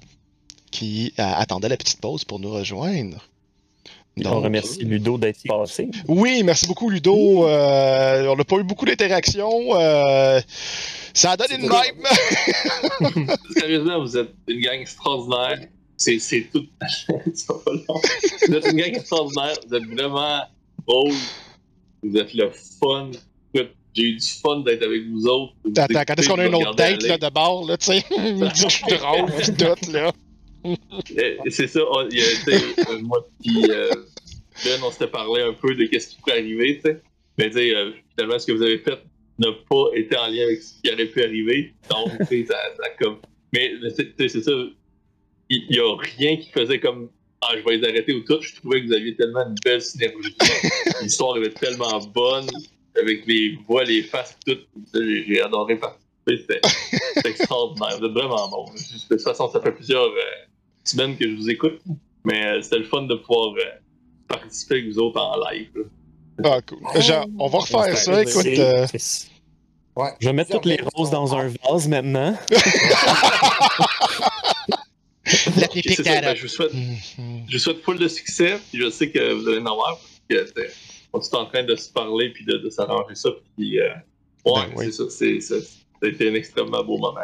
qui 0.72 1.14
euh, 1.20 1.24
attendaient 1.36 1.70
la 1.70 1.78
petite 1.78 2.02
pause 2.02 2.24
pour 2.26 2.40
nous 2.40 2.52
rejoindre. 2.52 3.28
on 4.24 4.42
remercie 4.42 4.84
Ludo 4.84 5.18
d'être 5.18 5.42
passé. 5.48 5.90
oui, 6.08 6.44
merci 6.44 6.68
beaucoup 6.68 6.90
Ludo. 6.90 7.48
Euh, 7.48 8.28
on 8.28 8.36
n'a 8.36 8.44
pas 8.44 8.58
eu 8.58 8.64
beaucoup 8.64 8.86
d'interactions. 8.86 9.76
euh, 9.76 10.42
ça 11.14 11.32
a 11.32 11.38
donné 11.38 11.56
une 11.56 11.70
vibe. 11.70 13.30
Sérieusement, 13.58 14.00
vous 14.02 14.18
êtes 14.18 14.34
une 14.48 14.62
gang 14.62 14.80
extraordinaire. 14.80 15.68
C'est, 15.98 16.50
tout. 16.54 16.66
Vous 18.48 18.56
êtes 18.56 18.68
une 18.68 18.78
gang 18.78 18.96
extraordinaire. 18.96 19.56
Vous 19.68 19.76
êtes 19.76 19.84
vraiment 19.84 20.42
drôle. 20.88 21.14
Vous 22.02 22.16
êtes 22.16 22.34
le 22.34 22.50
fun. 22.80 23.12
J'ai 23.94 24.04
eu 24.04 24.16
du 24.16 24.28
fun 24.28 24.60
d'être 24.62 24.84
avec 24.84 25.02
vous 25.10 25.26
autres. 25.26 25.54
Attends, 25.78 26.04
quand 26.08 26.20
est-ce 26.20 26.30
qu'on 26.30 26.40
a 26.40 26.46
une 26.46 26.56
autre 26.56 26.76
date 26.76 27.04
là, 27.04 27.18
de 27.18 27.30
bord, 27.30 27.66
là, 27.66 27.76
tu 27.78 27.88
sais? 27.88 28.04
Drôle, 28.10 29.32
tout, 29.58 29.92
là. 29.92 30.12
C'est 31.50 31.68
ça, 31.68 31.80
on- 31.90 32.08
il 32.10 32.20
y 32.20 32.22
a, 32.22 32.26
euh, 32.92 33.00
moi 33.02 33.26
puis 33.42 33.64
euh, 33.70 33.92
Ben, 34.66 34.80
on 34.84 34.92
s'était 34.92 35.08
parlé 35.08 35.42
un 35.42 35.54
peu 35.54 35.74
de 35.74 35.86
qu'est-ce 35.86 36.10
qui 36.10 36.18
pourrait 36.18 36.40
arriver, 36.40 36.76
tu 36.84 36.90
sais. 36.90 37.02
Mais 37.38 37.50
tu 37.50 37.58
sais, 37.58 37.74
euh, 37.76 37.92
finalement, 38.12 38.38
ce 38.40 38.46
que 38.48 38.52
vous 38.52 38.62
avez 38.62 38.80
fait 38.80 39.00
n'a 39.38 39.52
pas 39.70 39.86
été 39.96 40.18
en 40.18 40.28
lien 40.28 40.44
avec 40.44 40.62
ce 40.62 40.82
qui 40.82 40.92
aurait 40.92 41.06
pu 41.06 41.24
arriver? 41.24 41.74
Donc, 41.90 42.12
tu 42.20 42.26
sais, 42.26 42.46
ça, 42.46 42.58
ça 42.78 42.90
comme. 43.00 43.20
Mais 43.54 43.72
c'est 44.18 44.42
ça, 44.44 44.52
il 45.50 45.68
n'y 45.70 45.80
a 45.80 45.96
rien 46.18 46.36
qui 46.38 46.50
faisait 46.52 46.80
comme. 46.80 47.10
Ah, 47.42 47.54
je 47.58 47.64
vais 47.64 47.78
les 47.78 47.88
arrêter 47.88 48.12
ou 48.14 48.20
tout. 48.26 48.42
Je 48.42 48.54
trouvais 48.58 48.82
que 48.82 48.88
vous 48.88 48.94
aviez 48.94 49.16
tellement 49.16 49.48
une 49.48 49.56
belle 49.64 49.82
synergie. 49.82 50.36
L'histoire 51.02 51.38
était 51.38 51.52
tellement 51.52 51.98
bonne, 52.14 52.48
avec 53.02 53.26
les 53.28 53.58
voix, 53.66 53.86
les 53.86 54.04
faces, 54.04 54.38
tout. 54.46 54.58
J'ai 54.94 55.42
adoré 55.42 55.78
participer. 55.80 56.60
C'était 57.16 57.30
extraordinaire. 57.30 57.98
Vous 57.98 58.06
êtes 58.08 58.12
vraiment 58.12 58.50
bon. 58.50 58.66
De 58.74 59.08
toute 59.16 59.22
façon, 59.22 59.50
ça 59.50 59.62
fait 59.62 59.72
plusieurs 59.72 60.04
euh, 60.04 60.22
semaines 60.90 61.18
que 61.18 61.30
je 61.30 61.36
vous 61.36 61.50
écoute. 61.50 61.80
Mais 62.26 62.46
euh, 62.46 62.62
c'était 62.62 62.80
le 62.80 62.86
fun 62.86 63.04
de 63.04 63.16
pouvoir 63.16 63.54
euh, 63.56 63.62
participer 64.28 64.76
avec 64.76 64.88
vous 64.90 65.00
autres 65.00 65.20
en 65.22 65.36
live. 65.50 65.70
là. 65.76 65.84
Ah, 66.52 66.62
cool. 66.62 67.02
Genre, 67.02 67.26
on 67.38 67.48
va 67.48 67.60
refaire 67.60 67.98
ça, 67.98 68.22
écoute. 68.22 68.46
Euh, 68.46 68.86
Ouais. 69.96 70.12
Je 70.22 70.28
vais 70.30 70.34
mettre 70.34 70.52
toutes 70.52 70.66
les 70.66 70.80
roses 70.96 71.10
dans 71.10 71.36
un 71.36 71.50
vase 71.68 71.90
maintenant. 71.90 72.34
Ben, 75.26 76.36
je 76.36 76.42
vous 76.42 76.48
souhaite 76.48 76.74
Mhm. 76.74 77.46
je 77.48 77.54
vous 77.54 77.60
souhaite 77.60 77.82
full 77.84 78.00
de 78.00 78.08
succès. 78.08 78.58
Puis 78.72 78.82
je 78.82 78.90
sais 78.90 79.10
que 79.12 79.34
vous 79.34 79.48
allez 79.48 79.60
en 79.60 79.66
avoir. 79.66 80.00
Parce 80.30 80.52
que 80.52 80.62
on 81.14 81.20
est 81.20 81.36
en 81.36 81.46
train 81.48 81.64
de 81.64 81.76
se 81.76 81.92
parler 81.92 82.30
puis 82.30 82.46
de, 82.46 82.58
de 82.58 82.70
s'arranger 82.70 83.16
ça. 83.16 83.30
Puis, 83.58 83.80
euh, 83.80 83.90
ouais, 84.46 84.62
Ben 84.68 84.74
oui. 84.78 84.86
c'est 84.86 84.92
ça. 84.94 85.04
C'est, 85.10 85.40
ça. 85.42 85.56
Ça 85.60 85.68
a 86.04 86.08
été 86.08 86.30
un 86.30 86.34
extrêmement 86.34 86.84
beau 86.84 86.98
moment. 86.98 87.20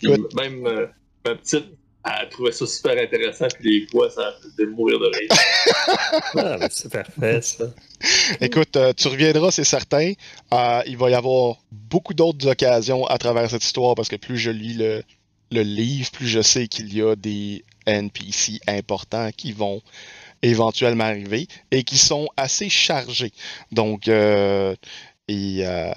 Écoute, 0.00 0.32
même 0.34 0.66
euh, 0.66 0.86
ma 1.26 1.34
petite, 1.34 1.66
elle 2.04 2.28
trouvait 2.28 2.52
ça 2.52 2.66
super 2.66 3.02
intéressant. 3.02 3.46
Puis 3.58 3.80
les 3.80 3.86
voix, 3.92 4.10
ça 4.10 4.34
faisait 4.42 4.66
mourir 4.66 4.98
de 4.98 5.06
rire. 5.06 5.28
Ah, 6.36 6.58
ben, 6.58 6.68
c'est 6.70 6.92
parfait, 6.92 7.40
ça. 7.40 7.64
écoute, 8.40 8.76
euh, 8.76 8.92
tu 8.92 9.08
reviendras, 9.08 9.50
c'est 9.50 9.64
certain. 9.64 10.12
Euh, 10.52 10.82
il 10.86 10.96
va 10.96 11.10
y 11.10 11.14
avoir 11.14 11.56
beaucoup 11.72 12.14
d'autres 12.14 12.46
occasions 12.48 13.06
à 13.06 13.18
travers 13.18 13.48
cette 13.50 13.64
histoire 13.64 13.94
parce 13.94 14.08
que 14.08 14.16
plus 14.16 14.36
je 14.38 14.50
lis 14.50 14.74
le, 14.74 15.02
le 15.50 15.62
livre, 15.62 16.10
plus 16.10 16.28
je 16.28 16.42
sais 16.42 16.68
qu'il 16.68 16.94
y 16.94 17.02
a 17.02 17.16
des 17.16 17.64
NPC 17.86 18.60
importants 18.66 19.30
qui 19.36 19.52
vont 19.52 19.80
éventuellement 20.42 21.04
arriver 21.04 21.48
et 21.70 21.84
qui 21.84 21.96
sont 21.98 22.28
assez 22.36 22.68
chargés. 22.68 23.32
Donc, 23.72 24.08
euh, 24.08 24.74
et, 25.28 25.60
euh, 25.66 25.90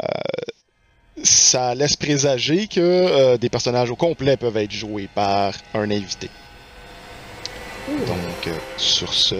ça 1.23 1.73
laisse 1.75 1.95
présager 1.95 2.67
que 2.67 2.79
euh, 2.79 3.37
des 3.37 3.49
personnages 3.49 3.89
au 3.89 3.95
complet 3.95 4.37
peuvent 4.37 4.57
être 4.57 4.71
joués 4.71 5.09
par 5.13 5.53
un 5.73 5.89
invité. 5.89 6.29
Donc, 7.87 8.47
euh, 8.47 8.57
sur 8.77 9.13
ce, 9.13 9.35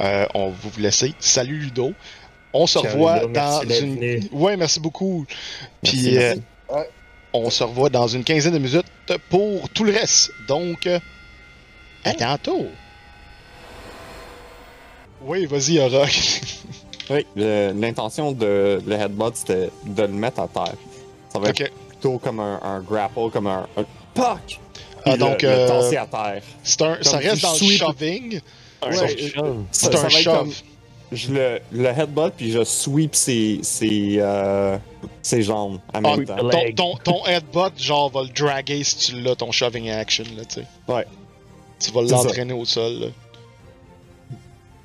euh, 0.00 0.26
on 0.34 0.50
va 0.50 0.54
vous 0.62 0.80
laisser. 0.80 1.14
Salut 1.18 1.58
Ludo. 1.58 1.92
On 2.52 2.66
se 2.66 2.78
revoit 2.78 3.26
dans 3.26 3.62
une. 3.62 4.20
Ouais, 4.30 4.56
merci 4.56 4.78
beaucoup. 4.78 5.26
Puis, 5.82 6.12
Merci, 6.12 6.18
euh, 6.18 6.34
merci. 6.70 6.88
on 7.32 7.50
se 7.50 7.64
revoit 7.64 7.90
dans 7.90 8.06
une 8.06 8.22
quinzaine 8.22 8.52
de 8.52 8.58
minutes 8.58 8.86
pour 9.28 9.68
tout 9.70 9.82
le 9.82 9.92
reste. 9.92 10.30
Donc, 10.46 10.86
euh, 10.86 11.00
à 12.04 12.12
tantôt. 12.12 12.66
Oui, 15.22 15.46
vas-y, 15.46 15.78
Oroch. 15.80 16.40
Oui, 17.10 17.26
le- 17.36 17.72
l'intention 17.72 18.32
de 18.32 18.80
le 18.86 18.94
headbutt, 18.94 19.36
c'était 19.36 19.70
de 19.84 20.02
le 20.02 20.08
mettre 20.08 20.40
à 20.40 20.48
terre. 20.48 20.74
Ça 21.32 21.38
va 21.38 21.48
être 21.50 21.70
plutôt 21.88 22.18
comme 22.18 22.40
un, 22.40 22.60
un 22.62 22.80
grapple, 22.80 23.30
comme 23.32 23.46
un, 23.46 23.66
un 23.76 23.84
puck. 24.14 24.60
Ah, 25.06 25.16
donc, 25.18 25.42
le, 25.42 25.48
euh, 25.48 26.00
à 26.00 26.06
terre. 26.06 26.42
C'est 26.62 26.80
un, 26.82 26.96
ça 27.02 27.18
reste 27.18 27.42
dans 27.42 27.52
le 27.52 27.58
shoving. 27.58 28.32
Ouais, 28.34 28.40
euh, 29.38 29.54
C'est 29.70 29.94
un 29.94 29.98
va 29.98 30.06
être 30.08 30.10
shove. 30.10 30.38
comme- 30.38 30.52
je 31.12 31.32
le, 31.32 31.60
le 31.70 31.86
headbutt 31.90 32.32
puis 32.36 32.50
je 32.50 32.64
sweep 32.64 33.14
ses, 33.14 33.60
ses, 33.62 34.16
euh, 34.18 34.76
ses 35.22 35.42
jambes 35.42 35.78
en 35.92 35.98
Ah, 36.02 36.16
même 36.16 36.24
temps. 36.24 36.36
ton, 36.36 36.48
Leg. 36.48 36.74
ton, 36.74 36.96
ton 37.04 37.26
headbutt, 37.26 37.72
genre, 37.80 38.10
va 38.10 38.22
le 38.22 38.28
draguer 38.30 38.82
si 38.82 38.96
tu 38.96 39.20
l'as, 39.20 39.36
ton 39.36 39.52
shoving 39.52 39.90
action, 39.90 40.24
là, 40.36 40.44
tu 40.46 40.60
sais. 40.60 40.66
Ouais. 40.88 41.06
Tu 41.78 41.92
vas 41.92 42.02
l'entraîner 42.02 42.54
au 42.54 42.64
sol, 42.64 42.92
là. 42.94 43.06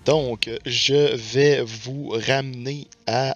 Donc, 0.09 0.49
je 0.65 1.15
vais 1.15 1.61
vous 1.61 2.09
ramener 2.09 2.87
à 3.05 3.35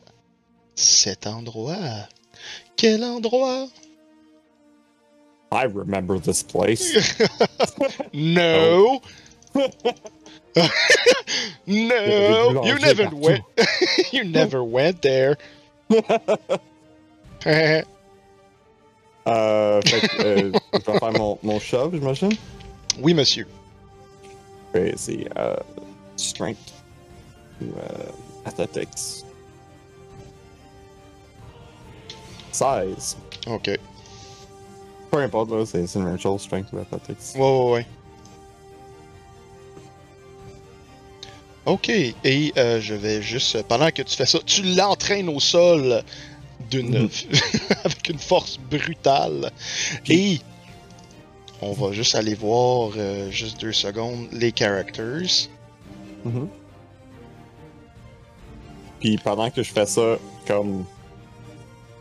cet 0.73 1.27
endroit. 1.27 2.07
Quel 2.75 3.03
endroit? 3.03 3.67
I 5.51 5.65
remember 5.65 6.19
this 6.19 6.41
place. 6.41 6.91
No! 8.11 9.03
no! 9.53 9.83
boulanger 11.67 12.69
You 12.69 12.79
never 12.79 13.09
went. 13.15 13.43
you 14.11 14.23
never 14.23 14.63
went 14.63 15.03
there. 15.03 15.37
Euh, 17.45 17.83
fait 19.85 20.09
euh, 20.19 20.51
je 20.73 20.79
vais 20.79 20.99
faire 20.99 21.11
mon, 21.11 21.37
mon 21.43 21.59
shove, 21.59 21.93
j'imagine? 21.93 22.33
oui, 22.99 23.13
monsieur. 23.13 23.45
C'est 24.95 25.27
euh, 25.37 25.55
strength 26.23 26.73
ou 27.61 27.65
euh, 27.65 28.11
athletics. 28.45 29.23
16. 32.51 33.17
Ok. 33.47 33.67
Ouais, 33.67 33.77
Peu 35.11 35.17
importe, 35.19 35.51
là, 35.51 35.65
c'est 35.65 35.85
une 35.95 36.03
même 36.03 36.19
chose, 36.19 36.41
strength 36.41 36.67
ou 36.73 36.79
athletics. 36.79 37.35
ouais, 37.35 37.71
ouais. 37.71 37.85
Ok, 41.65 41.87
et 41.89 42.51
euh, 42.57 42.81
je 42.81 42.93
vais 42.93 43.21
juste, 43.21 43.63
pendant 43.63 43.89
que 43.89 44.01
tu 44.01 44.15
fais 44.17 44.25
ça, 44.25 44.39
tu 44.45 44.63
l'entraînes 44.75 45.29
au 45.29 45.39
sol 45.39 46.03
d'une, 46.69 47.09
avec 47.85 48.09
une 48.09 48.19
force 48.19 48.57
brutale. 48.69 49.49
Et 50.09 50.39
on 51.61 51.71
va 51.71 51.93
juste 51.93 52.15
aller 52.15 52.35
voir, 52.35 52.91
euh, 52.97 53.31
juste 53.31 53.61
deux 53.61 53.71
secondes, 53.71 54.27
les 54.33 54.51
characters. 54.53 55.47
Mhm. 56.25 56.47
Puis 58.99 59.17
pendant 59.17 59.49
que 59.49 59.63
je 59.63 59.71
fais 59.71 59.85
ça, 59.85 60.17
comme 60.47 60.85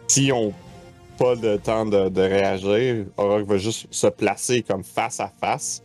si 0.07 0.31
on 0.33 0.53
pas 1.19 1.37
de 1.37 1.57
temps 1.57 1.87
de, 1.87 2.21
réagir, 2.21 3.07
Aurok 3.17 3.47
va 3.47 3.59
juste 3.59 3.87
se 3.91 4.07
placer 4.07 4.63
comme 4.63 4.83
face 4.83 5.21
à 5.21 5.31
face. 5.41 5.83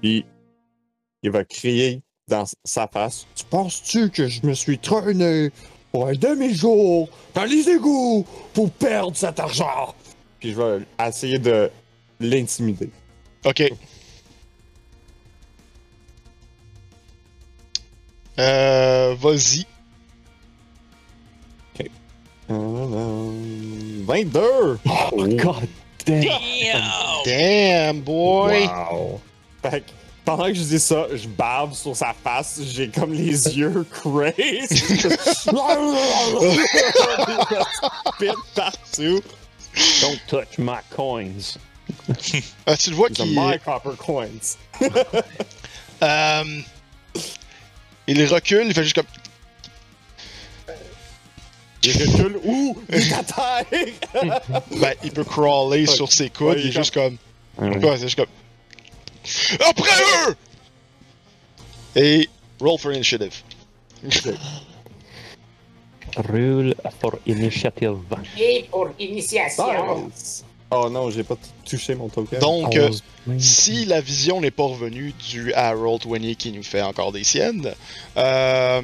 Puis 0.00 0.24
il 1.22 1.30
va 1.30 1.44
crier 1.44 2.02
dans 2.28 2.44
sa 2.64 2.86
face 2.86 3.26
Tu 3.34 3.44
penses-tu 3.46 4.10
que 4.10 4.28
je 4.28 4.46
me 4.46 4.52
suis 4.52 4.78
traîné 4.78 5.50
pour 5.90 6.06
un 6.06 6.12
demi-jour 6.12 7.08
dans 7.34 7.44
les 7.44 7.68
égouts 7.68 8.26
pour 8.52 8.70
perdre 8.70 9.16
cet 9.16 9.40
argent 9.40 9.94
Puis 10.38 10.52
je 10.52 10.60
vais 10.60 10.84
essayer 11.04 11.38
de 11.38 11.70
l'intimider. 12.20 12.90
Ok. 13.44 13.72
Euh, 18.38 19.14
vas-y. 19.18 19.66
Euh, 22.50 24.02
22 24.06 24.78
Oh, 24.86 25.26
God 25.36 25.68
damn! 26.06 26.82
Damn, 27.26 28.00
boy! 28.00 28.66
Wow. 28.66 29.20
Fait 29.62 29.80
que 29.82 29.90
pendant 30.24 30.44
que 30.46 30.54
je 30.54 30.62
dis 30.62 30.78
ça, 30.78 31.08
je 31.14 31.28
bave 31.28 31.74
sur 31.74 31.94
sa 31.94 32.14
face, 32.14 32.60
j'ai 32.70 32.88
comme 32.88 33.12
les 33.12 33.48
yeux 33.58 33.84
crazy. 33.90 34.78
Spit 38.14 38.38
partout. 38.54 39.20
Don't 40.00 40.20
touch 40.26 40.58
my 40.58 40.78
coins. 40.90 41.58
Ah, 42.66 42.76
tu 42.76 42.90
le 42.90 42.96
vois 42.96 43.10
qu'il 43.10 43.26
my 43.38 43.58
copper 43.58 43.96
coins. 43.98 44.56
euh, 46.02 46.44
il 48.08 48.24
recule, 48.26 48.66
il 48.66 48.74
fait 48.74 48.82
juste 48.82 48.96
comme. 48.96 49.06
Il 51.82 51.92
recule 51.92 52.38
où? 52.44 52.76
Il 52.88 52.94
est 52.98 53.12
à 53.12 53.22
terre! 53.22 54.40
Ben, 54.80 54.94
il 55.04 55.12
peut 55.12 55.24
crawler 55.24 55.80
Ouais. 55.80 55.86
sur 55.86 56.10
ses 56.12 56.28
coudes, 56.30 56.48
Ouais, 56.48 56.54
il 56.54 56.58
est 56.58 56.62
il 56.64 56.68
est 56.68 56.72
juste 56.72 56.94
comme. 56.94 57.16
Ouais. 57.58 57.76
Ouais, 57.84 57.96
c'est 57.96 58.08
juste 58.08 58.16
comme. 58.18 58.26
Après 59.68 60.02
eux! 60.28 60.36
Et 61.96 62.28
roll 62.60 62.78
for 62.78 62.92
initiative. 62.92 63.42
Rule 66.16 66.74
for 67.00 67.18
initiative. 67.26 67.98
Et 68.38 68.66
pour 68.70 68.88
initiation, 68.98 70.06
Nice. 70.08 70.44
Oh 70.70 70.88
non, 70.90 71.10
j'ai 71.10 71.24
pas 71.24 71.36
touché 71.64 71.94
mon 71.94 72.08
token. 72.08 72.38
Donc, 72.40 72.76
euh, 72.76 72.90
11. 73.26 73.40
si 73.42 73.86
la 73.86 74.00
vision 74.02 74.40
n'est 74.40 74.50
pas 74.50 74.64
revenue 74.64 75.12
due 75.12 75.52
à 75.54 75.72
Roll20 75.74 76.36
qui 76.36 76.52
nous 76.52 76.62
fait 76.62 76.82
encore 76.82 77.10
des 77.12 77.24
siennes, 77.24 77.72
euh, 78.18 78.82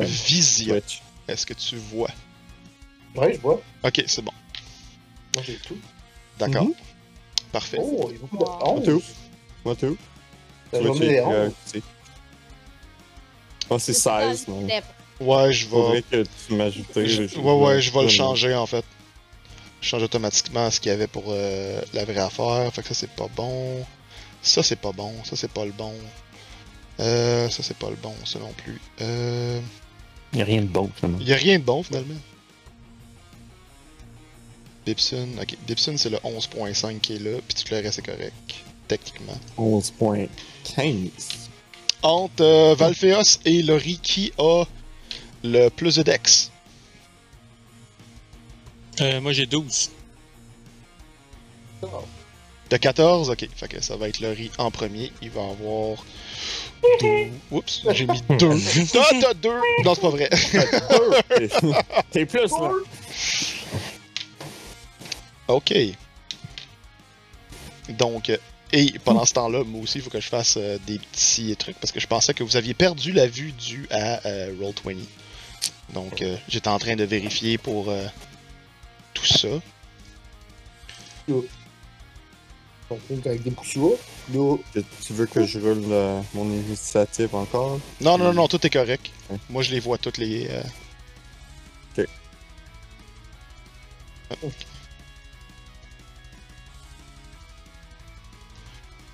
vision, 0.00 0.80
est-ce 1.28 1.46
que 1.46 1.54
tu 1.54 1.76
vois? 1.76 2.10
Ouais, 3.14 3.34
je 3.34 3.40
vois. 3.40 3.60
Ok, 3.84 4.02
c'est 4.06 4.22
bon. 4.22 4.32
Moi, 5.36 5.44
j'ai 5.46 5.54
tout. 5.56 5.78
D'accord. 6.38 6.64
Mhm. 6.64 6.74
Parfait. 7.52 7.78
Oh, 7.80 8.06
il 8.08 8.14
y 8.14 8.16
a 8.16 8.18
beaucoup 8.20 8.36
de 8.38 8.42
Wow. 8.44 8.76
11. 8.78 8.84
Tout. 8.84 9.02
Moi 9.64 9.76
tout. 9.76 9.96
Ça 10.72 10.78
Twitch 10.78 10.88
va 10.88 10.94
me 10.94 11.00
les 11.00 11.12
est, 11.14 11.20
11. 11.22 11.32
euh, 11.34 11.50
c'est- 11.66 11.82
Oh, 13.70 13.78
c'est 13.78 13.92
16. 13.92 14.46
Ouais, 15.22 15.52
je 15.52 15.64
vais. 15.64 15.70
Faudrait 15.70 16.02
que 16.02 16.24
tu 16.46 16.54
m'ajoutes. 16.54 16.86
Je- 16.94 17.38
ouais, 17.38 17.52
ouais, 17.64 17.80
je 17.80 17.92
vais 17.92 18.02
le 18.02 18.08
changer 18.08 18.54
en 18.54 18.66
fait. 18.66 18.84
Je 19.80 19.88
change 19.88 20.02
automatiquement 20.02 20.70
ce 20.70 20.78
qu'il 20.80 20.90
y 20.90 20.94
avait 20.94 21.06
pour 21.08 21.24
euh, 21.28 21.80
la 21.92 22.04
vraie 22.04 22.18
affaire. 22.18 22.72
Fait 22.72 22.82
que 22.82 22.88
ça, 22.88 22.94
c'est 22.94 23.10
pas 23.10 23.28
bon. 23.34 23.84
Ça, 24.42 24.62
c'est 24.62 24.76
pas 24.80 24.92
bon. 24.92 25.12
Ça, 25.24 25.34
c'est 25.36 25.50
pas 25.50 25.64
le 25.64 25.72
bon. 25.72 25.92
Euh, 27.00 27.48
ça, 27.48 27.62
c'est 27.62 27.76
pas 27.76 27.90
le 27.90 27.96
bon, 27.96 28.14
ça 28.24 28.38
non 28.38 28.52
plus. 28.56 28.80
Euh. 29.00 29.60
Il 30.32 30.36
n'y 30.36 30.42
a 30.42 30.44
rien 30.44 30.60
de 30.62 30.66
bon, 30.66 30.90
finalement. 30.94 31.18
Y 31.20 31.32
a 31.32 31.36
rien 31.36 31.58
de 31.58 31.64
bon 31.64 31.82
finalement. 31.82 32.14
Dipson, 34.86 35.28
ok. 35.40 35.56
Dipson, 35.66 35.94
c'est 35.96 36.10
le 36.10 36.18
11.5 36.18 37.00
qui 37.00 37.14
est 37.14 37.18
là, 37.18 37.38
puis 37.46 37.62
tout 37.62 37.72
le 37.74 37.80
reste 37.80 38.00
est 38.00 38.02
correct. 38.02 38.32
Techniquement. 38.88 39.38
11.15. 39.58 41.10
Entre 42.02 42.42
euh, 42.42 42.74
Valfeos 42.76 43.38
et 43.44 43.62
Lori, 43.62 43.98
qui 44.02 44.32
a 44.38 44.64
le 45.42 45.68
plus 45.68 45.96
de 45.96 46.02
dex 46.02 46.50
Euh, 49.00 49.20
moi 49.20 49.32
j'ai 49.32 49.46
12. 49.46 49.90
De 52.70 52.76
14, 52.76 53.30
ok. 53.30 53.48
Fait 53.54 53.68
que 53.68 53.82
ça 53.82 53.96
va 53.96 54.08
être 54.08 54.20
Lori 54.20 54.50
en 54.58 54.70
premier. 54.70 55.12
Il 55.20 55.30
va 55.30 55.42
avoir. 55.42 56.04
Deux. 57.00 57.30
Oups, 57.50 57.82
j'ai 57.92 58.06
mis 58.06 58.22
2. 58.38 58.50
Ah, 58.98 59.08
t'as 59.20 59.34
2 59.34 59.48
Non, 59.84 59.94
c'est 59.94 60.00
pas 60.00 60.10
vrai. 60.10 60.30
T'es 62.10 62.26
plus 62.26 62.50
là. 62.50 62.72
ok. 65.48 65.74
Donc, 67.90 68.30
euh, 68.30 68.36
et 68.72 68.94
pendant 69.04 69.26
ce 69.26 69.34
temps-là, 69.34 69.64
moi 69.64 69.82
aussi, 69.82 69.98
il 69.98 70.02
faut 70.02 70.10
que 70.10 70.20
je 70.20 70.28
fasse 70.28 70.56
euh, 70.56 70.78
des 70.86 70.98
petits 70.98 71.54
trucs 71.56 71.78
parce 71.78 71.92
que 71.92 72.00
je 72.00 72.06
pensais 72.06 72.32
que 72.32 72.42
vous 72.42 72.56
aviez 72.56 72.72
perdu 72.72 73.12
la 73.12 73.26
vue 73.26 73.52
due 73.52 73.86
à 73.90 74.26
euh, 74.26 74.54
Roll20. 74.60 74.96
Donc, 75.92 76.22
euh, 76.22 76.36
j'étais 76.48 76.68
en 76.68 76.78
train 76.78 76.96
de 76.96 77.04
vérifier 77.04 77.58
pour 77.58 77.88
euh, 77.90 78.06
tout 79.14 79.26
ça. 79.26 79.48
Donc, 82.90 83.00
avec 83.26 83.42
des 83.42 83.50
Tu- 84.74 84.84
Tu 85.06 85.12
veux 85.12 85.26
que 85.26 85.44
je 85.46 85.58
roule 85.58 85.84
euh, 85.90 86.20
mon 86.34 86.44
initiative 86.50 87.34
encore? 87.34 87.78
Non, 88.00 88.16
non, 88.18 88.24
non, 88.26 88.32
non, 88.34 88.48
tout 88.48 88.64
est 88.66 88.70
correct. 88.70 89.10
Ouais. 89.30 89.38
Moi, 89.50 89.62
je 89.62 89.70
les 89.72 89.80
vois 89.80 89.98
toutes 89.98 90.18
les. 90.18 90.48
euh, 90.48 90.62
Ok. 94.42 94.52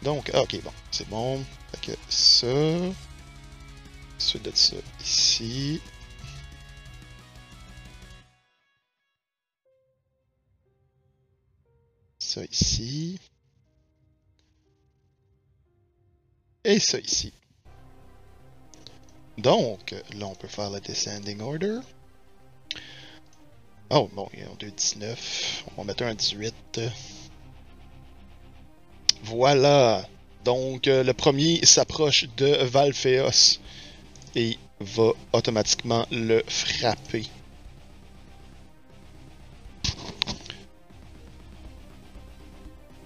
Donc, 0.03 0.31
ah, 0.33 0.43
ok, 0.43 0.61
bon, 0.63 0.73
c'est 0.93 1.09
bon. 1.09 1.45
Fait 1.73 1.93
que 1.93 1.99
ça. 2.09 2.47
Suite 4.19 4.45
de 4.45 4.53
ça 4.55 4.77
ici. 5.01 5.81
Ça 12.29 12.43
ici. 12.45 13.19
Et 16.63 16.79
ça 16.79 16.99
ici. 16.99 17.33
Donc, 19.39 19.95
là, 20.15 20.27
on 20.27 20.35
peut 20.35 20.47
faire 20.47 20.69
la 20.69 20.81
descending 20.81 21.41
order. 21.41 21.81
Oh, 23.89 24.11
bon, 24.13 24.29
ils 24.37 24.47
ont 24.47 24.57
deux 24.57 24.71
19. 24.71 25.65
On 25.79 25.81
va 25.81 25.85
mettre 25.85 26.03
un 26.03 26.15
18. 26.15 26.83
Voilà. 29.23 30.07
Donc, 30.45 30.87
euh, 30.87 31.03
le 31.03 31.15
premier 31.15 31.65
s'approche 31.65 32.27
de 32.37 32.63
Valphéos 32.63 33.59
et 34.35 34.59
va 34.81 35.13
automatiquement 35.33 36.07
le 36.11 36.43
frapper. 36.47 37.25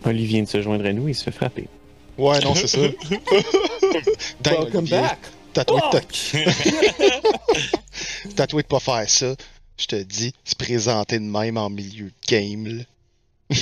Olivier 0.04 0.26
vient 0.28 0.42
de 0.42 0.48
se 0.48 0.62
joindre 0.62 0.86
à 0.86 0.92
nous, 0.92 1.08
il 1.08 1.14
se 1.14 1.24
fait 1.24 1.32
frapper. 1.32 1.68
Ouais, 2.18 2.38
non, 2.40 2.54
c'est 2.54 2.66
ça. 2.66 2.78
Dang, 4.40 4.58
Welcome 4.64 4.76
Olivier, 4.78 5.00
back! 5.00 5.18
Tatoué 5.52 5.80
de, 5.80 5.98
Fuck! 5.98 6.36
tatoué 8.36 8.62
de 8.62 8.68
pas 8.68 8.80
faire 8.80 9.08
ça. 9.08 9.34
Je 9.78 9.86
te 9.86 9.96
dis, 9.96 10.32
se 10.44 10.54
présenter 10.54 11.18
de 11.18 11.24
même 11.24 11.56
en 11.56 11.70
milieu 11.70 12.06
de 12.06 12.12
game, 12.28 12.66
là. 12.66 12.84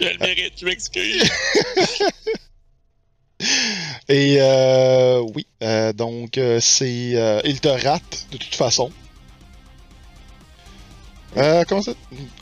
Je 0.00 0.08
le 0.08 0.18
mérite, 0.18 0.54
je 0.60 0.64
m'excuse. 0.64 1.30
Et 4.08 4.36
euh, 4.40 5.20
oui, 5.34 5.46
euh, 5.62 5.92
donc 5.92 6.36
euh, 6.38 6.58
c'est. 6.60 7.12
euh, 7.14 7.40
il 7.44 7.60
te 7.60 7.68
rate 7.68 8.26
de 8.32 8.36
toute 8.38 8.54
façon. 8.54 8.90
Euh, 11.36 11.64
comment 11.68 11.82
ça? 11.82 11.92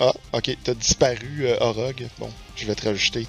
Ah, 0.00 0.12
ok, 0.32 0.56
t'as 0.62 0.74
disparu, 0.74 1.46
euh, 1.46 1.56
Orog. 1.60 2.06
Bon, 2.18 2.30
je 2.56 2.66
vais 2.66 2.74
te 2.74 2.86
rajouter. 2.86 3.26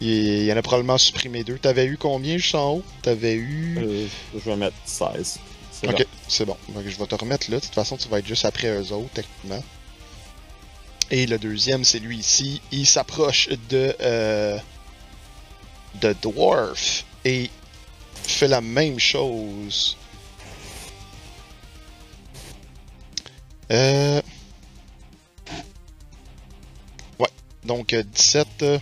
Il, 0.00 0.44
y 0.44 0.52
en 0.52 0.56
a 0.56 0.62
probablement 0.62 0.98
supprimé 0.98 1.42
deux. 1.42 1.58
T'avais 1.58 1.86
eu 1.86 1.96
combien 1.96 2.36
juste 2.36 2.54
en 2.54 2.74
haut? 2.74 2.82
T'avais 3.02 3.34
eu. 3.34 3.78
Euh, 3.78 4.06
je 4.34 4.50
vais 4.50 4.56
mettre 4.56 4.76
16. 4.84 5.40
C'est 5.72 5.88
Ok, 5.88 6.06
c'est 6.28 6.44
bon. 6.44 6.56
Donc, 6.68 6.84
je 6.86 6.96
vais 6.96 7.06
te 7.06 7.14
remettre 7.14 7.50
là. 7.50 7.58
De 7.58 7.64
toute 7.64 7.74
façon, 7.74 7.96
tu 7.96 8.08
vas 8.08 8.18
être 8.18 8.26
juste 8.26 8.44
après 8.44 8.68
eux 8.68 8.92
autres, 8.92 9.10
techniquement. 9.14 9.62
Et 11.10 11.26
le 11.26 11.38
deuxième, 11.38 11.84
c'est 11.84 11.98
lui 11.98 12.18
ici. 12.18 12.60
Il 12.72 12.86
s'approche 12.86 13.48
de. 13.68 13.94
Euh, 14.00 14.58
de 16.00 16.14
Dwarf. 16.22 17.04
Et 17.24 17.50
fait 18.22 18.48
la 18.48 18.60
même 18.60 18.98
chose. 18.98 19.96
Euh. 23.70 24.22
Ouais. 27.18 27.28
Donc, 27.64 27.92
euh, 27.92 28.02
17. 28.02 28.46
euh, 28.62 28.78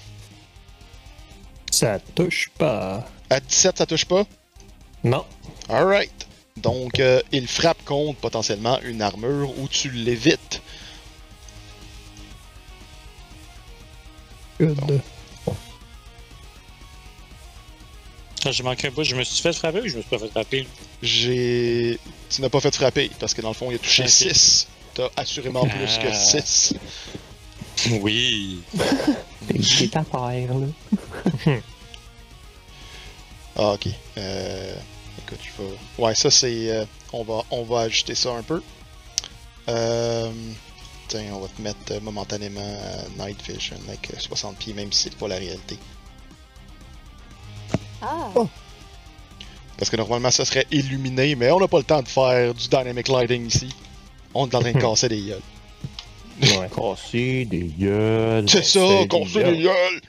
Ça 1.71 1.99
touche 2.15 2.51
pas. 2.59 3.07
À 3.31 3.41
17, 3.41 3.79
ça 3.79 3.87
touche 3.87 4.05
pas? 4.05 4.25
Non. 5.03 5.25
Alright. 5.69 6.27
Donc, 6.57 7.01
euh, 7.01 7.21
il 7.33 7.49
frappe 7.49 7.85
contre 7.85 8.19
potentiellement 8.21 8.81
une 8.83 9.03
armure 9.03 9.59
où 9.59 9.69
tu 9.69 9.91
l'évites. 9.91 10.63
Good. 14.61 15.01
J'ai 18.51 18.63
manqué 18.63 18.89
un 18.89 18.91
bout, 18.91 19.05
je 19.05 19.17
me 19.17 19.25
suis 19.25 19.41
fait 19.43 19.55
frapper 19.55 19.81
ou 19.81 19.89
je 19.89 19.97
me 19.97 20.03
suis 20.03 20.11
pas 20.11 20.19
fait 20.19 20.29
frapper? 20.29 20.67
J'ai. 21.03 21.99
Tu 22.29 22.43
n'as 22.43 22.51
pas 22.51 22.61
fait 22.61 22.75
frapper 22.75 23.11
parce 23.19 23.33
que 23.33 23.41
dans 23.41 23.49
le 23.49 23.55
fond, 23.55 23.71
il 23.71 23.77
a 23.77 23.79
touché 23.79 24.03
Ok. 24.03 24.09
6. 24.11 24.69
T'as 24.95 25.09
assurément 25.17 25.67
plus 25.67 25.99
que 25.99 26.09
Ah. 26.09 26.15
6. 26.15 26.75
Oui. 28.01 28.63
C'est 29.63 29.97
à 29.97 30.05
faire, 30.05 30.55
là. 30.55 30.67
Ah, 33.57 33.73
ok. 33.75 33.87
Euh, 34.19 34.75
écoute, 35.19 35.39
je 35.43 35.63
vais. 35.63 35.71
Ouais, 35.99 36.13
ça 36.17 36.29
c'est. 36.29 36.71
euh, 36.71 36.85
on, 37.13 37.23
va, 37.23 37.43
on 37.53 37.63
va 37.63 37.83
ajuster 37.83 38.17
ça 38.17 38.33
un 38.35 38.43
peu. 38.43 38.61
Euh, 39.69 40.29
tiens, 41.07 41.27
on 41.35 41.39
va 41.39 41.47
te 41.47 41.63
mettre 41.63 41.93
euh, 41.93 42.01
momentanément 42.01 42.61
euh, 42.61 43.03
Night 43.25 43.41
Vision 43.49 43.77
avec 43.87 44.11
euh, 44.13 44.19
60 44.19 44.57
pieds, 44.57 44.73
même 44.75 44.93
si 44.93 45.05
c'est 45.05 45.15
pas 45.17 45.29
la 45.29 45.37
réalité. 45.37 45.79
Ah, 48.03 48.29
Parce 49.79 49.89
que 49.89 49.97
normalement, 49.97 50.33
ça 50.33 50.45
serait 50.45 50.67
illuminé, 50.73 51.37
mais 51.37 51.53
on 51.53 51.61
n'a 51.61 51.69
pas 51.69 51.79
le 51.79 51.85
temps 51.85 52.03
de 52.03 52.09
faire 52.09 52.53
du 52.55 52.67
Dynamic 52.69 53.07
Lighting 53.07 53.47
ici. 53.47 53.69
On 54.35 54.49
est 54.49 54.55
en 54.55 54.61
train 54.61 54.73
de 54.73 54.81
casser 54.81 55.09
des 55.09 55.21
gueules. 55.23 55.41
Ouais. 56.43 56.69
Casser 56.75 57.45
des 57.45 57.65
gueules. 57.79 58.49
C'est 58.49 58.65
ça, 58.65 58.81
casser 58.81 59.09
casser 59.09 59.45
des 59.45 59.63
gueules! 59.63 60.01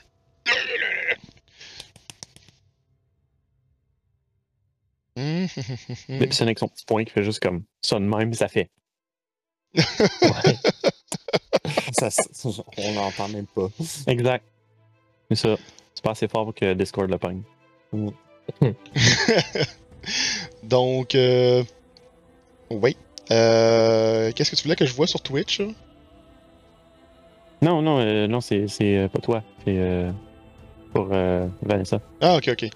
Puis 5.14 6.28
c'est 6.30 6.42
avec 6.42 6.58
son 6.58 6.68
petit 6.68 6.84
point 6.84 7.04
qui 7.04 7.12
fait 7.12 7.22
juste 7.22 7.40
comme 7.40 7.64
ça 7.80 7.96
de 7.98 8.04
même, 8.04 8.32
ça 8.34 8.48
fait. 8.48 8.70
Ça, 11.98 12.10
ça- 12.10 12.22
on 12.78 12.92
n'entend 12.92 13.28
même 13.28 13.46
pas. 13.46 13.68
Exact. 14.06 14.44
C'est 15.30 15.36
ça. 15.36 15.56
C'est 15.94 16.04
pas 16.04 16.10
assez 16.10 16.28
fort 16.28 16.44
pour 16.44 16.54
que 16.54 16.74
Discord 16.74 17.08
le 17.10 17.16
pogne. 17.16 17.42
Donc, 20.62 21.14
euh... 21.14 21.64
oui. 22.70 22.96
Euh... 23.30 24.30
Qu'est-ce 24.34 24.50
que 24.52 24.56
tu 24.56 24.62
voulais 24.62 24.76
que 24.76 24.86
je 24.86 24.94
vois 24.94 25.06
sur 25.06 25.20
Twitch? 25.20 25.60
Non, 27.62 27.80
non, 27.82 27.98
euh, 28.00 28.26
non, 28.26 28.40
c'est 28.40 28.68
c'est, 28.68 28.96
euh, 28.98 29.08
pas 29.08 29.18
toi. 29.20 29.42
C'est 29.64 29.76
euh, 29.78 30.10
pour 30.92 31.08
euh, 31.12 31.46
Vanessa. 31.62 32.00
Ah, 32.20 32.36
ok, 32.36 32.48
ok. 32.52 32.68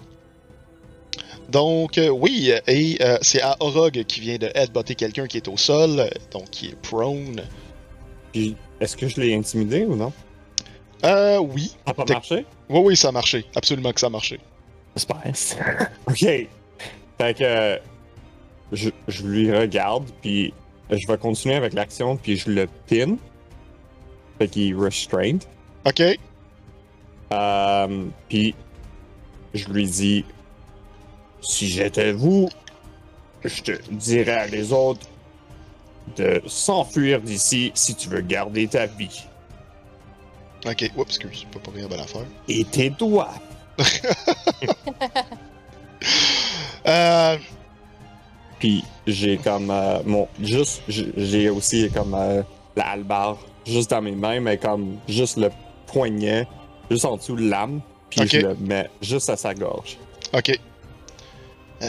Donc, 1.49 1.97
euh, 1.97 2.09
oui, 2.09 2.51
et 2.67 2.97
euh, 3.01 3.17
c'est 3.21 3.41
à 3.41 3.57
Orog 3.59 4.03
qui 4.05 4.21
vient 4.21 4.37
de 4.37 4.49
headbutter 4.55 4.95
quelqu'un 4.95 5.27
qui 5.27 5.37
est 5.37 5.47
au 5.47 5.57
sol, 5.57 6.09
donc 6.31 6.49
qui 6.49 6.67
est 6.67 6.81
prone. 6.81 7.41
Puis, 8.31 8.55
est-ce 8.79 8.95
que 8.95 9.07
je 9.07 9.19
l'ai 9.19 9.35
intimidé 9.35 9.85
ou 9.85 9.95
non? 9.95 10.13
Euh, 11.03 11.39
oui. 11.39 11.75
Ça 11.85 11.91
a 11.91 11.93
pas 11.93 12.05
T'es- 12.05 12.13
marché? 12.13 12.45
Oui, 12.69 12.79
oui, 12.85 12.95
ça 12.97 13.09
a 13.09 13.11
marché. 13.11 13.45
Absolument 13.55 13.91
que 13.91 13.99
ça 13.99 14.07
a 14.07 14.09
marché. 14.09 14.39
J'espère. 14.95 15.21
Ok. 16.07 16.19
Fait 16.19 16.47
que 17.37 17.43
euh, 17.43 17.77
je, 18.71 18.89
je 19.07 19.25
lui 19.25 19.51
regarde, 19.51 20.05
puis 20.21 20.53
je 20.89 21.07
vais 21.07 21.17
continuer 21.17 21.55
avec 21.55 21.73
l'action, 21.73 22.17
puis 22.17 22.37
je 22.37 22.49
le 22.49 22.67
pin. 22.87 23.17
Fait 24.39 24.47
qu'il 24.47 24.71
est 24.71 24.75
restrained. 24.75 25.43
Ok. 25.85 26.01
Euh, 27.31 28.05
puis 28.27 28.55
je 29.53 29.67
lui 29.69 29.85
dis 29.85 30.25
si 31.41 31.67
j'étais 31.67 32.11
vous, 32.11 32.49
je 33.43 33.61
te 33.61 33.71
dirais 33.91 34.31
à 34.31 34.47
les 34.47 34.73
autres 34.73 35.07
de 36.17 36.41
s'enfuir 36.45 37.21
d'ici 37.21 37.71
si 37.73 37.95
tu 37.95 38.09
veux 38.09 38.21
garder 38.21 38.67
ta 38.67 38.85
vie. 38.85 39.25
Ok. 40.65 40.91
Oups, 40.95 41.09
excuse. 41.09 41.47
Pas 41.51 41.59
pour 41.59 41.73
rien 41.73 41.87
bonne 41.87 41.99
affaire. 41.99 42.25
Et 42.47 42.63
tes 42.65 42.89
doigts. 42.99 43.33
Euh. 46.87 47.37
Puis 48.61 48.83
j'ai 49.07 49.37
comme 49.37 49.71
euh, 49.71 50.03
mon 50.05 50.27
juste 50.39 50.83
j'ai 50.87 51.49
aussi 51.49 51.89
comme 51.89 52.13
euh, 52.13 52.43
la 52.75 52.89
hallebarde 52.91 53.37
juste 53.65 53.89
dans 53.89 54.03
mes 54.03 54.11
mains 54.11 54.39
mais 54.39 54.57
comme 54.59 54.99
juste 55.09 55.37
le 55.37 55.49
poignet 55.87 56.45
juste 56.91 57.05
en 57.05 57.17
dessous 57.17 57.35
de 57.35 57.49
l'âme 57.49 57.81
puis 58.11 58.27
je 58.27 58.37
le 58.37 58.55
mets 58.57 58.87
juste 59.01 59.29
à 59.31 59.35
sa 59.35 59.55
gorge. 59.55 59.97
Ok. 60.31 60.51
Euh... 61.81 61.87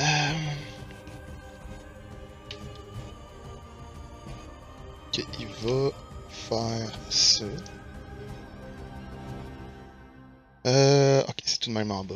Ok, 5.09 5.25
il 5.41 5.47
va 5.69 5.91
faire 6.31 6.91
ça. 7.11 7.45
Euh... 10.67 11.23
Ok, 11.29 11.35
c'est 11.45 11.59
tout 11.61 11.69
de 11.69 11.75
même 11.75 11.91
en 11.91 12.03
bas. 12.03 12.15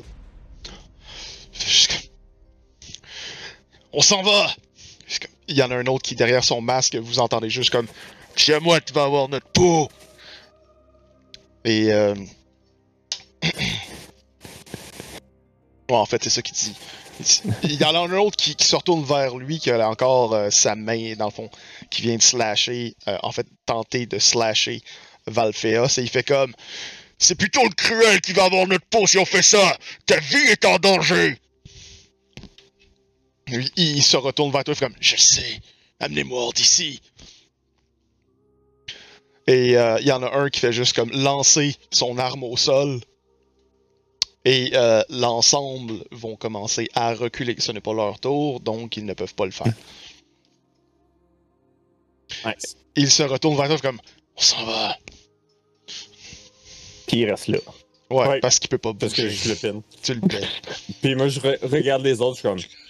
Juste 1.53 1.91
comme- 1.91 2.16
On 3.99 4.03
s'en 4.03 4.23
va! 4.23 4.55
Il 5.49 5.57
y 5.57 5.63
en 5.63 5.71
a 5.71 5.77
un 5.77 5.87
autre 5.87 6.03
qui, 6.03 6.15
derrière 6.15 6.45
son 6.45 6.61
masque, 6.61 6.97
vous 6.97 7.19
entendez 7.19 7.49
juste 7.49 7.71
comme 7.71 7.89
Chez 8.37 8.61
moi, 8.61 8.79
tu 8.79 8.93
vas 8.93 9.05
avoir 9.05 9.27
notre 9.31 9.49
peau! 9.49 9.89
Et 11.65 11.91
euh... 11.93 12.15
En 15.89 16.05
fait, 16.05 16.23
c'est 16.23 16.31
ça 16.31 16.43
qu'il 16.43 16.55
dit. 16.55 16.75
Il 17.63 17.81
y 17.81 17.85
en 17.85 17.95
a 17.95 18.01
un 18.01 18.13
autre 18.19 18.37
qui, 18.37 18.55
se 18.59 18.77
retourne 18.77 19.05
vers 19.05 19.37
lui, 19.37 19.61
qui 19.61 19.71
a 19.71 19.89
encore 19.89 20.35
euh, 20.35 20.51
sa 20.51 20.75
main, 20.75 21.15
dans 21.15 21.27
le 21.27 21.31
fond, 21.31 21.49
qui 21.91 22.03
vient 22.03 22.17
de 22.17 22.23
slasher, 22.23 22.97
euh, 23.09 23.17
en 23.23 23.31
fait, 23.33 23.47
tenter 23.65 24.05
de 24.05 24.19
slasher 24.19 24.83
Valphéos, 25.27 25.99
et 25.99 26.03
il 26.03 26.11
fait 26.11 26.25
comme 26.27 26.53
C'est 27.19 27.37
plutôt 27.37 27.63
le 27.63 27.71
cruel 27.71 28.21
qui 28.21 28.33
va 28.33 28.45
avoir 28.45 28.67
notre 28.67 28.85
peau 28.87 29.07
si 29.07 29.17
on 29.17 29.25
fait 29.25 29.43
ça 29.43 29.79
Ta 30.05 30.19
vie 30.19 30.49
est 30.51 30.65
en 30.67 30.79
danger 30.79 31.39
Il 33.77 34.03
se 34.03 34.17
retourne 34.17 34.51
vers 34.51 34.65
toi, 34.65 34.75
comme 34.75 34.95
Je 35.01 35.17
sais, 35.17 35.61
amenez-moi 36.01 36.41
hors 36.41 36.53
d'ici. 36.53 37.01
Et 39.47 39.77
euh, 39.77 39.99
il 40.01 40.07
y 40.09 40.13
en 40.13 40.23
a 40.25 40.37
un 40.37 40.51
qui 40.51 40.59
fait 40.61 40.73
juste 40.73 40.95
comme 40.95 41.11
lancer 41.13 41.77
son 41.93 42.19
arme 42.19 42.43
au 42.43 42.57
sol. 42.57 43.01
Et 44.45 44.71
euh, 44.75 45.03
l'ensemble 45.09 46.05
vont 46.11 46.37
commencer 46.37 46.89
à 46.95 47.15
reculer. 47.15 47.55
Ce 47.59 47.71
n'est 47.73 47.81
pas 47.81 47.93
leur 47.95 48.19
tour, 48.19 48.61
donc 48.61 48.97
ils 48.97 49.05
ne 49.05 49.15
peuvent 49.15 49.35
pas 49.35 49.45
le 49.45 49.51
faire. 49.53 49.73
Ouais. 52.45 52.57
Il 52.97 53.11
se 53.11 53.23
retourne 53.23 53.57
vers 53.57 53.69
toi 53.69 53.79
comme 53.79 54.01
On 54.37 54.41
s'en 54.41 54.65
va. 54.65 54.97
Puis 57.07 57.19
il 57.21 57.31
reste 57.31 57.49
là. 57.49 57.59
Ouais, 58.11 58.27
Ouais. 58.29 58.41
parce 58.41 58.59
qu'il 58.61 58.69
peut 58.69 58.79
pas 58.79 58.95
Parce 58.95 59.13
que 59.15 59.23
bouger. 59.23 59.35
je 59.37 59.49
le 59.51 59.55
pine. 59.57 59.83
Tu 60.03 60.15
le 60.15 60.21
paies. 60.21 60.47
Puis 61.03 61.15
moi, 61.17 61.29
je 61.29 61.41
re- 61.41 61.59
regarde 61.69 62.03
les 62.03 62.21
autres, 62.21 62.37
je 62.37 62.41
suis 62.41 62.49
comme. 62.49 62.86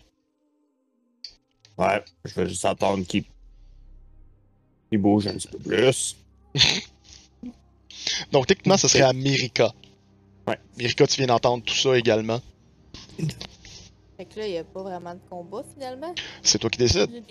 Ouais, 1.78 2.03
je 2.24 2.35
vais 2.35 2.48
juste 2.48 2.65
attendre 2.65 3.05
qu'ils 3.07 3.24
bougent 4.93 5.27
un 5.27 5.35
petit 5.35 5.48
peu 5.48 5.59
plus. 5.59 6.16
Donc, 8.32 8.47
techniquement, 8.47 8.77
ce 8.77 8.89
serait 8.89 9.03
à 9.03 9.12
Mérika. 9.12 9.73
Ouais. 10.47 10.59
Tu 10.78 11.05
viens 11.19 11.27
d'entendre 11.27 11.65
tout 11.65 11.74
ça 11.74 11.97
également. 11.98 12.40
Fait 14.16 14.24
que 14.24 14.39
là, 14.39 14.47
il 14.47 14.53
n'y 14.53 14.59
a 14.59 14.65
pas 14.65 14.82
vraiment 14.82 15.12
de 15.12 15.20
combat 15.28 15.62
finalement. 15.74 16.15
C'est 16.43 16.59
toi 16.59 16.70
qui 16.70 16.78
décides. 16.78 17.23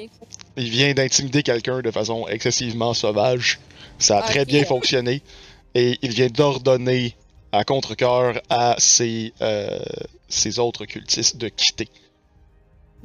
Il 0.56 0.70
vient 0.70 0.94
d'intimider 0.94 1.42
quelqu'un 1.42 1.82
de 1.82 1.90
façon 1.90 2.28
excessivement 2.28 2.94
sauvage. 2.94 3.60
Ça 3.98 4.20
a 4.20 4.22
très 4.22 4.46
bien 4.46 4.64
fonctionné. 4.66 5.22
Et 5.74 5.98
il 6.04 6.12
vient 6.12 6.28
d'ordonner 6.28 7.16
à 7.52 7.64
contre-cœur 7.64 8.40
à 8.50 8.76
ses, 8.78 9.34
euh, 9.42 9.80
ses 10.28 10.60
autres 10.60 10.86
cultistes 10.86 11.38
de 11.38 11.50
quitter. 11.50 11.90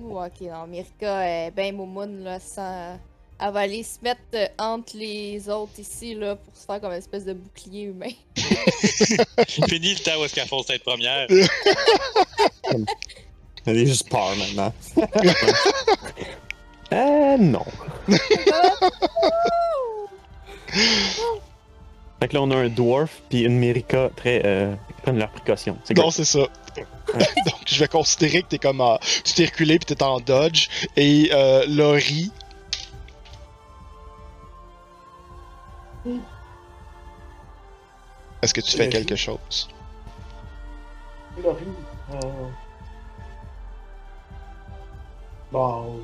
Ouh, 0.03 0.19
ok, 0.19 0.41
non, 0.43 0.67
Mirka 0.67 1.27
est 1.29 1.51
ben 1.51 1.75
moumoune, 1.75 2.25
là, 2.25 2.41
sans... 2.41 2.99
Elle 3.43 3.53
va 3.53 3.61
aller 3.61 3.83
se 3.83 3.99
mettre 4.03 4.21
euh, 4.35 4.47
entre 4.59 4.99
les 4.99 5.49
autres 5.49 5.79
ici, 5.79 6.15
là, 6.15 6.37
pour 6.37 6.55
se 6.55 6.67
faire 6.67 6.79
comme 6.81 6.93
une 6.93 6.99
espèce 6.99 7.25
de 7.25 7.33
bouclier 7.33 7.85
humain. 7.85 8.11
Fini 9.49 9.95
le 9.95 10.03
temps 10.03 10.21
où 10.21 10.25
est-ce 10.25 10.35
qu'elle 10.35 10.47
fonce 10.47 10.67
tête 10.67 10.85
première. 10.85 11.27
Elle 13.67 13.77
est 13.79 13.87
juste 13.87 14.09
peur 14.11 14.35
maintenant. 14.37 14.73
Euh, 16.93 17.37
non. 17.39 17.65
Fait 22.19 22.27
que 22.27 22.35
là, 22.35 22.43
on 22.43 22.51
a 22.51 22.57
un 22.57 22.69
dwarf 22.69 23.23
puis 23.29 23.43
une 23.43 23.61
Mérika 23.61 24.11
très. 24.17 24.43
Euh, 24.45 24.75
qui 24.75 25.03
prennent 25.03 25.19
leurs 25.19 25.31
précautions. 25.31 25.79
C'est 25.85 25.97
Non, 25.97 26.11
c'est 26.11 26.25
ça. 26.25 26.49
Donc, 27.15 27.61
je 27.67 27.79
vais 27.81 27.89
considérer 27.89 28.43
que 28.43 28.49
t'es 28.49 28.59
comme 28.59 28.81
en- 28.81 28.99
Tu 29.25 29.35
t'es 29.35 29.45
reculé 29.47 29.79
puis 29.79 29.87
t'es 29.95 30.03
en 30.03 30.21
dodge. 30.21 30.69
Et 30.97 31.31
euh, 31.33 31.65
Laurie. 31.69 32.31
Est-ce 38.43 38.55
que 38.55 38.61
tu 38.61 38.71
fais 38.73 38.87
Laurie. 38.87 38.91
quelque 38.91 39.17
chose? 39.17 39.69
Laurie, 41.43 41.65
euh... 42.15 42.19
Bon... 45.53 46.01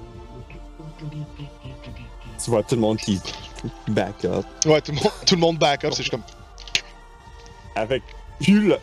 Tu 2.42 2.50
vois 2.50 2.62
tout 2.62 2.74
le 2.74 2.80
monde 2.80 2.98
qui 2.98 3.20
back 3.88 4.24
up. 4.24 4.44
Ouais, 4.66 4.80
tout 4.80 4.92
le 4.92 4.98
monde, 4.98 5.12
tout 5.26 5.34
le 5.34 5.40
monde 5.40 5.58
back 5.58 5.84
up. 5.84 5.92
C'est 5.92 6.02
juste 6.02 6.10
comme. 6.10 6.22
Avec 7.74 8.02
Hul. 8.46 8.78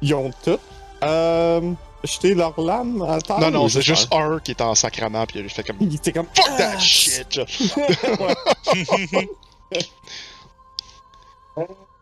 Ils 0.00 0.14
ont 0.14 0.30
tout. 0.42 0.58
Euh. 1.02 1.72
Jeter 2.02 2.34
leur 2.34 2.58
lame 2.58 3.02
à 3.02 3.20
terre. 3.20 3.38
non, 3.40 3.50
non, 3.50 3.68
c'est 3.68 3.82
juste 3.82 4.08
un? 4.14 4.38
qui 4.40 4.52
est 4.52 4.62
en 4.62 4.74
sacrament. 4.74 5.26
Puis 5.26 5.38
il 5.38 5.40
a 5.40 5.42
juste 5.44 5.56
fait 5.56 5.62
comme. 5.64 5.76
Il 5.80 5.94
était 5.94 6.12
comme. 6.12 6.26
Fuck 6.34 6.56
that 6.56 6.72
Ah! 6.74 6.78
shit! 6.78 7.40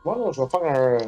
Moi, 0.04 0.30
je 0.32 0.40
vais 0.42 0.48
faire 0.48 0.62
un... 0.64 0.98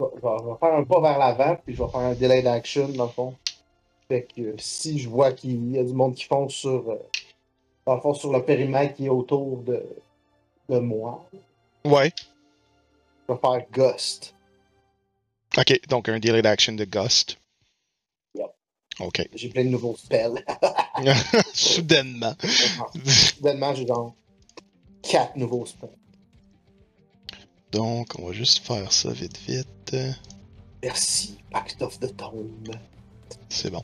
Je 0.00 0.04
vais, 0.04 0.10
je 0.16 0.20
vais- 0.22 0.38
je 0.42 0.44
vais 0.48 0.56
faire 0.58 0.74
un 0.74 0.84
pas 0.84 1.00
vers 1.00 1.18
l'avant, 1.18 1.56
puis 1.64 1.74
je 1.74 1.82
vais 1.82 1.88
faire 1.88 2.00
un 2.00 2.14
delay 2.14 2.42
d'action, 2.42 2.88
dans 2.88 3.04
le 3.04 3.10
fond. 3.10 3.34
Fait 4.08 4.22
que 4.34 4.40
euh, 4.42 4.54
si 4.58 4.98
je 4.98 5.08
vois 5.08 5.32
qu'il 5.32 5.70
y 5.72 5.78
a 5.78 5.84
du 5.84 5.92
monde 5.94 6.14
qui 6.14 6.24
fonce 6.24 6.52
sur... 6.52 6.90
euh, 6.90 6.96
dans 7.86 7.94
le 7.94 8.00
fond, 8.00 8.12
sur 8.14 8.32
le 8.32 8.42
périmètre 8.42 8.94
qui 8.96 9.06
est 9.06 9.10
autour 9.10 9.58
de, 9.58 9.84
de 10.68 10.78
moi, 10.78 11.24
Ouais. 11.84 12.12
je 13.28 13.34
vais 13.34 13.38
faire 13.40 13.62
Ghost. 13.72 14.33
Ok, 15.56 15.80
donc 15.88 16.08
un 16.08 16.18
delay 16.18 16.42
d'action 16.42 16.72
de 16.72 16.84
Ghost. 16.84 17.38
Yep. 18.34 18.46
Ok. 19.00 19.28
J'ai 19.34 19.48
plein 19.50 19.64
de 19.64 19.68
nouveaux 19.68 19.96
spells. 19.96 20.44
Soudainement. 21.54 22.34
Soudainement, 23.06 23.74
j'ai 23.74 23.86
genre 23.86 24.14
4 25.02 25.36
nouveaux 25.36 25.66
spells. 25.66 25.90
Donc, 27.72 28.18
on 28.18 28.26
va 28.28 28.32
juste 28.32 28.64
faire 28.64 28.92
ça 28.92 29.10
vite, 29.10 29.38
vite. 29.48 29.96
Merci, 30.82 31.38
Pact 31.50 31.82
of 31.82 31.98
the 31.98 32.16
Tomb. 32.16 32.70
C'est 33.48 33.70
bon. 33.70 33.82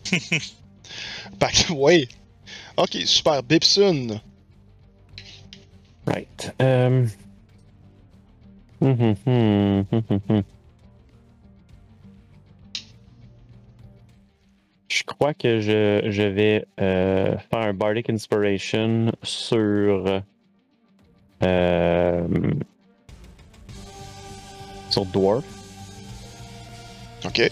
Pac- 1.38 1.70
ouais. 1.70 2.06
Ok, 2.76 2.96
super. 3.04 3.42
Bipsun. 3.42 4.20
Right. 6.06 6.52
Euh... 6.60 7.06
hum, 8.80 8.96
hum, 9.00 9.16
hum, 9.26 10.02
hum, 10.28 10.42
crois 15.20 15.34
que 15.34 15.60
je, 15.60 16.00
je 16.10 16.22
vais 16.22 16.64
euh, 16.80 17.36
faire 17.50 17.60
un 17.60 17.74
Bardic 17.74 18.08
Inspiration 18.08 19.12
sur. 19.22 20.22
euh, 21.42 22.26
sur 24.88 25.04
Dwarf. 25.04 25.44
Ok. 27.26 27.50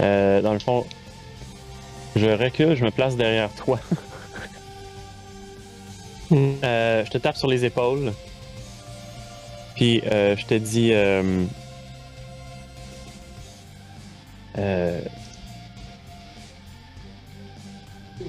Euh, 0.00 0.40
dans 0.40 0.54
le 0.54 0.58
fond, 0.58 0.86
je 2.16 2.26
recule, 2.26 2.74
je 2.74 2.84
me 2.84 2.90
place 2.90 3.16
derrière 3.16 3.54
toi. 3.54 3.78
Euh, 6.30 7.06
je 7.06 7.10
te 7.10 7.16
tape 7.16 7.38
sur 7.38 7.48
les 7.48 7.64
épaules. 7.64 8.12
Puis 9.76 10.02
euh, 10.04 10.36
je 10.36 10.44
te 10.44 10.52
dis. 10.52 10.92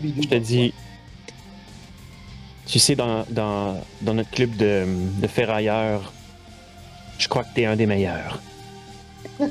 Je 0.03 0.27
te 0.27 0.35
dis. 0.35 0.73
Tu 2.67 2.77
sais, 2.79 2.95
dans, 2.95 3.25
dans, 3.29 3.81
dans 4.01 4.13
notre 4.13 4.29
club 4.29 4.55
de, 4.55 4.85
de 5.21 5.27
ferrailleurs, 5.27 6.13
je 7.17 7.27
crois 7.27 7.43
que 7.43 7.53
t'es 7.55 7.65
un 7.65 7.75
des 7.75 7.85
meilleurs. 7.87 8.39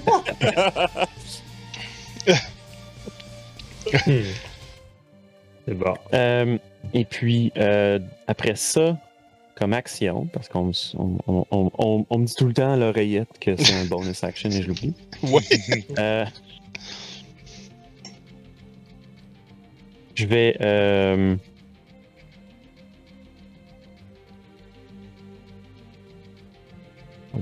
C'est 5.66 5.74
bon. 5.74 5.94
Euh, 6.14 6.58
et 6.94 7.04
puis, 7.04 7.52
euh, 7.56 7.98
après 8.26 8.54
ça, 8.54 8.96
comme 9.54 9.72
action, 9.72 10.26
parce 10.32 10.48
qu'on 10.48 10.64
me- 10.66 10.72
on, 10.96 11.18
on- 11.26 11.46
on- 11.50 11.70
on- 11.78 12.06
on 12.08 12.18
me 12.18 12.26
dit 12.26 12.34
tout 12.34 12.46
le 12.46 12.54
temps 12.54 12.72
à 12.72 12.76
l'oreillette 12.76 13.28
que 13.40 13.56
c'est 13.56 13.74
un 13.74 13.84
bonus 13.86 14.22
action 14.24 14.48
et 14.50 14.62
je 14.62 14.68
l'oublie. 14.68 14.94
Ouais. 15.22 15.42
Euh, 15.98 16.24
je 20.18 20.26
vais. 20.26 20.56
euh, 20.60 21.36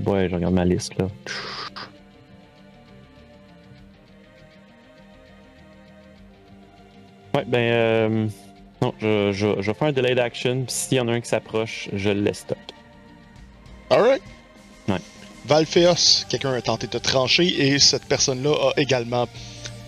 Ouais, 0.05 0.27
je 0.29 0.35
regarde 0.35 0.53
ma 0.53 0.65
liste 0.65 0.97
là. 0.97 1.07
Ouais, 7.33 7.43
ben. 7.45 7.57
euh, 7.59 8.27
Non, 8.81 8.93
je, 8.99 9.31
je, 9.33 9.47
je 9.61 9.71
vais 9.71 9.73
faire 9.73 9.87
un 9.87 9.91
delay 9.91 10.15
d'action, 10.15 10.65
s'il 10.67 10.97
y 10.97 10.99
en 10.99 11.07
a 11.07 11.13
un 11.13 11.21
qui 11.21 11.29
s'approche, 11.29 11.89
je 11.93 12.09
le 12.09 12.21
laisse 12.21 12.39
stop. 12.39 12.57
Alright. 13.89 14.21
Ouais. 14.87 14.97
Valphéos, 15.45 16.25
quelqu'un 16.29 16.53
a 16.53 16.61
tenté 16.61 16.87
de 16.87 16.97
trancher 16.97 17.45
et 17.47 17.79
cette 17.79 18.05
personne-là 18.05 18.51
a 18.75 18.79
également 18.79 19.27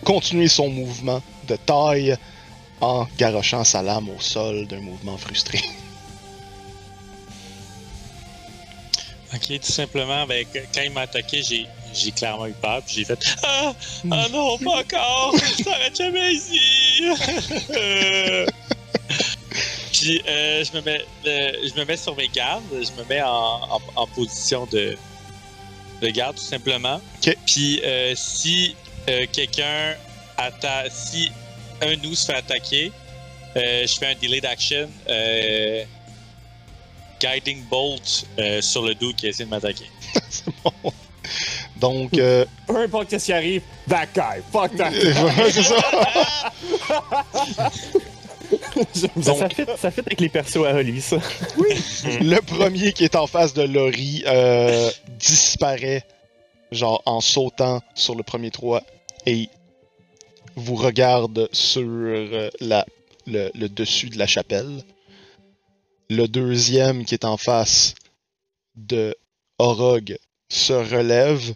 continué 0.05 0.47
son 0.47 0.69
mouvement 0.69 1.21
de 1.47 1.55
taille 1.57 2.15
en 2.81 3.07
garochant 3.17 3.63
sa 3.63 3.81
lame 3.81 4.09
au 4.09 4.19
sol 4.21 4.67
d'un 4.67 4.79
mouvement 4.81 5.17
frustré. 5.17 5.59
Ok, 9.31 9.59
tout 9.59 9.71
simplement, 9.71 10.25
ben, 10.25 10.43
quand 10.73 10.81
il 10.81 10.89
m'a 10.91 11.01
attaqué, 11.01 11.43
j'ai, 11.43 11.67
j'ai 11.93 12.11
clairement 12.11 12.47
eu 12.47 12.53
peur, 12.53 12.81
puis 12.83 12.95
j'ai 12.95 13.05
fait 13.05 13.19
Ah, 13.43 13.73
ah 14.09 14.27
non, 14.31 14.57
pas 14.57 14.79
encore, 14.79 15.35
ça 15.37 15.63
s'arrête 15.65 15.95
jamais 15.95 16.33
ici. 16.33 17.03
puis 19.93 20.21
euh, 20.27 20.63
je 20.63 20.75
me 20.77 20.81
mets, 20.81 21.05
euh, 21.27 21.51
je 21.63 21.79
me 21.79 21.85
mets 21.85 21.97
sur 21.97 22.15
mes 22.15 22.27
gardes, 22.27 22.63
je 22.71 22.91
me 22.99 23.07
mets 23.07 23.21
en, 23.21 23.29
en- 23.29 23.81
en 23.95 24.07
position 24.07 24.65
de, 24.71 24.97
de 26.01 26.07
garde 26.09 26.35
tout 26.37 26.43
simplement. 26.43 26.99
Ok. 27.23 27.37
Puis 27.45 27.81
euh, 27.83 28.13
si 28.15 28.75
euh, 29.09 29.27
quelqu'un 29.31 29.95
attaque, 30.37 30.91
si 30.91 31.31
un 31.81 31.95
de 31.95 32.01
nous 32.07 32.15
se 32.15 32.25
fait 32.25 32.35
attaquer, 32.37 32.91
euh, 33.55 33.85
je 33.87 33.97
fais 33.97 34.07
un 34.07 34.15
delay 34.21 34.41
d'action. 34.41 34.89
euh, 35.09 35.83
Guiding 37.21 37.63
Bolt 37.69 38.25
euh, 38.39 38.61
sur 38.61 38.81
le 38.83 38.95
dude 38.95 39.15
qui 39.17 39.27
essaie 39.27 39.43
de 39.43 39.49
m'attaquer. 39.49 39.85
Donc, 41.77 42.13
euh, 42.17 42.45
Peu 42.65 42.77
importe 42.77 43.17
ce 43.17 43.25
qui 43.25 43.33
arrive, 43.33 43.61
that 43.89 44.05
guy, 44.15 44.41
fuck 44.51 44.73
that 44.77 44.91
guy. 44.91 45.51
C'est 45.51 45.63
ça. 45.63 45.75
Ça, 49.21 49.33
ça 49.33 49.49
fit, 49.49 49.63
ça 49.77 49.91
fit 49.91 49.99
avec 49.99 50.19
les 50.19 50.29
persos 50.29 50.65
à 50.65 50.73
Oli, 50.73 51.01
ça. 51.01 51.17
Le 52.05 52.39
premier 52.39 52.93
qui 52.93 53.03
est 53.03 53.15
en 53.15 53.27
face 53.27 53.53
de 53.53 53.61
Laurie 53.61 54.23
euh, 54.25 54.89
disparaît, 55.19 56.03
genre 56.71 57.03
en 57.05 57.21
sautant 57.21 57.81
sur 57.93 58.15
le 58.15 58.23
premier 58.23 58.49
toit 58.49 58.81
et 59.27 59.49
vous 60.55 60.75
regarde 60.75 61.49
sur 61.51 61.83
euh, 61.85 62.49
la, 62.59 62.85
le, 63.27 63.51
le 63.55 63.69
dessus 63.69 64.09
de 64.09 64.17
la 64.17 64.27
chapelle. 64.27 64.83
Le 66.09 66.27
deuxième 66.27 67.05
qui 67.05 67.13
est 67.13 67.25
en 67.25 67.37
face 67.37 67.93
de 68.75 69.15
Orog 69.59 70.17
se 70.49 70.73
relève 70.73 71.53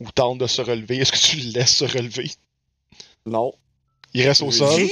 ou 0.00 0.10
tente 0.12 0.38
de 0.38 0.46
se 0.46 0.62
relever. 0.62 0.98
Est-ce 0.98 1.12
que 1.12 1.18
tu 1.18 1.36
le 1.36 1.52
laisses 1.52 1.76
se 1.76 1.84
relever? 1.84 2.30
Non. 3.24 3.52
Il 4.14 4.26
reste 4.26 4.42
au 4.42 4.50
sol? 4.50 4.82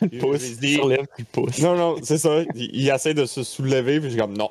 Il 0.00 0.18
pousse, 0.18 0.42
il 0.62 0.76
se 0.76 0.80
relève, 0.80 1.06
il 1.18 1.24
pousse. 1.24 1.58
Non, 1.58 1.76
non, 1.76 1.96
c'est 2.02 2.18
ça. 2.18 2.42
Il, 2.54 2.70
il 2.74 2.88
essaie 2.88 3.14
de 3.14 3.26
se 3.26 3.42
soulever, 3.42 4.00
puis 4.00 4.08
je 4.08 4.14
suis 4.14 4.20
comme 4.20 4.36
non. 4.36 4.50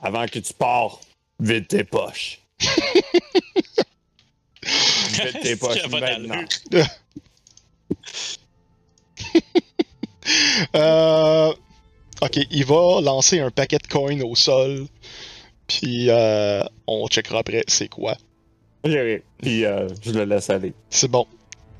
Avant 0.00 0.26
que 0.26 0.38
tu 0.38 0.52
pars, 0.54 1.00
vide 1.38 1.66
tes 1.66 1.84
poches. 1.84 2.40
tes 5.42 5.56
poches 5.56 5.88
maintenant. 5.88 6.44
d'allure. 6.70 6.88
Euh, 10.76 11.52
ok, 12.22 12.38
il 12.50 12.64
va 12.64 13.00
lancer 13.00 13.40
un 13.40 13.50
paquet 13.50 13.78
de 13.78 13.86
coins 13.88 14.20
au 14.20 14.36
sol. 14.36 14.86
Puis 15.66 16.08
euh, 16.08 16.62
on 16.86 17.08
checkera 17.08 17.38
après 17.40 17.64
c'est 17.66 17.88
quoi. 17.88 18.12
Ok, 18.84 18.92
ok. 18.92 19.22
Puis 19.38 19.64
euh, 19.64 19.88
je 20.02 20.12
le 20.12 20.24
laisse 20.24 20.48
aller. 20.50 20.72
C'est 20.88 21.10
bon. 21.10 21.26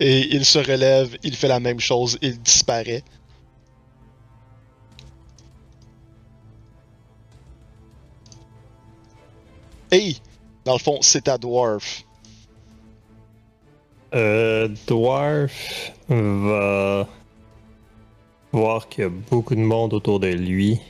Et 0.00 0.34
il 0.34 0.44
se 0.44 0.58
relève, 0.58 1.16
il 1.22 1.36
fait 1.36 1.48
la 1.48 1.60
même 1.60 1.78
chose, 1.78 2.18
il 2.22 2.40
disparaît. 2.40 3.04
Hey! 9.92 10.20
Dans 10.64 10.74
le 10.74 10.78
fond, 10.78 10.98
c'est 11.02 11.22
ta 11.24 11.36
dwarf. 11.36 12.04
Euh, 14.14 14.68
Dwarf 14.86 15.92
va 16.08 17.06
voir 18.52 18.88
qu'il 18.88 19.04
y 19.04 19.06
a 19.06 19.10
beaucoup 19.10 19.54
de 19.54 19.60
monde 19.60 19.94
autour 19.94 20.20
de 20.20 20.28
lui. 20.28 20.80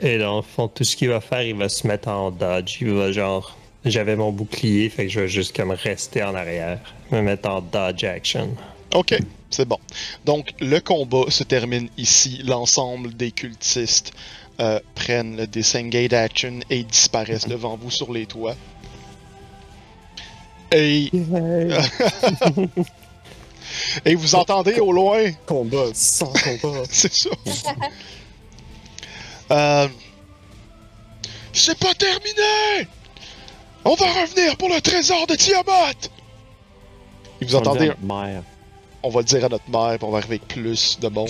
Et 0.00 0.18
dans 0.18 0.36
le 0.36 0.42
fond, 0.42 0.68
tout 0.68 0.84
ce 0.84 0.96
qu'il 0.96 1.10
va 1.10 1.20
faire, 1.20 1.42
il 1.42 1.54
va 1.54 1.68
se 1.68 1.86
mettre 1.86 2.08
en 2.08 2.30
dodge. 2.30 2.78
Il 2.80 2.90
va 2.90 3.12
genre. 3.12 3.56
J'avais 3.84 4.16
mon 4.16 4.30
bouclier, 4.30 4.90
fait 4.90 5.06
que 5.06 5.12
je 5.12 5.20
vais 5.20 5.28
juste 5.28 5.56
comme 5.56 5.70
rester 5.70 6.22
en 6.22 6.34
arrière. 6.34 6.80
Me 7.10 7.22
mettre 7.22 7.48
en 7.48 7.60
dodge 7.60 8.04
action. 8.04 8.54
Ok, 8.94 9.16
c'est 9.50 9.66
bon. 9.66 9.78
Donc, 10.24 10.52
le 10.60 10.80
combat 10.80 11.24
se 11.28 11.44
termine 11.44 11.88
ici. 11.96 12.42
L'ensemble 12.44 13.14
des 13.14 13.30
cultistes 13.30 14.12
euh, 14.60 14.80
prennent 14.94 15.36
le 15.36 15.46
disengage 15.46 16.12
action 16.12 16.60
et 16.68 16.82
disparaissent 16.82 17.48
devant 17.48 17.76
vous 17.76 17.90
sur 17.90 18.12
les 18.12 18.26
toits. 18.26 18.56
Et. 20.72 21.10
et 24.04 24.14
vous 24.14 24.34
entendez 24.34 24.78
au 24.80 24.92
loin? 24.92 25.30
Combat 25.46 25.86
sans 25.94 26.32
combat. 26.60 26.82
C'est 26.90 27.12
ça. 27.12 27.30
Euh, 29.52 29.88
C'est 31.52 31.76
pas 31.76 31.92
terminé! 31.94 32.86
On 33.84 33.96
va 33.96 34.06
revenir 34.06 34.56
pour 34.56 34.68
le 34.68 34.80
trésor 34.80 35.26
de 35.26 35.34
Tiamat! 35.34 35.90
Et 37.40 37.46
vous 37.46 37.56
entendez, 37.56 37.88
un- 37.90 37.96
Mère. 38.00 38.44
on 39.02 39.10
va 39.10 39.22
le 39.22 39.24
dire 39.24 39.44
à 39.44 39.48
notre 39.48 39.68
mère, 39.68 39.98
puis 39.98 40.06
on 40.06 40.12
va 40.12 40.18
arriver 40.18 40.36
avec 40.36 40.46
plus 40.46 41.00
de 41.00 41.08
monde. 41.08 41.28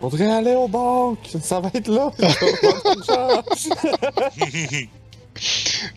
On 0.00 0.08
devrait 0.08 0.32
aller 0.32 0.54
aux 0.54 0.68
banques. 0.68 1.28
Ça 1.42 1.60
va 1.60 1.70
être 1.74 1.88
là. 1.88 2.10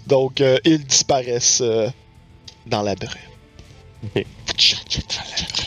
Donc, 0.08 0.42
euh, 0.42 0.58
ils 0.66 0.84
disparaissent 0.86 1.62
euh, 1.62 1.90
dans 2.66 2.82
la 2.82 2.96
brume. 2.96 3.10
Ok. 4.16 4.22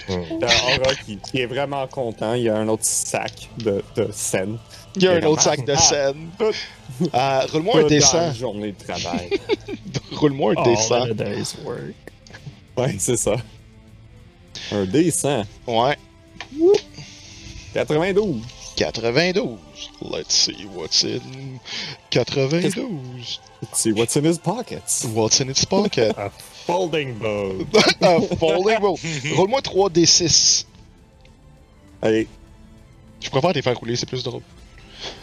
Il 0.08 0.14
y 0.40 0.44
a 0.44 0.80
Aura 0.80 0.94
qui, 0.94 1.16
qui 1.18 1.40
est 1.40 1.46
vraiment 1.46 1.86
content. 1.88 2.34
Il 2.34 2.42
y 2.42 2.48
a 2.48 2.56
un 2.56 2.68
autre 2.68 2.84
sac 2.84 3.48
de, 3.58 3.82
de 3.96 4.08
scène. 4.12 4.58
Il 4.94 5.02
y 5.02 5.08
a 5.08 5.12
un 5.12 5.22
autre 5.24 5.42
sac 5.42 5.64
de 5.64 5.74
scène. 5.74 6.30
Euh, 6.40 7.40
Roule-moi 7.52 7.80
un 7.80 7.86
dessin. 7.86 8.32
journée 8.32 8.72
de 8.72 8.84
travail. 8.84 9.30
Roule-moi 10.12 10.52
un 10.56 10.62
All 10.62 10.64
dessin. 10.64 11.06
the 11.08 11.12
day's 11.14 11.56
work. 11.64 11.94
ouais, 12.76 12.94
c'est 12.98 13.16
ça. 13.16 13.36
Un 14.72 14.84
D100. 14.84 15.44
Ouais. 15.66 15.96
92. 17.74 18.40
92. 18.76 19.58
Let's 20.02 20.34
see 20.34 20.66
what's 20.74 21.02
in 21.04 21.60
92. 22.10 23.38
See 23.72 23.92
what's 23.92 24.16
in 24.16 24.24
his 24.24 24.38
pockets. 24.38 25.04
What's 25.06 25.40
in 25.40 25.48
its 25.48 25.64
pocket? 25.64 26.14
A 26.18 26.30
folding 26.30 27.18
bow. 27.18 27.64
Un 28.02 28.20
folding 28.38 28.78
bow. 28.80 28.96
Roule-moi 29.36 29.60
3d6. 29.60 30.64
Allez. 32.02 32.28
Je 33.20 33.30
préfère 33.30 33.52
les 33.52 33.62
faire 33.62 33.76
rouler, 33.78 33.96
c'est 33.96 34.06
plus 34.06 34.22
drôle. 34.22 34.42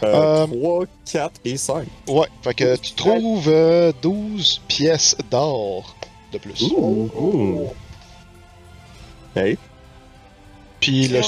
Euh, 0.03 0.45
Euh, 0.45 0.47
3, 0.47 0.85
4 1.11 1.31
et 1.45 1.57
5. 1.57 1.87
Ouais, 2.07 2.27
fait 2.41 2.53
que 2.53 2.75
tu 2.77 2.93
trouves 2.93 3.47
euh, 3.47 3.91
12 4.01 4.61
pièces 4.67 5.15
d'or 5.29 5.95
de 6.31 6.37
plus. 6.39 6.61
Ouh. 6.71 7.67
Hey. 9.35 9.57
Puis 10.79 11.07
le. 11.07 11.21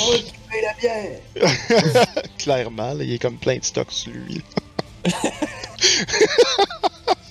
Oh, 0.55 0.61
la 0.61 0.73
bière! 0.73 1.19
Clairement, 2.37 2.93
là, 2.93 3.03
il 3.03 3.13
est 3.13 3.19
comme 3.19 3.37
plein 3.37 3.57
de 3.57 3.63
stocks 3.63 3.91
sur 3.91 4.11
lui. 4.11 4.41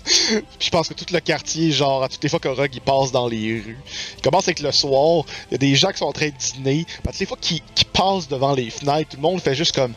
Puis 0.05 0.43
je 0.61 0.71
pense 0.71 0.89
que 0.89 0.95
tout 0.95 1.07
le 1.13 1.21
quartier, 1.21 1.73
genre, 1.73 2.03
à 2.03 2.09
toutes 2.09 2.23
les 2.23 2.29
fois 2.29 2.39
qu'Orog 2.39 2.71
il 2.73 2.81
passe 2.81 3.11
dans 3.11 3.27
les 3.27 3.61
rues, 3.61 3.79
il 4.17 4.23
commence 4.23 4.45
avec 4.45 4.61
le 4.61 4.71
soir, 4.71 5.25
il 5.51 5.53
y 5.53 5.55
a 5.55 5.59
des 5.59 5.75
gens 5.75 5.91
qui 5.91 5.99
sont 5.99 6.07
en 6.07 6.13
train 6.13 6.29
de 6.29 6.37
dîner, 6.37 6.85
puis 6.85 6.97
à 7.07 7.11
toutes 7.11 7.21
les 7.21 7.27
fois 7.27 7.37
qu'il 7.41 7.61
qu'il 7.75 7.87
passe 7.87 8.29
devant 8.29 8.55
les 8.55 8.71
fenêtres, 8.71 9.11
tout 9.11 9.17
le 9.17 9.23
monde 9.23 9.41
fait 9.41 9.55
juste 9.55 9.75
comme. 9.75 9.95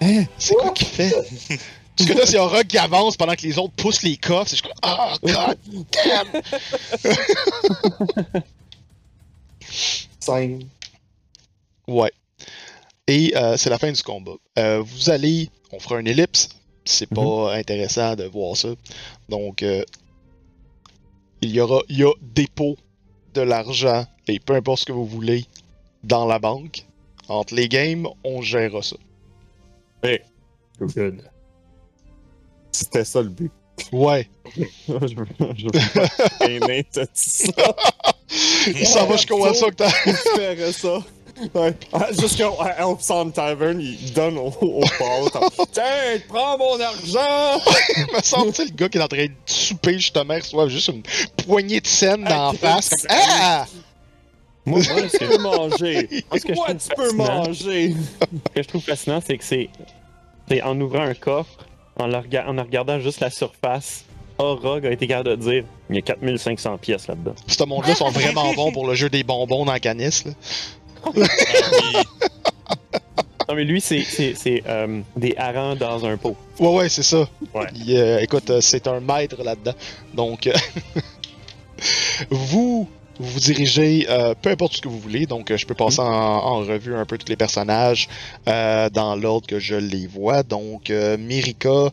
Hein, 0.00 0.24
c'est 0.38 0.54
quoi 0.54 0.70
qu'il 0.72 0.86
fait? 0.86 1.12
Parce 1.96 2.10
que 2.10 2.16
là, 2.16 2.26
c'est 2.26 2.38
Orog 2.38 2.66
qui 2.66 2.78
avance 2.78 3.16
pendant 3.16 3.34
que 3.34 3.42
les 3.42 3.58
autres 3.58 3.74
poussent 3.74 4.02
les 4.02 4.16
coffres, 4.16 4.50
c'est 4.50 4.60
comme. 4.60 4.72
Ah, 4.82 5.14
god 5.22 5.58
damn! 5.92 6.42
5. 10.20 10.60
Ouais. 11.88 12.12
Et 13.06 13.32
euh, 13.36 13.56
c'est 13.56 13.70
la 13.70 13.78
fin 13.78 13.90
du 13.90 14.02
combat. 14.02 14.36
Euh, 14.58 14.82
vous 14.84 15.10
allez, 15.10 15.48
on 15.72 15.80
fera 15.80 15.98
une 15.98 16.06
ellipse. 16.06 16.50
C'est 16.84 17.08
pas 17.08 17.54
intéressant 17.54 18.14
de 18.14 18.24
voir 18.24 18.56
ça. 18.56 18.68
Donc, 19.28 19.62
euh, 19.62 19.82
il 21.42 21.50
y 21.50 21.60
aura, 21.60 21.82
il 21.88 21.98
y 21.98 22.04
a 22.04 22.12
dépôt 22.22 22.76
de 23.34 23.42
l'argent 23.42 24.06
et 24.26 24.38
peu 24.38 24.54
importe 24.54 24.80
ce 24.80 24.84
que 24.86 24.92
vous 24.92 25.04
voulez 25.04 25.44
dans 26.04 26.26
la 26.26 26.38
banque. 26.38 26.86
Entre 27.28 27.54
les 27.54 27.68
games, 27.68 28.06
on 28.24 28.40
gérera 28.40 28.82
ça. 28.82 28.96
Good. 30.80 31.28
C'était 32.72 33.04
ça 33.04 33.20
le 33.20 33.28
but. 33.28 33.52
Ouais. 33.92 34.28
je 34.56 34.62
veux, 34.92 35.08
je 35.08 35.14
veux 35.16 35.24
pas 35.26 35.54
t'as 36.92 37.04
dit 37.04 37.10
ça. 37.14 37.52
Il 38.66 38.86
s'en 38.86 39.06
va 39.06 39.16
jusqu'au 39.16 39.44
One 39.44 39.54
Sock 39.54 39.76
Tavern. 39.76 39.94
Il 40.06 40.12
ferait 40.14 40.72
ça. 40.72 41.02
Ouais. 41.54 41.74
Ah, 41.92 42.08
Jusqu'au 42.18 42.60
à 42.60 42.70
Elpson 42.80 43.30
Tavern, 43.30 43.80
il 43.80 44.12
donne 44.12 44.38
au, 44.38 44.52
au 44.60 44.80
bar. 44.98 45.30
comme, 45.32 45.66
Tiens, 45.72 45.84
prends 46.28 46.58
mon 46.58 46.80
argent! 46.80 47.60
Il 47.96 48.06
me 48.16 48.22
semble, 48.22 48.48
tu 48.52 48.56
sais, 48.56 48.64
le 48.64 48.70
gars 48.76 48.88
qui 48.88 48.98
est 48.98 49.02
en 49.02 49.08
train 49.08 49.26
de 49.26 49.32
souper, 49.46 49.94
justement, 49.94 50.34
reçoit 50.34 50.68
juste 50.68 50.88
une 50.88 51.02
poignée 51.46 51.80
de 51.80 51.86
scène 51.86 52.24
dans 52.24 52.52
la 52.52 52.58
face. 52.58 52.90
Comme, 52.90 53.06
ah! 53.10 53.66
Moi, 54.66 54.80
Moi, 54.92 55.02
tu 55.10 55.18
peux 55.26 55.38
manger. 55.38 56.08
Moi, 56.30 56.38
ce 56.40 56.44
que 56.44 56.52
trouve 56.54 56.66
tu 56.66 56.88
peux 56.94 57.02
fascinant- 57.04 57.44
manger. 57.46 57.94
Ce 58.20 58.52
que 58.54 58.62
je 58.62 58.68
trouve 58.68 58.82
fascinant, 58.82 59.20
c'est 59.24 59.38
que 59.38 59.44
c'est. 59.44 59.68
c'est 60.48 60.62
en 60.62 60.78
ouvrant 60.80 61.02
un 61.04 61.14
coffre, 61.14 61.56
en, 61.98 62.06
le 62.06 62.16
rega- 62.18 62.46
en 62.48 62.58
en 62.58 62.62
regardant 62.64 63.00
juste 63.00 63.20
la 63.20 63.30
surface, 63.30 64.04
Orog 64.36 64.86
a 64.86 64.90
été 64.90 65.06
capable 65.06 65.30
de 65.30 65.36
dire 65.36 65.64
il 65.88 65.96
y 65.96 65.98
a 65.98 66.02
4500 66.02 66.78
pièces 66.78 67.06
là-dedans. 67.08 67.34
Ce 67.46 67.64
monde-là 67.64 67.94
sont 67.94 68.10
vraiment 68.10 68.52
bons 68.54 68.70
pour 68.72 68.86
le 68.86 68.94
jeu 68.94 69.08
des 69.08 69.22
bonbons 69.24 69.64
dans 69.64 69.72
la 69.72 69.80
canisse. 69.80 70.24
Là. 70.26 70.32
Non, 73.48 73.54
mais 73.54 73.64
lui, 73.64 73.80
c'est 73.80 74.02
c'est- 74.04 74.34
c'est, 74.34 74.62
euh, 74.66 75.00
des 75.16 75.34
harengs 75.38 75.76
dans 75.78 76.04
un 76.04 76.18
pot. 76.18 76.36
Ouais, 76.60 76.68
ouais, 76.68 76.88
c'est 76.90 77.02
ça. 77.02 77.26
Ouais. 77.54 77.66
Il, 77.74 77.96
euh, 77.96 78.20
écoute, 78.20 78.50
euh, 78.50 78.60
c'est 78.60 78.86
un 78.86 79.00
maître 79.00 79.42
là-dedans. 79.42 79.72
Donc, 80.12 80.46
euh, 80.46 80.52
vous 82.30 82.86
vous 83.18 83.30
vous 83.32 83.40
dirigez, 83.40 84.06
peu 84.42 84.50
importe 84.50 84.74
ce 84.74 84.80
que 84.82 84.88
vous 84.88 85.00
voulez. 85.00 85.24
Donc, 85.26 85.50
je 85.56 85.64
peux 85.66 85.74
passer 85.74 86.00
en, 86.00 86.04
en 86.04 86.58
revue 86.58 86.94
un 86.94 87.04
peu 87.06 87.16
tous 87.18 87.28
les 87.30 87.36
personnages 87.36 88.06
dans 88.46 89.16
l'ordre 89.20 89.46
que 89.46 89.58
je 89.58 89.74
les 89.76 90.06
vois. 90.06 90.42
Donc, 90.42 90.90
Mirika, 90.90 91.88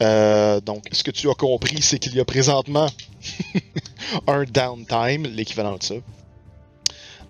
donc, 0.00 0.84
ce 0.92 1.04
que 1.04 1.10
tu 1.12 1.28
as 1.30 1.34
compris, 1.34 1.82
c'est 1.82 1.98
qu'il 2.00 2.16
y 2.16 2.20
a 2.20 2.24
présentement 2.24 2.88
un 4.26 4.42
downtime, 4.44 5.24
l'équivalent 5.26 5.76
de 5.76 5.82
ça. 5.84 5.94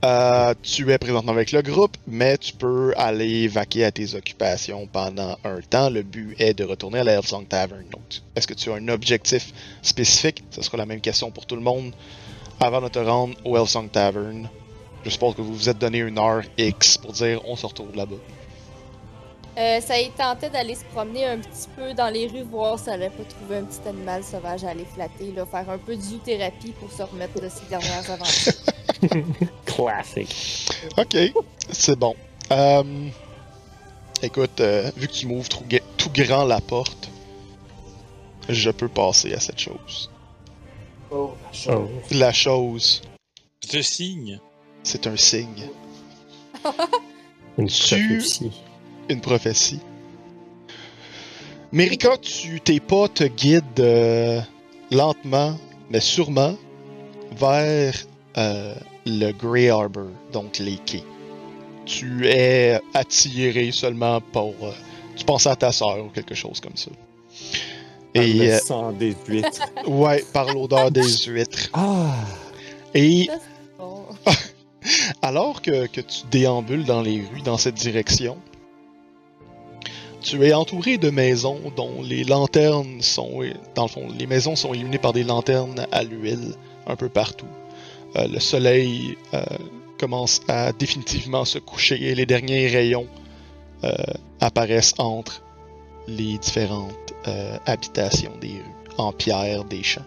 Euh, 0.04 0.54
tu 0.62 0.90
es 0.92 0.98
présentement 0.98 1.32
avec 1.32 1.52
le 1.52 1.62
groupe, 1.62 1.96
mais 2.06 2.36
tu 2.36 2.52
peux 2.52 2.92
aller 2.96 3.48
vaquer 3.48 3.84
à 3.84 3.90
tes 3.90 4.14
occupations 4.14 4.86
pendant 4.86 5.38
un 5.42 5.60
temps. 5.60 5.90
Le 5.90 6.02
but 6.02 6.36
est 6.38 6.54
de 6.54 6.64
retourner 6.64 7.00
à 7.00 7.04
la 7.04 7.12
Hellsong 7.14 7.48
Tavern. 7.48 7.84
Est-ce 8.34 8.46
que 8.46 8.54
tu 8.54 8.70
as 8.70 8.74
un 8.74 8.88
objectif 8.88 9.52
spécifique? 9.82 10.44
Ce 10.50 10.62
sera 10.62 10.76
la 10.76 10.86
même 10.86 11.00
question 11.00 11.30
pour 11.30 11.46
tout 11.46 11.56
le 11.56 11.62
monde. 11.62 11.92
Avant 12.60 12.80
de 12.80 12.88
te 12.88 12.98
rendre 12.98 13.34
au 13.44 13.56
Hellsong 13.56 13.90
Tavern, 13.90 14.48
je 15.04 15.10
suppose 15.10 15.34
que 15.34 15.42
vous 15.42 15.54
vous 15.54 15.68
êtes 15.68 15.78
donné 15.78 15.98
une 15.98 16.18
heure 16.18 16.42
X 16.58 16.98
pour 16.98 17.12
dire 17.12 17.40
on 17.46 17.56
se 17.56 17.66
retrouve 17.66 17.94
là-bas. 17.96 18.16
Euh, 19.58 19.80
ça 19.80 19.98
y 19.98 20.10
tentait 20.10 20.50
d'aller 20.50 20.74
se 20.74 20.84
promener 20.84 21.24
un 21.24 21.38
petit 21.38 21.68
peu 21.74 21.94
dans 21.94 22.12
les 22.12 22.26
rues, 22.26 22.42
voir 22.42 22.78
si 22.78 22.90
elle 22.90 23.02
allait 23.02 23.10
pas 23.10 23.24
trouver 23.24 23.56
un 23.56 23.64
petit 23.64 23.88
animal 23.88 24.22
sauvage 24.22 24.64
à 24.64 24.70
aller 24.70 24.84
flatter, 24.84 25.32
là, 25.32 25.46
faire 25.46 25.70
un 25.70 25.78
peu 25.78 25.96
de 25.96 26.02
zoothérapie 26.02 26.72
pour 26.72 26.92
se 26.92 27.02
remettre 27.02 27.40
de 27.40 27.48
ses 27.48 27.64
dernières 27.70 28.10
aventures. 28.10 28.52
Classique. 29.64 30.68
Ok, 30.98 31.16
c'est 31.70 31.98
bon. 31.98 32.14
Euh, 32.52 33.08
écoute, 34.22 34.60
euh, 34.60 34.90
vu 34.94 35.08
que 35.08 35.12
tu 35.12 35.26
m'ouvres 35.26 35.48
tout, 35.48 35.64
grand 36.12 36.44
la 36.44 36.60
porte, 36.60 37.08
je 38.50 38.70
peux 38.70 38.88
passer 38.88 39.32
à 39.32 39.40
cette 39.40 39.58
chose. 39.58 40.10
Oh, 41.10 41.32
la 41.66 41.74
Oh. 41.74 41.88
La 42.10 42.32
chose, 42.32 43.00
Je 43.72 43.80
signe. 43.80 44.38
c'est 44.82 45.06
un 45.06 45.16
signe, 45.16 45.70
Une 47.58 47.68
Tu-. 47.68 48.22
Une 49.08 49.20
prophétie. 49.20 49.80
Mérika, 51.72 52.16
tu, 52.16 52.60
tes 52.60 52.80
pas 52.80 53.08
te 53.08 53.24
guident 53.24 53.64
euh, 53.80 54.40
lentement, 54.90 55.58
mais 55.90 56.00
sûrement, 56.00 56.54
vers 57.36 57.94
euh, 58.38 58.74
le 59.04 59.32
Grey 59.32 59.68
Harbor, 59.68 60.06
donc 60.32 60.58
les 60.58 60.76
quais. 60.76 61.02
Tu 61.84 62.26
es 62.26 62.80
attiré 62.94 63.70
seulement 63.72 64.20
pour. 64.20 64.54
euh, 64.62 64.72
tu 65.16 65.24
penses 65.24 65.46
à 65.46 65.56
ta 65.56 65.72
sœur 65.72 66.04
ou 66.04 66.08
quelque 66.08 66.34
chose 66.34 66.60
comme 66.60 66.76
ça. 66.76 66.90
Et 68.14 68.36
Et, 68.36 68.52
euh, 68.52 68.58
sang 68.58 68.92
des 68.92 69.14
huîtres. 69.28 69.60
ouais, 69.86 70.24
par 70.32 70.52
l'odeur 70.52 70.90
des 70.90 71.02
huîtres. 71.26 71.70
Ah! 71.72 72.14
Et 72.94 73.28
alors 75.22 75.60
que, 75.62 75.86
que 75.86 76.00
tu 76.00 76.20
déambules 76.30 76.84
dans 76.84 77.02
les 77.02 77.22
rues 77.32 77.42
dans 77.42 77.58
cette 77.58 77.74
direction, 77.74 78.36
tu 80.26 80.44
es 80.44 80.52
entouré 80.52 80.98
de 80.98 81.08
maisons 81.08 81.60
dont 81.76 82.02
les 82.02 82.24
lanternes 82.24 83.00
sont, 83.00 83.42
dans 83.76 83.84
le 83.84 83.88
fond, 83.88 84.08
les 84.18 84.26
maisons 84.26 84.56
sont 84.56 84.74
illuminées 84.74 84.98
par 84.98 85.12
des 85.12 85.22
lanternes 85.22 85.86
à 85.92 86.02
l'huile 86.02 86.54
un 86.88 86.96
peu 86.96 87.08
partout. 87.08 87.46
Euh, 88.16 88.26
le 88.26 88.40
soleil 88.40 89.16
euh, 89.34 89.44
commence 90.00 90.40
à 90.48 90.72
définitivement 90.72 91.44
se 91.44 91.60
coucher 91.60 92.02
et 92.02 92.16
les 92.16 92.26
derniers 92.26 92.66
rayons 92.66 93.06
euh, 93.84 93.92
apparaissent 94.40 94.94
entre 94.98 95.42
les 96.08 96.38
différentes 96.38 96.94
habitations 97.66 98.32
des 98.40 98.48
rues, 98.48 98.94
en 98.98 99.12
pierre 99.12 99.64
des 99.64 99.82
champs. 99.82 100.06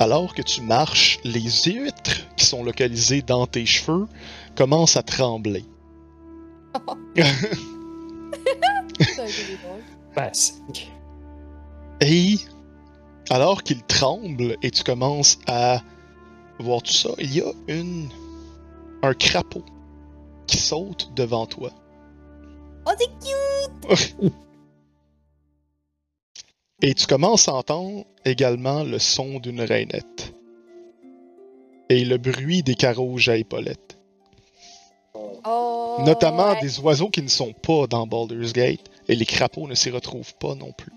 Alors 0.00 0.34
que 0.34 0.42
tu 0.42 0.60
marches, 0.60 1.18
les 1.24 1.40
huîtres 1.40 2.26
qui 2.36 2.44
sont 2.44 2.62
localisées 2.62 3.22
dans 3.22 3.46
tes 3.46 3.64
cheveux 3.64 4.06
commencent 4.54 4.98
à 4.98 5.02
trembler. 5.02 5.64
Basique. 10.14 10.90
Et 12.00 12.36
alors 13.30 13.62
qu'ils 13.62 13.82
tremblent 13.82 14.56
et 14.62 14.70
tu 14.70 14.82
commences 14.84 15.38
à 15.46 15.80
voir 16.58 16.82
tout 16.82 16.92
ça, 16.92 17.10
il 17.18 17.34
y 17.34 17.40
a 17.40 17.52
une 17.68 18.08
un 19.02 19.14
crapaud 19.14 19.64
qui 20.46 20.56
saute 20.56 21.10
devant 21.14 21.46
toi. 21.46 21.70
Oh, 22.86 22.92
c'est 22.98 23.10
cute! 23.88 24.32
Et 26.82 26.92
tu 26.94 27.06
commences 27.06 27.48
à 27.48 27.54
entendre 27.54 28.04
également 28.24 28.84
le 28.84 28.98
son 28.98 29.38
d'une 29.40 29.62
rainette. 29.62 30.34
Et 31.88 32.04
le 32.04 32.18
bruit 32.18 32.62
des 32.62 32.74
carouges 32.74 33.28
à 33.28 33.36
épaulettes. 33.36 33.98
Oh, 35.14 35.85
Notamment 36.04 36.50
ouais. 36.50 36.60
des 36.60 36.78
oiseaux 36.80 37.08
qui 37.10 37.22
ne 37.22 37.28
sont 37.28 37.52
pas 37.52 37.86
dans 37.86 38.06
Baldur's 38.06 38.52
Gate. 38.52 38.80
Et 39.08 39.14
les 39.14 39.26
crapauds 39.26 39.68
ne 39.68 39.74
s'y 39.74 39.90
retrouvent 39.90 40.34
pas 40.34 40.54
non 40.54 40.72
plus. 40.72 40.92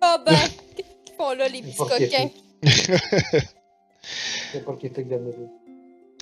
Ah 0.00 0.18
ben, 0.24 0.32
qu'est-ce 0.76 1.04
qu'ils 1.04 1.14
font 1.16 1.32
là, 1.32 1.48
les 1.48 1.62
petits 1.62 1.76
coquins? 1.76 2.30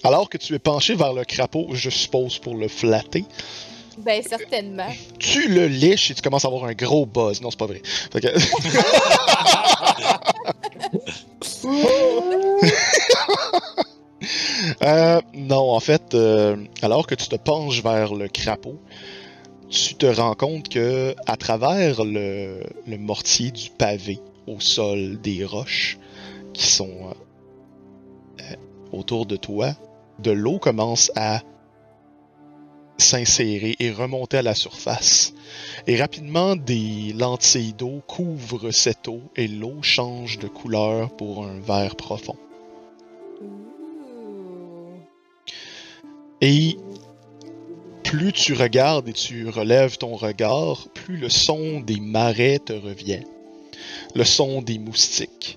Alors 0.05 0.29
que 0.29 0.39
tu 0.39 0.55
es 0.55 0.59
penché 0.59 0.95
vers 0.95 1.13
le 1.13 1.25
crapaud, 1.25 1.69
je 1.73 1.91
suppose 1.91 2.39
pour 2.39 2.55
le 2.57 2.69
flatter, 2.69 3.25
Ben, 3.99 4.23
certainement. 4.23 4.89
tu 5.19 5.49
le 5.49 5.67
liches 5.67 6.11
et 6.11 6.15
tu 6.15 6.23
commences 6.23 6.45
à 6.45 6.49
avoir 6.49 6.65
un 6.65 6.75
gros 6.75 7.07
buzz. 7.07 7.41
Non, 7.41 7.51
c'est 7.51 7.59
pas 7.59 7.67
vrai. 7.67 7.81
Fait 7.85 8.21
que- 8.21 8.29
Euh, 14.83 15.21
non, 15.35 15.71
en 15.71 15.81
fait, 15.81 16.15
euh, 16.15 16.57
alors 16.83 17.07
que 17.07 17.15
tu 17.15 17.29
te 17.29 17.37
penches 17.37 17.83
vers 17.83 18.15
le 18.15 18.29
crapaud, 18.29 18.79
tu 19.69 19.95
te 19.95 20.07
rends 20.07 20.35
compte 20.35 20.69
que 20.69 21.15
à 21.27 21.37
travers 21.37 22.05
le, 22.05 22.63
mortier 22.99 23.51
du 23.51 23.71
pavé 23.71 24.21
au 24.47 24.61
sol 24.61 25.21
des 25.21 25.45
roches 25.45 25.99
qui 26.53 26.67
sont 26.67 27.15
euh, 28.41 28.45
autour 28.93 29.27
de 29.27 29.37
toi, 29.37 29.75
de 30.21 30.31
l'eau 30.31 30.59
commence 30.59 31.11
à 31.17 31.43
s'insérer 32.99 33.75
et 33.81 33.91
remonter 33.91 34.39
à 34.39 34.43
la 34.43 34.55
surface. 34.55 35.35
Et 35.87 35.97
rapidement, 35.97 36.55
des 36.55 37.13
lentilles 37.13 37.73
d'eau 37.73 38.03
couvrent 38.07 38.71
cette 38.71 39.09
eau 39.09 39.21
et 39.35 39.49
l'eau 39.49 39.83
change 39.83 40.39
de 40.39 40.47
couleur 40.47 41.11
pour 41.17 41.45
un 41.45 41.59
vert 41.59 41.97
profond. 41.97 42.37
Et 46.47 46.77
plus 48.03 48.31
tu 48.35 48.53
regardes 48.53 49.09
et 49.09 49.15
tu 49.15 49.49
relèves 49.49 49.97
ton 49.97 50.15
regard, 50.15 50.89
plus 50.93 51.17
le 51.17 51.31
son 51.31 51.81
des 51.81 51.99
marais 51.99 52.59
te 52.59 52.75
revient. 52.75 53.23
Le 54.15 54.25
son 54.25 54.61
des 54.61 54.79
moustiques 54.79 55.57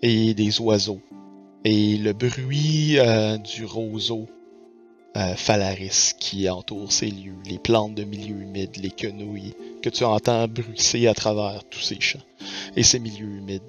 et 0.00 0.32
des 0.34 0.60
oiseaux. 0.60 1.00
Et 1.64 1.96
le 1.96 2.12
bruit 2.12 3.00
euh, 3.00 3.36
du 3.36 3.64
roseau 3.64 4.28
euh, 5.16 5.34
phalaris 5.34 6.12
qui 6.20 6.48
entoure 6.48 6.92
ces 6.92 7.10
lieux, 7.10 7.34
les 7.44 7.58
plantes 7.58 7.96
de 7.96 8.04
milieu 8.04 8.36
humide, 8.42 8.76
les 8.80 8.92
quenouilles 8.92 9.54
que 9.82 9.90
tu 9.90 10.04
entends 10.04 10.46
bruisser 10.46 11.08
à 11.08 11.14
travers 11.14 11.64
tous 11.68 11.80
ces 11.80 12.00
champs 12.00 12.22
et 12.76 12.84
ces 12.84 13.00
milieux 13.00 13.26
humides. 13.26 13.60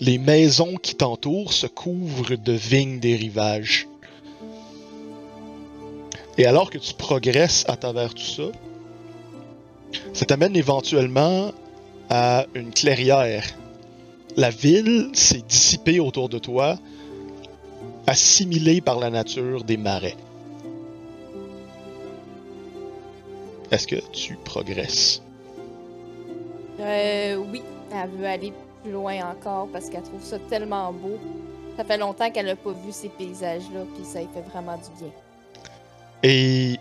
Les 0.00 0.18
maisons 0.18 0.78
qui 0.82 0.96
t'entourent 0.96 1.52
se 1.52 1.68
couvrent 1.68 2.34
de 2.34 2.52
vignes 2.52 2.98
des 2.98 3.14
rivages. 3.14 3.86
Et 6.38 6.46
alors 6.46 6.70
que 6.70 6.78
tu 6.78 6.94
progresses 6.94 7.64
à 7.68 7.76
travers 7.76 8.12
tout 8.12 8.22
ça, 8.22 8.44
ça 10.12 10.26
t'amène 10.26 10.56
éventuellement 10.56 11.52
à 12.10 12.46
une 12.54 12.72
clairière. 12.72 13.44
La 14.36 14.50
ville 14.50 15.10
s'est 15.14 15.42
dissipée 15.46 15.98
autour 15.98 16.28
de 16.28 16.38
toi, 16.38 16.78
assimilée 18.06 18.80
par 18.80 18.98
la 18.98 19.10
nature 19.10 19.64
des 19.64 19.76
marais. 19.76 20.16
Est-ce 23.70 23.86
que 23.86 23.96
tu 24.12 24.36
progresses? 24.36 25.22
Euh, 26.78 27.36
oui, 27.50 27.62
elle 27.92 28.10
veut 28.10 28.26
aller 28.26 28.52
plus 28.82 28.92
loin 28.92 29.30
encore 29.30 29.68
parce 29.72 29.88
qu'elle 29.88 30.02
trouve 30.02 30.22
ça 30.22 30.38
tellement 30.50 30.92
beau. 30.92 31.18
Ça 31.76 31.84
fait 31.84 31.98
longtemps 31.98 32.30
qu'elle 32.30 32.46
n'a 32.46 32.56
pas 32.56 32.72
vu 32.72 32.92
ces 32.92 33.08
paysages-là, 33.08 33.80
puis 33.94 34.04
ça 34.04 34.20
lui 34.20 34.28
fait 34.32 34.48
vraiment 34.50 34.76
du 34.76 35.02
bien. 35.02 35.12
Et 36.22 36.78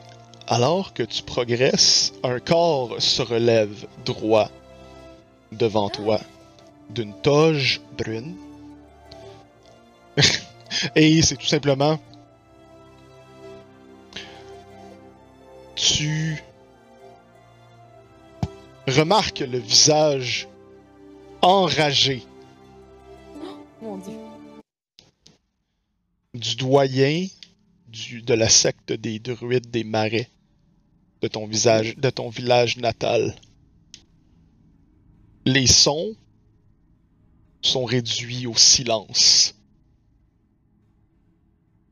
alors 0.47 0.93
que 0.93 1.03
tu 1.03 1.23
progresses, 1.23 2.13
un 2.23 2.39
corps 2.39 3.01
se 3.01 3.21
relève 3.21 3.87
droit 4.05 4.49
devant 5.51 5.89
toi 5.89 6.19
d'une 6.89 7.13
toge 7.21 7.81
brune. 7.97 8.35
Et 10.95 11.21
c'est 11.21 11.37
tout 11.37 11.45
simplement... 11.45 11.99
Tu 15.75 16.41
remarques 18.87 19.39
le 19.39 19.57
visage 19.57 20.47
enragé 21.41 22.23
Mon 23.81 23.97
dieu. 23.97 24.13
du 26.33 26.55
doyen 26.55 27.27
du, 27.95 28.21
de 28.21 28.33
la 28.33 28.49
secte 28.49 28.91
des 28.91 29.19
druides 29.19 29.71
des 29.71 29.85
marais 29.85 30.29
de 31.21 31.27
ton 31.27 31.47
visage, 31.47 31.95
de 31.95 32.09
ton 32.09 32.29
village 32.29 32.77
natal. 32.77 33.35
Les 35.45 35.67
sons 35.67 36.15
sont 37.61 37.85
réduits 37.85 38.47
au 38.47 38.55
silence. 38.55 39.55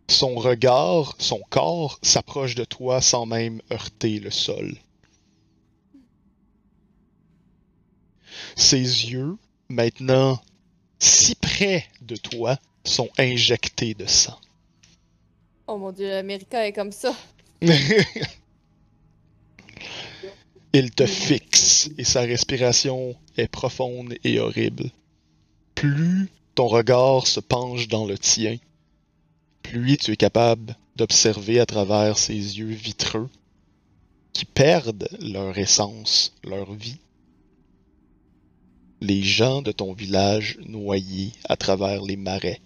Son 0.10 0.36
regard, 0.36 1.16
son 1.20 1.42
corps 1.50 1.98
s'approche 2.02 2.56
de 2.56 2.66
toi 2.66 3.02
sans 3.02 3.26
même 3.26 3.62
heurter 3.72 4.20
le 4.20 4.30
sol. 4.30 4.76
Ses 8.56 9.10
yeux, 9.10 9.38
maintenant 9.70 10.40
si 11.00 11.36
près 11.36 11.88
de 12.02 12.16
toi, 12.16 12.60
sont 12.84 13.10
injectés 13.18 13.94
de 13.94 14.06
sang. 14.06 14.40
Oh 15.68 15.78
mon 15.78 15.92
dieu, 15.92 16.14
America 16.14 16.68
est 16.68 16.74
comme 16.74 16.92
ça. 16.92 17.16
Il 20.74 20.92
te 20.92 21.06
fixe 21.06 21.90
et 21.98 22.04
sa 22.04 22.22
respiration 22.22 23.16
est 23.38 23.48
profonde 23.48 24.16
et 24.24 24.40
horrible. 24.40 24.90
Plus 25.76 26.30
ton 26.56 26.68
regard 26.68 27.28
se 27.28 27.40
penche 27.40 27.88
dans 27.88 28.06
le 28.06 28.18
tien, 28.18 28.58
plus 29.62 29.98
tu 29.98 30.12
es 30.12 30.18
capable 30.18 30.76
d'observer 30.96 31.60
à 31.60 31.66
travers 31.66 32.18
ses 32.18 32.34
yeux 32.34 32.74
vitreux 32.74 33.30
qui 34.34 34.46
perdent 34.46 35.08
leur 35.22 35.58
essence, 35.58 36.34
leur 36.44 36.74
vie. 36.74 36.98
Les 39.00 39.22
gens 39.22 39.62
de 39.62 39.72
ton 39.72 39.94
village 39.94 40.58
noyés 40.68 41.32
à 41.46 41.56
travers 41.56 42.02
les 42.02 42.18
marais. 42.18 42.62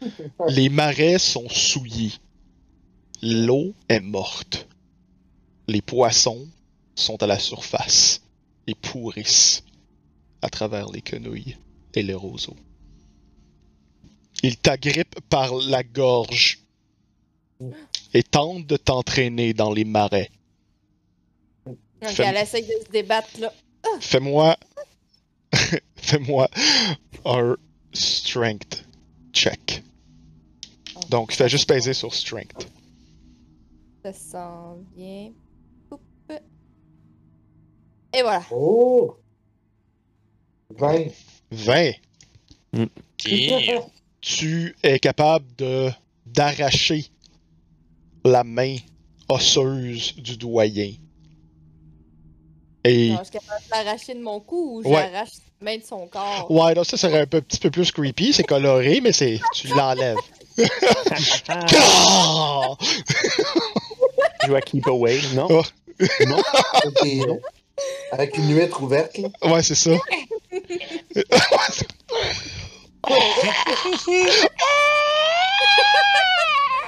Les 0.48 0.68
marais 0.68 1.18
sont 1.18 1.48
souillés. 1.48 2.12
L'eau 3.22 3.74
est 3.88 4.00
morte. 4.00 4.68
Les 5.68 5.82
poissons 5.82 6.46
sont 6.94 7.22
à 7.22 7.26
la 7.26 7.38
surface 7.38 8.22
et 8.66 8.74
pourrissent 8.74 9.64
à 10.42 10.48
travers 10.48 10.90
les 10.90 11.02
quenouilles 11.02 11.56
et 11.94 12.02
les 12.02 12.14
roseaux. 12.14 12.56
Il 14.42 14.56
t'agrippe 14.58 15.18
par 15.28 15.54
la 15.54 15.82
gorge 15.82 16.58
et 18.12 18.22
tente 18.22 18.66
de 18.66 18.76
t'entraîner 18.76 19.54
dans 19.54 19.72
les 19.72 19.84
marais. 19.84 20.30
Fais- 22.02 22.24
elle 22.24 22.36
essaye 22.36 22.62
de 22.62 22.84
se 22.86 22.90
débattre 22.92 23.40
là. 23.40 23.52
Fais-moi. 24.00 24.56
Fais-moi 25.96 26.48
un 27.24 27.56
strength 27.92 28.85
check. 29.36 29.82
Donc, 31.10 31.32
fais 31.32 31.48
juste 31.48 31.68
peser 31.68 31.92
sur 31.92 32.12
strength. 32.12 32.68
Ça 34.02 34.12
s'en 34.12 34.78
vient. 34.96 35.30
Oup. 35.90 36.00
Et 38.12 38.22
voilà. 38.22 38.42
Oh! 38.50 39.16
20. 40.70 41.06
20. 41.50 41.92
Damn. 42.72 42.88
Tu 44.20 44.74
es 44.82 44.98
capable 44.98 45.46
de 45.56 45.90
d'arracher 46.24 47.06
la 48.24 48.42
main 48.42 48.76
osseuse 49.28 50.16
du 50.16 50.36
doyen. 50.36 50.92
Et. 52.84 53.10
Alors, 53.10 53.24
je 53.24 53.30
suis 53.30 53.38
capable 53.38 53.64
de 53.64 53.70
l'arracher 53.70 54.14
de 54.14 54.22
mon 54.22 54.40
cou 54.40 54.80
ou 54.80 54.88
Ouais. 54.88 55.10
Main 55.60 55.76
de 55.78 55.82
son 55.84 56.06
corps. 56.06 56.46
Ouais, 56.50 56.74
là, 56.74 56.84
ça 56.84 56.96
serait 56.96 57.20
un 57.20 57.26
peu- 57.26 57.40
petit 57.40 57.58
peu 57.58 57.70
plus 57.70 57.90
creepy, 57.92 58.32
c'est 58.32 58.44
coloré, 58.44 59.00
mais 59.02 59.12
c'est. 59.12 59.40
Tu 59.54 59.68
l'enlèves. 59.68 60.16
Je 64.46 64.52
à 64.54 64.60
Keep 64.60 64.86
Away, 64.86 65.20
non? 65.34 65.46
Oh. 65.50 65.62
Non? 66.26 66.42
Avec 68.12 68.36
une 68.38 68.54
huître 68.56 68.82
ouverte, 68.82 69.18
là. 69.18 69.28
Ouais, 69.42 69.62
c'est 69.62 69.74
ça. 69.74 69.90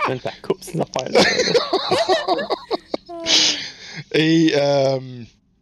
Même 0.09 0.21
ta 0.21 0.33
coupe. 0.43 0.59
Et. 4.13 4.53
euh, 4.57 5.01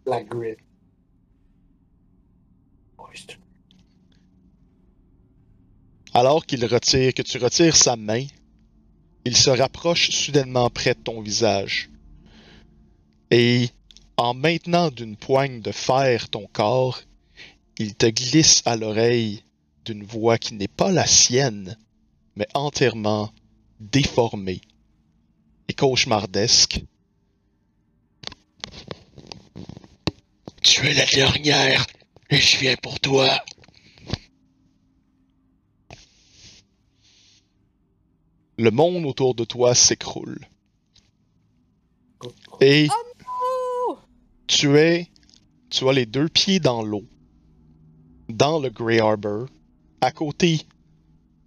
La 0.07 0.23
grip. 0.23 0.59
Alors 6.17 6.47
qu'il 6.47 6.65
retire, 6.65 7.13
que 7.13 7.21
tu 7.21 7.37
retires 7.37 7.77
sa 7.77 7.95
main, 7.95 8.25
il 9.27 9.37
se 9.37 9.51
rapproche 9.51 10.13
soudainement 10.13 10.71
près 10.71 10.95
de 10.95 11.01
ton 11.01 11.21
visage. 11.21 11.91
Et, 13.31 13.69
en 14.17 14.33
maintenant 14.33 14.91
d'une 14.91 15.19
poigne 15.19 15.61
de 15.61 15.73
fer 15.73 16.31
ton 16.31 16.47
corps, 16.51 17.03
il 17.79 17.95
te 17.97 18.07
glisse 18.07 18.63
à 18.65 18.77
l'oreille 18.77 19.43
d'une 19.85 20.05
voix 20.05 20.39
qui 20.39 20.55
n'est 20.55 20.69
pas 20.69 20.91
la 20.91 21.07
sienne, 21.07 21.77
mais 22.35 22.49
entièrement 22.55 23.31
déformée 23.81 24.63
et 25.69 25.75
cauchemardesque. 25.75 26.81
Tu 30.63 30.87
es 30.87 30.95
la 30.95 31.05
dernière, 31.05 31.87
et 32.31 32.39
je 32.39 32.57
viens 32.57 32.77
pour 32.77 33.01
toi. 33.01 33.39
Le 38.59 38.71
monde 38.71 39.05
autour 39.05 39.35
de 39.35 39.45
toi 39.45 39.75
s'écroule. 39.75 40.41
Et 42.61 42.89
Oh! 42.89 43.99
tu 44.47 44.79
es, 44.79 45.09
tu 45.69 45.89
as 45.89 45.93
les 45.93 46.07
deux 46.07 46.29
pieds 46.29 46.61
dans 46.61 46.83
l'eau, 46.83 47.05
dans 48.29 48.59
le 48.59 48.71
Grey 48.71 48.99
Harbor, 49.01 49.47
à 50.01 50.11
côté 50.11 50.63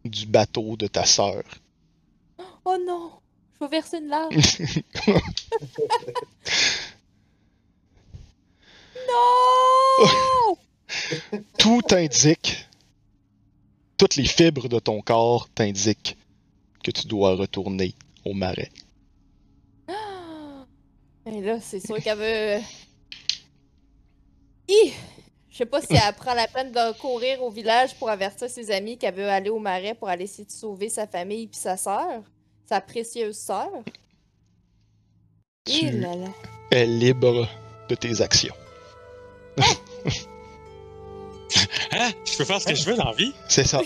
du 0.06 0.26
bateau 0.28 0.76
de 0.78 0.88
ta 0.88 1.06
sœur. 1.06 1.44
Oh 2.66 2.78
non! 2.86 3.12
Je 3.56 3.66
vais 3.66 3.72
verser 3.72 3.98
une 3.98 4.08
larme. 4.08 4.36
non! 9.08 10.58
Tout 11.58 11.82
indique, 11.92 12.68
toutes 13.98 14.16
les 14.16 14.26
fibres 14.26 14.70
de 14.70 14.80
ton 14.80 15.02
corps 15.02 15.50
t'indiquent 15.50 16.16
que 16.92 17.02
tu 17.02 17.08
dois 17.08 17.36
retourner 17.36 17.94
au 18.26 18.34
marais. 18.34 18.72
Et 21.26 21.42
là, 21.42 21.60
c'est 21.62 21.86
sûr 21.86 21.98
qu'elle 22.02 22.18
veut. 22.18 22.60
Hi! 24.68 24.94
Je 25.50 25.58
sais 25.58 25.66
pas 25.66 25.82
si 25.82 25.94
elle 25.94 26.14
prend 26.14 26.34
la 26.34 26.48
peine 26.48 26.72
de 26.72 26.98
courir 27.00 27.44
au 27.44 27.50
village 27.50 27.96
pour 27.96 28.10
avertir 28.10 28.50
ses 28.50 28.72
amis 28.72 28.98
qu'elle 28.98 29.16
veut 29.16 29.28
aller 29.28 29.50
au 29.50 29.60
marais 29.60 29.94
pour 29.94 30.08
aller 30.08 30.24
essayer 30.24 30.46
de 30.46 30.52
sauver 30.52 30.90
sa 30.90 31.06
famille 31.06 31.48
puis 31.48 31.60
sa 31.60 31.76
sœur. 31.76 32.24
Sa 32.68 32.80
précieuse 32.80 33.38
sœur. 33.38 33.70
Tu 35.66 35.90
là 35.92 36.16
là. 36.16 36.28
es 36.72 36.86
libre 36.86 37.48
de 37.90 37.96
tes 37.96 38.22
actions. 38.22 38.56
Hein? 41.92 42.12
Je 42.24 42.38
peux 42.38 42.46
faire 42.46 42.62
ce 42.62 42.68
que 42.68 42.76
je 42.76 42.86
veux 42.86 42.96
dans 42.96 43.06
la 43.06 43.14
vie? 43.14 43.34
C'est 43.48 43.64
ça. 43.64 43.82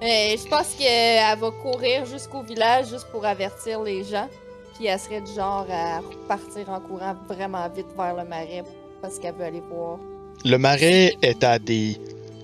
Mais 0.00 0.36
je 0.36 0.46
pense 0.48 0.74
qu'elle 0.78 1.38
va 1.38 1.50
courir 1.50 2.06
jusqu'au 2.06 2.42
village 2.42 2.88
juste 2.90 3.06
pour 3.10 3.24
avertir 3.24 3.82
les 3.82 4.04
gens. 4.04 4.28
Puis 4.76 4.86
elle 4.86 4.98
serait 5.00 5.20
du 5.20 5.32
genre 5.32 5.66
à 5.70 5.98
repartir 5.98 6.70
en 6.70 6.78
courant 6.80 7.16
vraiment 7.28 7.68
vite 7.68 7.88
vers 7.96 8.14
le 8.14 8.24
marais 8.24 8.62
parce 9.02 9.18
qu'elle 9.18 9.34
veut 9.34 9.44
aller 9.44 9.62
voir. 9.70 9.98
Le 10.44 10.56
marais 10.56 11.14
est 11.20 11.42
à 11.42 11.58
des 11.58 11.96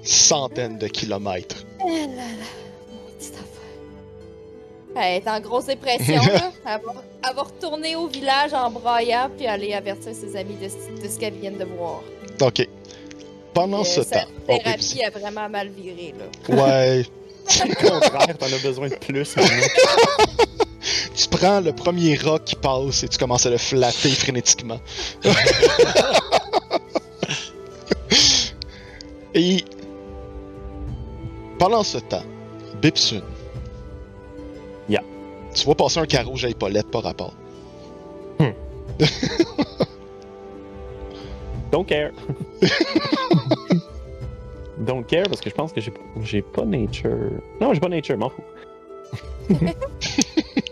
centaines 0.02 0.78
de 0.78 0.88
kilomètres. 0.88 1.64
Eh 1.86 1.90
là 1.90 2.06
là, 2.16 2.22
mon 2.90 3.16
petite 3.16 3.34
affaire. 3.34 4.96
Elle 4.96 5.22
est 5.22 5.28
en 5.28 5.38
grosse 5.40 5.66
dépression, 5.66 6.16
là. 6.22 6.50
Elle 6.66 6.80
va, 6.82 6.94
elle 7.28 7.36
va 7.36 7.42
retourner 7.42 7.94
au 7.96 8.06
village 8.08 8.52
en 8.52 8.70
braillant 8.70 9.30
puis 9.36 9.46
aller 9.46 9.72
avertir 9.74 10.12
ses 10.14 10.34
amis 10.36 10.56
de, 10.56 10.68
ce- 10.68 11.02
de 11.02 11.08
ce 11.08 11.18
qu'elle 11.18 11.34
vient 11.34 11.52
de 11.52 11.64
voir. 11.64 12.02
Ok. 12.40 12.66
Pendant 13.54 13.80
Euh, 13.80 13.84
ce 13.84 14.02
sa 14.02 14.20
temps, 14.22 14.26
on 14.48 14.56
peut- 14.58 14.62
thérapie 14.64 15.04
a 15.04 15.10
vraiment 15.10 15.48
mal 15.48 15.68
viré, 15.68 16.14
là. 16.18 16.54
Ouais. 16.64 17.04
Contraire, 17.46 18.38
t'en 18.38 18.46
as 18.46 18.62
besoin 18.62 18.88
de 18.88 18.94
plus 18.94 19.36
maintenant. 19.36 19.50
tu 21.14 21.28
prends 21.28 21.60
le 21.60 21.72
premier 21.72 22.16
rat 22.16 22.38
qui 22.44 22.56
passe 22.56 23.02
et 23.02 23.08
tu 23.08 23.18
commences 23.18 23.46
à 23.46 23.50
le 23.50 23.58
flatter 23.58 24.10
frénétiquement. 24.10 24.80
et 29.34 29.64
pendant 31.58 31.82
ce 31.82 31.98
temps, 31.98 32.24
Bipsun. 32.80 33.22
Yeah. 34.88 35.02
Tu 35.54 35.64
vois 35.64 35.74
passer 35.74 36.00
un 36.00 36.06
carreau 36.06 36.36
à 36.42 36.48
épaulette 36.48 36.90
par 36.90 37.02
rapport. 37.02 37.34
Don't 41.72 41.84
care. 41.84 42.12
Don't 44.78 45.04
care 45.04 45.24
parce 45.28 45.40
que 45.40 45.50
je 45.50 45.54
pense 45.54 45.72
que 45.72 45.80
j'ai 45.80 45.92
j'ai 46.22 46.42
pas 46.42 46.64
nature. 46.64 47.10
Non, 47.60 47.72
j'ai 47.74 47.80
pas 47.80 47.88
nature, 47.88 48.16
m'en 48.18 48.30
fous. 48.30 48.42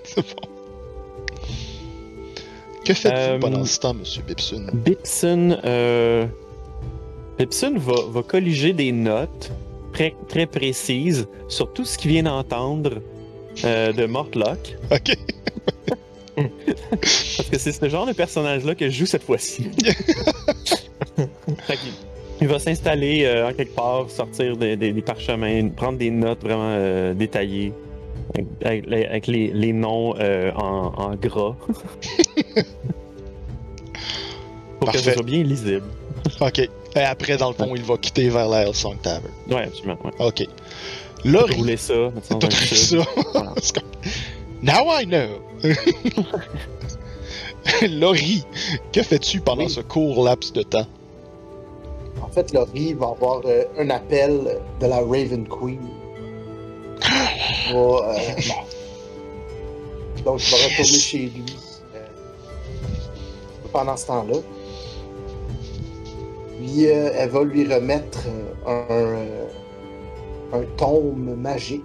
C'est 0.04 0.20
bon. 0.20 0.48
Que 2.84 2.94
faites-vous 2.94 3.18
Euh, 3.18 3.38
pendant 3.38 3.64
ce 3.64 3.78
temps, 3.78 3.94
monsieur 3.94 4.22
Bipsun? 4.22 4.66
Bipson 4.72 5.56
euh, 5.64 6.26
Pepson 7.36 7.74
va, 7.76 7.94
va 8.08 8.22
colliger 8.22 8.72
des 8.72 8.90
notes 8.90 9.52
très, 9.92 10.14
très 10.28 10.46
précises 10.46 11.28
sur 11.48 11.72
tout 11.72 11.84
ce 11.84 11.96
qu'il 11.96 12.10
vient 12.10 12.24
d'entendre 12.24 13.00
euh, 13.64 13.92
de 13.92 14.06
Mortlock. 14.06 14.76
Ok. 14.90 15.16
Parce 16.34 17.48
que 17.50 17.58
c'est 17.58 17.72
ce 17.72 17.88
genre 17.90 18.06
de 18.06 18.12
personnage-là 18.14 18.74
que 18.74 18.88
je 18.88 18.98
joue 19.00 19.06
cette 19.06 19.22
fois-ci. 19.22 19.68
Il 22.40 22.48
va 22.48 22.58
s'installer 22.58 23.24
euh, 23.24 23.48
en 23.48 23.52
quelque 23.52 23.74
part, 23.74 24.10
sortir 24.10 24.56
des, 24.56 24.76
des- 24.76 24.92
des 24.92 25.02
parchemins, 25.02 25.68
prendre 25.68 25.98
des 25.98 26.10
notes 26.10 26.40
vraiment 26.42 26.70
euh, 26.70 27.14
détaillées, 27.14 27.72
avec, 28.64 28.86
avec 28.90 29.26
les- 29.28 29.52
les, 29.52 29.72
noms 29.72 30.14
euh, 30.18 30.50
en, 30.56 30.92
en 30.96 31.14
gras. 31.14 31.54
Pour 34.80 34.90
que 34.90 34.98
ce 34.98 35.04
Parfait. 35.04 35.12
soit 35.14 35.22
bien 35.22 35.42
lisible. 35.44 35.84
Ok. 36.40 36.58
Et 36.58 37.00
après, 37.00 37.36
dans 37.36 37.48
le 37.48 37.54
fond, 37.54 37.72
il 37.76 37.82
va 37.82 37.96
quitter 37.96 38.28
vers 38.28 38.48
la 38.48 38.62
Hellsong 38.66 39.00
Tavern. 39.00 39.22
Ouais, 39.48 39.62
absolument. 39.64 39.98
Ouais. 40.04 40.10
Ok. 40.18 40.44
Laurie. 41.24 41.54
Rouler 41.54 41.76
ça, 41.76 41.94
ça 42.22 42.34
T'as? 42.34 42.48
Voilà. 43.32 43.54
Now 44.62 44.90
I 45.00 45.06
know! 45.06 45.40
Laurie, 47.88 48.44
que 48.92 49.02
fais-tu 49.02 49.40
pendant 49.40 49.64
Oui. 49.64 49.70
ce 49.70 49.80
court 49.80 50.24
laps 50.24 50.52
de 50.52 50.62
temps? 50.62 50.86
En 52.22 52.28
fait, 52.28 52.52
Laurie 52.52 52.94
va 52.94 53.08
avoir 53.08 53.42
euh, 53.44 53.64
un 53.78 53.90
appel 53.90 54.60
de 54.80 54.86
la 54.86 55.00
Raven 55.00 55.46
Queen. 55.48 55.80
Il 57.68 57.74
va, 57.74 57.80
euh, 57.80 58.14
donc, 60.24 60.40
il 60.40 60.50
va 60.50 60.56
retourner 60.56 60.98
chez 60.98 61.18
lui 61.18 61.56
euh, 61.94 62.06
pendant 63.72 63.96
ce 63.96 64.06
temps-là. 64.06 64.38
Puis, 66.58 66.84
elle 66.84 67.28
va 67.28 67.42
lui 67.42 67.74
remettre 67.74 68.20
un, 68.66 69.16
un 70.52 70.62
tome 70.76 71.34
magique 71.34 71.82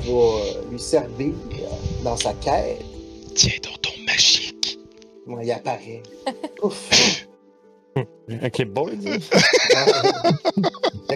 qui 0.00 0.12
va 0.12 0.70
lui 0.70 0.78
servir 0.78 1.32
dans 2.04 2.16
sa 2.16 2.32
quête. 2.34 2.82
Tiens 3.34 3.58
donc 3.64 3.82
ton 3.82 3.90
magique. 4.06 4.78
Bon, 5.26 5.40
il 5.40 5.50
apparaît. 5.50 6.02
Ouf! 6.62 7.26
Un 8.42 8.50
clipboard, 8.50 9.00
ça? 9.02 9.16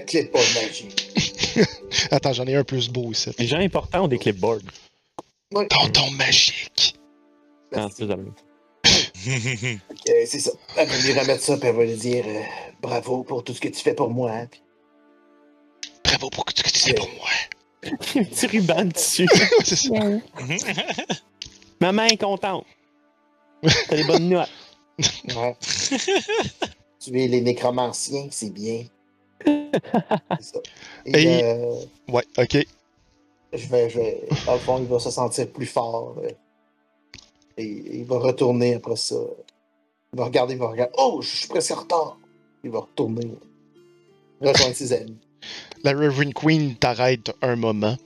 Clé 0.07 0.25
pas 0.25 0.39
magique. 0.39 1.11
Attends, 2.11 2.33
j'en 2.33 2.47
ai 2.47 2.57
un 2.57 2.65
plus 2.65 2.89
beau 2.89 3.13
ici. 3.13 3.31
Les 3.39 3.47
gens 3.47 3.59
importants 3.59 4.05
ont 4.05 4.09
des 4.09 4.19
clipboards. 4.19 4.61
Ouais. 5.53 5.67
Tonton 5.69 6.11
magique. 6.13 6.97
Ah, 7.75 7.89
c'est 7.95 8.07
jamais. 8.07 8.31
Euh, 10.07 10.25
c'est 10.27 10.39
ça. 10.41 10.51
Elle 10.77 10.87
va 10.87 10.99
lui 10.99 11.19
remettre 11.19 11.43
ça, 11.43 11.57
puis 11.57 11.67
elle 11.71 11.77
va 11.77 11.85
lui 11.87 11.97
dire 11.97 12.25
euh, 12.27 12.43
bravo 12.83 13.23
pour 13.23 13.43
tout 13.43 13.55
ce 13.55 13.61
que 13.63 13.69
tu 13.69 13.81
fais 13.81 13.95
pour 13.95 14.11
moi. 14.11 14.31
hein. 14.33 14.47
Puis, 14.51 14.61
Bravo 16.05 16.29
pour 16.29 16.45
ce 16.55 16.63
que 16.63 16.69
tu 16.69 16.79
sais 16.79 16.93
pour 16.93 17.09
moi. 17.09 17.29
un 18.17 18.25
petit 18.25 18.47
ruban 18.49 18.85
dessus. 18.85 19.27
c'est 19.65 19.77
ça. 19.77 19.95
Maman 21.81 22.05
est 22.05 22.19
contente. 22.19 22.67
T'as 23.89 23.97
des 23.97 24.05
bonnes 24.05 24.29
notes. 24.29 24.51
ouais. 24.99 25.57
Tuer 27.05 27.29
les 27.29 27.41
nécromanciens, 27.41 28.29
c'est 28.31 28.51
bien. 28.51 28.85
Ça. 30.41 30.59
Et, 31.05 31.23
Et- 31.23 31.45
euh, 31.45 31.75
Ouais, 32.09 32.25
ok. 32.39 32.67
je 33.53 33.67
vais, 33.69 33.91
je 33.91 33.99
vais, 33.99 34.23
dans 34.47 34.55
le 34.55 34.59
fond, 34.61 34.79
il 34.79 34.87
va 34.87 34.99
se 34.99 35.11
sentir 35.11 35.49
plus 35.51 35.67
fort. 35.67 36.17
euh, 36.23 36.31
et 37.57 37.65
il 37.99 38.05
va 38.05 38.19
retourner 38.19 38.75
après 38.75 38.97
ça. 38.97 39.15
Il 40.13 40.19
va 40.19 40.25
regarder, 40.25 40.55
il 40.55 40.59
va 40.61 40.69
regarder. 40.69 40.93
Oh, 40.99 41.21
je 41.23 41.29
suis 41.29 41.49
presque 41.49 41.71
en 41.73 41.77
retard. 41.77 42.19
Il 42.65 42.71
va 42.71 42.81
retourner. 42.81 43.31
Rejoindre 44.41 44.75
ses 44.75 44.93
amis. 44.93 45.17
La 45.85 45.93
Reverend 45.93 46.33
Queen 46.35 46.75
t'arrête 46.77 47.31
un 47.43 47.55
moment. 47.57 47.97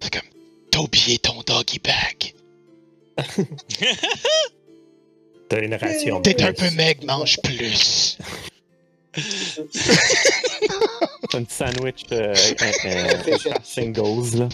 C'est 0.00 0.12
comme, 0.12 0.28
t'as 0.70 0.80
oublié 0.80 1.18
ton 1.18 1.40
doggy 1.46 1.78
bag. 1.78 2.34
T'as 5.48 5.60
une 5.62 5.74
ration. 5.74 6.20
T'es 6.22 6.42
un 6.42 6.52
peu 6.52 6.70
meg, 6.72 7.04
mange 7.04 7.38
plus. 7.42 8.18
Un 11.34 11.44
petit 11.44 11.54
sandwich 11.54 12.02
euh, 12.12 12.34
singles, 13.62 14.38
là. 14.38 14.48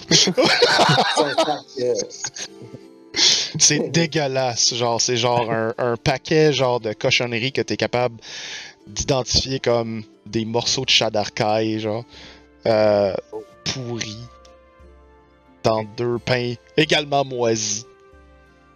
C'est 3.59 3.91
dégueulasse, 3.91 4.75
genre, 4.75 4.99
c'est 5.01 5.19
genre 5.19 5.51
un, 5.51 5.75
un 5.77 5.97
paquet 5.97 6.53
genre 6.53 6.81
de 6.81 6.95
cochonneries 6.95 7.53
que 7.53 7.61
t'es 7.61 7.77
capable 7.77 8.17
d'identifier 8.87 9.61
comme 9.61 10.03
des 10.27 10.45
morceaux 10.47 10.85
de 10.85 10.91
chat 10.91 11.11
d'arcaille, 11.11 11.79
genre, 11.79 12.05
euh, 12.67 13.13
pourris, 13.65 14.17
dans 15.63 15.85
deux 15.97 16.19
pains 16.19 16.55
également 16.77 17.25
moisis. 17.25 17.85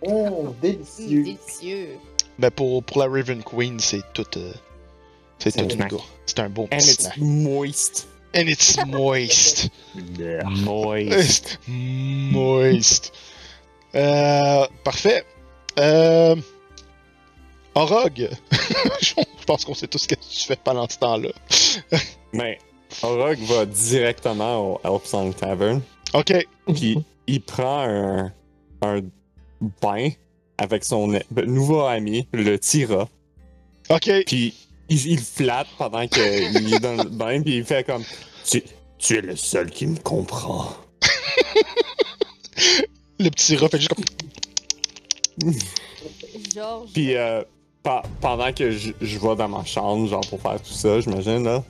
Oh, 0.02 0.54
délicieux. 0.62 1.22
délicieux. 1.24 1.88
Mais 2.38 2.50
pour, 2.50 2.82
pour 2.82 2.98
la 2.98 3.06
Raven 3.08 3.42
Queen, 3.42 3.78
c'est 3.80 4.02
tout, 4.12 4.26
euh, 4.36 4.52
c'est 5.38 5.52
tout 5.68 5.76
go. 5.88 6.00
C'est 6.26 6.40
un 6.40 6.48
bon 6.50 6.64
And 6.64 6.76
petit 6.78 6.90
it's 6.90 7.02
snack. 7.04 7.18
moist. 7.18 8.08
And 8.34 8.46
it's 8.48 8.76
moist. 8.86 9.68
Moist. 10.44 11.58
Moist. 11.66 13.12
Euh, 13.94 14.66
parfait. 14.84 15.24
Euh, 15.78 16.36
Orog, 17.74 18.28
je 19.00 19.14
pense 19.46 19.64
qu'on 19.64 19.74
sait 19.74 19.86
tous 19.86 19.98
ce 19.98 20.08
que 20.08 20.14
tu 20.14 20.46
fais 20.46 20.56
pendant 20.56 20.88
ce 20.88 20.98
temps-là. 20.98 21.28
Mais 22.32 22.58
Orog 23.02 23.38
va 23.40 23.66
directement 23.66 24.72
au 24.74 24.80
Elf 24.84 25.04
Song 25.04 25.34
Tavern. 25.34 25.80
Ok, 26.14 26.32
Puis 26.74 26.98
il 27.26 27.42
prend 27.42 27.82
un, 27.86 28.32
un 28.82 29.00
bain 29.82 30.10
avec 30.58 30.84
son 30.84 31.12
nouveau 31.46 31.80
ami, 31.82 32.26
le 32.32 32.58
Tira. 32.58 33.08
ok. 33.90 34.10
Puis 34.26 34.54
il, 34.88 35.06
il 35.12 35.18
flatte 35.18 35.66
pendant 35.78 36.06
qu'il 36.08 36.22
est 36.22 36.80
dans 36.80 36.94
le 37.02 37.08
bain, 37.10 37.42
puis 37.42 37.56
il 37.58 37.64
fait 37.64 37.84
comme 37.84 38.02
tu, 38.44 38.62
tu 38.98 39.16
es 39.18 39.20
le 39.20 39.36
seul 39.36 39.70
qui 39.70 39.86
me 39.86 39.96
comprend. 39.98 40.66
Le 43.18 43.30
petit 43.30 43.56
rat 43.56 43.68
fait 43.68 43.78
juste 43.78 43.94
comme. 43.94 44.04
Georges. 46.54 46.90
Puis 46.92 47.14
euh, 47.16 47.42
pa- 47.82 48.02
pendant 48.20 48.52
que 48.52 48.70
je, 48.70 48.92
je 49.00 49.18
vais 49.18 49.36
dans 49.36 49.48
ma 49.48 49.64
chambre, 49.64 50.06
genre 50.08 50.26
pour 50.28 50.40
faire 50.40 50.60
tout 50.62 50.72
ça, 50.72 51.00
j'imagine 51.00 51.42
là, 51.44 51.62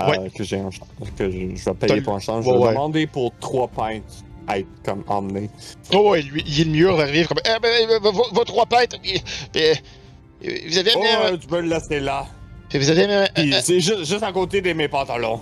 euh, 0.00 0.06
Ouais. 0.10 0.30
que 0.30 0.44
j'ai 0.44 0.58
un 0.58 0.70
que 1.16 1.30
je, 1.30 1.54
je 1.56 1.64
vais 1.64 1.74
payer 1.74 2.00
pour 2.02 2.14
un 2.14 2.18
change, 2.20 2.44
je 2.44 2.50
vais 2.50 2.56
ouais. 2.56 2.70
demander 2.70 3.06
pour 3.06 3.32
trois 3.40 3.68
pintes 3.68 4.24
être 4.50 4.66
comme 4.84 5.04
emmené. 5.08 5.50
Oh, 5.92 6.10
ouais, 6.10 6.22
lui, 6.22 6.42
il 6.46 6.60
est 6.60 6.64
le 6.64 6.70
mur 6.70 6.96
va 6.96 7.04
arriver 7.04 7.24
comme. 7.24 7.38
Eh, 7.44 7.58
ben, 7.60 7.98
vos, 8.00 8.12
vos 8.12 8.44
trois 8.44 8.66
pêtes. 8.66 8.96
vous 9.02 10.78
avez 10.78 10.90
Oh, 10.96 11.36
tu 11.40 11.46
peux 11.46 11.60
le 11.60 11.68
laisser 11.68 12.00
là. 12.00 12.26
Vous 12.72 12.90
avez 12.90 13.04
amené 13.04 13.14
un- 13.16 13.28
Puis 13.34 13.54
c'est 13.62 13.80
juste, 13.80 14.04
juste 14.04 14.22
à 14.22 14.32
côté 14.32 14.60
de 14.60 14.72
mes 14.72 14.88
pantalons. 14.88 15.40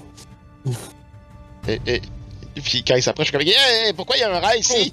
Et, 1.69 1.81
et- 1.87 2.03
puis 2.63 2.83
quand 2.85 2.97
il 2.97 3.03
s'approche, 3.03 3.29
je 3.33 3.39
suis 3.39 3.39
comme. 3.39 3.95
Pourquoi 3.97 4.17
il 4.17 4.21
y 4.21 4.23
a 4.25 4.35
un 4.37 4.41
rat 4.41 4.57
ici? 4.57 4.93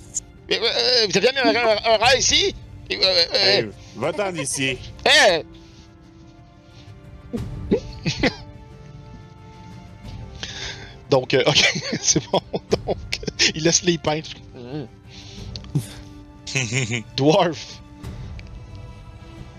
Euh, 0.51 0.55
euh, 0.55 1.07
Vous 1.09 1.17
avez 1.17 1.29
amené 1.29 1.57
un, 1.57 1.67
un- 1.67 1.93
un 1.93 1.97
rat 1.97 2.15
ici? 2.15 2.53
Euh, 2.91 2.95
euh, 3.01 3.25
Hey, 3.33 3.69
va-t'en 3.95 4.31
d'ici. 4.31 4.77
Hey! 5.03 5.43
Donc, 11.09 11.33
euh, 11.33 11.43
ok, 11.47 11.73
c'est 11.99 12.23
bon. 12.31 12.41
Donc, 12.85 12.97
il 13.55 13.63
laisse 13.63 13.83
les 13.83 13.97
peintres. 13.97 14.31
Dwarf. 17.17 17.81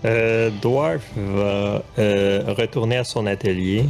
Euh, 0.05 0.51
Dwarf 0.63 1.03
va 1.17 1.83
euh, 1.99 2.55
retourner 2.57 2.97
à 2.97 3.05
son 3.05 3.27
atelier. 3.27 3.85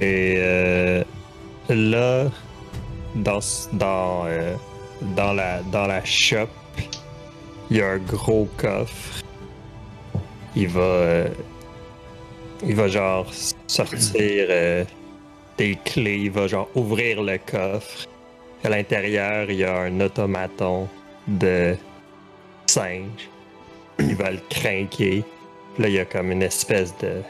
Et 0.00 0.34
euh, 0.38 1.04
là, 1.68 2.24
dans, 3.14 3.38
dans, 3.72 4.24
euh, 4.26 4.54
dans, 5.16 5.32
la, 5.32 5.62
dans 5.62 5.86
la 5.86 6.04
shop, 6.04 6.48
il 7.70 7.76
y 7.76 7.82
a 7.82 7.90
un 7.90 7.98
gros 7.98 8.48
coffre. 8.56 9.22
Il 10.56 10.68
va, 10.68 10.80
euh, 10.80 11.28
il 12.64 12.74
va 12.74 12.88
genre 12.88 13.30
sortir 13.66 14.86
des 15.62 15.78
clés, 15.84 16.18
il 16.24 16.30
va 16.32 16.48
genre 16.48 16.68
ouvrir 16.74 17.22
le 17.22 17.38
coffre. 17.38 18.06
À 18.64 18.68
l'intérieur, 18.68 19.48
il 19.48 19.58
y 19.58 19.64
a 19.64 19.76
un 19.78 20.00
automaton 20.00 20.88
de 21.28 21.76
singe. 22.66 23.28
Il 24.00 24.16
va 24.16 24.32
le 24.32 24.40
craquer. 24.50 25.22
Là, 25.78 25.86
il 25.88 25.94
y 25.94 25.98
a 26.00 26.04
comme 26.04 26.32
une 26.32 26.42
espèce 26.42 26.92
de 26.98 27.22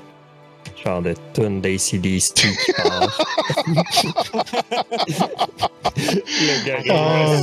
genre 0.83 1.03
de 1.03 1.15
tune 1.35 1.61
d'ACDC 1.61 2.35
qui 2.35 2.73
part. 2.73 3.21
le 5.97 6.65
gars 6.67 6.83
Ah. 6.89 7.37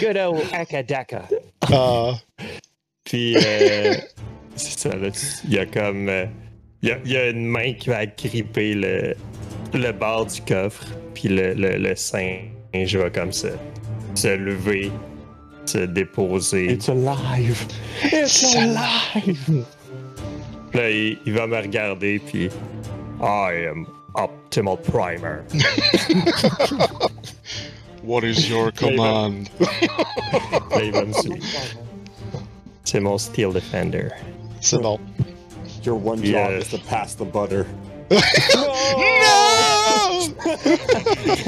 Good 0.00 0.16
old 0.18 0.42
Akadaka. 0.52 1.22
Ah. 1.72 2.12
Puis, 3.04 3.36
euh, 3.36 3.94
c'est 4.56 4.78
ça, 4.78 4.94
là. 4.96 5.08
Il 5.44 5.54
y 5.54 5.58
a 5.58 5.64
comme. 5.66 6.08
euh, 6.10 6.26
il, 6.86 6.90
y 6.90 6.92
a, 6.92 6.98
il 7.04 7.12
y 7.12 7.16
a 7.16 7.30
une 7.30 7.46
main 7.46 7.72
qui 7.72 7.88
va 7.88 8.06
gripper 8.06 8.74
le, 8.74 9.14
le 9.74 9.92
bord 9.92 10.26
du 10.26 10.40
coffre. 10.42 10.84
Puis 11.14 11.28
le, 11.28 11.54
le, 11.54 11.78
le 11.78 11.96
singe 11.96 12.94
va 12.94 13.10
comme 13.10 13.32
ça 13.32 13.48
se 14.14 14.28
lever, 14.36 14.92
se 15.64 15.78
déposer. 15.78 16.72
It's 16.72 16.88
alive! 16.88 17.66
It's 18.04 18.54
alive! 18.54 19.64
Là, 20.74 20.90
il, 20.90 21.18
il 21.26 21.32
va 21.32 21.46
me 21.46 21.56
regarder, 21.56 22.18
puis. 22.20 22.50
I 23.20 23.66
am 23.68 23.86
Optimal 24.14 24.76
Primer. 24.76 25.42
What 28.04 28.24
is 28.24 28.48
your 28.48 28.70
command? 28.72 29.50
Là, 29.58 30.82
il 30.82 30.92
va 30.92 31.04
me 31.04 31.12
suivre. 31.12 31.44
C'est 32.84 33.00
mon 33.00 33.18
Steel 33.18 33.52
Defender. 33.52 34.10
C'est 34.60 34.80
bon. 34.80 35.00
Your 35.86 35.94
one 35.94 36.18
job 36.18 36.50
Yeah. 36.50 36.58
is 36.58 36.68
to 36.70 36.78
pass 36.78 37.14
the 37.14 37.24
butter. 37.24 37.64
No! 38.10 38.18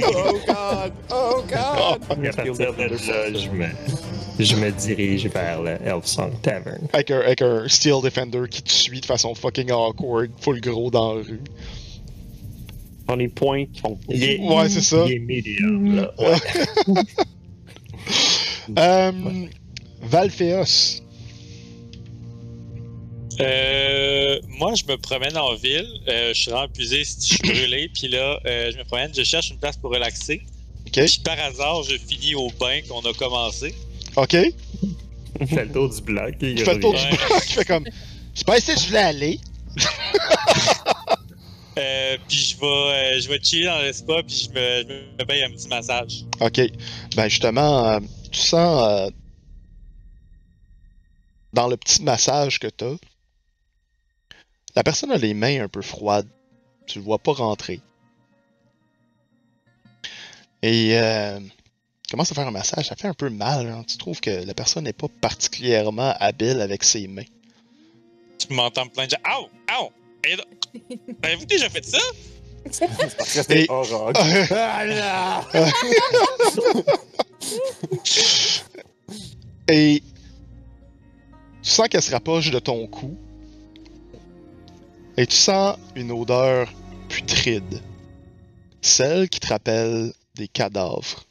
oh 0.02 0.40
god! 0.46 0.92
Oh 1.10 1.44
god! 1.48 2.02
À 2.10 2.32
partir 2.32 2.54
de 2.54 2.82
là, 2.84 3.32
je 3.38 3.50
me, 3.50 3.66
je 4.38 4.56
me 4.56 4.70
dirige 4.70 5.26
vers 5.28 5.60
le 5.62 5.76
Elf 5.84 6.06
Song 6.06 6.32
Tavern. 6.42 6.88
avec, 6.92 7.10
un, 7.10 7.20
avec 7.20 7.42
un 7.42 7.68
Steel 7.68 8.00
Defender 8.02 8.42
qui 8.50 8.62
te 8.62 8.70
suit 8.70 9.00
de 9.00 9.06
façon 9.06 9.34
fucking 9.34 9.70
awkward, 9.72 10.30
full 10.40 10.60
gros 10.60 10.90
dans 10.90 11.14
la 11.14 11.22
rue. 11.22 11.40
On 13.08 13.16
les 13.16 13.28
points 13.28 13.64
est, 14.10 14.38
Ouais, 14.40 14.68
c'est 14.68 14.82
ça. 14.82 15.04
il 15.06 15.12
est 15.12 15.18
medium, 15.18 15.96
là. 15.96 16.12
Ouais. 16.18 16.36
Euh, 18.78 19.12
Valphéos. 20.02 21.02
Euh, 23.40 24.40
moi, 24.48 24.74
je 24.74 24.84
me 24.84 24.96
promène 24.96 25.36
en 25.36 25.54
ville. 25.54 25.88
Euh, 26.08 26.34
je 26.34 26.40
suis 26.40 26.50
vraiment 26.50 26.66
épuisé, 26.66 27.04
je 27.04 27.24
suis 27.24 27.38
brûlé. 27.38 27.90
Puis 27.94 28.08
là, 28.08 28.40
euh, 28.46 28.72
je 28.72 28.78
me 28.78 28.84
promène, 28.84 29.12
je 29.14 29.22
cherche 29.22 29.50
une 29.50 29.58
place 29.58 29.76
pour 29.76 29.92
relaxer. 29.92 30.42
Ok. 30.86 31.04
Puis 31.04 31.20
par 31.24 31.38
hasard, 31.38 31.82
je 31.84 31.96
finis 31.96 32.34
au 32.34 32.50
bain 32.58 32.80
qu'on 32.88 33.00
a 33.00 33.12
commencé. 33.14 33.74
Ok. 34.16 34.34
Il 35.40 35.46
fait 35.46 35.64
le 35.66 35.72
tour 35.72 35.88
du 35.88 36.00
bloc. 36.00 36.34
Il 36.40 36.58
fait 36.58 36.74
le 36.74 36.80
tour 36.80 36.94
du 36.94 37.16
bloc, 37.16 37.42
il 37.48 37.52
fait 37.52 37.64
comme. 37.64 37.84
C'est 38.34 38.46
pas 38.46 38.60
que 38.60 38.72
je 38.76 38.86
voulais 38.86 38.98
aller. 38.98 39.40
Euh, 41.78 42.16
puis 42.28 42.38
je 42.38 42.58
vais, 42.58 42.66
euh, 42.66 43.20
je 43.20 43.28
vais 43.28 43.38
chiller 43.40 43.66
dans 43.66 43.80
le 43.80 43.92
spa, 43.92 44.20
puis 44.26 44.48
je 44.48 44.50
me, 44.50 44.82
je 44.82 45.22
me 45.22 45.24
paye 45.24 45.44
un 45.44 45.50
petit 45.50 45.68
massage. 45.68 46.24
Ok. 46.40 46.60
Ben 47.14 47.28
justement, 47.28 47.86
euh, 47.86 48.00
tu 48.32 48.40
sens 48.40 48.82
euh, 48.82 49.10
dans 51.52 51.68
le 51.68 51.76
petit 51.76 52.02
massage 52.02 52.58
que 52.58 52.66
t'as, 52.66 52.96
la 54.78 54.84
personne 54.84 55.10
a 55.10 55.16
les 55.16 55.34
mains 55.34 55.64
un 55.64 55.68
peu 55.68 55.82
froides. 55.82 56.28
Tu 56.86 57.00
le 57.00 57.04
vois 57.04 57.18
pas 57.18 57.32
rentrer. 57.32 57.80
Et 60.62 60.96
euh, 60.96 61.40
commence 62.08 62.30
à 62.30 62.34
faire 62.36 62.46
un 62.46 62.52
massage, 62.52 62.86
ça 62.86 62.94
fait 62.94 63.08
un 63.08 63.14
peu 63.14 63.28
mal. 63.28 63.66
hein. 63.68 63.82
Tu 63.88 63.98
trouves 63.98 64.20
que 64.20 64.30
la 64.44 64.54
personne 64.54 64.84
n'est 64.84 64.92
pas 64.92 65.08
particulièrement 65.20 66.14
habile 66.20 66.60
avec 66.60 66.84
ses 66.84 67.08
mains. 67.08 67.24
Tu 68.38 68.54
m'entends 68.54 68.84
me 68.84 68.90
plaindre, 68.90 69.10
genre, 69.10 69.40
Ow! 69.40 69.48
Ow! 69.82 69.90
Et 70.24 70.36
là- 70.36 70.44
Avez-vous 71.24 71.46
déjà 71.46 71.68
fait 71.68 71.84
ça? 71.84 71.98
Parce 72.64 72.78
que 72.78 72.86
c'était 73.42 73.64
Et- 73.64 73.70
Orog. 73.70 74.14
Ah, 74.52 75.42
Et 79.68 80.02
tu 81.62 81.70
sens 81.70 81.88
qu'elle 81.88 82.02
se 82.02 82.12
rapproche 82.12 82.52
de 82.52 82.60
ton 82.60 82.86
cou. 82.86 83.16
Et 85.18 85.26
tu 85.26 85.34
sens 85.34 85.76
une 85.96 86.12
odeur 86.12 86.72
putride. 87.08 87.82
Celle 88.80 89.28
qui 89.28 89.40
te 89.40 89.48
rappelle 89.48 90.12
des 90.36 90.46
cadavres. 90.46 91.24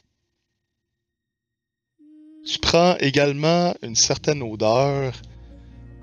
Tu 2.46 2.60
prends 2.60 2.98
également 2.98 3.74
une 3.82 3.96
certaine 3.96 4.44
odeur 4.44 5.14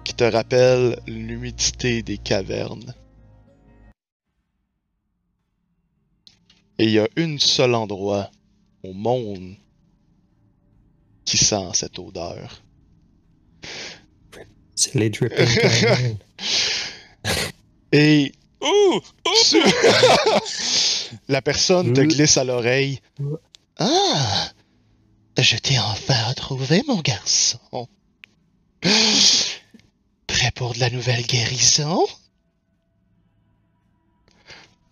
qui 0.02 0.14
te 0.14 0.24
rappelle 0.24 0.98
l'humidité 1.06 2.02
des 2.02 2.16
cavernes. 2.16 2.94
Et 6.78 6.84
il 6.84 6.90
y 6.90 7.00
a 7.00 7.08
un 7.18 7.36
seul 7.36 7.74
endroit 7.74 8.30
au 8.82 8.94
monde 8.94 9.56
qui 11.26 11.36
sent 11.36 11.68
cette 11.74 11.98
odeur. 11.98 12.62
C'est 14.74 14.94
les 14.94 15.10
Dripping. 15.10 16.16
Et 17.96 18.32
Ouh! 18.60 19.00
tu- 19.48 19.62
la 21.28 21.40
personne 21.40 21.92
te 21.92 22.00
glisse 22.00 22.36
à 22.36 22.42
l'oreille. 22.42 22.98
Ah! 23.78 24.48
Je 25.38 25.56
t'ai 25.58 25.78
enfin 25.78 26.20
retrouvé, 26.30 26.82
mon 26.88 27.00
garçon. 27.00 27.86
Prêt 30.26 30.50
pour 30.56 30.74
de 30.74 30.80
la 30.80 30.90
nouvelle 30.90 31.22
guérison? 31.24 32.04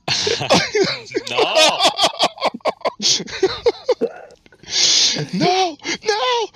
Non! 1.28 1.78
Non! 5.34 5.76
Non! 6.06 6.08
Non! 6.08 6.46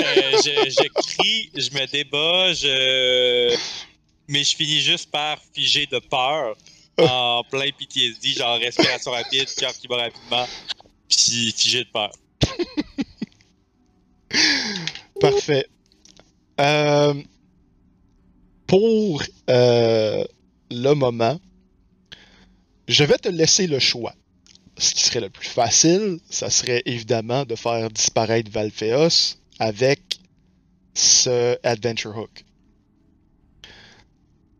Euh, 0.00 0.32
je, 0.44 0.70
je 0.70 0.88
crie, 0.94 1.50
je 1.56 1.70
me 1.70 1.86
débat, 1.86 2.52
je... 2.52 2.68
mais 4.32 4.44
je 4.44 4.56
finis 4.56 4.80
juste 4.80 5.10
par 5.10 5.38
figer 5.52 5.86
de 5.86 5.98
peur 5.98 6.56
en 6.98 7.42
plein 7.50 7.70
PTSD, 7.78 8.30
genre 8.30 8.58
respiration 8.58 9.10
rapide, 9.10 9.48
cœur 9.56 9.72
qui 9.74 9.88
bat 9.88 9.96
rapidement, 9.96 10.46
puis 11.08 11.52
figé 11.52 11.84
de 11.84 11.90
peur. 11.90 12.12
Parfait. 15.20 15.66
Euh, 16.60 17.14
pour 18.66 19.22
euh, 19.50 20.24
le 20.70 20.94
moment, 20.94 21.38
je 22.88 23.04
vais 23.04 23.18
te 23.18 23.28
laisser 23.28 23.66
le 23.66 23.78
choix. 23.78 24.14
Ce 24.78 24.94
qui 24.94 25.04
serait 25.04 25.20
le 25.20 25.30
plus 25.30 25.48
facile, 25.48 26.18
ça 26.30 26.48
serait 26.48 26.82
évidemment 26.86 27.44
de 27.44 27.54
faire 27.54 27.90
disparaître 27.90 28.50
Valphéos 28.50 29.36
avec 29.58 30.00
ce 30.94 31.58
Adventure 31.62 32.16
Hook. 32.16 32.44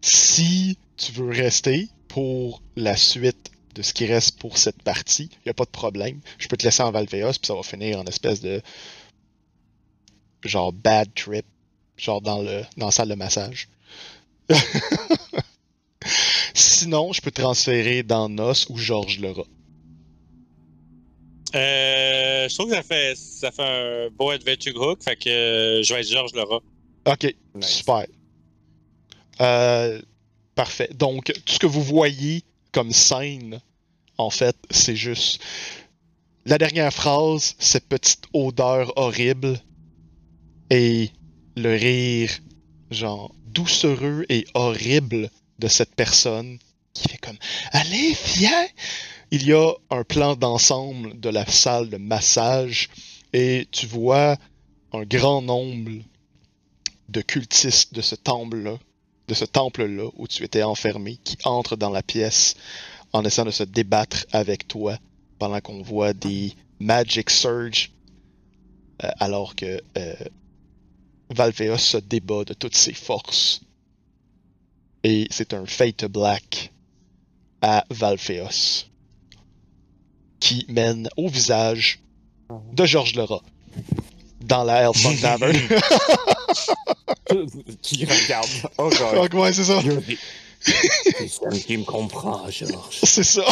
Si 0.03 0.77
tu 0.97 1.13
veux 1.13 1.31
rester 1.31 1.89
pour 2.09 2.61
la 2.77 2.97
suite 2.97 3.51
de 3.75 3.83
ce 3.83 3.95
qui 3.95 4.05
reste 4.05 4.39
pour 4.39 4.59
cette 4.59 4.83
partie, 4.83 5.31
il 5.33 5.41
n'y 5.47 5.51
a 5.51 5.55
pas 5.55 5.65
de 5.65 5.71
problème. 5.71 6.21
Je 6.39 6.49
peux 6.49 6.57
te 6.57 6.65
laisser 6.65 6.83
en 6.83 6.91
Valphéos, 6.91 7.33
puis 7.33 7.47
ça 7.47 7.55
va 7.55 7.63
finir 7.63 7.99
en 8.01 8.05
espèce 8.05 8.41
de 8.41 8.61
genre 10.45 10.73
bad 10.73 11.09
trip, 11.15 11.47
genre 11.97 12.21
dans 12.21 12.43
le 12.43 12.63
dans 12.77 12.87
la 12.87 12.93
salle 12.93 13.09
de 13.09 13.15
massage. 13.15 13.69
Sinon, 16.55 17.13
je 17.13 17.21
peux 17.23 17.31
transférer 17.31 18.03
dans 18.03 18.29
Nos 18.29 18.53
ou 18.71 18.77
Georges 18.77 19.21
Lerat. 19.21 19.47
Euh, 21.55 22.49
je 22.49 22.55
trouve 22.55 22.71
que 22.71 22.75
ça 22.77 22.83
fait, 22.83 23.15
ça 23.17 23.51
fait 23.53 23.63
un 23.63 24.11
beau 24.11 24.31
adventure 24.31 24.75
hook, 24.81 25.03
fait 25.03 25.17
que 25.17 25.29
euh, 25.29 25.83
je 25.83 25.95
vais 25.95 26.01
être 26.01 26.09
Georges 26.11 26.33
Laura. 26.35 26.61
Ok, 27.07 27.35
Nice. 27.55 27.69
super. 27.69 28.07
Euh, 29.41 30.01
parfait. 30.55 30.91
Donc, 30.95 31.33
tout 31.47 31.55
ce 31.55 31.59
que 31.59 31.67
vous 31.67 31.83
voyez 31.83 32.45
comme 32.73 32.93
scène, 32.93 33.61
en 34.19 34.31
fait, 34.31 34.57
c'est 34.71 34.97
juste 34.97 35.43
la 36.45 36.59
dernière 36.59 36.93
phrase, 36.93 37.55
cette 37.59 37.89
petite 37.89 38.25
odeur 38.33 38.93
horrible 38.97 39.61
et 40.71 41.11
le 41.57 41.75
rire, 41.75 42.31
genre, 42.91 43.35
doucereux 43.47 44.25
et 44.29 44.47
horrible 44.55 45.31
de 45.59 45.69
cette 45.69 45.95
personne 45.95 46.59
qui 46.95 47.09
fait 47.09 47.19
comme 47.19 47.39
Allez, 47.71 48.17
viens! 48.37 48.67
Il 49.31 49.47
y 49.47 49.53
a 49.53 49.73
un 49.91 50.05
plan 50.05 50.37
d'ensemble 50.37 51.19
de 51.19 51.29
la 51.31 51.47
salle 51.47 51.89
de 51.89 51.97
massage 51.97 52.91
et 53.33 53.67
tu 53.71 53.87
vois 53.87 54.37
un 54.93 55.05
grand 55.05 55.41
nombre 55.41 56.03
de 57.09 57.21
cultistes 57.23 57.95
de 57.95 58.03
ce 58.03 58.15
temple-là, 58.15 58.79
de 59.33 59.37
ce 59.37 59.47
temple-là 59.47 60.11
où 60.19 60.29
tu 60.29 60.45
étais 60.45 60.63
enfermé, 60.63 61.17
qui 61.25 61.39
entrent 61.45 61.77
dans 61.77 61.89
la 61.89 62.03
pièce 62.03 62.55
en 63.15 63.25
essayant 63.25 63.47
de 63.47 63.51
se 63.51 63.63
débattre 63.63 64.27
avec 64.31 64.69
toi 64.69 64.99
pendant 65.39 65.59
qu'on 65.63 65.81
voit 65.81 66.13
des 66.13 66.53
Magic 66.81 67.31
Surge 67.31 67.93
euh, 69.03 69.09
alors 69.21 69.57
que 69.57 69.81
euh, 69.97 70.15
Valveos 71.31 71.79
se 71.79 71.97
débat 71.97 72.45
de 72.45 72.53
toutes 72.53 72.77
ses 72.77 72.93
forces. 72.93 73.63
Et 75.03 75.29
c'est 75.31 75.55
un 75.55 75.65
Fate 75.65 76.05
Black 76.05 76.71
à 77.63 77.87
Valphéos 77.89 78.85
qui 80.41 80.67
mène 80.69 81.09
au 81.17 81.29
visage 81.29 82.01
de 82.75 82.85
Georges 82.85 83.15
Lerat 83.15 83.43
dans 84.43 84.65
la 84.65 84.83
Hellsong 84.83 85.19
Tavern. 85.23 85.57
qui 87.83 88.05
regarde 88.05 88.49
Orog. 88.79 89.15
Donc, 89.15 89.35
ouais, 89.35 89.53
c'est 89.53 89.65
ça. 89.65 89.81
C'est 90.61 91.29
celui 91.29 91.63
qui 91.63 91.77
me 91.77 91.85
comprend, 91.85 92.49
Georges. 92.51 92.99
C'est 93.03 93.25
ça. 93.25 93.45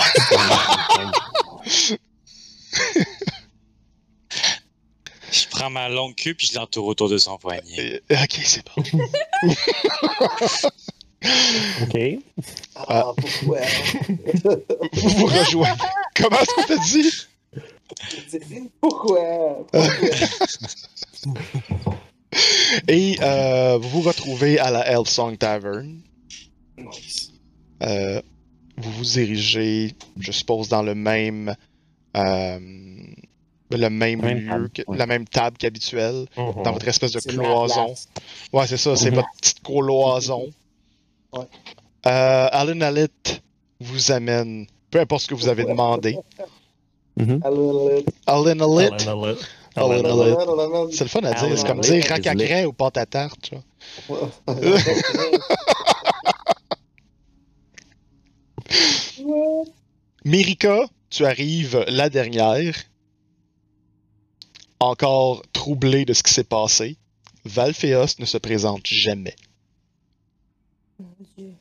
Je 5.33 5.47
prends 5.49 5.71
ma 5.71 5.89
longue 5.89 6.17
queue 6.17 6.35
puis 6.35 6.49
je 6.49 6.55
l'entoure 6.59 6.87
autour 6.87 7.09
de 7.09 7.17
son 7.19 7.39
poignet. 7.39 8.03
Euh, 8.11 8.17
ok, 8.23 8.41
c'est 8.45 8.65
bon. 8.67 8.83
OK. 11.83 11.99
Ah, 12.75 13.13
pourquoi? 13.17 13.61
Vous 14.93 15.09
vous 15.11 15.27
rejoignez. 15.27 15.79
Comment 16.15 16.39
est-ce 16.39 16.55
que 16.55 16.67
t'as 16.69 16.79
dit? 18.39 18.71
pourquoi? 18.81 19.67
Et 22.89 23.17
euh, 23.21 23.79
vous 23.81 23.89
vous 23.89 24.01
retrouvez 24.03 24.59
à 24.59 24.71
la 24.71 24.87
Hellsong 24.87 25.37
Tavern. 25.37 26.01
Nice. 26.79 27.33
Euh, 27.83 28.21
vous 28.77 28.91
vous 28.93 29.05
dirigez, 29.05 29.95
je 30.19 30.33
suppose, 30.33 30.69
dans 30.69 30.83
le 30.83 30.95
même. 30.95 31.55
euh, 32.17 32.59
le 33.73 33.89
même 33.89 34.21
Même 34.21 34.39
lieu, 34.39 34.49
table, 34.49 34.71
que- 34.71 34.83
ouais. 34.89 34.99
la 34.99 35.07
même 35.07 35.27
table 35.29 35.57
qu'habituelle, 35.57 36.27
Mhm. 36.37 36.63
dans 36.65 36.73
votre 36.73 36.89
espèce 36.89 37.13
de 37.13 37.21
cloison. 37.21 37.95
Ouais, 38.53 38.67
c'est 38.67 38.77
ça, 38.77 38.97
c'est 38.97 39.11
Mhm. 39.11 39.17
votre 39.17 39.29
petite 39.41 39.63
cloison. 39.63 40.51
Ouais. 41.33 41.45
Euh, 42.07 42.49
Alan 42.51 42.81
Alit 42.81 43.07
vous 43.79 44.11
amène, 44.11 44.67
peu 44.91 44.99
importe 44.99 45.23
ce 45.23 45.29
que 45.29 45.35
vous 45.37 45.47
avez 45.47 45.63
demandé. 45.65 46.17
Allô, 47.45 48.03
Alan 48.27 48.49
Alit, 48.49 48.61
Alan 48.61 48.79
Alit. 48.79 49.07
Alan 49.07 49.23
Alit. 49.25 49.37
Allô, 49.77 50.91
C'est 50.91 51.05
le 51.05 51.09
fun 51.09 51.21
à 51.23 51.31
Alan 51.31 51.49
dire, 51.49 51.59
c'est 51.59 51.67
comme 51.67 51.81
dire 51.81 52.05
is 52.05 52.09
racacret 52.09 52.65
ou 52.65 52.73
pâte 52.73 52.97
à 52.97 53.07
tarte. 53.07 53.41
tu 53.43 53.55
vois. 54.09 54.31
allô. 54.47 54.77
Mirika, 60.25 60.87
tu 61.09 61.25
arrives 61.25 61.85
la 61.89 62.11
dernière. 62.11 62.75
Encore 64.79 65.43
troublée 65.53 66.05
de 66.05 66.13
ce 66.13 66.23
qui 66.23 66.33
s'est 66.33 66.45
passé. 66.45 66.97
Valphéos 67.45 68.19
ne 68.19 68.25
se 68.25 68.39
présente 68.39 68.87
jamais. 68.87 69.37
Mon 70.99 71.15
Dieu. 71.37 71.55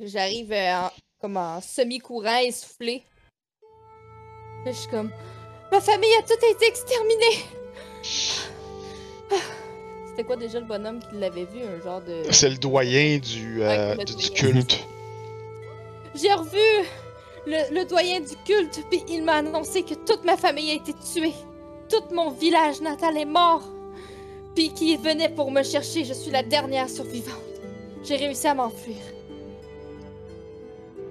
J'arrive 0.00 0.52
euh, 0.52 0.86
en, 0.86 0.90
comme 1.20 1.36
en 1.36 1.60
semi-courant, 1.60 2.38
essoufflé. 2.38 3.02
Je 4.66 4.72
suis 4.72 4.88
comme. 4.88 5.10
Ma 5.72 5.80
famille 5.80 6.14
a 6.18 6.22
tout 6.22 6.34
été 6.50 6.66
exterminée! 6.66 7.44
Ah. 9.32 9.34
C'était 10.10 10.24
quoi 10.24 10.36
déjà 10.36 10.60
le 10.60 10.66
bonhomme 10.66 11.00
qui 11.00 11.16
l'avait 11.18 11.46
vu? 11.46 11.60
Un 11.62 11.82
genre 11.82 12.02
de. 12.02 12.22
C'est 12.30 12.50
le 12.50 12.56
doyen 12.58 13.18
du, 13.18 13.62
euh, 13.62 13.96
Ouais, 13.96 14.04
du, 14.04 14.12
le 14.12 14.18
du 14.18 14.28
doyen. 14.28 14.34
culte. 14.52 14.84
J'ai 16.14 16.32
revu 16.34 16.86
le, 17.46 17.74
le 17.74 17.84
doyen 17.86 18.20
du 18.20 18.36
culte, 18.44 18.80
puis 18.90 19.02
il 19.08 19.24
m'a 19.24 19.36
annoncé 19.36 19.82
que 19.82 19.94
toute 19.94 20.24
ma 20.24 20.36
famille 20.36 20.70
a 20.72 20.74
été 20.74 20.92
tuée. 20.92 21.32
Tout 21.88 22.04
mon 22.14 22.30
village 22.30 22.82
natal 22.82 23.16
est 23.16 23.24
mort. 23.24 23.62
Puis 24.54 24.70
qu'il 24.74 24.98
venait 25.00 25.30
pour 25.30 25.50
me 25.50 25.62
chercher, 25.62 26.04
je 26.04 26.12
suis 26.12 26.30
la 26.30 26.42
dernière 26.42 26.90
survivante. 26.90 27.40
J'ai 28.04 28.16
réussi 28.16 28.46
à 28.46 28.54
m'enfuir. 28.54 28.96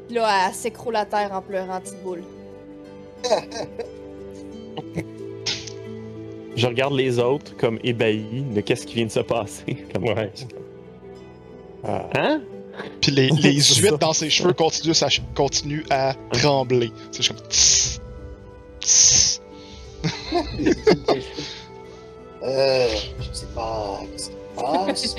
Puis 0.07 0.15
Là, 0.15 0.47
elle 0.49 0.53
s'écroule 0.53 0.95
à 0.95 1.05
terre 1.05 1.31
en 1.33 1.41
pleurant, 1.41 1.81
petite 1.81 2.03
boule. 2.03 2.23
Je 6.56 6.68
regarde 6.68 6.93
les 6.93 7.18
autres 7.18 7.56
comme 7.57 7.80
ébahis 7.84 8.43
de 8.53 8.61
qu'est-ce 8.61 8.85
qui 8.85 8.95
vient 8.95 9.06
de 9.06 9.11
se 9.11 9.22
passer. 9.22 9.85
Comme, 9.93 10.03
Ouais. 10.03 10.31
Ah. 11.84 12.10
Hein? 12.14 12.41
Puis 13.02 13.11
les, 13.11 13.30
les 13.30 13.60
ça. 13.61 13.98
dans 13.98 14.14
ses 14.14 14.30
cheveux 14.30 14.53
continuent 14.53 14.93
à, 15.02 15.10
continuent 15.34 15.85
à 15.89 16.14
trembler. 16.34 16.91
C'est 17.11 17.23
juste 17.23 17.34
comme. 17.34 17.48
tss, 17.49 18.02
tss. 18.81 19.41
Euh, 22.43 22.88
je 23.19 23.38
sais 23.38 23.45
pas 23.53 23.99
ce 24.18 24.30
qui 24.30 24.31
se 24.31 24.31
passe? 24.56 25.15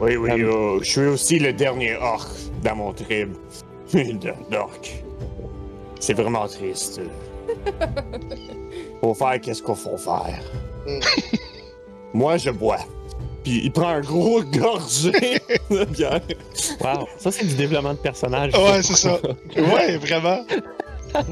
Oui, 0.00 0.16
oui, 0.16 0.30
euh, 0.42 0.78
je 0.82 0.90
suis 0.90 1.06
aussi 1.06 1.38
le 1.38 1.52
dernier 1.52 1.94
orc 1.96 2.28
dans 2.62 2.76
mon 2.76 2.92
trib. 2.92 3.34
D'orc. 4.50 5.05
C'est 6.00 6.14
vraiment 6.14 6.46
triste. 6.46 7.00
Faut 9.00 9.14
faire 9.14 9.40
qu'est-ce 9.40 9.62
qu'il 9.62 9.74
faut 9.74 9.96
faire. 9.96 10.40
Mm. 10.86 11.00
Moi, 12.14 12.36
je 12.38 12.50
bois. 12.50 12.78
Puis 13.44 13.60
il 13.64 13.70
prend 13.72 13.88
un 13.88 14.00
gros 14.00 14.42
gorgée 14.58 15.40
de 15.70 15.84
bière. 15.84 16.20
Wow, 16.80 17.06
ça 17.18 17.30
c'est 17.30 17.44
du 17.46 17.54
développement 17.54 17.92
de 17.94 17.98
personnage. 17.98 18.52
Ouais, 18.54 18.82
c'est 18.82 18.96
ça. 18.96 19.18
Ouais, 19.56 19.96
vraiment. 19.98 20.44
Euh, 21.14 21.22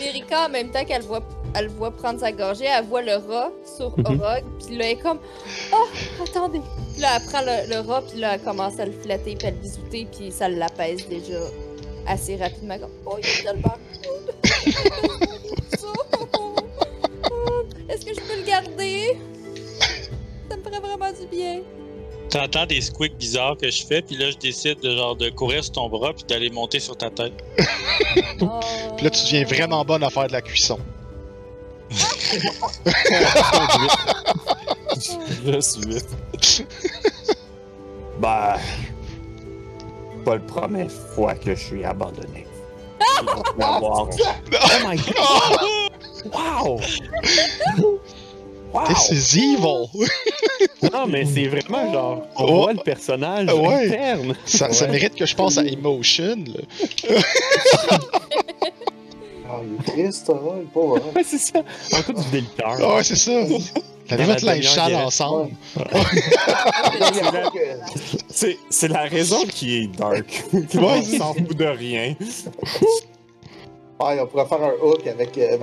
Mérika, 0.00 0.46
en 0.46 0.48
même 0.48 0.70
temps 0.70 0.84
qu'elle 0.84 1.02
voit, 1.02 1.20
elle 1.54 1.68
voit 1.68 1.90
prendre 1.92 2.18
sa 2.18 2.32
gorgée, 2.32 2.64
elle 2.64 2.84
voit 2.86 3.02
le 3.02 3.16
rat 3.16 3.50
sur 3.76 3.96
Mhm. 3.98 4.20
Orog, 4.20 4.42
puis 4.66 4.76
là, 4.76 4.84
elle 4.86 4.90
est 4.92 4.96
comme 5.02 5.18
Oh, 5.72 5.86
attendez! 6.22 6.60
Puis 6.92 7.02
là, 7.02 7.08
elle 7.16 7.26
prend 7.30 7.40
le, 7.42 7.68
le 7.72 7.88
rat, 7.88 8.02
puis 8.10 8.18
là, 8.18 8.34
elle 8.34 8.40
commence 8.40 8.78
à 8.80 8.86
le 8.86 8.92
flatter, 8.92 9.36
puis 9.36 9.46
à 9.46 9.50
le 9.50 9.58
bisouter, 9.58 10.08
puis 10.10 10.32
ça 10.32 10.48
l'apaise 10.48 11.06
déjà 11.08 11.38
assez 12.06 12.36
rapidement. 12.36 12.78
Comme 12.78 12.90
Oh, 13.06 13.16
il 13.22 13.26
est 13.26 13.42
tellement 13.42 13.76
cool! 14.02 14.34
Est-ce 17.88 18.04
que 18.04 18.14
je 18.14 18.20
peux 18.20 18.36
le 18.36 18.42
garder? 18.46 19.16
Ça 20.50 20.56
me 20.56 20.62
ferait 20.62 20.80
vraiment 20.80 21.12
du 21.12 21.26
bien. 21.26 21.60
T'entends 22.30 22.66
des 22.66 22.80
squeaks 22.80 23.16
bizarres 23.16 23.56
que 23.56 23.70
je 23.70 23.84
fais, 23.84 24.02
puis 24.02 24.16
là, 24.16 24.30
je 24.30 24.36
décide 24.38 24.80
de, 24.80 24.96
genre, 24.96 25.14
de 25.14 25.30
courir 25.30 25.62
sur 25.62 25.74
ton 25.74 25.88
bras 25.88 26.12
puis 26.12 26.24
d'aller 26.24 26.50
monter 26.50 26.80
sur 26.80 26.96
ta 26.96 27.08
tête. 27.10 27.32
Oh. 28.40 28.58
Puis 28.96 29.04
là, 29.04 29.10
tu 29.10 29.22
deviens 29.24 29.44
vraiment 29.44 29.84
bonne 29.84 30.02
à 30.02 30.10
faire 30.10 30.26
de 30.26 30.32
la 30.32 30.42
cuisson. 30.42 30.78
Je 31.90 31.96
suis. 35.60 36.64
bah. 38.20 38.58
Pas 40.24 40.34
le 40.36 40.40
première 40.42 40.90
fois 40.90 41.34
que 41.34 41.54
je 41.54 41.60
suis 41.60 41.84
abandonné. 41.84 42.46
Oh 43.60 44.08
my 44.86 44.96
god! 44.96 46.32
Wow! 46.32 46.80
Wow! 48.72 48.84
This 48.88 49.10
is 49.10 49.38
evil! 49.38 49.88
Non, 50.92 51.06
mais 51.06 51.24
c'est 51.24 51.46
vraiment 51.46 51.92
genre, 51.92 52.22
on 52.36 52.44
Oh. 52.44 52.62
voit 52.62 52.72
le 52.72 52.80
personnage 52.80 53.52
Ouais. 53.52 53.86
interne. 53.86 54.34
Ça, 54.44 54.72
ça 54.72 54.86
mérite 54.88 55.14
que 55.14 55.26
je 55.26 55.34
passe 55.36 55.58
à 55.58 55.64
Emotion. 55.64 56.36
là. 56.46 57.18
Ah, 59.48 59.60
il 59.62 59.74
est 59.74 59.82
triste, 60.04 60.30
hein, 60.30 60.40
le 60.58 60.64
pauvre. 60.64 60.96
hein. 60.96 61.12
Ouais, 61.14 61.22
c'est 61.24 61.38
ça. 61.38 61.60
Encore 61.92 62.14
du 62.22 62.30
délicat. 62.30 62.76
Ah 62.80 62.96
ouais, 62.96 63.04
c'est 63.04 63.16
ça. 63.16 63.32
T'avais 64.08 64.24
votre 64.24 64.44
linge 64.44 64.66
sale 64.68 64.94
ensemble. 64.96 65.50
Que- 65.76 65.80
C'est, 68.28 68.58
c'est 68.70 68.88
la 68.88 69.02
raison 69.02 69.44
qui 69.46 69.76
est 69.76 69.86
dark. 69.88 70.44
Ouais, 70.52 70.66
on 70.74 71.02
c'est- 71.02 71.18
s'en 71.18 71.34
fout 71.34 71.56
de 71.56 71.64
rien. 71.64 72.14
On 74.00 74.26
pourrait 74.26 74.46
faire 74.46 74.62
un 74.62 74.72
hook 74.82 75.06
avec 75.06 75.38
euh, 75.38 75.56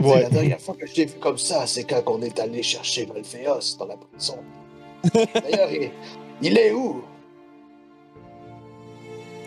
Ouais. 0.00 0.22
La 0.22 0.30
dernière 0.30 0.60
fois 0.60 0.74
que 0.78 0.86
je 0.86 0.92
t'ai 0.94 1.06
vu 1.06 1.18
comme 1.18 1.38
ça, 1.38 1.66
c'est 1.66 1.84
quand 1.84 2.02
on 2.06 2.22
est 2.22 2.38
allé 2.38 2.62
chercher 2.62 3.06
Malphéos 3.06 3.76
dans 3.78 3.86
la 3.86 3.96
prison. 3.96 4.38
D'ailleurs, 5.34 5.70
il, 5.72 5.90
il 6.42 6.58
est 6.58 6.72
où? 6.72 7.02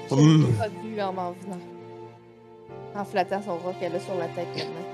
Je 0.10 0.16
l'ai 0.16 0.52
pas 0.58 0.68
vu 0.68 1.02
en 1.02 1.14
m'en 1.14 1.32
venant. 1.32 1.58
En 2.96 3.06
flattant 3.06 3.42
son 3.44 3.58
rat 3.58 3.74
qu'elle 3.80 3.96
a 3.96 4.00
sur 4.00 4.16
la 4.16 4.28
tête 4.28 4.48
maintenant. 4.56 4.86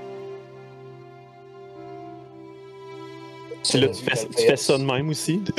Puis 3.68 3.80
là, 3.80 3.88
tu 3.88 4.04
fais, 4.04 4.26
tu 4.36 4.46
fais 4.46 4.56
ça 4.56 4.78
de 4.78 4.84
même 4.84 5.08
aussi. 5.10 5.42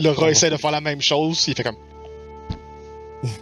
Le 0.00 0.10
rat 0.10 0.30
essaie 0.30 0.50
de 0.50 0.56
faire 0.56 0.70
la 0.70 0.80
même 0.80 1.00
chose. 1.00 1.46
Il 1.48 1.54
fait 1.54 1.62
comme. 1.62 1.76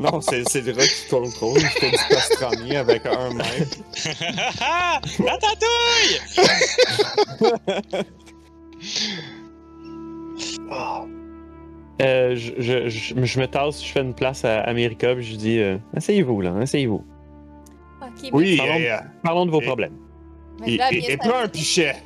Non, 0.00 0.20
c'est, 0.20 0.44
le 0.60 0.72
rat 0.74 0.86
qui 0.86 1.08
contrôle. 1.10 1.58
Il 1.58 1.66
fait 1.66 1.90
du 1.90 1.96
pastrami 2.08 2.76
avec 2.76 3.04
un 3.04 3.34
mètre. 3.34 3.78
Ratatouille! 5.18 6.20
Ah, 10.70 11.04
Euh, 12.00 12.36
je, 12.36 12.52
je, 12.58 12.88
je, 12.88 13.24
je 13.24 13.40
me 13.40 13.46
tasse, 13.46 13.84
je 13.84 13.90
fais 13.92 14.00
une 14.00 14.14
place 14.14 14.44
à 14.44 14.60
America, 14.62 15.14
puis 15.14 15.24
je 15.24 15.36
dis 15.36 15.58
euh, 15.58 15.78
Asseyez-vous 15.96 16.40
là, 16.40 16.54
asseyez-vous. 16.56 17.04
Ok, 18.00 18.30
Oui, 18.32 18.56
Parlons- 18.56 18.74
et, 18.76 18.90
euh, 18.92 18.96
Parlons 19.22 19.46
de 19.46 19.50
vos 19.50 19.60
Et- 19.60 19.64
problème. 19.66 19.96
mais 20.60 20.74
et, 20.74 20.76
là, 20.76 20.92
et, 20.92 21.12
et 21.12 21.16
pas 21.16 21.42
un 21.44 21.48
pichet. 21.48 21.96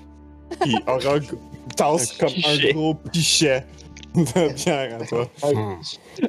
Puis 0.60 0.74
Orog 0.86 1.24
tasse 1.76 2.14
Un 2.14 2.18
comme 2.26 2.34
pichet. 2.34 2.70
un 2.70 2.72
gros 2.72 2.94
pichet 2.94 3.66
de 4.14 4.52
bière 4.54 4.98
à 5.00 5.04
toi? 5.06 5.26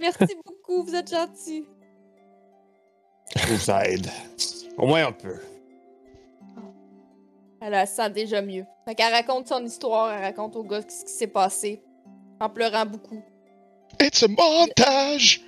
Merci 0.01 0.35
beaucoup, 0.45 0.83
vous 0.83 0.95
êtes 0.95 1.09
que 3.33 3.57
ça 3.57 3.85
aide. 3.87 4.07
Au 4.77 4.85
moins 4.87 5.07
un 5.07 5.11
peu. 5.11 5.35
Elle 7.61 7.73
elle 7.73 7.87
se 7.87 7.95
sent 7.95 8.09
déjà 8.09 8.41
mieux. 8.41 8.65
Fait 8.85 8.93
qu'elle 8.95 9.13
raconte 9.13 9.47
son 9.47 9.63
histoire, 9.63 10.11
elle 10.13 10.21
raconte 10.23 10.55
au 10.57 10.63
gars 10.63 10.81
ce 10.81 11.05
qui 11.05 11.11
s'est 11.11 11.27
passé. 11.27 11.81
En 12.39 12.49
pleurant 12.49 12.85
beaucoup. 12.85 13.21
It's 14.01 14.23
a 14.23 14.27
montage! 14.27 15.41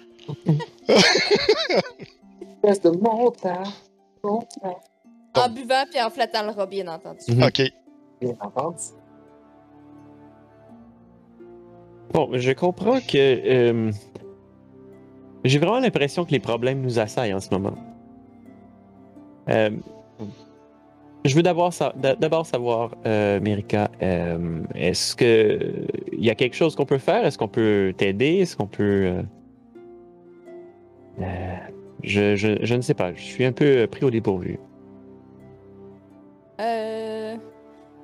Espèce 2.64 2.82
de 2.82 2.90
montage. 2.92 3.68
Montage. 4.24 4.76
En 5.36 5.50
buvant 5.50 5.84
puis 5.92 6.02
en 6.02 6.10
flattant 6.10 6.44
le 6.44 6.52
rat, 6.52 6.66
bien 6.66 6.88
entendu. 6.88 7.20
Mhm. 7.30 7.44
Ok. 7.44 7.62
Bien 8.22 8.34
entendu. 8.40 8.84
Bon, 12.14 12.30
je 12.34 12.52
comprends 12.54 13.00
que. 13.02 13.18
euh, 13.18 13.92
J'ai 15.44 15.60
vraiment 15.60 15.80
l'impression 15.80 16.24
que 16.26 16.32
les 16.32 16.40
problèmes 16.40 16.82
nous 16.82 16.98
assaillent 17.00 17.34
en 17.34 17.40
ce 17.42 17.50
moment. 17.52 17.76
Euh, 19.50 19.70
je 21.26 21.36
veux 21.36 21.44
d'abord 21.44 21.74
sa- 21.74 21.94
d'a- 21.96 22.16
d'abord 22.16 22.46
savoir, 22.46 22.92
euh, 23.06 23.40
Mérika, 23.40 23.90
euh, 24.02 24.62
est-ce 24.76 25.16
que 25.16 25.60
il 26.14 26.24
y 26.24 26.30
a 26.30 26.36
quelque 26.36 26.56
chose 26.56 26.76
qu'on 26.76 26.86
peut 26.86 26.98
faire? 26.98 27.26
Est-ce 27.26 27.38
qu'on 27.38 27.48
peut 27.48 27.94
t'aider? 27.98 28.38
Est-ce 28.38 28.56
qu'on 28.56 28.68
peut. 28.68 28.84
euh, 28.84 29.22
euh, 31.22 31.56
je, 32.04 32.36
je- 32.36 32.58
je 32.64 32.76
ne 32.76 32.82
sais 32.82 32.94
pas. 32.94 33.14
Je 33.14 33.22
suis 33.22 33.46
un 33.46 33.52
peu 33.52 33.88
pris 33.88 34.06
au 34.06 34.10
dépourvu. 34.12 34.60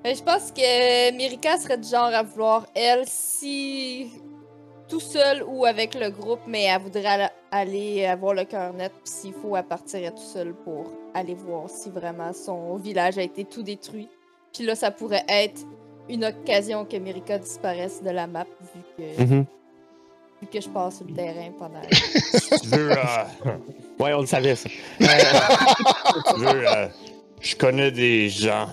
Ben, 0.03 0.15
je 0.15 0.23
pense 0.23 0.51
que 0.51 1.15
Mirika 1.15 1.57
serait 1.57 1.77
du 1.77 1.87
genre 1.87 2.05
à 2.11 2.23
vouloir, 2.23 2.65
elle, 2.73 3.03
si. 3.05 4.07
Tout 4.91 4.99
seul 4.99 5.41
ou 5.47 5.65
avec 5.65 5.95
le 5.95 6.09
groupe, 6.11 6.41
mais 6.45 6.63
elle 6.63 6.81
voudrait 6.81 7.29
aller 7.49 8.05
avoir 8.05 8.33
le 8.33 8.43
cœur 8.43 8.73
net. 8.73 8.91
Puis 9.03 9.13
s'il 9.13 9.33
faut, 9.33 9.55
elle 9.55 9.63
partirait 9.63 10.11
tout 10.11 10.17
seule 10.21 10.53
pour 10.53 10.91
aller 11.13 11.33
voir 11.33 11.69
si 11.69 11.89
vraiment 11.89 12.33
son 12.33 12.75
village 12.75 13.17
a 13.17 13.21
été 13.23 13.45
tout 13.45 13.63
détruit. 13.63 14.09
Puis 14.53 14.65
là, 14.65 14.75
ça 14.75 14.91
pourrait 14.91 15.23
être 15.29 15.61
une 16.09 16.25
occasion 16.25 16.83
que 16.85 16.97
Mirika 16.97 17.37
disparaisse 17.39 18.03
de 18.03 18.09
la 18.09 18.27
map, 18.27 18.45
vu 18.75 18.81
que, 18.97 19.21
Mhm. 19.23 19.45
vu 20.41 20.47
que 20.51 20.59
je 20.59 20.67
passe 20.69 20.97
sur 20.97 21.05
le 21.07 21.13
terrain 21.13 21.51
pendant. 21.57 21.81
Tu 22.61 22.67
veux, 22.67 22.91
euh, 22.91 22.97
Ouais, 23.99 24.13
on 24.13 24.21
le 24.21 24.27
savait, 24.27 24.55
ça. 24.55 24.67
tu 24.69 26.39
veux, 26.39 26.67
euh, 26.67 26.87
je 27.39 27.55
connais 27.55 27.91
des 27.91 28.27
gens 28.29 28.67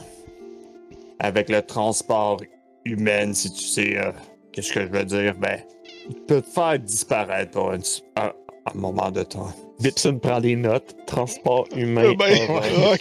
avec 1.20 1.48
le 1.48 1.62
transport 1.62 2.40
humain, 2.84 3.32
si 3.34 3.52
tu 3.52 3.62
sais 3.64 3.96
euh, 3.98 4.10
qu'est-ce 4.52 4.72
que 4.72 4.80
je 4.80 4.86
veux 4.86 5.04
dire, 5.04 5.34
ben, 5.36 5.60
peuvent 6.26 6.43
te 6.43 6.48
faire 6.51 6.78
disparaître 6.78 7.52
pour 7.52 7.70
un, 7.72 7.78
un- 8.16 8.32
un 8.66 8.74
moment 8.78 9.10
de 9.10 9.22
temps. 9.22 9.48
Bipson 9.80 10.18
prend 10.18 10.40
des 10.40 10.56
notes. 10.56 10.94
Transport 11.06 11.66
humain. 11.74 12.12
Ben. 12.18 12.36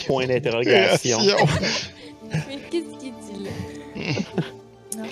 Point 0.08 0.28
d'interrogation. 0.28 1.18
Mais 1.24 2.58
qu'est-ce 2.72 2.98
qu'il 3.00 3.14
dit 3.14 3.44
là? 3.44 4.12
Non. 4.98 5.04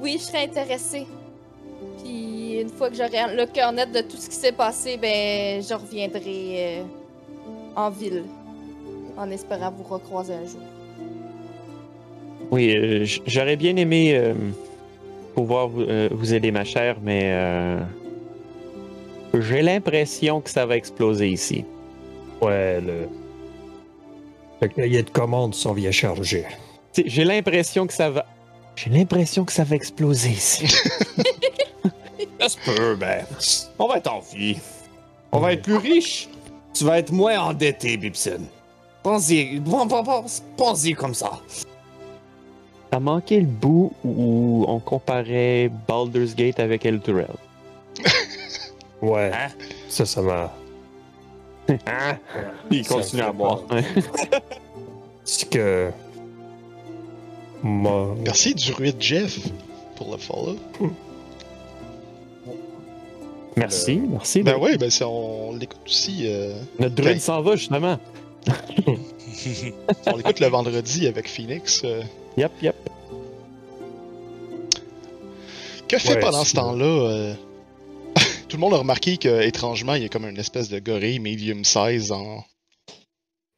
oui, 0.00 0.16
je 0.18 0.24
serais 0.24 0.44
intéressée. 0.44 1.06
Puis 2.02 2.60
une 2.60 2.70
fois 2.70 2.88
que 2.90 2.96
j'aurai 2.96 3.36
le 3.36 3.46
cœur 3.46 3.72
net 3.72 3.92
de 3.92 4.00
tout 4.00 4.16
ce 4.16 4.28
qui 4.28 4.36
s'est 4.36 4.52
passé, 4.52 4.96
ben 4.96 5.62
je 5.62 5.74
reviendrai 5.74 6.80
euh, 6.80 6.82
en 7.76 7.90
ville. 7.90 8.24
En 9.16 9.30
espérant 9.30 9.70
vous 9.70 9.84
recroiser 9.84 10.32
un 10.34 10.46
jour. 10.46 10.60
Oui, 12.50 12.74
euh, 12.76 13.04
j'aurais 13.26 13.56
bien 13.56 13.76
aimé 13.76 14.14
euh, 14.14 14.34
pouvoir 15.32 15.68
vous, 15.68 15.82
euh, 15.82 16.08
vous 16.12 16.34
aider, 16.34 16.50
ma 16.50 16.64
chère, 16.64 16.96
mais 17.02 17.30
euh, 17.32 17.80
j'ai 19.38 19.62
l'impression 19.62 20.40
que 20.40 20.50
ça 20.50 20.66
va 20.66 20.76
exploser 20.76 21.28
ici. 21.28 21.64
Ouais, 22.40 22.80
le. 22.80 23.08
Le 24.60 24.68
cahier 24.68 25.02
de 25.02 25.10
commande 25.10 25.56
s'en 25.56 25.72
vient 25.72 25.90
chargé. 25.90 26.44
J'ai 27.04 27.24
l'impression 27.24 27.84
que 27.88 27.92
ça 27.92 28.10
va. 28.10 28.24
J'ai 28.76 28.90
l'impression 28.90 29.44
que 29.44 29.52
ça 29.52 29.64
va 29.64 29.74
exploser 29.74 30.30
ici. 30.30 30.66
Ça 32.40 32.48
se 32.48 32.56
peut, 32.58 32.96
ben, 32.96 33.24
on 33.78 33.86
va 33.86 33.98
être 33.98 34.12
en 34.12 34.18
vie. 34.18 34.56
On 35.30 35.38
va 35.38 35.52
être 35.52 35.62
plus 35.62 35.76
riche. 35.76 36.28
Tu 36.74 36.82
vas 36.82 36.98
être 36.98 37.12
moins 37.12 37.38
endetté, 37.38 37.96
Bibson. 37.96 38.40
Pense-y, 39.04 39.62
pense-y 40.56 40.92
comme 40.94 41.14
ça. 41.14 41.40
Ça 42.92 43.00
manquait 43.00 43.40
le 43.40 43.46
bout 43.46 43.92
où 44.04 44.66
on 44.68 44.78
comparait 44.78 45.70
Baldur's 45.88 46.34
Gate 46.34 46.60
avec 46.60 46.84
El 46.84 47.00
Turel. 47.00 47.26
Ouais, 49.00 49.32
Hein? 49.34 49.48
ça, 49.88 50.06
ça 50.06 50.22
m'a. 50.22 50.52
Hein? 51.68 52.18
Il 52.70 52.84
Ça 52.84 52.94
continue 52.94 53.22
à 53.22 53.32
boire. 53.32 53.62
C'est 55.24 55.48
que. 55.48 55.90
Moi. 57.64 58.14
Merci 58.24 58.54
de 58.54 58.60
Jeff 59.00 59.40
pour 59.96 60.12
le 60.12 60.18
follow. 60.18 60.56
Merci, 63.56 64.00
merci. 64.08 64.42
Ben 64.42 64.56
oui, 64.60 64.76
ben 64.78 64.88
c'est- 64.90 65.04
on 65.04 65.52
l'écoute 65.56 65.80
aussi. 65.86 66.22
euh, 66.26 66.54
Notre 66.78 66.94
druide 66.94 67.14
ben- 67.14 67.20
s'en 67.20 67.42
va, 67.42 67.56
justement. 67.56 67.98
on 70.06 70.16
l'écoute 70.16 70.40
le 70.40 70.46
vendredi 70.46 71.06
avec 71.08 71.28
Phoenix. 71.28 71.82
euh. 71.84 72.02
Yep, 72.36 72.52
yep. 72.62 72.76
Que 75.88 75.98
fait 75.98 76.14
Ouais, 76.14 76.20
pendant 76.20 76.44
ce 76.44 76.54
temps-là 76.54 76.84
euh, 76.84 77.34
Tout 78.48 78.56
le 78.56 78.60
monde 78.60 78.74
a 78.74 78.78
remarqué 78.78 79.16
que 79.18 79.42
étrangement, 79.42 79.94
il 79.94 80.02
y 80.02 80.06
a 80.06 80.08
comme 80.08 80.26
une 80.28 80.38
espèce 80.38 80.68
de 80.68 80.78
gorille 80.78 81.18
medium 81.18 81.64
size 81.64 82.12
en 82.12 82.44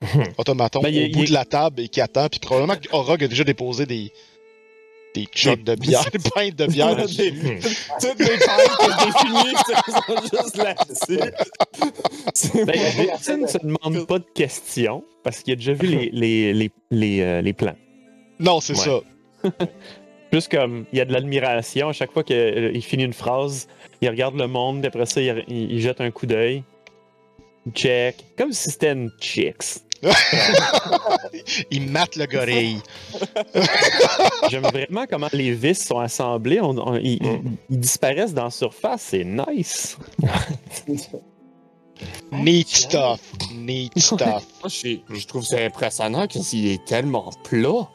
automaton 0.38 0.80
Ben, 0.82 0.94
au 0.94 0.98
il 0.98 1.12
bout 1.12 1.24
de 1.26 1.32
la 1.32 1.44
table 1.44 1.80
et 1.82 1.88
qui 1.88 2.00
attend. 2.00 2.28
Puis 2.28 2.40
probablement 2.40 2.76
que 2.80 2.88
Orog 2.92 3.22
a 3.24 3.28
déjà 3.28 3.44
déposé 3.44 3.86
des 3.86 4.12
des 5.14 5.26
chucks 5.26 5.62
de 5.62 5.76
bière, 5.76 6.04
des 6.12 6.18
pintes 6.18 6.56
de 6.56 6.66
bière. 6.66 6.96
Des- 6.96 7.30
Toutes 8.00 8.18
les 8.18 8.36
pintes 8.36 8.76
que 8.80 9.04
définies 9.06 9.54
sont 9.86 10.22
juste 10.42 10.56
là-dessus. 10.56 11.32
C'est 12.34 12.64
Ben, 12.64 13.40
ne 13.42 13.46
se 13.46 13.58
demande 13.58 14.06
pas 14.08 14.18
de 14.18 14.26
questions 14.34 15.04
parce 15.22 15.38
qu'il 15.44 15.52
a 15.52 15.56
déjà 15.56 15.72
vu 15.72 15.86
les, 15.86 16.10
les, 16.12 16.52
les, 16.52 16.70
les, 16.90 17.20
euh, 17.20 17.40
les 17.42 17.52
plans. 17.52 17.76
Non, 18.38 18.60
c'est 18.60 18.76
Ouais. 18.78 19.00
ça. 19.42 19.50
Juste 20.32 20.50
comme 20.50 20.84
il 20.92 20.98
y 20.98 21.00
a 21.00 21.04
de 21.04 21.12
l'admiration 21.12 21.88
à 21.88 21.92
chaque 21.92 22.10
fois 22.12 22.24
qu'il 22.24 22.82
finit 22.82 23.04
une 23.04 23.12
phrase, 23.12 23.68
il 24.00 24.08
regarde 24.08 24.34
le 24.36 24.48
monde, 24.48 24.80
puis 24.80 24.88
après 24.88 25.06
ça, 25.06 25.20
il, 25.20 25.44
il- 25.48 25.72
il 25.72 25.80
jette 25.80 26.00
un 26.00 26.10
coup 26.10 26.26
d'œil. 26.26 26.64
Il 27.66 27.72
check. 27.72 28.16
Comme 28.36 28.52
si 28.52 28.70
c'était 28.70 28.92
une 28.92 29.10
chicks. 29.20 29.80
Il 31.70 31.88
mate 31.90 32.16
le 32.16 32.26
gorille. 32.26 32.76
J'aime 34.50 34.64
vraiment 34.64 35.06
comment 35.08 35.28
les 35.32 35.52
vis 35.52 35.82
sont 35.82 35.98
assemblées. 35.98 36.60
On- 36.60 36.76
on- 36.76 36.96
ils, 36.96 37.18
disparaissent 37.70 38.34
dans 38.34 38.44
la 38.44 38.50
surface. 38.50 39.02
C'est 39.10 39.24
nice. 39.24 39.96
Neat 42.32 42.68
stuff. 42.68 43.20
Neat 43.54 43.92
stuff. 43.98 44.44
Moi, 44.60 44.68
je, 44.68 44.98
je 45.16 45.26
trouve 45.26 45.44
ça 45.44 45.58
impressionnant 45.58 46.26
que 46.26 46.38
s'il 46.40 46.66
est 46.66 46.84
tellement 46.84 47.30
plat. 47.44 47.88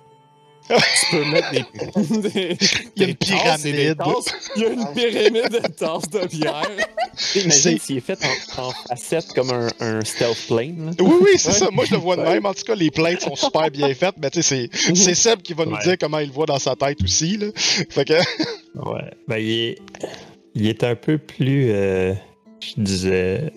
Tu 0.70 1.16
peux 1.18 1.26
mettre 1.26 1.52
des. 1.52 1.60
des- 2.30 2.58
Il 2.96 3.02
y 3.02 3.06
a 3.06 3.08
une 3.08 3.14
des 3.14 3.16
tasses 3.16 3.66
et 3.66 3.72
des 3.72 3.78
pyramide. 3.96 3.98
tasses. 3.98 4.36
Il 4.56 4.62
y 4.62 4.66
a 4.66 4.70
une 4.70 4.94
pyramide 4.94 5.50
de 5.52 5.68
tasses 5.74 6.10
de 6.10 6.28
bière. 6.28 6.62
Imagine 7.36 7.80
s'il 7.80 7.98
est 7.98 8.02
fait 8.02 8.20
en, 8.58 8.68
en 8.68 8.72
facette 8.88 9.34
comme 9.34 9.50
un, 9.52 9.68
un 9.80 10.02
stealth 10.06 10.48
plane. 10.48 10.86
là? 10.88 10.92
Oui, 11.00 11.16
oui, 11.22 11.30
c'est 11.38 11.52
ça. 11.52 11.70
Moi, 11.72 11.86
je 11.86 11.92
le 11.94 11.98
vois 12.00 12.16
de 12.16 12.22
même. 12.22 12.46
En 12.46 12.54
tout 12.54 12.64
cas, 12.64 12.76
les 12.76 12.92
plaintes 12.92 13.22
sont 13.22 13.36
super 13.36 13.70
bien 13.72 13.94
faites. 13.94 14.16
Mais 14.22 14.30
tu 14.30 14.42
sais, 14.42 14.70
c'est- 14.72 14.96
c'est 14.96 15.16
Seb 15.16 15.42
qui 15.42 15.54
va 15.54 15.66
nous 15.66 15.78
dire 15.80 15.98
comment 16.00 16.20
il 16.20 16.28
le 16.28 16.34
voit 16.34 16.46
dans 16.46 16.60
sa 16.60 16.76
tête 16.76 17.02
aussi. 17.04 17.38
Là. 17.38 17.48
Fait 17.56 18.06
que, 18.06 18.14
Ouais. 18.76 19.12
Ben, 19.28 19.38
il 19.38 19.52
est, 19.52 19.78
il 20.56 20.68
est 20.68 20.84
un 20.84 20.96
peu 20.96 21.18
plus. 21.18 21.72
euh, 21.72 22.14
je 22.62 22.82
disais. 22.82 23.52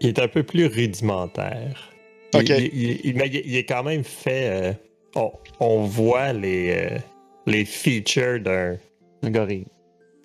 Il 0.00 0.08
est 0.08 0.18
un 0.18 0.28
peu 0.28 0.42
plus 0.42 0.66
rudimentaire. 0.66 1.92
Il- 2.34 2.40
Ok. 2.40 2.48
Il, 2.50 2.64
il- 2.74 3.00
il- 3.04 3.14
mais 3.16 3.28
il- 3.28 3.42
il 3.46 3.56
est 3.56 3.64
quand 3.64 3.82
même 3.82 4.04
fait. 4.04 4.44
euh, 4.50 4.72
on, 5.18 5.32
on 5.60 5.82
voit 5.84 6.32
les, 6.32 6.70
euh, 6.70 6.98
les 7.46 7.64
features 7.64 8.40
d'un. 8.40 8.76
Un 9.22 9.30
gorille. 9.30 9.66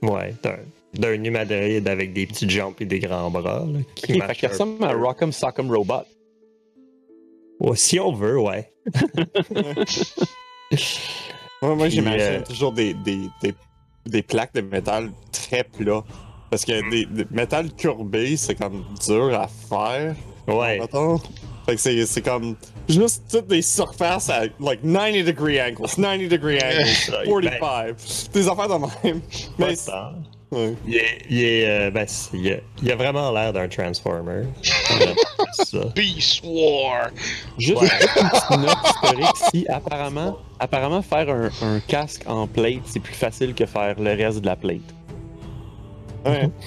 Ouais, 0.01 0.33
d'un. 0.43 0.57
D'un 0.93 1.23
humanoïde 1.23 1.87
avec 1.87 2.13
des 2.13 2.27
petits 2.27 2.47
jambes 2.49 2.75
et 2.79 2.85
des 2.85 2.99
grands 2.99 3.31
bras. 3.31 3.65
Là, 3.67 3.79
qui 3.95 4.21
Ok, 4.21 4.35
fait 4.35 4.47
ressemble 4.47 4.83
à. 4.83 4.93
Rock'em 4.93 5.31
Sock'em 5.31 5.71
Robot. 5.71 6.03
Ouais, 7.59 7.75
si 7.75 7.99
on 7.99 8.11
veut, 8.13 8.39
ouais. 8.39 8.71
Moi, 11.61 11.89
j'imagine 11.89 12.19
euh, 12.19 12.43
toujours 12.43 12.73
des, 12.73 12.93
des, 12.93 13.19
des, 13.41 13.53
des 14.05 14.21
plaques 14.21 14.53
de 14.53 14.61
métal 14.61 15.11
très 15.31 15.63
plats. 15.63 16.03
Parce 16.49 16.65
que 16.65 16.89
des, 16.91 17.05
des 17.05 17.25
métal 17.31 17.71
courbé, 17.73 18.37
c'est 18.37 18.55
comme 18.55 18.83
dur 19.05 19.33
à 19.33 19.47
faire. 19.47 20.15
Ouais. 20.47 20.79
Fait 21.65 21.75
que 21.75 21.81
c'est, 21.81 22.05
c'est 22.05 22.21
comme 22.21 22.55
juste 22.89 23.37
des 23.47 23.61
surfaces 23.61 24.29
à 24.29 24.41
like 24.59 24.81
90 24.83 25.23
degree 25.23 25.61
angles, 25.61 25.81
90 25.87 26.27
degree 26.29 26.59
angles, 26.61 27.49
45. 27.59 28.31
Des 28.33 28.47
affaires 28.47 28.67
de 28.67 29.07
même. 29.07 29.21
Mais 29.57 29.75
ouais. 30.51 30.75
Il 30.87 30.95
est, 30.95 31.17
il 31.29 31.43
est, 31.43 31.67
euh, 31.67 31.89
ben, 31.91 32.05
c'est- 32.07 32.37
il 32.37 32.53
a, 32.53 32.57
il 32.83 32.91
a 32.91 32.95
vraiment 32.95 33.31
l'air 33.31 33.51
d'un 33.53 33.67
Transformer. 33.67 34.43
Peace 35.95 36.41
War! 36.43 37.09
Juste 37.57 37.81
Ouais. 37.81 37.87
une 38.21 38.29
petite 38.29 38.49
note 38.59 38.77
historique 38.85 39.35
ici. 39.47 39.65
Apparemment, 39.69 40.37
apparemment 40.59 41.01
faire 41.01 41.29
un, 41.29 41.49
un 41.61 41.79
casque 41.79 42.23
en 42.27 42.45
plate, 42.47 42.81
c'est 42.85 42.99
plus 42.99 43.13
facile 43.15 43.53
que 43.55 43.65
faire 43.65 43.99
le 43.99 44.11
reste 44.13 44.41
de 44.41 44.45
la 44.45 44.55
plate. 44.55 44.81
Ouais. 46.25 46.49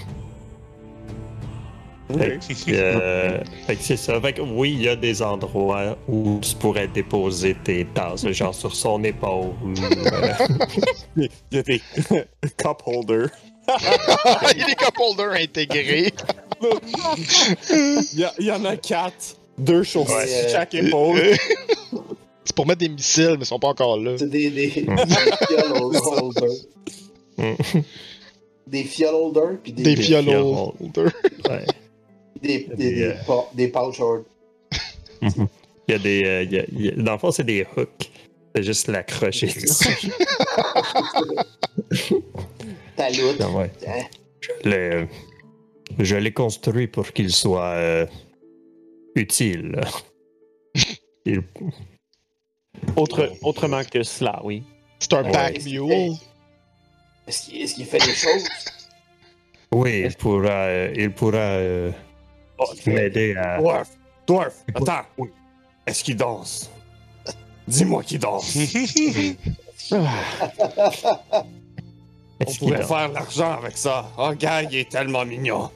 Fait 2.09 2.39
que, 2.39 2.55
euh, 2.69 3.39
fait 3.67 3.77
que 3.77 3.83
c'est 3.83 3.97
ça. 3.97 4.21
Fait 4.21 4.33
que 4.33 4.41
oui, 4.43 4.73
il 4.75 4.83
y 4.83 4.89
a 4.89 4.95
des 4.97 5.23
endroits 5.23 5.97
où 6.09 6.39
tu 6.41 6.55
pourrais 6.55 6.87
déposer 6.89 7.57
tes 7.65 7.85
tasses, 7.87 8.27
genre 8.31 8.55
sur 8.55 8.75
son 8.75 9.03
épaule. 9.05 9.51
Il 11.17 11.29
y 11.53 11.59
a 11.59 11.63
des 11.63 11.81
cup 12.57 12.83
holders. 12.87 13.31
Il 14.53 14.59
y 14.59 14.63
a 14.63 14.67
des 14.67 14.75
cup 14.77 14.95
holders 15.01 15.33
intégrés. 15.33 16.13
Il 17.71 18.19
y, 18.21 18.25
a- 18.25 18.33
il 18.39 18.47
y 18.47 18.51
en 18.53 18.65
a 18.65 18.77
quatre. 18.77 19.37
Deux 19.59 19.85
sur 19.85 20.03
Ouais. 20.09 20.49
chaque 20.51 20.75
épaule. 20.75 21.21
C'est 22.45 22.55
pour 22.55 22.67
mettre 22.67 22.81
des 22.81 22.89
missiles, 22.91 23.31
mais 23.33 23.39
ils 23.41 23.47
sont 23.47 23.59
pas 23.59 23.69
encore 23.69 23.99
là. 23.99 24.13
C'est 24.19 24.29
des, 24.31 24.51
des, 24.51 24.67
des 24.69 24.71
fiole 24.83 25.73
holders. 25.73 26.51
Mm. 27.39 27.81
Des 28.67 28.85
fiole 28.85 29.15
holders, 29.15 29.57
puis 29.63 29.73
des, 29.73 29.83
Des 29.83 29.95
des, 29.97 30.15
holders. 30.15 30.47
ouais. 30.47 31.65
Des, 32.47 32.59
des, 32.77 32.77
des, 32.77 33.03
euh, 33.03 33.15
des. 33.55 33.73
Il 35.89 35.93
y 35.93 35.95
a 35.95 35.99
des. 35.99 36.25
euh, 36.25 36.43
il 36.43 36.53
y 36.53 36.59
a- 36.59 36.65
il 36.73 36.85
y 36.87 36.89
a- 36.89 36.93
dans 36.97 37.13
le 37.13 37.19
fond, 37.19 37.31
c'est 37.31 37.45
des 37.45 37.65
hooks. 37.77 38.11
C'est 38.55 38.63
juste 38.65 38.89
l'accrocher 38.89 39.47
dessus. 39.47 40.11
Ta 42.97 43.11
loot. 43.11 43.37
Ah 43.41 43.51
ouais. 43.51 43.71
Hein? 43.87 44.03
Je 44.41 44.69
l'ai- 44.69 45.09
je 45.99 46.17
l'ai 46.17 46.33
construit 46.33 46.87
pour 46.89 47.13
qu'il 47.13 47.31
soit 47.33 47.75
euh, 47.75 48.07
utile. 49.15 49.81
Il- 51.25 51.43
Autre, 52.95 53.33
autrement 53.43 53.83
que 53.85 54.03
cela, 54.03 54.41
oui. 54.45 54.63
C'est 55.01 55.13
un 55.15 55.25
Ouais. 55.25 55.33
pack 55.33 55.57
Est-ce 55.57 55.65
qu'il 55.67 55.81
mule. 55.83 55.91
fait- 55.91 56.11
Est-ce 57.27 57.43
qu'il 57.51 57.63
est-ce 57.63 57.75
qu'il 57.75 57.85
fait 57.87 57.99
des 57.99 58.15
choses? 58.15 58.49
oui, 59.73 60.03
il 60.07 60.15
pourra, 60.17 60.51
euh, 60.67 60.93
il 60.97 61.11
pourra 61.11 61.39
euh, 61.39 61.91
m'aider 62.87 63.35
à. 63.37 63.59
Dwarf, 63.59 63.89
Dwarf, 64.27 64.55
attends. 64.75 65.03
Est-ce 65.87 66.03
qu'il 66.05 66.17
danse? 66.17 66.71
Dis-moi 67.69 68.03
qu'il 68.03 68.19
danse. 68.19 68.57
On 69.93 69.97
Est-ce 72.41 72.59
qu'il 72.59 72.69
pourrait 72.69 72.79
danse? 72.81 72.89
faire 72.89 73.09
de 73.09 73.15
l'argent 73.15 73.53
avec 73.53 73.77
ça. 73.77 74.11
Oh, 74.19 74.33
gars, 74.39 74.63
il 74.63 74.75
est 74.77 74.91
tellement 74.91 75.25
mignon. 75.25 75.71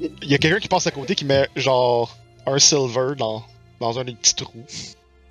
Il 0.00 0.28
y 0.30 0.34
a 0.34 0.38
quelqu'un 0.38 0.60
qui 0.60 0.68
passe 0.68 0.86
à 0.86 0.90
côté 0.90 1.14
qui 1.14 1.24
met 1.24 1.48
genre 1.56 2.16
un 2.46 2.58
silver 2.58 3.14
dans, 3.16 3.42
dans 3.80 3.98
un 3.98 4.04
des 4.04 4.14
petits 4.14 4.34
trous. 4.34 4.64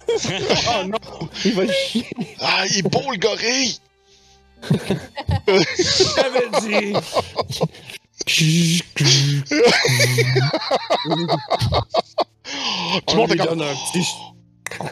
oh 0.09 0.83
non! 0.85 1.29
Il 1.45 1.53
va 1.53 1.67
chier! 1.71 2.05
Ah, 2.39 2.65
il 2.69 2.79
est 2.79 2.89
beau 2.89 3.11
le 3.11 3.17
gorille! 3.17 3.79
J'avais 5.47 6.49
dit. 6.61 6.93
Tout 8.27 8.39
le 13.07 13.13
On 13.13 13.15
monde 13.15 13.35
donne 13.35 13.61
un 13.61 13.73
petit... 13.91 14.07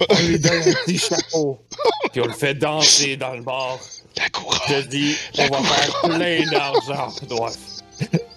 On 0.10 0.27
lui 0.27 0.40
donne 0.40 0.53
un 0.53 0.74
petit 0.85 0.98
chapeau. 0.98 1.60
Puis 2.11 2.22
on 2.22 2.27
le 2.27 2.34
fait 2.34 2.53
danser 2.53 3.18
dans 3.18 3.34
le 3.34 3.42
bar. 3.42 3.80
La 4.18 4.30
couronne! 4.30 4.60
Je 4.68 4.74
te 4.82 4.88
dis, 4.88 5.16
on 5.40 5.48
va 5.48 5.64
faire 5.64 6.01
plein 6.01 6.51
d'argent, 6.51 7.14
Dwarf. 7.27 7.58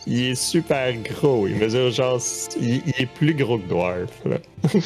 Il 0.06 0.22
est 0.30 0.34
super 0.34 0.94
gros. 0.94 1.46
Il 1.48 1.56
mesure 1.56 1.90
genre. 1.90 2.20
Il, 2.60 2.82
il 2.86 2.94
est 2.98 3.06
plus 3.06 3.34
gros 3.34 3.58
que 3.58 3.66
Dwarf. 3.68 4.10
là. 4.24 4.38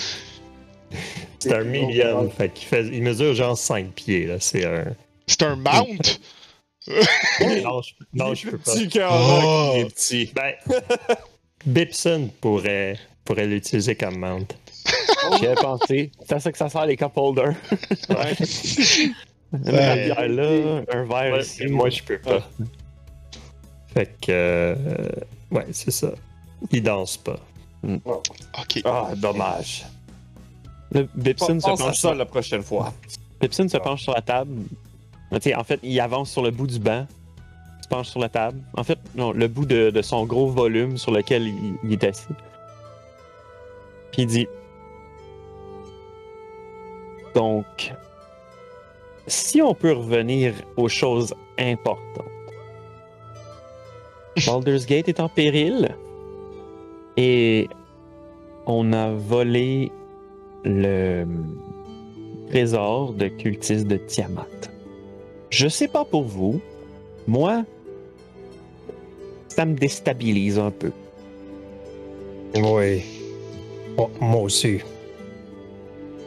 C'est 1.38 1.54
un 1.54 1.64
medium. 1.64 2.30
Fait 2.30 2.52
qu'il 2.52 2.66
fait, 2.66 2.86
il 2.86 3.02
mesure 3.02 3.34
genre 3.34 3.56
5 3.56 3.92
pieds. 3.92 4.26
là. 4.26 4.36
C'est 4.40 4.64
un. 4.64 4.84
C'est 5.26 5.42
un 5.42 5.56
mount! 5.56 6.20
Non, 7.62 7.82
je, 7.82 7.92
non, 8.14 8.34
je 8.34 8.48
peux 8.50 8.58
pas. 8.58 8.72
Petit 8.72 8.88
cœur, 8.88 9.12
Oh. 9.12 9.72
il 9.76 9.80
est 9.80 9.94
petit. 9.94 10.32
Ben, 10.34 10.54
Bipson 11.66 12.30
pourrait, 12.40 12.98
pourrait 13.24 13.46
l'utiliser 13.46 13.94
comme 13.94 14.18
mount. 14.18 14.46
J'y 15.38 15.46
avais 15.46 15.54
pensé. 15.56 16.10
C'est 16.26 16.34
à 16.34 16.40
ça 16.40 16.50
que 16.52 16.58
ça 16.58 16.68
sert 16.68 16.86
les 16.86 16.96
cup 16.96 17.12
holders. 17.16 17.54
Ouais. 18.08 18.34
Une 19.52 19.60
Ouais. 19.70 20.04
bière 20.06 20.28
là, 20.28 20.82
un 20.92 21.04
verre 21.04 21.32
Ouais, 21.34 21.40
ici. 21.40 21.66
moi, 21.66 21.90
je 21.90 22.02
peux 22.02 22.18
pas. 22.18 22.48
Fait 23.94 24.06
que. 24.20 24.30
euh, 24.30 24.74
ouais, 25.50 25.66
c'est 25.72 25.90
ça. 25.90 26.12
Il 26.70 26.82
danse 26.82 27.16
pas. 27.16 27.38
Ok. 27.84 28.80
Ah, 28.84 29.10
dommage. 29.16 29.86
Le 30.92 31.06
Bipson 31.14 31.60
se 31.60 31.66
penche 31.66 31.98
ça 31.98 32.14
la 32.14 32.24
prochaine 32.26 32.62
fois. 32.62 32.92
Pepsin 33.40 33.68
se 33.68 33.76
penche 33.76 34.02
sur 34.02 34.14
la 34.14 34.22
table. 34.22 34.62
En 35.30 35.64
fait, 35.64 35.80
il 35.82 36.00
avance 36.00 36.30
sur 36.30 36.42
le 36.42 36.50
bout 36.50 36.66
du 36.66 36.78
banc. 36.78 37.06
Se 37.82 37.88
penche 37.88 38.08
sur 38.08 38.20
la 38.20 38.28
table. 38.28 38.60
En 38.76 38.84
fait, 38.84 38.98
non, 39.14 39.32
le 39.32 39.48
bout 39.48 39.66
de, 39.66 40.02
son 40.02 40.24
gros 40.24 40.48
volume 40.48 40.96
sur 40.96 41.12
lequel 41.12 41.46
il, 41.46 41.74
il 41.84 41.92
est 41.92 42.04
assis. 42.04 42.26
Puis 44.12 44.22
il 44.22 44.26
dit 44.26 44.48
Donc, 47.34 47.92
si 49.26 49.60
on 49.62 49.74
peut 49.74 49.92
revenir 49.92 50.54
aux 50.76 50.88
choses 50.88 51.34
importantes. 51.58 52.24
Baldur's 54.46 54.86
Gate 54.86 55.08
est 55.08 55.20
en 55.20 55.28
péril. 55.28 55.94
Et 57.16 57.68
on 58.66 58.92
a 58.92 59.10
volé 59.10 59.90
le 60.64 61.26
trésor 62.48 63.12
de 63.12 63.28
cultiste 63.28 63.86
de 63.86 63.96
Tiamat. 63.96 64.46
Je 65.50 65.68
sais 65.68 65.88
pas 65.88 66.04
pour 66.04 66.24
vous, 66.24 66.60
moi, 67.26 67.64
ça 69.48 69.64
me 69.64 69.74
déstabilise 69.74 70.58
un 70.58 70.70
peu. 70.70 70.92
Oui. 72.54 73.04
Oh, 73.96 74.10
moi 74.20 74.42
aussi. 74.42 74.80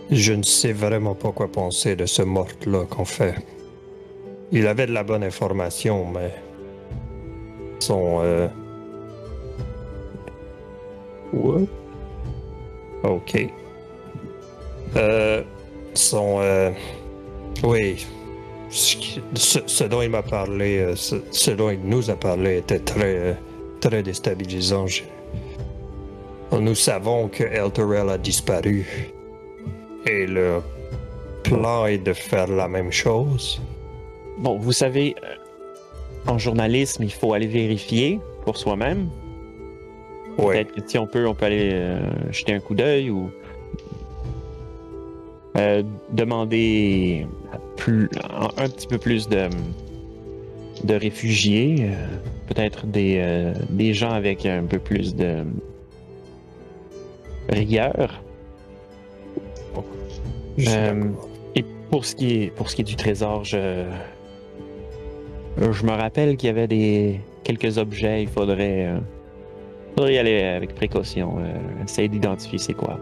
Je 0.09 0.33
ne 0.33 0.43
sais 0.43 0.73
vraiment 0.73 1.15
pas 1.15 1.31
quoi 1.31 1.47
penser 1.47 1.95
de 1.95 2.05
ce 2.05 2.21
mort-là 2.21 2.85
qu'on 2.85 3.05
fait. 3.05 3.35
Il 4.51 4.67
avait 4.67 4.85
de 4.85 4.91
la 4.91 5.03
bonne 5.03 5.23
information, 5.23 6.05
mais. 6.05 6.33
Son. 7.79 8.19
Euh... 8.21 8.47
What? 11.31 11.67
Ok. 13.03 13.47
Euh. 14.97 15.43
Son. 15.93 16.39
Euh... 16.41 16.71
Oui. 17.63 18.05
Ce, 19.35 19.83
dont 19.85 20.01
il 20.01 20.09
m'a 20.09 20.21
parlé, 20.23 20.79
euh, 20.79 20.95
ce, 20.95 21.15
ce 21.31 21.51
dont 21.51 21.69
il 21.69 21.79
nous 21.83 22.09
a 22.09 22.15
parlé 22.15 22.57
était 22.57 22.79
très, 22.79 23.15
euh, 23.17 23.33
très 23.79 24.03
déstabilisant. 24.03 24.87
Je- 24.87 25.03
nous 26.59 26.75
savons 26.75 27.27
que 27.29 27.43
Elturel 27.43 28.09
a 28.09 28.17
disparu. 28.17 28.85
Et 30.05 30.25
le 30.27 30.61
plan 31.43 31.85
est 31.85 31.97
de 31.99 32.13
faire 32.13 32.47
la 32.47 32.67
même 32.67 32.91
chose. 32.91 33.61
Bon, 34.37 34.57
vous 34.57 34.71
savez, 34.73 35.15
euh, 35.23 35.35
en 36.31 36.37
journalisme, 36.37 37.03
il 37.03 37.13
faut 37.13 37.33
aller 37.33 37.47
vérifier 37.47 38.19
pour 38.45 38.57
soi-même. 38.57 39.09
Oui. 40.37 40.55
Peut-être 40.55 40.73
que 40.73 40.81
si 40.85 40.97
on 40.97 41.07
peut, 41.07 41.27
on 41.27 41.33
peut 41.33 41.45
aller 41.45 41.69
euh, 41.73 41.99
jeter 42.31 42.53
un 42.53 42.59
coup 42.59 42.73
d'œil 42.75 43.09
ou 43.09 43.29
euh, 45.57 45.83
demander 46.11 47.27
plus, 47.81 48.09
un, 48.29 48.63
un 48.63 48.69
petit 48.69 48.85
peu 48.85 48.99
plus 48.99 49.27
de, 49.27 49.49
de 50.83 50.93
réfugiés, 50.93 51.77
euh, 51.79 52.17
peut-être 52.47 52.85
des, 52.85 53.17
euh, 53.19 53.53
des 53.71 53.93
gens 53.93 54.11
avec 54.11 54.45
un 54.45 54.65
peu 54.65 54.77
plus 54.77 55.15
de 55.15 55.43
rigueur. 57.49 58.21
Euh. 60.59 61.05
Et 61.55 61.65
pour 61.89 62.05
ce 62.05 62.15
qui 62.15 62.43
est, 62.43 62.47
pour 62.55 62.69
ce 62.69 62.75
qui 62.75 62.81
est 62.81 62.85
du 62.85 62.95
trésor, 62.95 63.43
je, 63.45 63.85
je 65.57 65.83
me 65.83 65.91
rappelle 65.91 66.37
qu'il 66.37 66.47
y 66.47 66.51
avait 66.51 66.67
des 66.67 67.19
quelques 67.43 67.79
objets. 67.79 68.21
Il 68.21 68.29
faudrait, 68.29 68.85
euh, 68.85 68.99
faudrait 69.95 70.13
y 70.13 70.17
aller 70.19 70.43
avec 70.43 70.75
précaution. 70.75 71.39
euh, 71.39 71.83
essayer 71.83 72.09
d'identifier 72.09 72.59
c'est 72.59 72.73
quoi. 72.75 72.99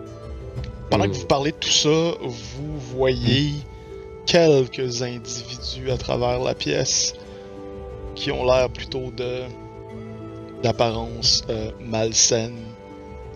Pendant 0.89 1.05
que 1.05 1.15
vous 1.15 1.25
parlez 1.25 1.51
de 1.51 1.57
tout 1.57 1.69
ça, 1.69 2.13
vous 2.21 2.79
voyez 2.95 3.51
quelques 4.29 5.01
individus 5.01 5.89
à 5.91 5.97
travers 5.97 6.39
la 6.39 6.53
pièce 6.53 7.13
qui 8.13 8.31
ont 8.31 8.45
l'air 8.45 8.69
plutôt 8.69 9.09
de 9.11 9.41
d'apparence 10.61 11.43
euh, 11.49 11.71
malsaine, 11.79 12.59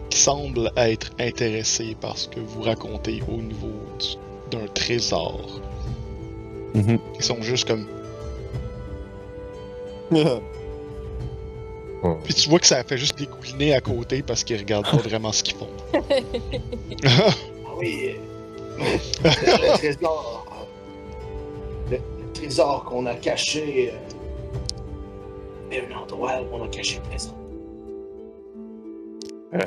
qui 0.10 0.20
semblent 0.20 0.72
être 0.76 1.10
intéressés 1.20 1.96
par 2.00 2.18
ce 2.18 2.28
que 2.28 2.40
vous 2.42 2.62
racontez 2.62 3.24
au 3.30 3.38
niveau 3.42 3.72
du- 4.00 4.18
d'un 4.58 4.68
trésor. 4.68 5.40
Mhm. 6.76 7.00
Ils 7.18 7.24
sont 7.24 7.42
juste 7.42 7.66
comme 7.68 7.88
Puis 12.26 12.34
tu 12.34 12.50
vois 12.50 12.60
que 12.60 12.68
ça 12.68 12.84
fait 12.84 12.98
juste 12.98 13.18
dégouliner 13.18 13.74
à 13.74 13.80
côté 13.82 14.22
parce 14.22 14.44
qu'ils 14.44 14.58
regardent 14.58 14.92
pas 14.92 14.98
vraiment 14.98 15.32
ce 15.32 15.42
qu'ils 15.44 15.56
font. 15.56 15.70
Ah 17.66 17.76
oui. 17.80 18.16
le 18.78 19.78
trésor. 19.78 20.43
Trésor 22.34 22.84
qu'on 22.86 23.06
a 23.06 23.16
caché. 23.16 23.94
euh, 25.72 25.80
un 25.92 25.96
endroit 25.98 26.42
où 26.42 26.56
on 26.56 26.64
a 26.64 26.68
caché 26.68 27.00
le 27.04 27.10
trésor. 27.10 27.36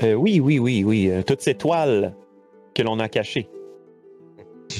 Euh, 0.02 0.14
oui, 0.14 0.40
oui, 0.40 0.58
oui, 0.58 0.84
oui. 0.84 1.08
euh, 1.10 1.22
toutes 1.22 1.40
ces 1.42 1.54
toiles 1.54 2.14
que 2.74 2.82
l'on 2.82 2.98
a 2.98 3.08
cachées. 3.08 3.48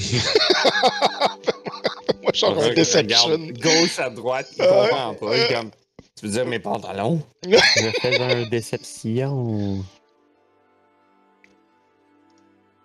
Moi, 2.23 2.31
genre 2.33 2.51
un 2.51 2.55
Regarde 2.55 2.75
Deception. 2.75 3.37
Gauche 3.59 3.99
à 3.99 4.09
droite, 4.09 4.47
il 4.57 4.63
Euh, 4.63 4.87
comprend 4.87 5.13
pas. 5.15 5.37
il 5.37 5.47
comme, 5.53 5.71
tu 6.19 6.25
veux 6.25 6.31
dire 6.31 6.45
mes 6.45 6.59
pantalons? 6.59 7.21
Je 7.47 7.57
fais 8.01 8.19
un 8.21 8.47
déception. 8.49 9.83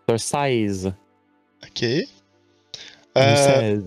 C'est 0.08 0.14
un 0.14 0.18
16. 0.18 0.92
Ok. 1.64 1.82
Un 3.14 3.20
Euh, 3.20 3.80
16. 3.80 3.84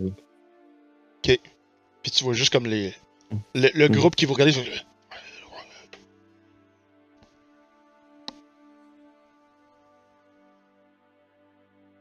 Puis 2.04 2.12
tu 2.12 2.24
vois 2.24 2.34
juste 2.34 2.52
comme 2.52 2.66
les. 2.68 2.94
Le, 3.56 3.70
le 3.74 3.88
groupe 3.90 4.16
qui 4.16 4.26
vous 4.26 4.34
regarde, 4.34 4.52
ils 4.52 4.56
font- 4.56 4.84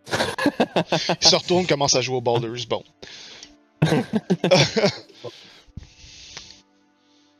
Ils 1.20 1.26
se 1.28 1.36
retournent, 1.36 1.66
commencent 1.66 1.94
à 1.94 2.00
jouer 2.00 2.16
au 2.16 2.20
Baldur's 2.20 2.66
Bone. 2.66 2.82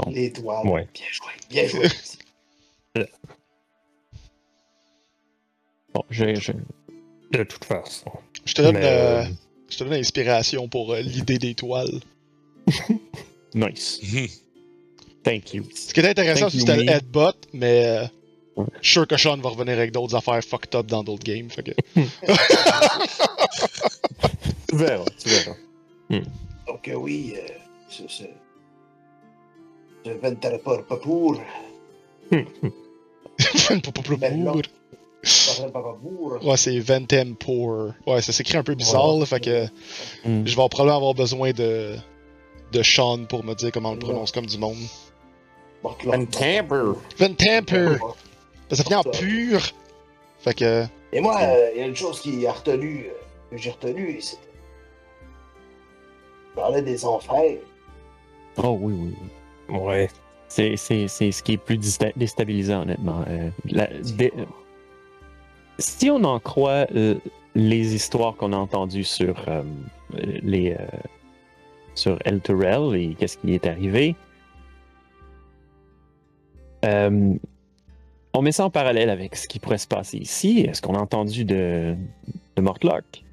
L'étoile. 0.09 0.67
Ouais. 0.67 0.89
Bien 0.93 1.07
joué. 1.11 1.33
Bien 1.51 1.67
joué. 1.69 1.89
Bon, 5.95 6.05
je, 6.11 6.35
je- 6.35 6.53
De 7.31 7.45
toute 7.45 7.65
façon. 7.65 8.11
Je 8.45 8.55
te 8.55 8.63
donne, 8.63 8.75
Mais, 8.75 8.85
euh, 8.85 9.23
euh, 9.23 9.27
je 9.69 9.79
te 9.79 9.85
donne 9.85 9.93
l'inspiration 9.95 10.69
pour 10.69 10.93
euh, 10.93 11.01
l'idée 11.01 11.39
d'étoile. 11.39 12.01
Nice. 13.55 14.01
Thank 15.23 15.55
you. 15.55 15.63
Ce 15.73 15.95
qui 15.95 16.01
est 16.01 16.09
intéressant, 16.09 16.51
c'était 16.51 16.75
le 16.77 16.91
headbutt, 16.91 17.37
mais 17.53 17.87
euh, 17.87 18.05
Ouais. 18.57 18.67
je 18.81 18.87
suis 18.87 18.93
sûr 18.93 19.07
que 19.09 19.17
Sean 19.17 19.37
va 19.39 19.49
revenir 19.49 19.77
avec 19.79 19.91
d'autres 19.91 20.15
affaires 20.15 20.41
fucked 20.45 20.75
up 20.77 20.87
dans 20.87 21.03
d'autres 21.03 21.25
games. 21.25 21.51
Fait 21.51 21.65
que... 21.65 21.73
Tu 24.69 24.77
verras, 24.77 25.05
tu 25.19 25.29
verras. 25.29 25.57
Donc, 26.67 26.89
euh, 26.89 26.95
oui, 26.95 27.35
euh, 27.37 27.49
ce. 27.89 28.03
ce... 28.09 28.23
Je 30.05 30.11
ne 30.11 30.17
venterai 30.19 30.59
pas 30.59 30.79
pas 30.83 30.97
pour. 30.97 31.41
Pas 32.31 32.37
pour. 34.53 34.63
Ouais, 36.43 36.57
c'est 36.57 36.79
Ventem 36.79 37.35
Pour. 37.37 37.93
Ouais, 38.07 38.21
ça 38.23 38.33
s'écrit 38.33 38.57
un 38.59 38.63
peu 38.63 38.75
bizarre, 38.75 39.17
là, 39.19 39.27
fait 39.27 39.41
que 39.41 39.65
Mm. 40.25 40.47
je 40.47 40.57
vais 40.57 40.69
probablement 40.69 40.97
avoir 40.97 41.15
besoin 41.15 41.53
de, 41.53 41.97
de 42.73 42.83
Sean 42.83 43.25
pour 43.27 43.45
me 43.45 43.55
dire 43.55 43.71
comment 43.73 43.91
on 43.91 43.95
le 43.95 43.99
prononce 43.99 44.33
comme 44.33 44.47
du 44.47 44.59
monde. 44.59 44.77
Un 46.11 46.25
tamper. 46.25 46.93
Ventemper! 47.19 47.97
Ça 48.71 48.83
finit 48.85 48.95
en 48.97 49.03
pur! 49.03 49.61
Fait 50.39 50.55
que. 50.55 50.85
Et 51.13 51.21
moi, 51.21 51.39
euh, 51.43 51.71
il 51.75 51.81
y 51.81 51.83
a 51.83 51.87
une 51.87 51.95
chose 51.97 52.21
qui 52.21 52.47
a 52.47 52.53
retenu, 52.53 53.07
euh, 53.07 53.51
que 53.51 53.57
j'ai 53.59 53.71
retenu, 53.71 54.19
c'est. 54.21 54.39
Je 56.51 56.61
parlais 56.61 56.83
des 56.83 57.05
enfers. 57.05 57.59
Oh 58.63 58.79
oui, 58.81 58.95
oui, 58.97 59.15
oui. 59.69 59.79
Ouais. 59.79 60.09
C'est, 60.49 60.77
c'est, 60.77 61.09
c'est 61.09 61.33
ce 61.33 61.43
qui 61.43 61.55
est 61.55 61.57
plus 61.59 61.79
déstabilisant, 62.17 62.83
honnêtement. 62.83 63.25
Euh, 63.29 63.51
la- 63.65 63.89
dé- 63.89 64.33
si 65.79 66.11
on 66.11 66.23
en 66.25 66.39
croit 66.41 66.87
euh, 66.95 67.17
les 67.55 67.95
histoires 67.95 68.37
qu'on 68.37 68.53
a 68.53 68.57
entendues 68.57 69.05
sur 69.05 69.49
euh, 69.49 69.63
les 70.13 70.73
euh, 70.73 70.87
sur 71.95 72.19
El 72.25 72.41
Turel 72.41 72.95
et 72.97 73.15
qu'est-ce 73.15 73.39
qui 73.39 73.55
est 73.55 73.67
arrivé, 73.67 74.17
euh, 76.85 77.35
on 78.33 78.43
met 78.43 78.53
ça 78.53 78.65
en 78.65 78.71
parallèle 78.71 79.11
avec 79.11 79.37
ce 79.37 79.47
qui 79.47 79.61
pourrait 79.61 79.79
se 79.79 79.87
passer 79.87 80.19
ici. 80.19 80.61
Est-ce 80.69 80.83
qu'on 80.83 80.95
a 80.95 81.01
entendu 81.01 81.45
de, 81.45 81.97
de 82.57 82.63
Mortlock? 82.63 83.25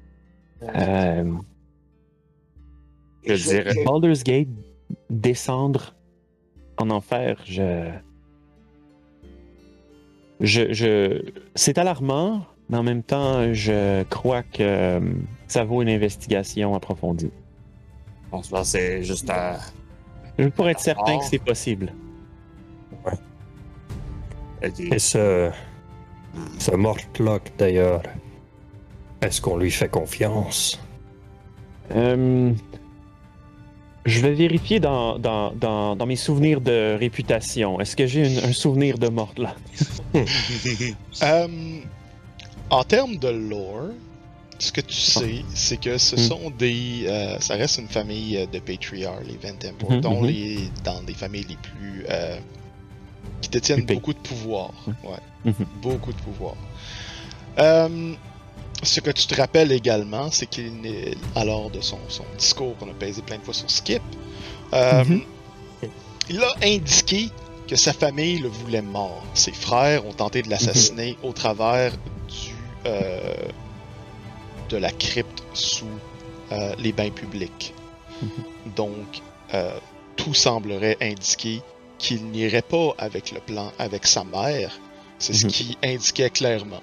Je 3.24 3.34
dirais. 3.34 3.84
Baldur's 3.84 4.22
Gate 4.22 4.48
descendre 5.10 5.94
en 6.78 6.90
enfer, 6.90 7.40
je. 7.44 7.90
Je. 10.42 10.72
je... 10.72 11.22
C'est 11.54 11.78
alarmant, 11.78 12.44
mais 12.68 12.76
en 12.76 12.82
même 12.82 13.02
temps, 13.02 13.52
je 13.54 14.02
crois 14.04 14.42
que 14.42 14.60
euh, 14.62 15.00
ça 15.48 15.64
vaut 15.64 15.80
une 15.82 15.88
investigation 15.88 16.74
approfondie. 16.74 17.30
On 18.32 18.42
se 18.42 18.54
c'est 18.64 19.02
juste 19.02 19.30
à. 19.30 19.58
Pour 20.56 20.68
être 20.68 20.80
certain 20.80 21.16
Ah. 21.16 21.18
que 21.18 21.24
c'est 21.24 21.38
possible. 21.38 21.92
Et 24.78 24.98
ce. 24.98 25.50
Ce 26.58 26.70
Mortlock, 26.70 27.42
d'ailleurs. 27.58 28.02
Est-ce 29.20 29.40
qu'on 29.40 29.56
lui 29.56 29.70
fait 29.70 29.88
confiance? 29.88 30.80
Euh, 31.94 32.52
Je 34.04 34.20
vais 34.20 34.32
vérifier 34.32 34.80
dans, 34.80 35.18
dans, 35.18 35.52
dans, 35.52 35.94
dans 35.94 36.06
mes 36.06 36.16
souvenirs 36.16 36.60
de 36.60 36.96
réputation. 36.98 37.80
Est-ce 37.80 37.94
que 37.94 38.06
j'ai 38.06 38.26
une- 38.28 38.44
un 38.50 38.52
souvenir 38.52 38.98
de 38.98 39.08
mort 39.08 39.32
là? 39.36 39.54
Euh, 41.22 41.48
en 42.70 42.84
termes 42.84 43.16
de 43.16 43.28
lore, 43.28 43.90
ce 44.58 44.72
que 44.72 44.80
tu 44.80 44.94
sais, 44.94 45.44
c'est 45.54 45.76
que 45.80 45.98
ce 45.98 46.16
Mm. 46.16 46.18
sont 46.18 46.50
des. 46.58 47.04
euh, 47.06 47.38
ça 47.40 47.54
reste 47.54 47.78
une 47.78 47.88
famille 47.88 48.36
euh, 48.38 48.46
de 48.46 48.58
patriarches, 48.58 49.24
les 49.26 49.38
Mhm, 49.88 50.00
dont 50.00 50.20
mhm. 50.22 50.26
les, 50.28 50.58
dans 50.84 51.00
des 51.02 51.14
familles 51.14 51.46
les 51.48 51.56
plus. 51.56 52.04
euh, 52.08 52.38
qui 53.40 53.48
détiennent 53.50 53.84
beaucoup 53.84 54.12
de 54.12 54.18
pouvoir. 54.18 54.70
Ouais. 55.04 55.18
Mhm. 55.44 55.54
Beaucoup 55.80 56.12
de 56.12 56.18
pouvoir. 56.18 56.54
Euh, 57.58 58.12
ce 58.82 59.00
que 59.00 59.10
tu 59.10 59.26
te 59.26 59.34
rappelles 59.34 59.72
également, 59.72 60.30
c'est 60.30 60.46
qu'il 60.46 60.72
n'est. 60.80 61.14
Alors, 61.36 61.70
de 61.70 61.80
son, 61.80 61.98
son 62.08 62.24
discours 62.38 62.76
qu'on 62.78 62.90
a 62.90 62.94
pesé 62.94 63.22
plein 63.22 63.38
de 63.38 63.42
fois 63.42 63.54
sur 63.54 63.70
Skip, 63.70 64.02
euh, 64.72 65.04
Mhm. 65.04 65.22
il 66.30 66.42
a 66.42 66.52
indiqué 66.62 67.30
que 67.68 67.76
sa 67.76 67.92
famille 67.92 68.38
le 68.38 68.48
voulait 68.48 68.82
mort. 68.82 69.22
Ses 69.34 69.52
frères 69.52 70.04
ont 70.06 70.12
tenté 70.12 70.42
de 70.42 70.50
l'assassiner 70.50 71.16
au 71.22 71.32
travers 71.32 71.92
du, 71.92 72.54
euh, 72.86 73.34
de 74.68 74.76
la 74.76 74.90
crypte 74.90 75.42
sous 75.54 75.86
euh, 76.50 76.74
les 76.78 76.92
bains 76.92 77.10
publics. 77.10 77.72
Donc, 78.76 79.20
euh, 79.54 79.72
tout 80.16 80.34
semblerait 80.34 80.96
indiquer 81.00 81.62
qu'il 81.98 82.24
n'irait 82.26 82.62
pas 82.62 82.94
avec 82.98 83.30
le 83.32 83.40
plan 83.40 83.72
avec 83.78 84.06
sa 84.06 84.24
mère. 84.24 84.78
C'est 85.18 85.32
ce 85.34 85.46
Mhm. 85.46 85.52
qui 85.52 85.78
indiquait 85.84 86.30
clairement. 86.30 86.82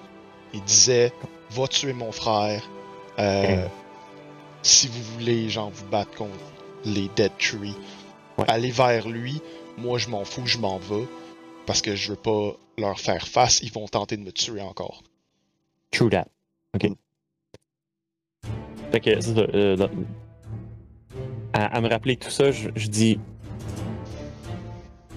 Il 0.53 0.64
disait 0.64 1.11
Va 1.52 1.68
tuer 1.68 1.94
mon 1.94 2.11
frère. 2.11 2.64
euh, 3.19 3.66
Si 4.61 4.88
vous 4.88 5.02
voulez, 5.14 5.50
genre, 5.50 5.69
vous 5.72 5.86
battre 5.88 6.11
contre 6.18 6.34
les 6.86 7.10
Dead 7.16 7.32
Tree, 7.40 7.76
Ouais. 8.38 8.45
allez 8.48 8.72
vers 8.72 9.08
lui. 9.08 9.42
Moi, 9.78 9.98
je 9.98 10.10
m'en 10.10 10.26
fous, 10.26 10.45
je 10.45 10.58
m'en 10.58 10.78
vais. 10.78 11.06
Parce 11.66 11.82
que 11.82 11.95
je 11.95 12.11
veux 12.11 12.18
pas 12.18 12.53
leur 12.78 13.00
faire 13.00 13.28
face. 13.28 13.61
Ils 13.61 13.72
vont 13.72 13.88
tenter 13.88 14.18
de 14.18 14.22
me 14.24 14.32
tuer 14.32 14.61
encore. 14.61 15.02
True 15.92 16.10
that. 16.10 16.28
Ok. 16.76 16.92
Fait 18.92 19.00
que, 19.00 19.22
c'est 19.22 19.34
ça, 19.36 19.42
euh, 19.42 19.76
dans- 19.76 19.90
à, 21.53 21.66
à 21.78 21.82
me 21.82 21.88
rappeler 21.90 22.18
tout 22.18 22.30
ça, 22.30 22.52
je, 22.52 22.69
je 22.76 22.88
dis. 22.88 23.19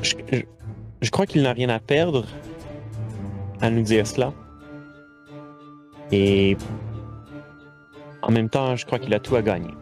Je, 0.02 0.14
je- 0.32 0.42
je 1.00 1.10
crois 1.10 1.26
qu'il 1.26 1.42
n'a 1.42 1.52
rien 1.52 1.68
à 1.68 1.78
perdre 1.78 2.26
à 3.60 3.70
nous 3.70 3.82
dire 3.82 4.06
cela. 4.06 4.32
Et. 6.12 6.56
En 8.22 8.30
même 8.30 8.48
temps, 8.48 8.76
je 8.76 8.86
crois 8.86 9.00
qu'il 9.00 9.12
a 9.14 9.18
tout 9.18 9.34
à 9.34 9.42
gagner. 9.42 9.74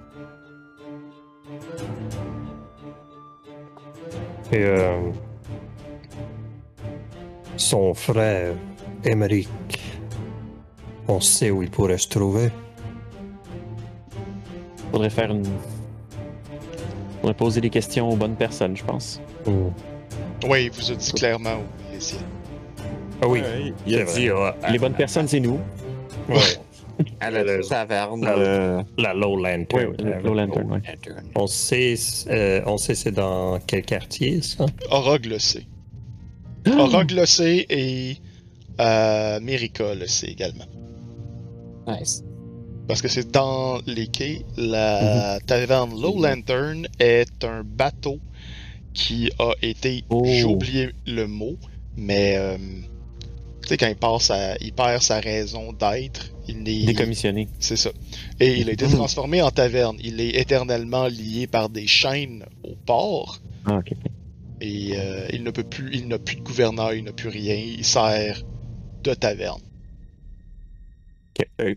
Et 4.52 4.65
euh, 4.65 4.99
son 7.57 7.94
frère, 7.94 8.55
Emmerich, 9.05 9.49
on 11.07 11.20
sait 11.20 11.50
où 11.50 11.62
il 11.62 11.70
pourrait 11.70 11.99
se 11.99 12.09
trouver. 12.09 12.50
Faudrait 14.91 15.10
faire 15.10 15.31
une. 15.31 15.44
Faudrait 17.20 17.34
poser 17.34 17.60
des 17.60 17.70
questions 17.70 18.09
aux 18.09 18.17
bonnes 18.17 18.36
personnes, 18.36 18.76
je 18.76 18.84
pense. 18.84 19.20
Hmm. 19.47 19.68
Oui, 20.49 20.65
il 20.65 20.70
vous 20.70 20.91
a 20.91 20.94
dit 20.94 21.12
clairement 21.12 21.57
où 21.57 21.92
il 21.92 21.99
est. 21.99 22.17
Ah 23.23 23.28
oui, 23.28 23.41
Ouais, 23.41 23.75
il 23.86 24.00
a 24.00 24.05
dit 24.05 24.31
ah, 24.31 24.55
Les 24.70 24.78
bonnes 24.78 24.94
personnes, 24.94 25.28
c'est 25.28 25.41
nous. 25.41 25.60
Ouais. 26.31 27.07
à 27.20 27.31
la 27.31 27.59
taverne. 27.62 28.23
La- 28.25 28.39
euh, 28.39 28.83
La 28.99 29.15
Low 29.15 29.36
Lantern. 29.36 29.67
Oui, 29.89 29.97
oui, 30.05 30.10
Low 30.23 30.34
Lantern, 30.34 30.70
ouais. 30.73 30.81
On 31.34 31.47
sait, 31.47 31.94
euh, 32.28 32.60
on 32.67 32.76
sait 32.76 32.94
c'est 32.94 33.12
dans 33.12 33.59
quel 33.67 33.83
quartier, 33.83 34.42
ça? 34.42 34.67
Orog 34.91 35.25
le 35.26 35.39
sait. 35.39 35.67
Orog 36.78 37.10
le 37.12 37.25
sait 37.26 37.67
et 37.70 38.17
euh, 38.81 39.41
Mérika 39.41 39.94
le 39.94 40.07
sait 40.07 40.28
également. 40.28 40.67
Nice. 41.86 42.23
Parce 42.86 43.00
que 43.02 43.09
c'est 43.09 43.31
dans 43.31 43.81
les 43.86 44.09
quais, 44.09 44.42
la 44.57 45.39
taverne 45.47 45.91
Low 46.00 46.20
Lantern 46.20 46.86
est 46.99 47.44
un 47.44 47.62
bateau 47.65 48.18
qui 48.92 49.31
a 49.39 49.52
été, 49.62 50.05
Oh. 50.10 50.23
j'ai 50.26 50.44
oublié 50.44 50.91
le 51.07 51.26
mot, 51.28 51.57
mais 51.97 52.34
euh, 52.36 52.57
sais 53.70 53.76
quand 53.76 53.89
il 53.89 53.97
passe 53.97 54.24
sa- 54.24 54.57
il 54.58 54.73
perd 54.73 55.02
sa 55.02 55.20
raison 55.20 55.73
d'être, 55.73 56.31
il 56.49 56.68
est 56.68 56.84
Décommissionné. 56.86 57.49
c'est 57.58 57.76
ça. 57.76 57.90
Et 58.39 58.58
il 58.58 58.68
a 58.68 58.73
été 58.73 58.86
transformé 58.89 59.40
en 59.42 59.50
taverne. 59.50 59.97
Il 60.02 60.20
est 60.20 60.36
éternellement 60.40 61.07
lié 61.07 61.47
par 61.47 61.68
des 61.68 61.86
chaînes 61.86 62.44
au 62.65 62.74
port. 62.86 63.39
Ah, 63.65 63.76
ok. 63.78 63.92
Et 64.60 64.99
euh, 64.99 65.26
il 65.32 65.42
ne 65.42 65.50
peut 65.50 65.65
plus, 65.65 65.90
il 65.94 66.08
n'a 66.08 66.18
plus 66.18 66.36
de 66.36 66.42
gouverneur, 66.42 66.92
il 66.92 67.05
n'a 67.05 67.12
plus 67.12 67.28
rien. 67.28 67.55
Il 67.55 67.84
sert 67.84 68.42
de 69.02 69.15
taverne. 69.15 69.60
Ok. 71.39 71.47
Euh, 71.60 71.74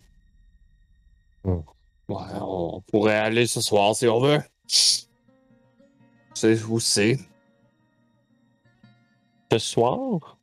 Ouais, 2.10 2.18
on 2.42 2.82
pourrait 2.92 3.16
aller 3.18 3.48
ce 3.48 3.62
soir 3.62 3.96
si 3.96 4.08
on 4.08 4.20
veut. 4.20 4.40
C'est 6.34 6.62
où 6.64 6.80
c'est? 6.80 7.18
ce 9.52 9.58
soir? 9.60 10.38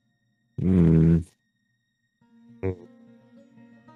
Hmm, 0.62 1.18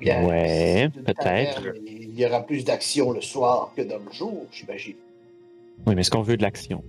Bien, 0.05 0.24
Ouais, 0.26 0.91
peut-être. 1.05 1.62
Il 1.86 2.18
y 2.18 2.24
aura 2.26 2.42
plus 2.42 2.65
d'action 2.65 3.10
le 3.10 3.20
soir 3.20 3.73
que 3.76 3.83
dans 3.83 3.97
le 3.99 4.12
jour, 4.12 4.47
j'imagine. 4.52 4.94
Oui, 5.86 5.94
mais 5.94 6.02
est-ce 6.02 6.10
qu'on 6.10 6.23
veut 6.23 6.36
de 6.36 6.42
l'action? 6.42 6.84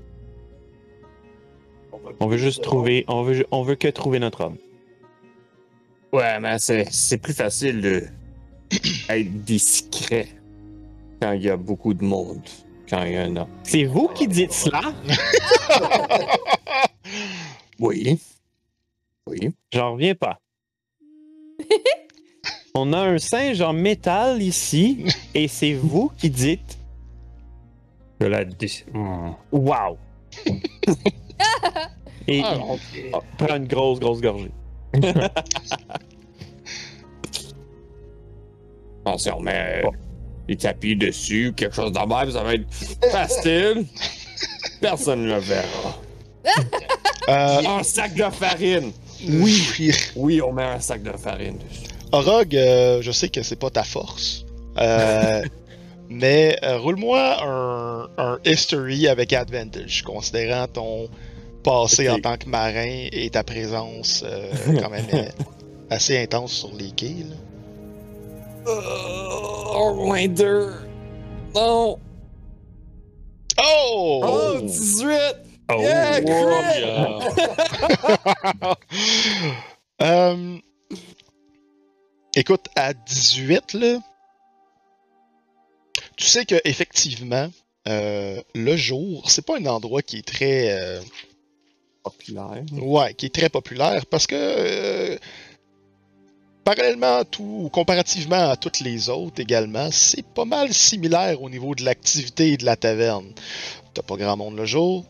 On 2.20 2.28
veut 2.28 2.38
juste 2.38 2.60
de- 2.60 2.64
trouver. 2.64 3.06
On 3.08 3.24
veut, 3.24 3.46
on 3.52 3.64
veut 3.64 3.76
que 3.76 3.88
trouver 3.88 4.20
notre 4.20 4.42
homme. 4.46 4.58
Ouais, 6.14 6.40
mais 6.40 6.60
c'est, 6.60 6.86
c'est 6.92 7.18
plus 7.18 7.34
facile 7.34 7.82
de 7.82 8.04
être 9.10 9.44
discret 9.44 10.28
quand 11.22 11.32
il 11.32 11.44
y 11.44 11.50
a 11.50 11.58
beaucoup 11.58 11.94
de 11.94 12.04
monde. 12.04 12.42
Quand 12.90 13.04
il 13.04 13.14
y 13.14 13.20
en 13.20 13.36
a. 13.38 13.48
C'est 13.64 13.86
vous 13.86 14.08
qui 14.10 14.28
dites 14.28 14.52
cela? 14.54 14.82
Oui. 17.80 18.20
Oui. 19.28 19.52
J'en 19.74 19.94
reviens 19.94 20.16
pas. 20.16 20.40
On 22.78 22.92
a 22.94 23.00
un 23.00 23.18
singe 23.18 23.62
en 23.62 23.72
métal 23.74 24.42
ici, 24.42 25.06
et 25.34 25.48
c'est 25.48 25.74
vous 25.74 26.12
qui 26.18 26.30
dites 26.30 26.78
Je 28.20 28.28
la 28.28 28.44
dis. 28.44 28.84
Hmm. 28.94 29.32
Wow! 29.52 29.98
et 32.28 32.42
Ah, 32.44 32.58
on- 32.60 32.78
prend 33.38 33.56
une 33.56 33.68
grosse, 33.68 34.00
grosse 34.00 34.20
gorgée. 34.22 34.52
Bon, 39.06 39.18
si 39.18 39.30
on 39.32 39.40
met 39.40 39.84
euh, 39.86 39.90
des 40.48 40.56
tapis 40.58 40.96
dessus, 40.96 41.54
quelque 41.56 41.76
chose 41.76 41.92
de 41.94 42.00
même, 42.00 42.32
ça 42.32 42.44
va 42.44 42.54
être 42.56 42.68
facile. 43.12 43.86
Personne 44.82 45.24
ne 45.24 45.34
le 45.36 45.40
verra. 45.40 45.98
Euh, 47.30 47.62
Un 47.80 47.84
sac 47.84 48.14
de 48.16 48.24
farine. 48.30 48.92
oui. 49.28 49.92
Oui, 50.16 50.42
on 50.42 50.52
met 50.54 50.64
un 50.64 50.80
sac 50.80 51.02
de 51.04 51.12
farine 51.18 51.58
dessus. 51.58 51.90
Orog, 52.12 52.56
euh, 52.56 53.02
je 53.02 53.12
sais 53.12 53.30
que 53.30 53.42
c'est 53.44 53.56
pas 53.56 53.70
ta 53.70 53.84
force. 53.84 54.46
Euh, 54.78 55.44
mais 56.10 56.58
euh, 56.64 56.78
roule-moi 56.78 57.44
un, 57.44 58.10
un 58.18 58.40
history 58.46 59.08
avec 59.08 59.34
advantage, 59.34 60.04
considérant 60.04 60.68
ton 60.68 61.10
passé 61.64 62.10
en 62.10 62.20
tant 62.20 62.38
que 62.38 62.48
marin 62.48 63.08
et 63.12 63.30
ta 63.32 63.44
présence 63.44 64.24
euh, 64.26 64.52
quand 64.80 64.90
même 64.90 65.08
assez 65.90 66.18
intense 66.22 66.52
sur 66.54 66.72
les 66.78 66.92
quais. 66.92 67.26
là. 67.30 67.36
Oh, 68.68 69.94
moins 69.96 70.28
deux. 70.28 70.72
Non. 71.56 71.98
Oh! 73.62 74.22
Oh, 74.24 74.60
18. 74.62 75.12
Oh, 75.72 75.82
Yeah, 75.82 76.22
crit! 76.22 76.82
Yeah. 80.00 80.36
Écoute, 82.36 82.68
à 82.76 82.94
18, 82.94 83.74
là, 83.74 84.00
tu 86.18 86.26
sais 86.26 86.46
que 86.46 86.56
effectivement, 86.66 87.50
euh, 87.88 88.42
le 88.54 88.76
jour, 88.76 89.30
c'est 89.30 89.46
pas 89.46 89.58
un 89.58 89.66
endroit 89.66 90.02
qui 90.02 90.18
est 90.18 90.28
très, 90.28 90.72
euh, 90.72 91.02
Populaire. 92.04 92.64
ouais, 92.74 93.14
qui 93.14 93.26
est 93.28 93.34
très 93.34 93.50
populaire 93.50 94.06
parce 94.08 94.28
que 94.28 94.36
euh, 94.36 95.18
parallèlement 96.64 97.18
à 97.20 97.26
tout, 97.26 97.62
ou 97.64 97.70
comparativement 97.70 98.50
à 98.50 98.58
toutes 98.58 98.80
les 98.82 99.10
autres 99.10 99.42
également, 99.42 99.90
c'est 99.92 100.26
pas 100.26 100.46
mal 100.46 100.74
similaire 100.74 101.42
au 101.42 101.50
niveau 101.50 101.74
de 101.74 101.84
l'activité 101.84 102.54
et 102.54 102.58
de 102.58 102.66
la 102.66 102.76
taverne. 102.76 103.34
T'as 103.94 104.04
pas 104.04 104.18
grand 104.18 104.36
monde 104.38 104.58
le 104.58 104.66
jour, 104.66 105.06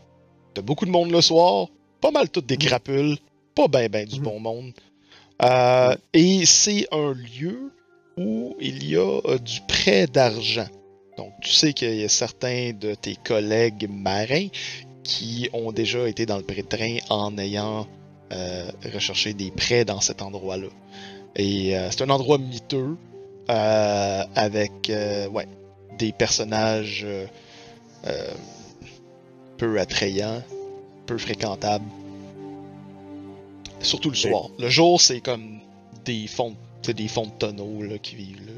t'as 0.54 0.62
beaucoup 0.62 0.86
de 0.86 0.92
monde 0.92 1.12
le 1.12 1.22
soir, 1.22 1.68
pas 2.02 2.12
mal 2.12 2.30
toutes 2.30 2.46
des 2.46 2.58
crapules, 2.58 3.18
pas 3.56 3.68
ben 3.68 3.90
ben 3.90 4.06
du 4.08 4.20
Mhm. 4.20 4.24
bon 4.24 4.40
monde. 4.40 4.74
Euh, 5.42 5.96
Et 6.14 6.46
c'est 6.46 6.88
un 6.92 7.14
lieu 7.14 7.72
où 8.18 8.56
il 8.60 8.88
y 8.88 8.96
a 8.96 9.20
euh, 9.26 9.38
du 9.38 9.60
prêt 9.68 10.08
d'argent. 10.08 10.68
Donc 11.18 11.34
tu 11.42 11.52
sais 11.52 11.74
qu'il 11.74 11.96
y 11.96 12.04
a 12.04 12.10
certains 12.10 12.72
de 12.74 12.94
tes 12.94 13.16
collègues 13.16 13.90
marins 13.90 14.48
qui 15.04 15.50
ont 15.54 15.72
déjà 15.72 16.08
été 16.08 16.26
dans 16.26 16.38
le 16.38 16.44
pré-train 16.44 16.98
en 17.10 17.38
ayant 17.38 17.88
euh, 18.34 18.72
recherché 18.94 19.34
des 19.34 19.52
prêts 19.52 19.86
dans 19.86 20.02
cet 20.02 20.22
endroit-là. 20.22 20.68
Et 21.36 21.76
c'est 21.92 22.02
un 22.02 22.10
endroit 22.10 22.38
miteux 22.38 22.96
avec 23.50 24.90
ouais, 24.90 25.48
des 26.00 26.14
personnages 26.14 27.06
peu 29.58 29.80
attrayants, 29.80 30.42
peu 31.06 31.18
fréquentables. 31.18 31.84
Surtout 33.86 34.10
le 34.10 34.16
soir. 34.16 34.50
Le 34.60 34.70
jour, 34.70 35.00
c'est 35.00 35.22
comme 35.22 35.60
des 36.06 36.28
fonds, 36.28 36.56
des 36.86 37.08
fonds 37.08 37.28
de 37.28 37.32
tonneaux 37.40 37.82
là, 37.84 37.98
qui 37.98 38.16
vivent 38.16 38.46
là. 38.46 38.52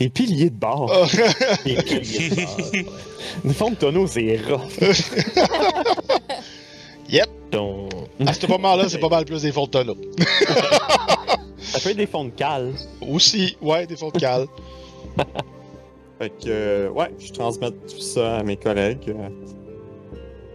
Des 0.00 0.08
piliers 0.08 0.50
de 0.50 0.56
bord. 0.56 0.90
Ah. 0.92 1.06
Des 1.64 1.76
piliers 1.76 2.30
de 2.30 2.34
base, 2.36 2.72
ouais. 2.72 2.86
Le 3.44 3.52
fond 3.52 3.70
de 3.70 3.76
tonneau, 3.76 4.06
c'est 4.06 4.36
rough. 4.48 4.80
yep. 7.08 7.28
Donc, 7.52 7.92
À 8.26 8.32
ce 8.32 8.46
moment-là, 8.48 8.88
c'est 8.88 8.98
pas 8.98 9.08
mal 9.08 9.24
plus 9.24 9.42
des 9.42 9.52
fonds 9.52 9.66
de 9.66 9.70
tonneaux. 9.70 9.96
Ça 11.60 11.80
peut 11.80 11.90
être 11.90 11.96
des 11.96 12.06
fonds 12.06 12.24
de 12.24 12.30
cale. 12.30 12.72
Aussi, 13.00 13.56
ouais, 13.62 13.86
des 13.86 13.96
fonds 13.96 14.10
de 14.10 14.18
cale. 14.18 14.46
Fait 16.18 16.30
que, 16.30 16.48
euh, 16.48 16.88
ouais, 16.90 17.10
je 17.18 17.32
transmets 17.32 17.70
tout 17.70 18.00
ça 18.00 18.38
à 18.38 18.42
mes 18.42 18.56
collègues. 18.56 19.14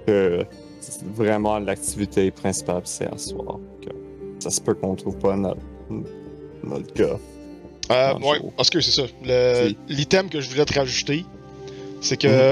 euh, 0.10 0.44
vraiment 1.16 1.60
l'activité 1.60 2.32
principale, 2.32 2.82
c'est 2.86 3.08
à 3.12 3.18
soir. 3.18 3.60
Que 3.82 3.90
ça 4.40 4.50
se 4.50 4.62
peut 4.62 4.74
qu'on 4.74 4.96
trouve 4.96 5.18
pas 5.18 5.36
notre, 5.36 5.60
notre 6.64 6.94
gars. 6.94 7.18
Euh, 7.92 8.14
ouais, 8.20 8.40
parce 8.56 8.70
que 8.70 8.80
c'est 8.82 8.92
ça. 8.92 9.04
Le- 9.24 9.70
Si. 9.70 9.78
L'item 9.88 10.30
que 10.30 10.40
je 10.42 10.50
voulais 10.50 10.66
te 10.66 10.78
rajouter, 10.78 11.26
c'est 12.02 12.18
que 12.18 12.52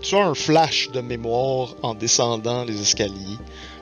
tu 0.00 0.16
as 0.16 0.26
un 0.26 0.34
flash 0.34 0.90
de 0.92 1.00
mémoire 1.00 1.76
en 1.82 1.94
descendant 1.94 2.64
les 2.64 2.80
escaliers. 2.80 3.38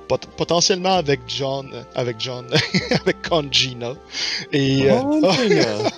Pot- 0.08 0.26
potentiellement 0.36 0.94
avec 0.94 1.20
John, 1.28 1.70
euh, 1.72 1.82
avec 1.94 2.16
John, 2.18 2.46
avec 3.02 3.22
Congina. 3.28 3.94
Et 4.52 4.90
euh, 4.90 5.00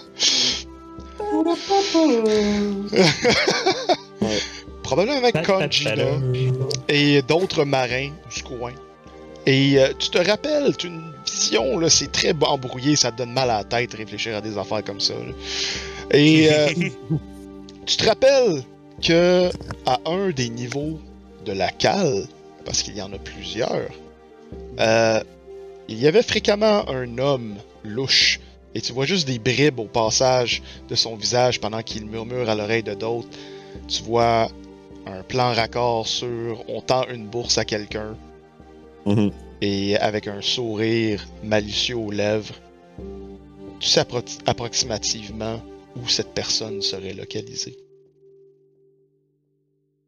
probablement 4.94 5.26
avec 5.26 5.44
Congina 5.44 6.04
et 6.88 7.20
d'autres 7.22 7.64
marins 7.64 8.10
du 8.34 8.42
coin. 8.44 8.72
Et 9.46 9.78
euh, 9.78 9.92
tu 9.98 10.08
te 10.10 10.18
rappelles, 10.18 10.76
tu 10.76 10.86
as 10.86 10.90
une 10.90 11.12
vision, 11.26 11.78
là, 11.78 11.90
c'est 11.90 12.12
très 12.12 12.32
embrouillé, 12.40 12.94
ça 12.94 13.10
te 13.10 13.18
donne 13.18 13.32
mal 13.32 13.50
à 13.50 13.58
la 13.58 13.64
tête 13.64 13.92
réfléchir 13.94 14.36
à 14.36 14.40
des 14.40 14.56
affaires 14.56 14.84
comme 14.84 15.00
ça. 15.00 15.14
là. 15.14 15.32
Et 16.16 16.48
euh, 16.50 16.68
tu 17.86 17.96
te 17.96 18.06
rappelles 18.06 18.62
que 19.02 19.50
à 19.84 19.98
un 20.06 20.30
des 20.30 20.48
niveaux 20.48 21.00
de 21.44 21.52
la 21.52 21.70
cale, 21.70 22.26
parce 22.64 22.82
qu'il 22.82 22.96
y 22.96 23.02
en 23.02 23.12
a 23.12 23.18
plusieurs, 23.18 23.90
euh, 24.78 25.20
il 25.88 25.98
y 25.98 26.06
avait 26.06 26.22
fréquemment 26.22 26.88
un 26.88 27.18
homme 27.18 27.56
louche. 27.82 28.38
Et 28.76 28.80
tu 28.80 28.92
vois 28.92 29.06
juste 29.06 29.26
des 29.26 29.38
bribes 29.40 29.80
au 29.80 29.86
passage 29.86 30.62
de 30.88 30.94
son 30.94 31.16
visage 31.16 31.60
pendant 31.60 31.82
qu'il 31.82 32.06
murmure 32.06 32.48
à 32.48 32.54
l'oreille 32.54 32.82
de 32.84 32.94
d'autres. 32.94 33.28
Tu 33.88 34.02
vois 34.04 34.48
un 35.06 35.22
plan 35.22 35.52
raccord 35.52 36.06
sur 36.06 36.64
on 36.68 36.80
tend 36.80 37.06
une 37.08 37.26
bourse 37.26 37.58
à 37.58 37.64
quelqu'un 37.64 38.16
Mhm. 39.06 39.30
et 39.60 39.96
avec 39.98 40.26
un 40.28 40.40
sourire 40.40 41.24
malicieux 41.42 41.96
aux 41.96 42.10
lèvres, 42.10 42.54
tu 43.80 43.88
sais 43.88 44.00
appro- 44.00 44.38
approximativement 44.46 45.60
où 45.96 46.08
cette 46.08 46.32
personne 46.32 46.80
serait 46.80 47.12
localisée. 47.12 47.76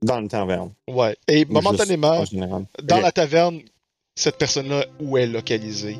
Dans 0.02 0.20
le 0.20 0.28
taverne. 0.28 0.72
Ouais. 0.88 1.16
Et 1.28 1.44
Ou 1.48 1.52
momentanément, 1.52 2.22
dans 2.82 3.00
la 3.00 3.12
taverne, 3.12 3.60
cette 4.14 4.36
personne-là 4.38 4.86
où 5.00 5.16
est 5.18 5.26
localisée. 5.26 5.98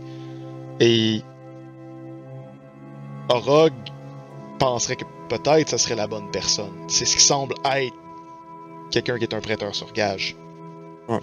Et 0.81 1.20
Orog 3.28 3.73
penserait 4.58 4.97
que 4.97 5.05
peut-être 5.28 5.70
ce 5.70 5.76
serait 5.76 5.97
la 5.97 6.07
bonne 6.07 6.31
personne. 6.31 6.73
C'est 6.89 7.05
ce 7.05 7.16
qui 7.16 7.23
semble 7.23 7.55
être 7.65 7.94
quelqu'un 9.02 9.18
qui 9.18 9.25
est 9.25 9.34
un 9.34 9.41
prêteur 9.41 9.75
sur 9.75 9.92
gage. 9.92 10.36
Ouais. 11.08 11.18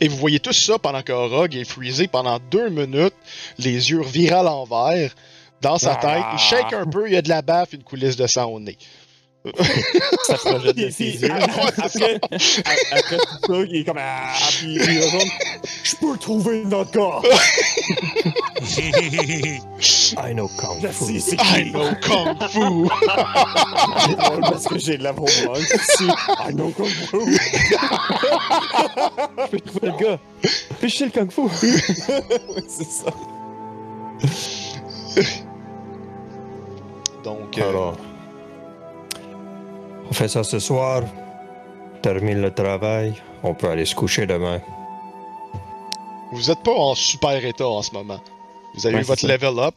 Et 0.00 0.08
vous 0.08 0.16
voyez 0.16 0.40
tout 0.40 0.52
ça 0.52 0.78
pendant 0.78 1.02
que 1.02 1.12
Orog 1.12 1.54
est 1.54 1.64
freezé 1.64 2.08
pendant 2.08 2.38
deux 2.50 2.70
minutes, 2.70 3.14
les 3.58 3.90
yeux 3.90 4.00
revirés 4.00 4.36
à 4.36 4.42
l'envers, 4.42 5.14
dans 5.60 5.76
sa 5.76 5.96
tête. 5.96 6.24
Il 6.32 6.38
shake 6.38 6.72
un 6.72 6.86
peu, 6.86 7.06
il 7.06 7.12
y 7.12 7.16
a 7.16 7.22
de 7.22 7.28
la 7.28 7.42
baffe, 7.42 7.74
une 7.74 7.82
coulisse 7.82 8.16
de 8.16 8.26
sang 8.26 8.46
au 8.46 8.60
nez. 8.60 8.78
Ça 10.24 10.34
projette 10.34 10.76
de 10.76 10.90
ses 10.90 11.22
yeux. 11.22 11.30
après, 11.32 11.62
après 11.62 13.16
tout 13.18 13.38
ça, 13.46 13.54
il 13.68 13.76
est 13.76 13.84
comme 13.84 13.98
ah, 13.98 14.34
puis 14.58 14.74
il 14.74 15.00
retourne, 15.00 15.30
Je 15.82 15.96
peux 15.96 16.18
trouver 16.18 16.64
notre 16.64 16.90
gars. 16.90 17.22
I 20.22 20.34
know 20.34 20.48
Kung 20.58 20.86
Fu. 20.92 21.18
I 21.38 21.70
know 21.70 21.90
Kung 22.02 22.36
Fu! 22.50 22.88
Parce 24.42 24.66
que 24.66 24.78
j'ai 24.78 24.98
level 24.98 25.24
1 25.24 25.58
ici. 25.58 26.08
I 26.48 26.52
know 26.52 26.70
Kung 26.70 26.86
Fu. 26.86 27.18
Je 29.38 29.50
peux 29.50 29.60
trouver 29.60 29.86
le 29.86 30.04
gars. 30.04 30.18
Puis 30.80 30.90
je 30.90 30.96
sais 30.96 31.04
le 31.06 31.10
kung 31.10 31.30
fu. 31.30 31.42
Ouais, 31.42 32.64
c'est 32.68 32.84
ça. 32.84 33.10
Donc, 37.24 37.58
euh, 37.58 37.68
Alors, 37.68 37.96
on 40.10 40.14
fait 40.14 40.28
ça 40.28 40.42
ce 40.44 40.58
soir. 40.58 41.02
Termine 42.02 42.40
le 42.40 42.52
travail. 42.52 43.14
On 43.42 43.54
peut 43.54 43.68
aller 43.68 43.84
se 43.84 43.94
coucher 43.94 44.26
demain. 44.26 44.60
vous 46.32 46.50
êtes 46.50 46.62
pas 46.62 46.72
en 46.74 46.94
super 46.94 47.44
état 47.44 47.66
en 47.68 47.82
ce 47.82 47.92
moment. 47.92 48.20
Vous 48.74 48.86
avez 48.86 48.96
Ouais, 48.96 49.00
eu 49.02 49.04
votre 49.04 49.20
ça. 49.22 49.28
level 49.28 49.58
up. 49.58 49.74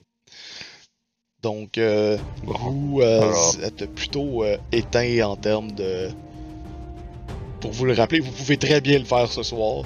Donc, 1.42 1.78
euh, 1.80 2.18
vous 2.44 3.00
euh, 3.02 3.22
Alors. 3.24 3.56
êtes 3.64 3.86
plutôt 3.96 4.44
euh, 4.44 4.58
éteint 4.72 5.22
en 5.28 5.36
termes 5.36 5.72
de. 5.72 6.10
Pour 7.62 7.72
vous 7.72 7.86
le 7.86 7.94
rappeler, 7.94 8.20
vous 8.20 8.32
pouvez 8.32 8.58
très 8.58 8.80
bien 8.80 9.00
le 9.00 9.06
faire 9.06 9.28
ce 9.28 9.42
soir, 9.42 9.84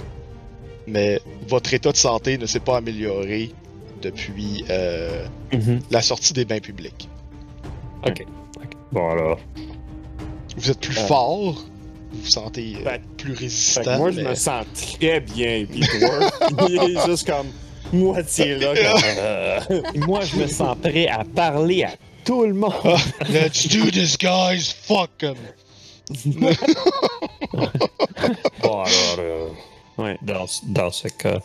mais 0.88 1.22
votre 1.48 1.74
état 1.74 1.92
de 1.94 1.98
santé 1.98 2.38
ne 2.38 2.46
s'est 2.46 2.60
pas 2.60 2.78
amélioré 2.78 3.52
depuis 4.02 4.66
Mhm. 5.54 5.80
la 5.92 6.02
sortie 6.02 6.34
des 6.34 6.44
bains 6.46 6.60
publics. 6.60 7.08
Bon, 8.96 9.10
alors, 9.10 9.40
Vous 10.56 10.72
êtes 10.72 10.80
plus 10.80 10.98
Euh. 10.98 11.06
fort, 11.08 11.54
vous 12.12 12.22
vous 12.22 12.26
sentez 12.30 12.78
euh, 12.80 12.84
Ben, 12.86 13.02
plus 13.18 13.34
Fait 13.36 13.40
résistant. 13.44 13.84
que 13.84 13.98
moi, 13.98 14.12
je 14.12 14.22
me 14.22 14.34
sens 14.36 14.66
très 14.74 15.20
bien, 15.20 15.66
puis 15.70 15.82
toi, 15.82 16.30
il 16.70 16.76
est 16.98 17.06
juste 17.06 17.28
comme 17.28 17.48
moitié 17.92 18.56
là. 18.56 18.74
Comme, 18.74 19.04
euh, 19.18 19.60
Moi, 20.08 20.22
je 20.22 20.38
me 20.38 20.48
sens 20.48 20.78
prêt 20.82 21.08
à 21.10 21.26
parler 21.26 21.84
à 21.84 21.92
tout 22.24 22.44
le 22.46 22.54
monde. 22.54 22.72
Let's 23.30 23.68
do 23.68 23.92
this, 23.92 24.18
guys! 24.18 24.74
Fuck 24.88 25.24
'em! 25.24 25.36
bon, 28.62 28.82
alors 28.82 29.20
euh, 29.20 29.50
Ouais. 29.98 30.18
dans, 30.22 30.46
dans 30.68 30.90
ce 30.92 31.08
cas, 31.10 31.40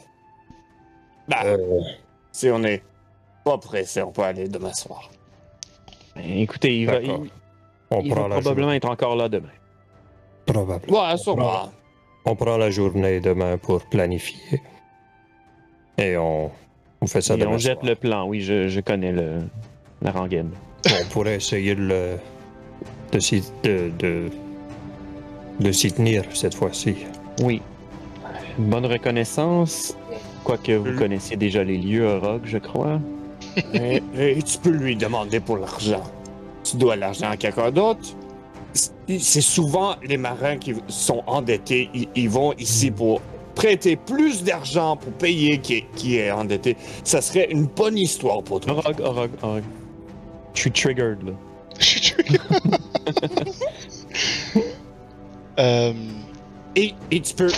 bah, 1.28 1.42
euh, 1.46 1.80
si 2.32 2.48
on 2.50 2.62
est 2.64 2.82
pas 3.44 3.58
pressé, 3.58 4.02
on 4.02 4.12
peut 4.12 4.22
aller 4.22 4.46
demain 4.48 4.72
soir. 4.72 5.10
Ben, 6.14 6.38
écoutez, 6.38 6.80
il 6.80 6.86
va, 6.86 7.00
il- 7.00 7.30
on, 7.90 8.00
il 8.00 8.10
prend 8.10 8.22
va 8.22 8.28
la 8.28 8.34
probablement 8.40 8.72
être 8.72 8.88
encore 8.88 9.16
là 9.16 9.28
demain. 9.28 9.48
probablement. 10.46 11.08
Ouais, 11.10 11.16
sûrement. 11.16 11.70
On 12.24 12.34
prend 12.36 12.56
la 12.56 12.70
journée 12.70 13.20
demain 13.20 13.56
pour 13.58 13.82
planifier. 13.86 14.60
Et 15.98 16.16
on, 16.16 16.50
on 17.00 17.06
fait 17.06 17.20
ça 17.20 17.34
Et 17.34 17.38
demain 17.38 17.52
on 17.54 17.58
jette 17.58 17.80
soir. 17.80 17.86
le 17.86 17.94
plan, 17.94 18.26
oui, 18.26 18.40
je, 18.42 18.68
je 18.68 18.80
connais 18.80 19.12
le, 19.12 19.38
la 20.02 20.10
rengaine. 20.12 20.50
On 20.86 21.04
pourrait 21.10 21.36
essayer 21.36 21.74
de, 21.74 21.82
le- 21.82 22.16
de, 23.12 23.18
s'y- 23.18 23.52
de, 23.64 23.90
de, 23.98 24.30
de 25.60 25.72
s'y 25.72 25.92
tenir 25.92 26.24
cette 26.34 26.54
fois-ci. 26.54 26.96
Oui. 27.42 27.60
Bonne 28.58 28.86
reconnaissance. 28.86 29.96
Quoique 30.44 30.72
vous 30.72 30.96
connaissiez 30.98 31.36
déjà 31.36 31.62
les 31.64 31.76
lieux, 31.78 32.16
Rogue, 32.18 32.42
je 32.44 32.58
crois. 32.58 32.98
Et, 33.74 34.02
et 34.16 34.42
tu 34.42 34.58
peux 34.58 34.70
lui 34.70 34.96
demander 34.96 35.40
pour 35.40 35.58
l'argent. 35.58 36.02
Tu 36.70 36.76
dois 36.76 36.97
l'argent 36.97 37.31
à 37.31 37.36
quelqu'un 37.36 37.70
d'autre. 37.70 38.00
C'est- 38.73 38.92
C'est 39.18 39.40
souvent 39.40 39.97
les 40.05 40.16
marins 40.16 40.57
qui 40.57 40.74
sont 40.89 41.23
endettés. 41.26 41.90
Ils, 41.94 42.08
ils 42.15 42.31
vont 42.31 42.52
ici 42.58 42.90
pour 42.92 43.20
prêter 43.57 43.97
plus 43.97 44.44
d'argent 44.44 44.97
pour 44.97 45.12
payer 45.15 45.58
qui 45.58 45.74
est, 45.78 45.86
qui 45.97 46.16
est 46.18 46.31
endetté. 46.31 46.76
Ça 47.02 47.20
serait 47.20 47.49
une 47.50 47.65
bonne 47.66 47.99
histoire 47.99 48.42
pour 48.44 48.60
toi. 48.60 48.74
Rogue, 48.74 49.00
Rogue, 49.00 49.31
Rogue. 49.42 49.65
Je 50.55 50.60
suis 50.60 50.70
triggered, 50.70 51.18
là. 51.24 51.32
Euh, 55.58 55.92
Et, 56.76 56.94
et 57.10 57.20
tu 57.20 57.34
peux. 57.34 57.50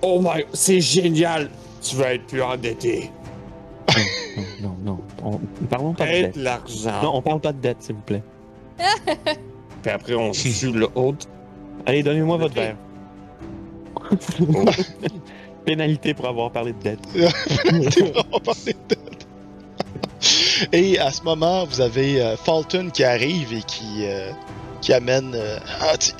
Oh 0.00 0.20
my, 0.20 0.44
c'est 0.52 0.80
génial. 0.80 1.50
Tu 1.82 1.94
vas 1.96 2.14
être 2.14 2.26
plus 2.26 2.42
endetté. 2.42 3.10
Non, 4.62 4.68
non, 4.68 4.76
non. 4.84 4.98
On... 5.22 5.66
Parlons 5.66 5.92
pas 5.94 6.06
de 6.06 6.10
Aide 6.10 6.24
dette. 6.32 6.36
l'argent. 6.36 7.02
Non, 7.02 7.10
on 7.16 7.22
parle 7.22 7.40
pas 7.40 7.52
de 7.52 7.58
dette, 7.60 7.78
s'il 7.82 7.94
vous 7.96 8.00
plaît. 8.02 8.22
Puis 9.82 9.90
après, 9.92 10.14
on 10.14 10.30
tue 10.30 10.70
le 10.72 10.88
autre. 10.94 11.26
Allez, 11.86 12.02
donnez-moi 12.02 12.36
votre 12.36 12.54
verre. 12.54 12.76
Pénalité 15.64 16.12
pour 16.14 16.26
avoir 16.28 16.50
parlé 16.50 16.72
de 16.72 16.78
dette. 16.82 16.98
On 17.14 17.20
va 17.20 18.40
parler 18.40 18.72
de 18.88 18.94
dette. 18.94 19.26
Et 20.72 20.98
à 20.98 21.10
ce 21.10 21.22
moment, 21.22 21.64
vous 21.64 21.80
avez 21.80 22.20
euh, 22.20 22.36
Fulton 22.36 22.90
qui 22.92 23.02
arrive 23.04 23.52
et 23.52 23.62
qui, 23.62 24.04
euh, 24.06 24.30
qui 24.80 24.92
amène. 24.92 25.32
euh, 25.34 25.58
Ah, 25.80 25.96
ti- 25.96 26.14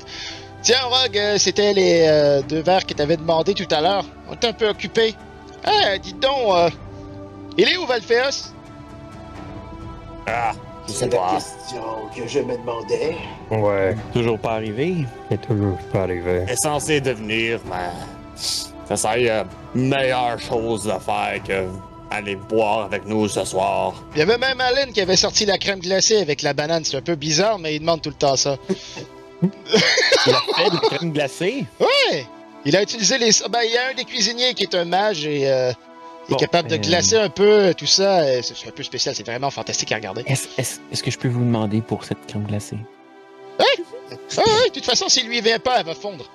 Tiens, 0.62 0.82
Rogue, 0.84 1.16
euh, 1.18 1.38
c'était 1.38 1.72
les 1.72 2.04
euh, 2.08 2.40
deux 2.42 2.60
verres 2.62 2.86
que 2.86 2.94
t'avais 2.94 3.16
demandé 3.16 3.52
tout 3.54 3.66
à 3.72 3.80
l'heure. 3.80 4.04
On 4.28 4.34
était 4.34 4.48
un 4.48 4.52
peu 4.52 4.68
occupé. 4.68 5.14
Ah, 5.64 5.98
dis 5.98 6.14
donc, 6.14 6.30
euh, 6.50 6.70
il 7.58 7.68
est 7.68 7.76
où 7.76 7.86
Valphéos 7.86 8.52
Ah, 10.26 10.52
C'est 10.86 11.12
la 11.12 11.18
question 11.34 11.82
que 12.14 12.26
je 12.26 12.40
me 12.40 12.56
demandais. 12.56 13.16
Ouais, 13.50 13.96
Toujours 14.12 14.38
pas 14.38 14.54
arrivé? 14.54 15.06
c'est 15.30 15.40
toujours 15.40 15.78
pas 15.92 16.02
arrivé. 16.02 16.44
est 16.48 16.56
censé 16.62 17.00
devenir, 17.00 17.60
mais 17.66 17.90
ça 18.34 18.96
serait 18.96 19.30
euh, 19.30 19.44
meilleure 19.74 20.38
chose 20.40 20.88
à 20.88 20.98
faire 20.98 21.42
que 21.46 21.66
aller 22.10 22.36
boire 22.36 22.84
avec 22.86 23.06
nous 23.06 23.26
ce 23.28 23.42
soir. 23.44 23.94
Il 24.14 24.18
y 24.18 24.22
avait 24.22 24.36
même 24.36 24.60
Alan 24.60 24.92
qui 24.92 25.00
avait 25.00 25.16
sorti 25.16 25.46
la 25.46 25.56
crème 25.56 25.78
glacée 25.80 26.18
avec 26.20 26.42
la 26.42 26.52
banane. 26.52 26.84
C'est 26.84 26.98
un 26.98 27.00
peu 27.00 27.14
bizarre, 27.14 27.58
mais 27.58 27.74
il 27.76 27.80
demande 27.80 28.02
tout 28.02 28.10
le 28.10 28.16
temps 28.16 28.36
ça. 28.36 28.56
Il 29.42 30.32
a 30.32 30.40
fait 30.56 30.70
de 30.70 30.74
la 30.74 30.80
crème 30.96 31.12
glacée? 31.12 31.64
Ouais! 31.80 32.26
Il 32.64 32.76
a 32.76 32.82
utilisé 32.82 33.18
les. 33.18 33.30
Ben, 33.50 33.60
il 33.64 33.72
y 33.72 33.76
a 33.76 33.88
un 33.90 33.94
des 33.94 34.04
cuisiniers 34.04 34.54
qui 34.54 34.62
est 34.64 34.74
un 34.76 34.84
mage 34.84 35.24
et 35.26 35.50
euh, 35.50 35.72
il 36.28 36.32
est 36.32 36.34
Bon, 36.34 36.36
capable 36.36 36.68
de 36.68 36.74
euh, 36.76 36.78
glacer 36.78 37.16
un 37.16 37.28
peu 37.28 37.74
tout 37.76 37.86
ça. 37.86 38.20
euh, 38.20 38.40
C'est 38.42 38.68
un 38.68 38.72
peu 38.72 38.82
spécial, 38.82 39.14
c'est 39.14 39.26
vraiment 39.26 39.50
fantastique 39.50 39.90
à 39.92 39.96
regarder. 39.96 40.22
Est-ce 40.26 40.46
est-ce- 40.58 40.78
est-ce 40.92 41.02
que 41.02 41.10
je 41.10 41.18
peux 41.18 41.28
vous 41.28 41.40
demander 41.44 41.80
pour 41.80 42.04
cette 42.04 42.24
crème 42.26 42.44
glacée? 42.44 42.76
Ah 43.58 43.64
ouais, 44.46 44.68
de 44.68 44.72
toute 44.72 44.84
façon, 44.84 45.08
s'il 45.08 45.26
lui 45.26 45.40
vient 45.40 45.58
pas, 45.58 45.80
elle 45.80 45.86
va 45.86 45.94
fondre. 45.94 46.30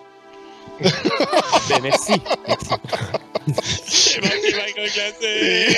Ben, 1.70 1.80
merci. 1.82 2.14
merci. 2.48 2.70
C'est 3.86 4.22
moi 4.22 4.30
qui 4.30 4.54
m'a 4.54 4.88
glacé! 4.88 5.76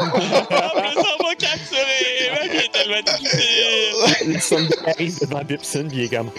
En 0.00 0.10
plus, 0.10 1.02
on 1.18 1.24
va 1.26 1.34
capturer! 1.34 2.30
Ma 2.32 2.46
vie 2.52 2.58
est 2.58 2.72
tellement 2.72 3.02
difficile! 3.02 4.34
Le 4.34 4.38
son 4.40 4.68
arrive 4.86 5.18
devant 5.20 5.42
Bipson, 5.42 5.86
puis 5.88 5.98
il 5.98 6.04
est 6.04 6.08
comme. 6.16 6.30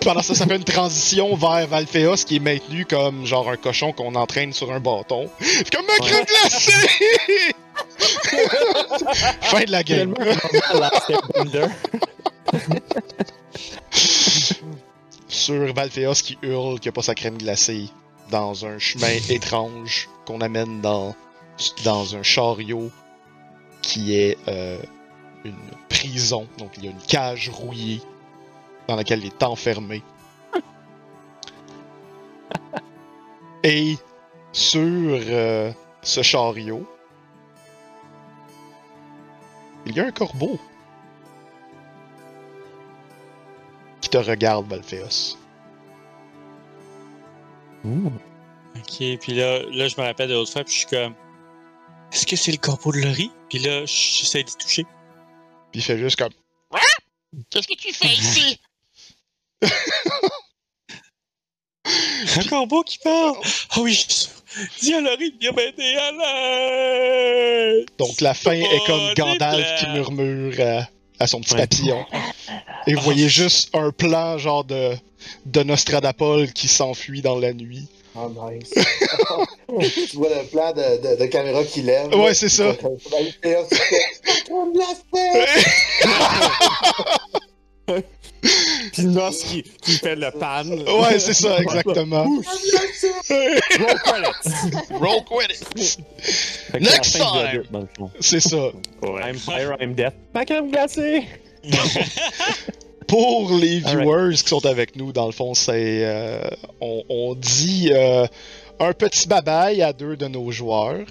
Pendant 0.00 0.22
ça, 0.22 0.34
ça 0.34 0.46
fait 0.46 0.56
une 0.56 0.64
transition 0.64 1.34
vers 1.36 1.66
Valphéos 1.66 2.16
qui 2.26 2.36
est 2.36 2.40
maintenu 2.40 2.84
comme 2.84 3.24
genre 3.26 3.48
un 3.48 3.56
cochon 3.56 3.92
qu'on 3.92 4.14
entraîne 4.14 4.52
sur 4.52 4.72
un 4.72 4.80
bâton. 4.80 5.30
Comme 5.72 5.86
ma 5.86 5.98
crème 6.04 6.24
glacée! 6.24 7.54
fin 9.42 9.64
de 9.64 9.70
la 9.70 9.82
game. 9.82 10.14
Sur 15.28 15.72
Valphéos 15.72 16.14
qui 16.14 16.38
hurle 16.42 16.80
qu'il 16.80 16.90
n'y 16.90 16.94
a 16.94 16.96
pas 16.96 17.02
sa 17.02 17.14
crème 17.14 17.38
glacée 17.38 17.88
dans 18.30 18.66
un 18.66 18.78
chemin 18.78 19.08
étrange 19.28 20.08
qu'on 20.26 20.40
amène 20.40 20.80
dans, 20.80 21.14
dans 21.84 22.16
un 22.16 22.22
chariot 22.22 22.90
qui 23.82 24.16
est 24.16 24.38
euh, 24.48 24.78
une 25.44 25.54
prison. 25.88 26.46
Donc 26.58 26.72
il 26.78 26.84
y 26.84 26.88
a 26.88 26.90
une 26.90 27.02
cage 27.06 27.50
rouillée 27.50 28.00
dans 28.88 28.96
laquelle 28.96 29.20
il 29.20 29.26
est 29.26 29.42
enfermé. 29.42 30.02
Et 33.62 33.96
sur 34.52 34.82
euh, 34.82 35.72
ce 36.02 36.22
chariot, 36.22 36.86
il 39.86 39.96
y 39.96 40.00
a 40.00 40.06
un 40.06 40.12
corbeau 40.12 40.58
qui 44.00 44.10
te 44.10 44.18
regarde, 44.18 44.66
Valphéos. 44.68 45.36
Ok, 47.84 49.18
puis 49.20 49.34
là, 49.34 49.62
là, 49.70 49.88
je 49.88 50.00
me 50.00 50.06
rappelle 50.06 50.28
de 50.28 50.34
l'autre 50.34 50.52
fois, 50.52 50.64
puis 50.64 50.72
je 50.72 50.78
suis 50.80 50.88
comme. 50.88 51.14
Est-ce 52.12 52.26
que 52.26 52.36
c'est 52.36 52.52
le 52.52 52.58
corbeau 52.58 52.92
de 52.92 52.98
Laurie? 52.98 53.30
Puis 53.48 53.58
là, 53.58 53.84
j'essaie 53.86 54.42
d'y 54.42 54.56
toucher. 54.56 54.84
Puis 55.72 55.80
il 55.80 55.82
fait 55.82 55.98
juste 55.98 56.16
comme. 56.16 56.32
Qu'est-ce 57.50 57.66
que 57.66 57.74
tu 57.74 57.92
fais 57.92 58.08
ici? 58.08 58.60
Un 62.36 62.44
corbeau 62.48 62.82
qui 62.82 62.98
parle! 62.98 63.36
Ah 63.70 63.80
oui, 63.80 64.04
m'aider 65.52 65.96
à 65.96 66.12
l'aide! 66.12 67.86
Donc 67.98 68.20
la 68.20 68.34
fin 68.34 68.52
est 68.52 68.86
comme 68.86 69.08
Oh, 69.10 69.14
Gandalf 69.16 69.80
des 69.80 69.86
qui 69.86 69.86
murmure 69.92 70.54
euh, 70.58 70.80
à 71.18 71.26
son 71.26 71.40
petit 71.40 71.54
Ouais. 71.54 71.60
papillon. 71.60 72.06
Et 72.86 72.94
vous 72.94 73.02
voyez 73.02 73.28
juste 73.28 73.74
un 73.74 73.90
plan 73.90 74.38
genre 74.38 74.64
de, 74.64 74.94
de 75.46 75.62
Nostradapol 75.62 76.52
qui 76.52 76.68
s'enfuit 76.68 77.22
dans 77.22 77.38
la 77.38 77.52
nuit. 77.52 77.88
Oh, 78.16 78.30
nice. 78.48 78.70
tu 80.10 80.16
vois 80.16 80.28
le 80.28 80.44
plan 80.46 80.72
de, 80.72 81.02
de, 81.02 81.16
de 81.20 81.26
caméra 81.26 81.64
qui 81.64 81.82
lève. 81.82 82.14
Ouais, 82.14 82.32
c'est 82.32 82.48
ça. 82.48 82.72
Puis 88.92 89.04
Nos 89.06 89.30
qui, 89.30 89.62
qui 89.82 89.92
fait 89.92 90.16
le 90.16 90.30
pan. 90.30 90.64
Ouais, 90.66 91.18
c'est 91.18 91.34
ça, 91.34 91.58
exactement. 91.58 92.24
Roll 92.24 92.42
credits. 94.04 94.76
Roll 94.90 95.24
credits. 95.24 95.98
Next 96.80 97.12
time. 97.12 97.22
Hobbit, 97.24 97.70
dans 97.70 97.80
le 97.80 97.88
fond. 97.96 98.10
C'est 98.20 98.40
ça. 98.40 98.56
I'm 99.02 99.36
fire, 99.36 99.76
I'm 99.80 99.94
death. 99.94 100.14
Ma 100.34 100.44
crème 100.44 100.70
glacée! 100.70 101.24
Pour 103.06 103.52
les 103.52 103.80
viewers 103.80 104.34
qui 104.34 104.48
sont 104.48 104.64
avec 104.66 104.96
nous, 104.96 105.12
dans 105.12 105.26
le 105.26 105.32
fond, 105.32 105.54
c'est. 105.54 106.00
euh, 106.04 106.40
on, 106.80 107.02
on 107.08 107.34
dit 107.34 107.90
euh, 107.92 108.26
un 108.80 108.92
petit 108.92 109.28
bye-bye 109.28 109.82
à 109.82 109.92
deux 109.92 110.16
de 110.16 110.26
nos 110.26 110.50
joueurs 110.50 111.04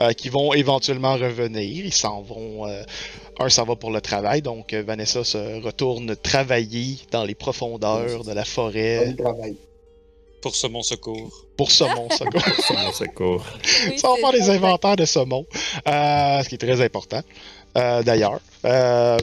euh, 0.00 0.12
qui 0.12 0.28
vont 0.28 0.52
éventuellement 0.52 1.14
revenir. 1.14 1.84
Ils 1.84 1.92
s'en 1.92 2.22
vont. 2.22 2.66
euh, 2.66 2.82
un 3.38 3.48
s'en 3.48 3.64
va 3.64 3.76
pour 3.76 3.90
le 3.90 4.00
travail, 4.00 4.40
donc 4.42 4.72
euh, 4.72 4.82
Vanessa 4.82 5.22
se 5.22 5.62
retourne 5.62 6.16
travailler 6.16 6.98
dans 7.10 7.24
les 7.24 7.34
profondeurs 7.34 8.24
de 8.24 8.32
la 8.32 8.44
forêt. 8.44 9.14
Pour 10.42 10.54
ce 10.54 10.66
mon 10.68 10.82
secours. 10.82 11.44
pour 11.56 11.70
saumon. 11.70 12.08
ça, 12.16 12.24
quoi. 12.26 12.40
Sur 12.64 12.78
mon 12.78 12.92
secours. 12.92 13.44
Oui, 13.88 13.98
Ça 13.98 14.08
va 14.08 14.16
faire 14.16 14.32
des 14.32 14.50
inventaires 14.50 14.96
de 14.96 15.04
saumon, 15.04 15.44
euh, 15.88 16.42
ce 16.42 16.48
qui 16.48 16.54
est 16.54 16.58
très 16.58 16.80
important 16.80 17.20
euh, 17.76 18.02
d'ailleurs. 18.02 18.40
Euh, 18.64 19.18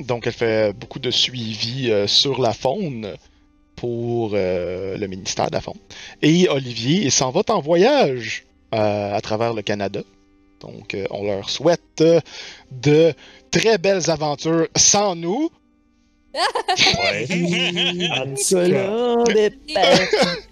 donc 0.00 0.26
elle 0.26 0.32
fait 0.32 0.72
beaucoup 0.72 0.98
de 0.98 1.10
suivi 1.10 1.90
euh, 1.90 2.06
sur 2.06 2.40
la 2.40 2.52
faune 2.52 3.14
pour 3.76 4.32
euh, 4.34 4.96
le 4.96 5.06
ministère 5.06 5.46
de 5.48 5.52
la 5.54 5.60
faune. 5.60 5.78
Et 6.22 6.48
Olivier 6.48 7.02
il 7.04 7.12
s'en 7.12 7.30
va 7.30 7.42
en 7.48 7.60
voyage 7.60 8.47
à 8.72 9.20
travers 9.22 9.54
le 9.54 9.62
Canada. 9.62 10.00
Donc 10.60 10.94
euh, 10.94 11.06
on 11.10 11.24
leur 11.24 11.48
souhaite 11.48 12.00
euh, 12.00 12.20
de 12.72 13.12
très 13.50 13.78
belles 13.78 14.10
aventures 14.10 14.66
sans 14.76 15.14
nous. 15.14 15.50
Ouais. 16.34 17.26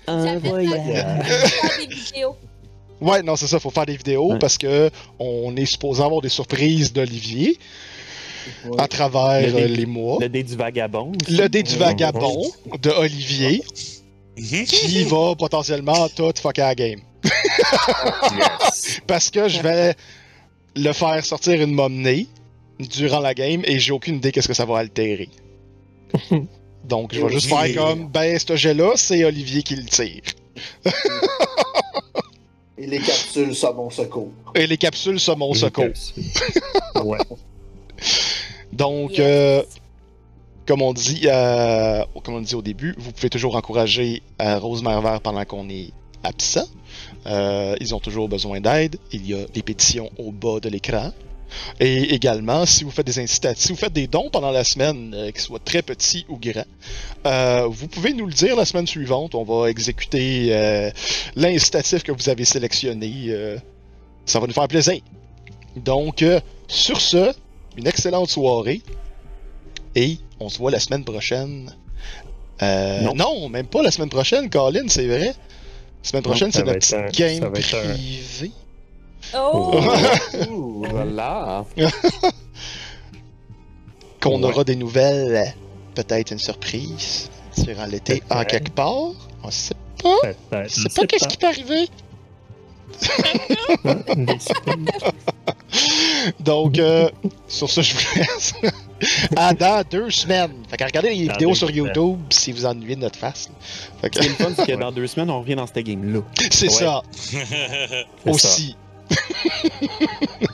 Pas 0.06 0.38
voyage. 0.38 1.24
faire 1.26 1.78
des 1.78 1.94
vidéos. 1.94 2.36
Ouais, 3.00 3.22
non, 3.22 3.36
c'est 3.36 3.46
ça, 3.46 3.58
faut 3.60 3.70
faire 3.70 3.84
des 3.86 3.96
vidéos 3.96 4.32
Ouais. 4.32 4.38
parce 4.38 4.56
que 4.56 4.90
on 5.18 5.54
est 5.56 5.66
supposé 5.66 6.02
avoir 6.02 6.20
des 6.22 6.28
surprises 6.30 6.92
d'Olivier 6.92 7.58
Ouais. 8.64 8.80
à 8.80 8.86
travers 8.86 9.42
Le 9.44 9.52
dé- 9.52 9.62
euh, 9.62 9.66
les 9.66 9.86
mois. 9.86 10.18
Le 10.20 10.28
dé 10.28 10.44
du 10.44 10.54
vagabond. 10.56 11.10
aussi. 11.20 11.36
Le 11.36 11.48
dé 11.48 11.64
du 11.64 11.76
vagabond 11.76 12.44
de 12.80 12.90
Olivier 12.90 13.62
Mhm. 14.38 14.64
qui 14.66 15.02
va 15.04 15.34
potentiellement 15.36 16.08
tout 16.14 16.32
fucker 16.40 16.62
la 16.62 16.74
game. 16.76 17.00
yes. 18.38 19.00
Parce 19.06 19.30
que 19.30 19.48
je 19.48 19.60
vais 19.60 19.94
le 20.74 20.92
faire 20.92 21.24
sortir 21.24 21.60
une 21.62 21.72
momnée 21.72 22.26
durant 22.78 23.20
la 23.20 23.34
game 23.34 23.62
et 23.64 23.78
j'ai 23.78 23.92
aucune 23.92 24.16
idée 24.16 24.32
qu'est-ce 24.32 24.48
que 24.48 24.54
ça 24.54 24.64
va 24.64 24.78
altérer. 24.78 25.28
Donc 26.84 27.14
je 27.14 27.20
vais 27.20 27.32
juste 27.32 27.48
faire 27.48 27.74
comme 27.74 28.08
ben 28.08 28.38
ce 28.38 28.54
jet-là, 28.56 28.92
c'est 28.96 29.24
Olivier 29.24 29.62
qui 29.62 29.76
le 29.76 29.84
tire. 29.84 30.22
Et 32.78 32.86
les 32.86 32.98
capsules 32.98 33.54
sont 33.54 33.72
mon 33.74 33.88
secours. 33.90 34.30
Et 34.54 34.66
les 34.66 34.76
capsules 34.76 35.18
sont 35.18 35.36
mon 35.36 35.54
secours. 35.54 35.86
Ouais. 37.02 37.18
Donc 38.72 39.12
Yes. 39.12 39.20
euh, 39.20 39.62
comme 40.66 40.82
on 40.82 40.92
dit 40.92 41.22
euh, 41.24 42.04
comme 42.22 42.34
on 42.34 42.40
dit 42.42 42.54
au 42.54 42.60
début, 42.62 42.94
vous 42.98 43.12
pouvez 43.12 43.30
toujours 43.30 43.56
encourager 43.56 44.22
euh, 44.42 44.58
Rosemère 44.58 45.00
Vert 45.00 45.20
pendant 45.22 45.44
qu'on 45.46 45.68
est 45.70 45.90
absent. 46.22 46.66
Euh, 47.26 47.76
ils 47.80 47.94
ont 47.94 48.00
toujours 48.00 48.28
besoin 48.28 48.60
d'aide. 48.60 48.96
Il 49.12 49.26
y 49.28 49.34
a 49.34 49.44
des 49.52 49.62
pétitions 49.62 50.10
au 50.18 50.32
bas 50.32 50.60
de 50.60 50.68
l'écran. 50.68 51.12
Et 51.80 52.14
également, 52.14 52.66
si 52.66 52.84
vous 52.84 52.90
faites 52.90 53.06
des 53.06 53.18
incitatifs, 53.18 53.64
si 53.64 53.72
vous 53.72 53.78
faites 53.78 53.92
des 53.92 54.06
dons 54.06 54.30
pendant 54.30 54.50
la 54.50 54.64
semaine, 54.64 55.14
euh, 55.14 55.30
qu'ils 55.30 55.40
soient 55.40 55.58
très 55.58 55.82
petits 55.82 56.24
ou 56.28 56.38
grands, 56.38 56.64
euh, 57.26 57.66
vous 57.68 57.88
pouvez 57.88 58.12
nous 58.12 58.26
le 58.26 58.32
dire 58.32 58.56
la 58.56 58.64
semaine 58.64 58.86
suivante. 58.86 59.34
On 59.34 59.44
va 59.44 59.68
exécuter 59.70 60.48
euh, 60.50 60.90
l'incitatif 61.34 62.02
que 62.02 62.12
vous 62.12 62.28
avez 62.28 62.44
sélectionné. 62.44 63.56
ça 64.24 64.40
va 64.40 64.46
nous 64.46 64.52
faire 64.52 64.68
plaisir. 64.68 65.00
Donc, 65.76 66.24
sur 66.68 67.00
ce, 67.00 67.32
une 67.76 67.86
excellente 67.86 68.30
soirée. 68.30 68.82
Et 69.94 70.18
on 70.40 70.48
se 70.48 70.58
voit 70.58 70.70
la 70.70 70.80
semaine 70.80 71.04
prochaine. 71.04 71.74
Non. 72.60 73.14
Non. 73.14 73.48
même 73.48 73.66
pas 73.66 73.82
la 73.82 73.90
semaine 73.90 74.08
prochaine, 74.08 74.48
Colin, 74.50 74.88
c'est 74.88 75.06
vrai. 75.06 75.34
La 76.06 76.10
semaine 76.10 76.22
prochaine, 76.22 76.52
c'est 76.52 76.62
notre 76.62 76.94
un- 76.94 77.02
petite 77.08 77.18
game 77.18 77.42
un- 77.44 77.50
privée. 77.50 78.52
Oh! 79.36 79.80
Ouh, 80.48 80.84
voilà. 80.90 81.64
Qu'on 84.22 84.40
Ouais. 84.40 84.48
aura 84.52 84.62
des 84.62 84.76
nouvelles, 84.76 85.52
peut-être 85.96 86.30
une 86.30 86.38
surprise 86.38 87.28
durant 87.58 87.86
l'été 87.86 88.22
en 88.30 88.44
quelque 88.44 88.70
part. 88.70 89.10
On 89.42 89.50
sait 89.50 89.74
pas. 90.00 90.14
On 90.52 90.68
sait 90.68 90.88
pas 90.94 91.06
qu'est-ce 91.06 91.26
qui 91.26 91.36
peut 91.38 91.48
arriver. 91.48 91.88
Donc, 96.40 96.78
euh, 96.78 97.10
sur 97.48 97.68
ce, 97.68 97.82
je 97.82 97.94
vous 97.94 98.00
laisse. 98.16 98.54
à 99.36 99.52
dans 99.54 99.82
deux 99.90 100.10
semaines. 100.10 100.62
Fait 100.68 100.76
que 100.76 100.84
regardez 100.84 101.14
les 101.14 101.26
Dans 101.26 101.32
vidéos 101.34 101.54
sur 101.54 101.68
semaines. 101.68 101.86
YouTube 101.86 102.20
si 102.30 102.52
vous 102.52 102.64
ennuyez 102.66 102.96
de 102.96 103.00
notre 103.02 103.18
face. 103.18 103.50
Fait 104.00 104.10
que, 104.10 104.16
Ce 104.16 104.20
qui 104.20 104.26
est 104.26 104.30
le 104.30 104.34
fun, 104.36 104.52
c'est 104.56 104.66
que 104.66 104.72
dans 104.80 104.92
deux 104.92 105.06
semaines, 105.06 105.30
on 105.30 105.40
revient 105.40 105.54
dans 105.56 105.66
cette 105.66 105.84
game-là. 105.84 106.20
c'est 106.50 106.66
Ouais. 106.68 106.72
ça 106.72 107.02
aussi. 108.26 108.76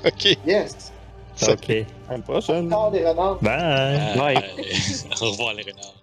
ok. 0.04 0.38
Yes! 0.46 0.92
ça. 1.34 1.52
Ok. 1.52 1.70
À 2.08 2.12
la 2.12 2.18
prochaine. 2.18 2.72
Renards. 2.72 3.38
Bye. 3.40 4.18
Ouais. 4.18 4.34
Au 5.20 5.30
revoir 5.30 5.54
les 5.54 5.62
renards. 5.62 5.94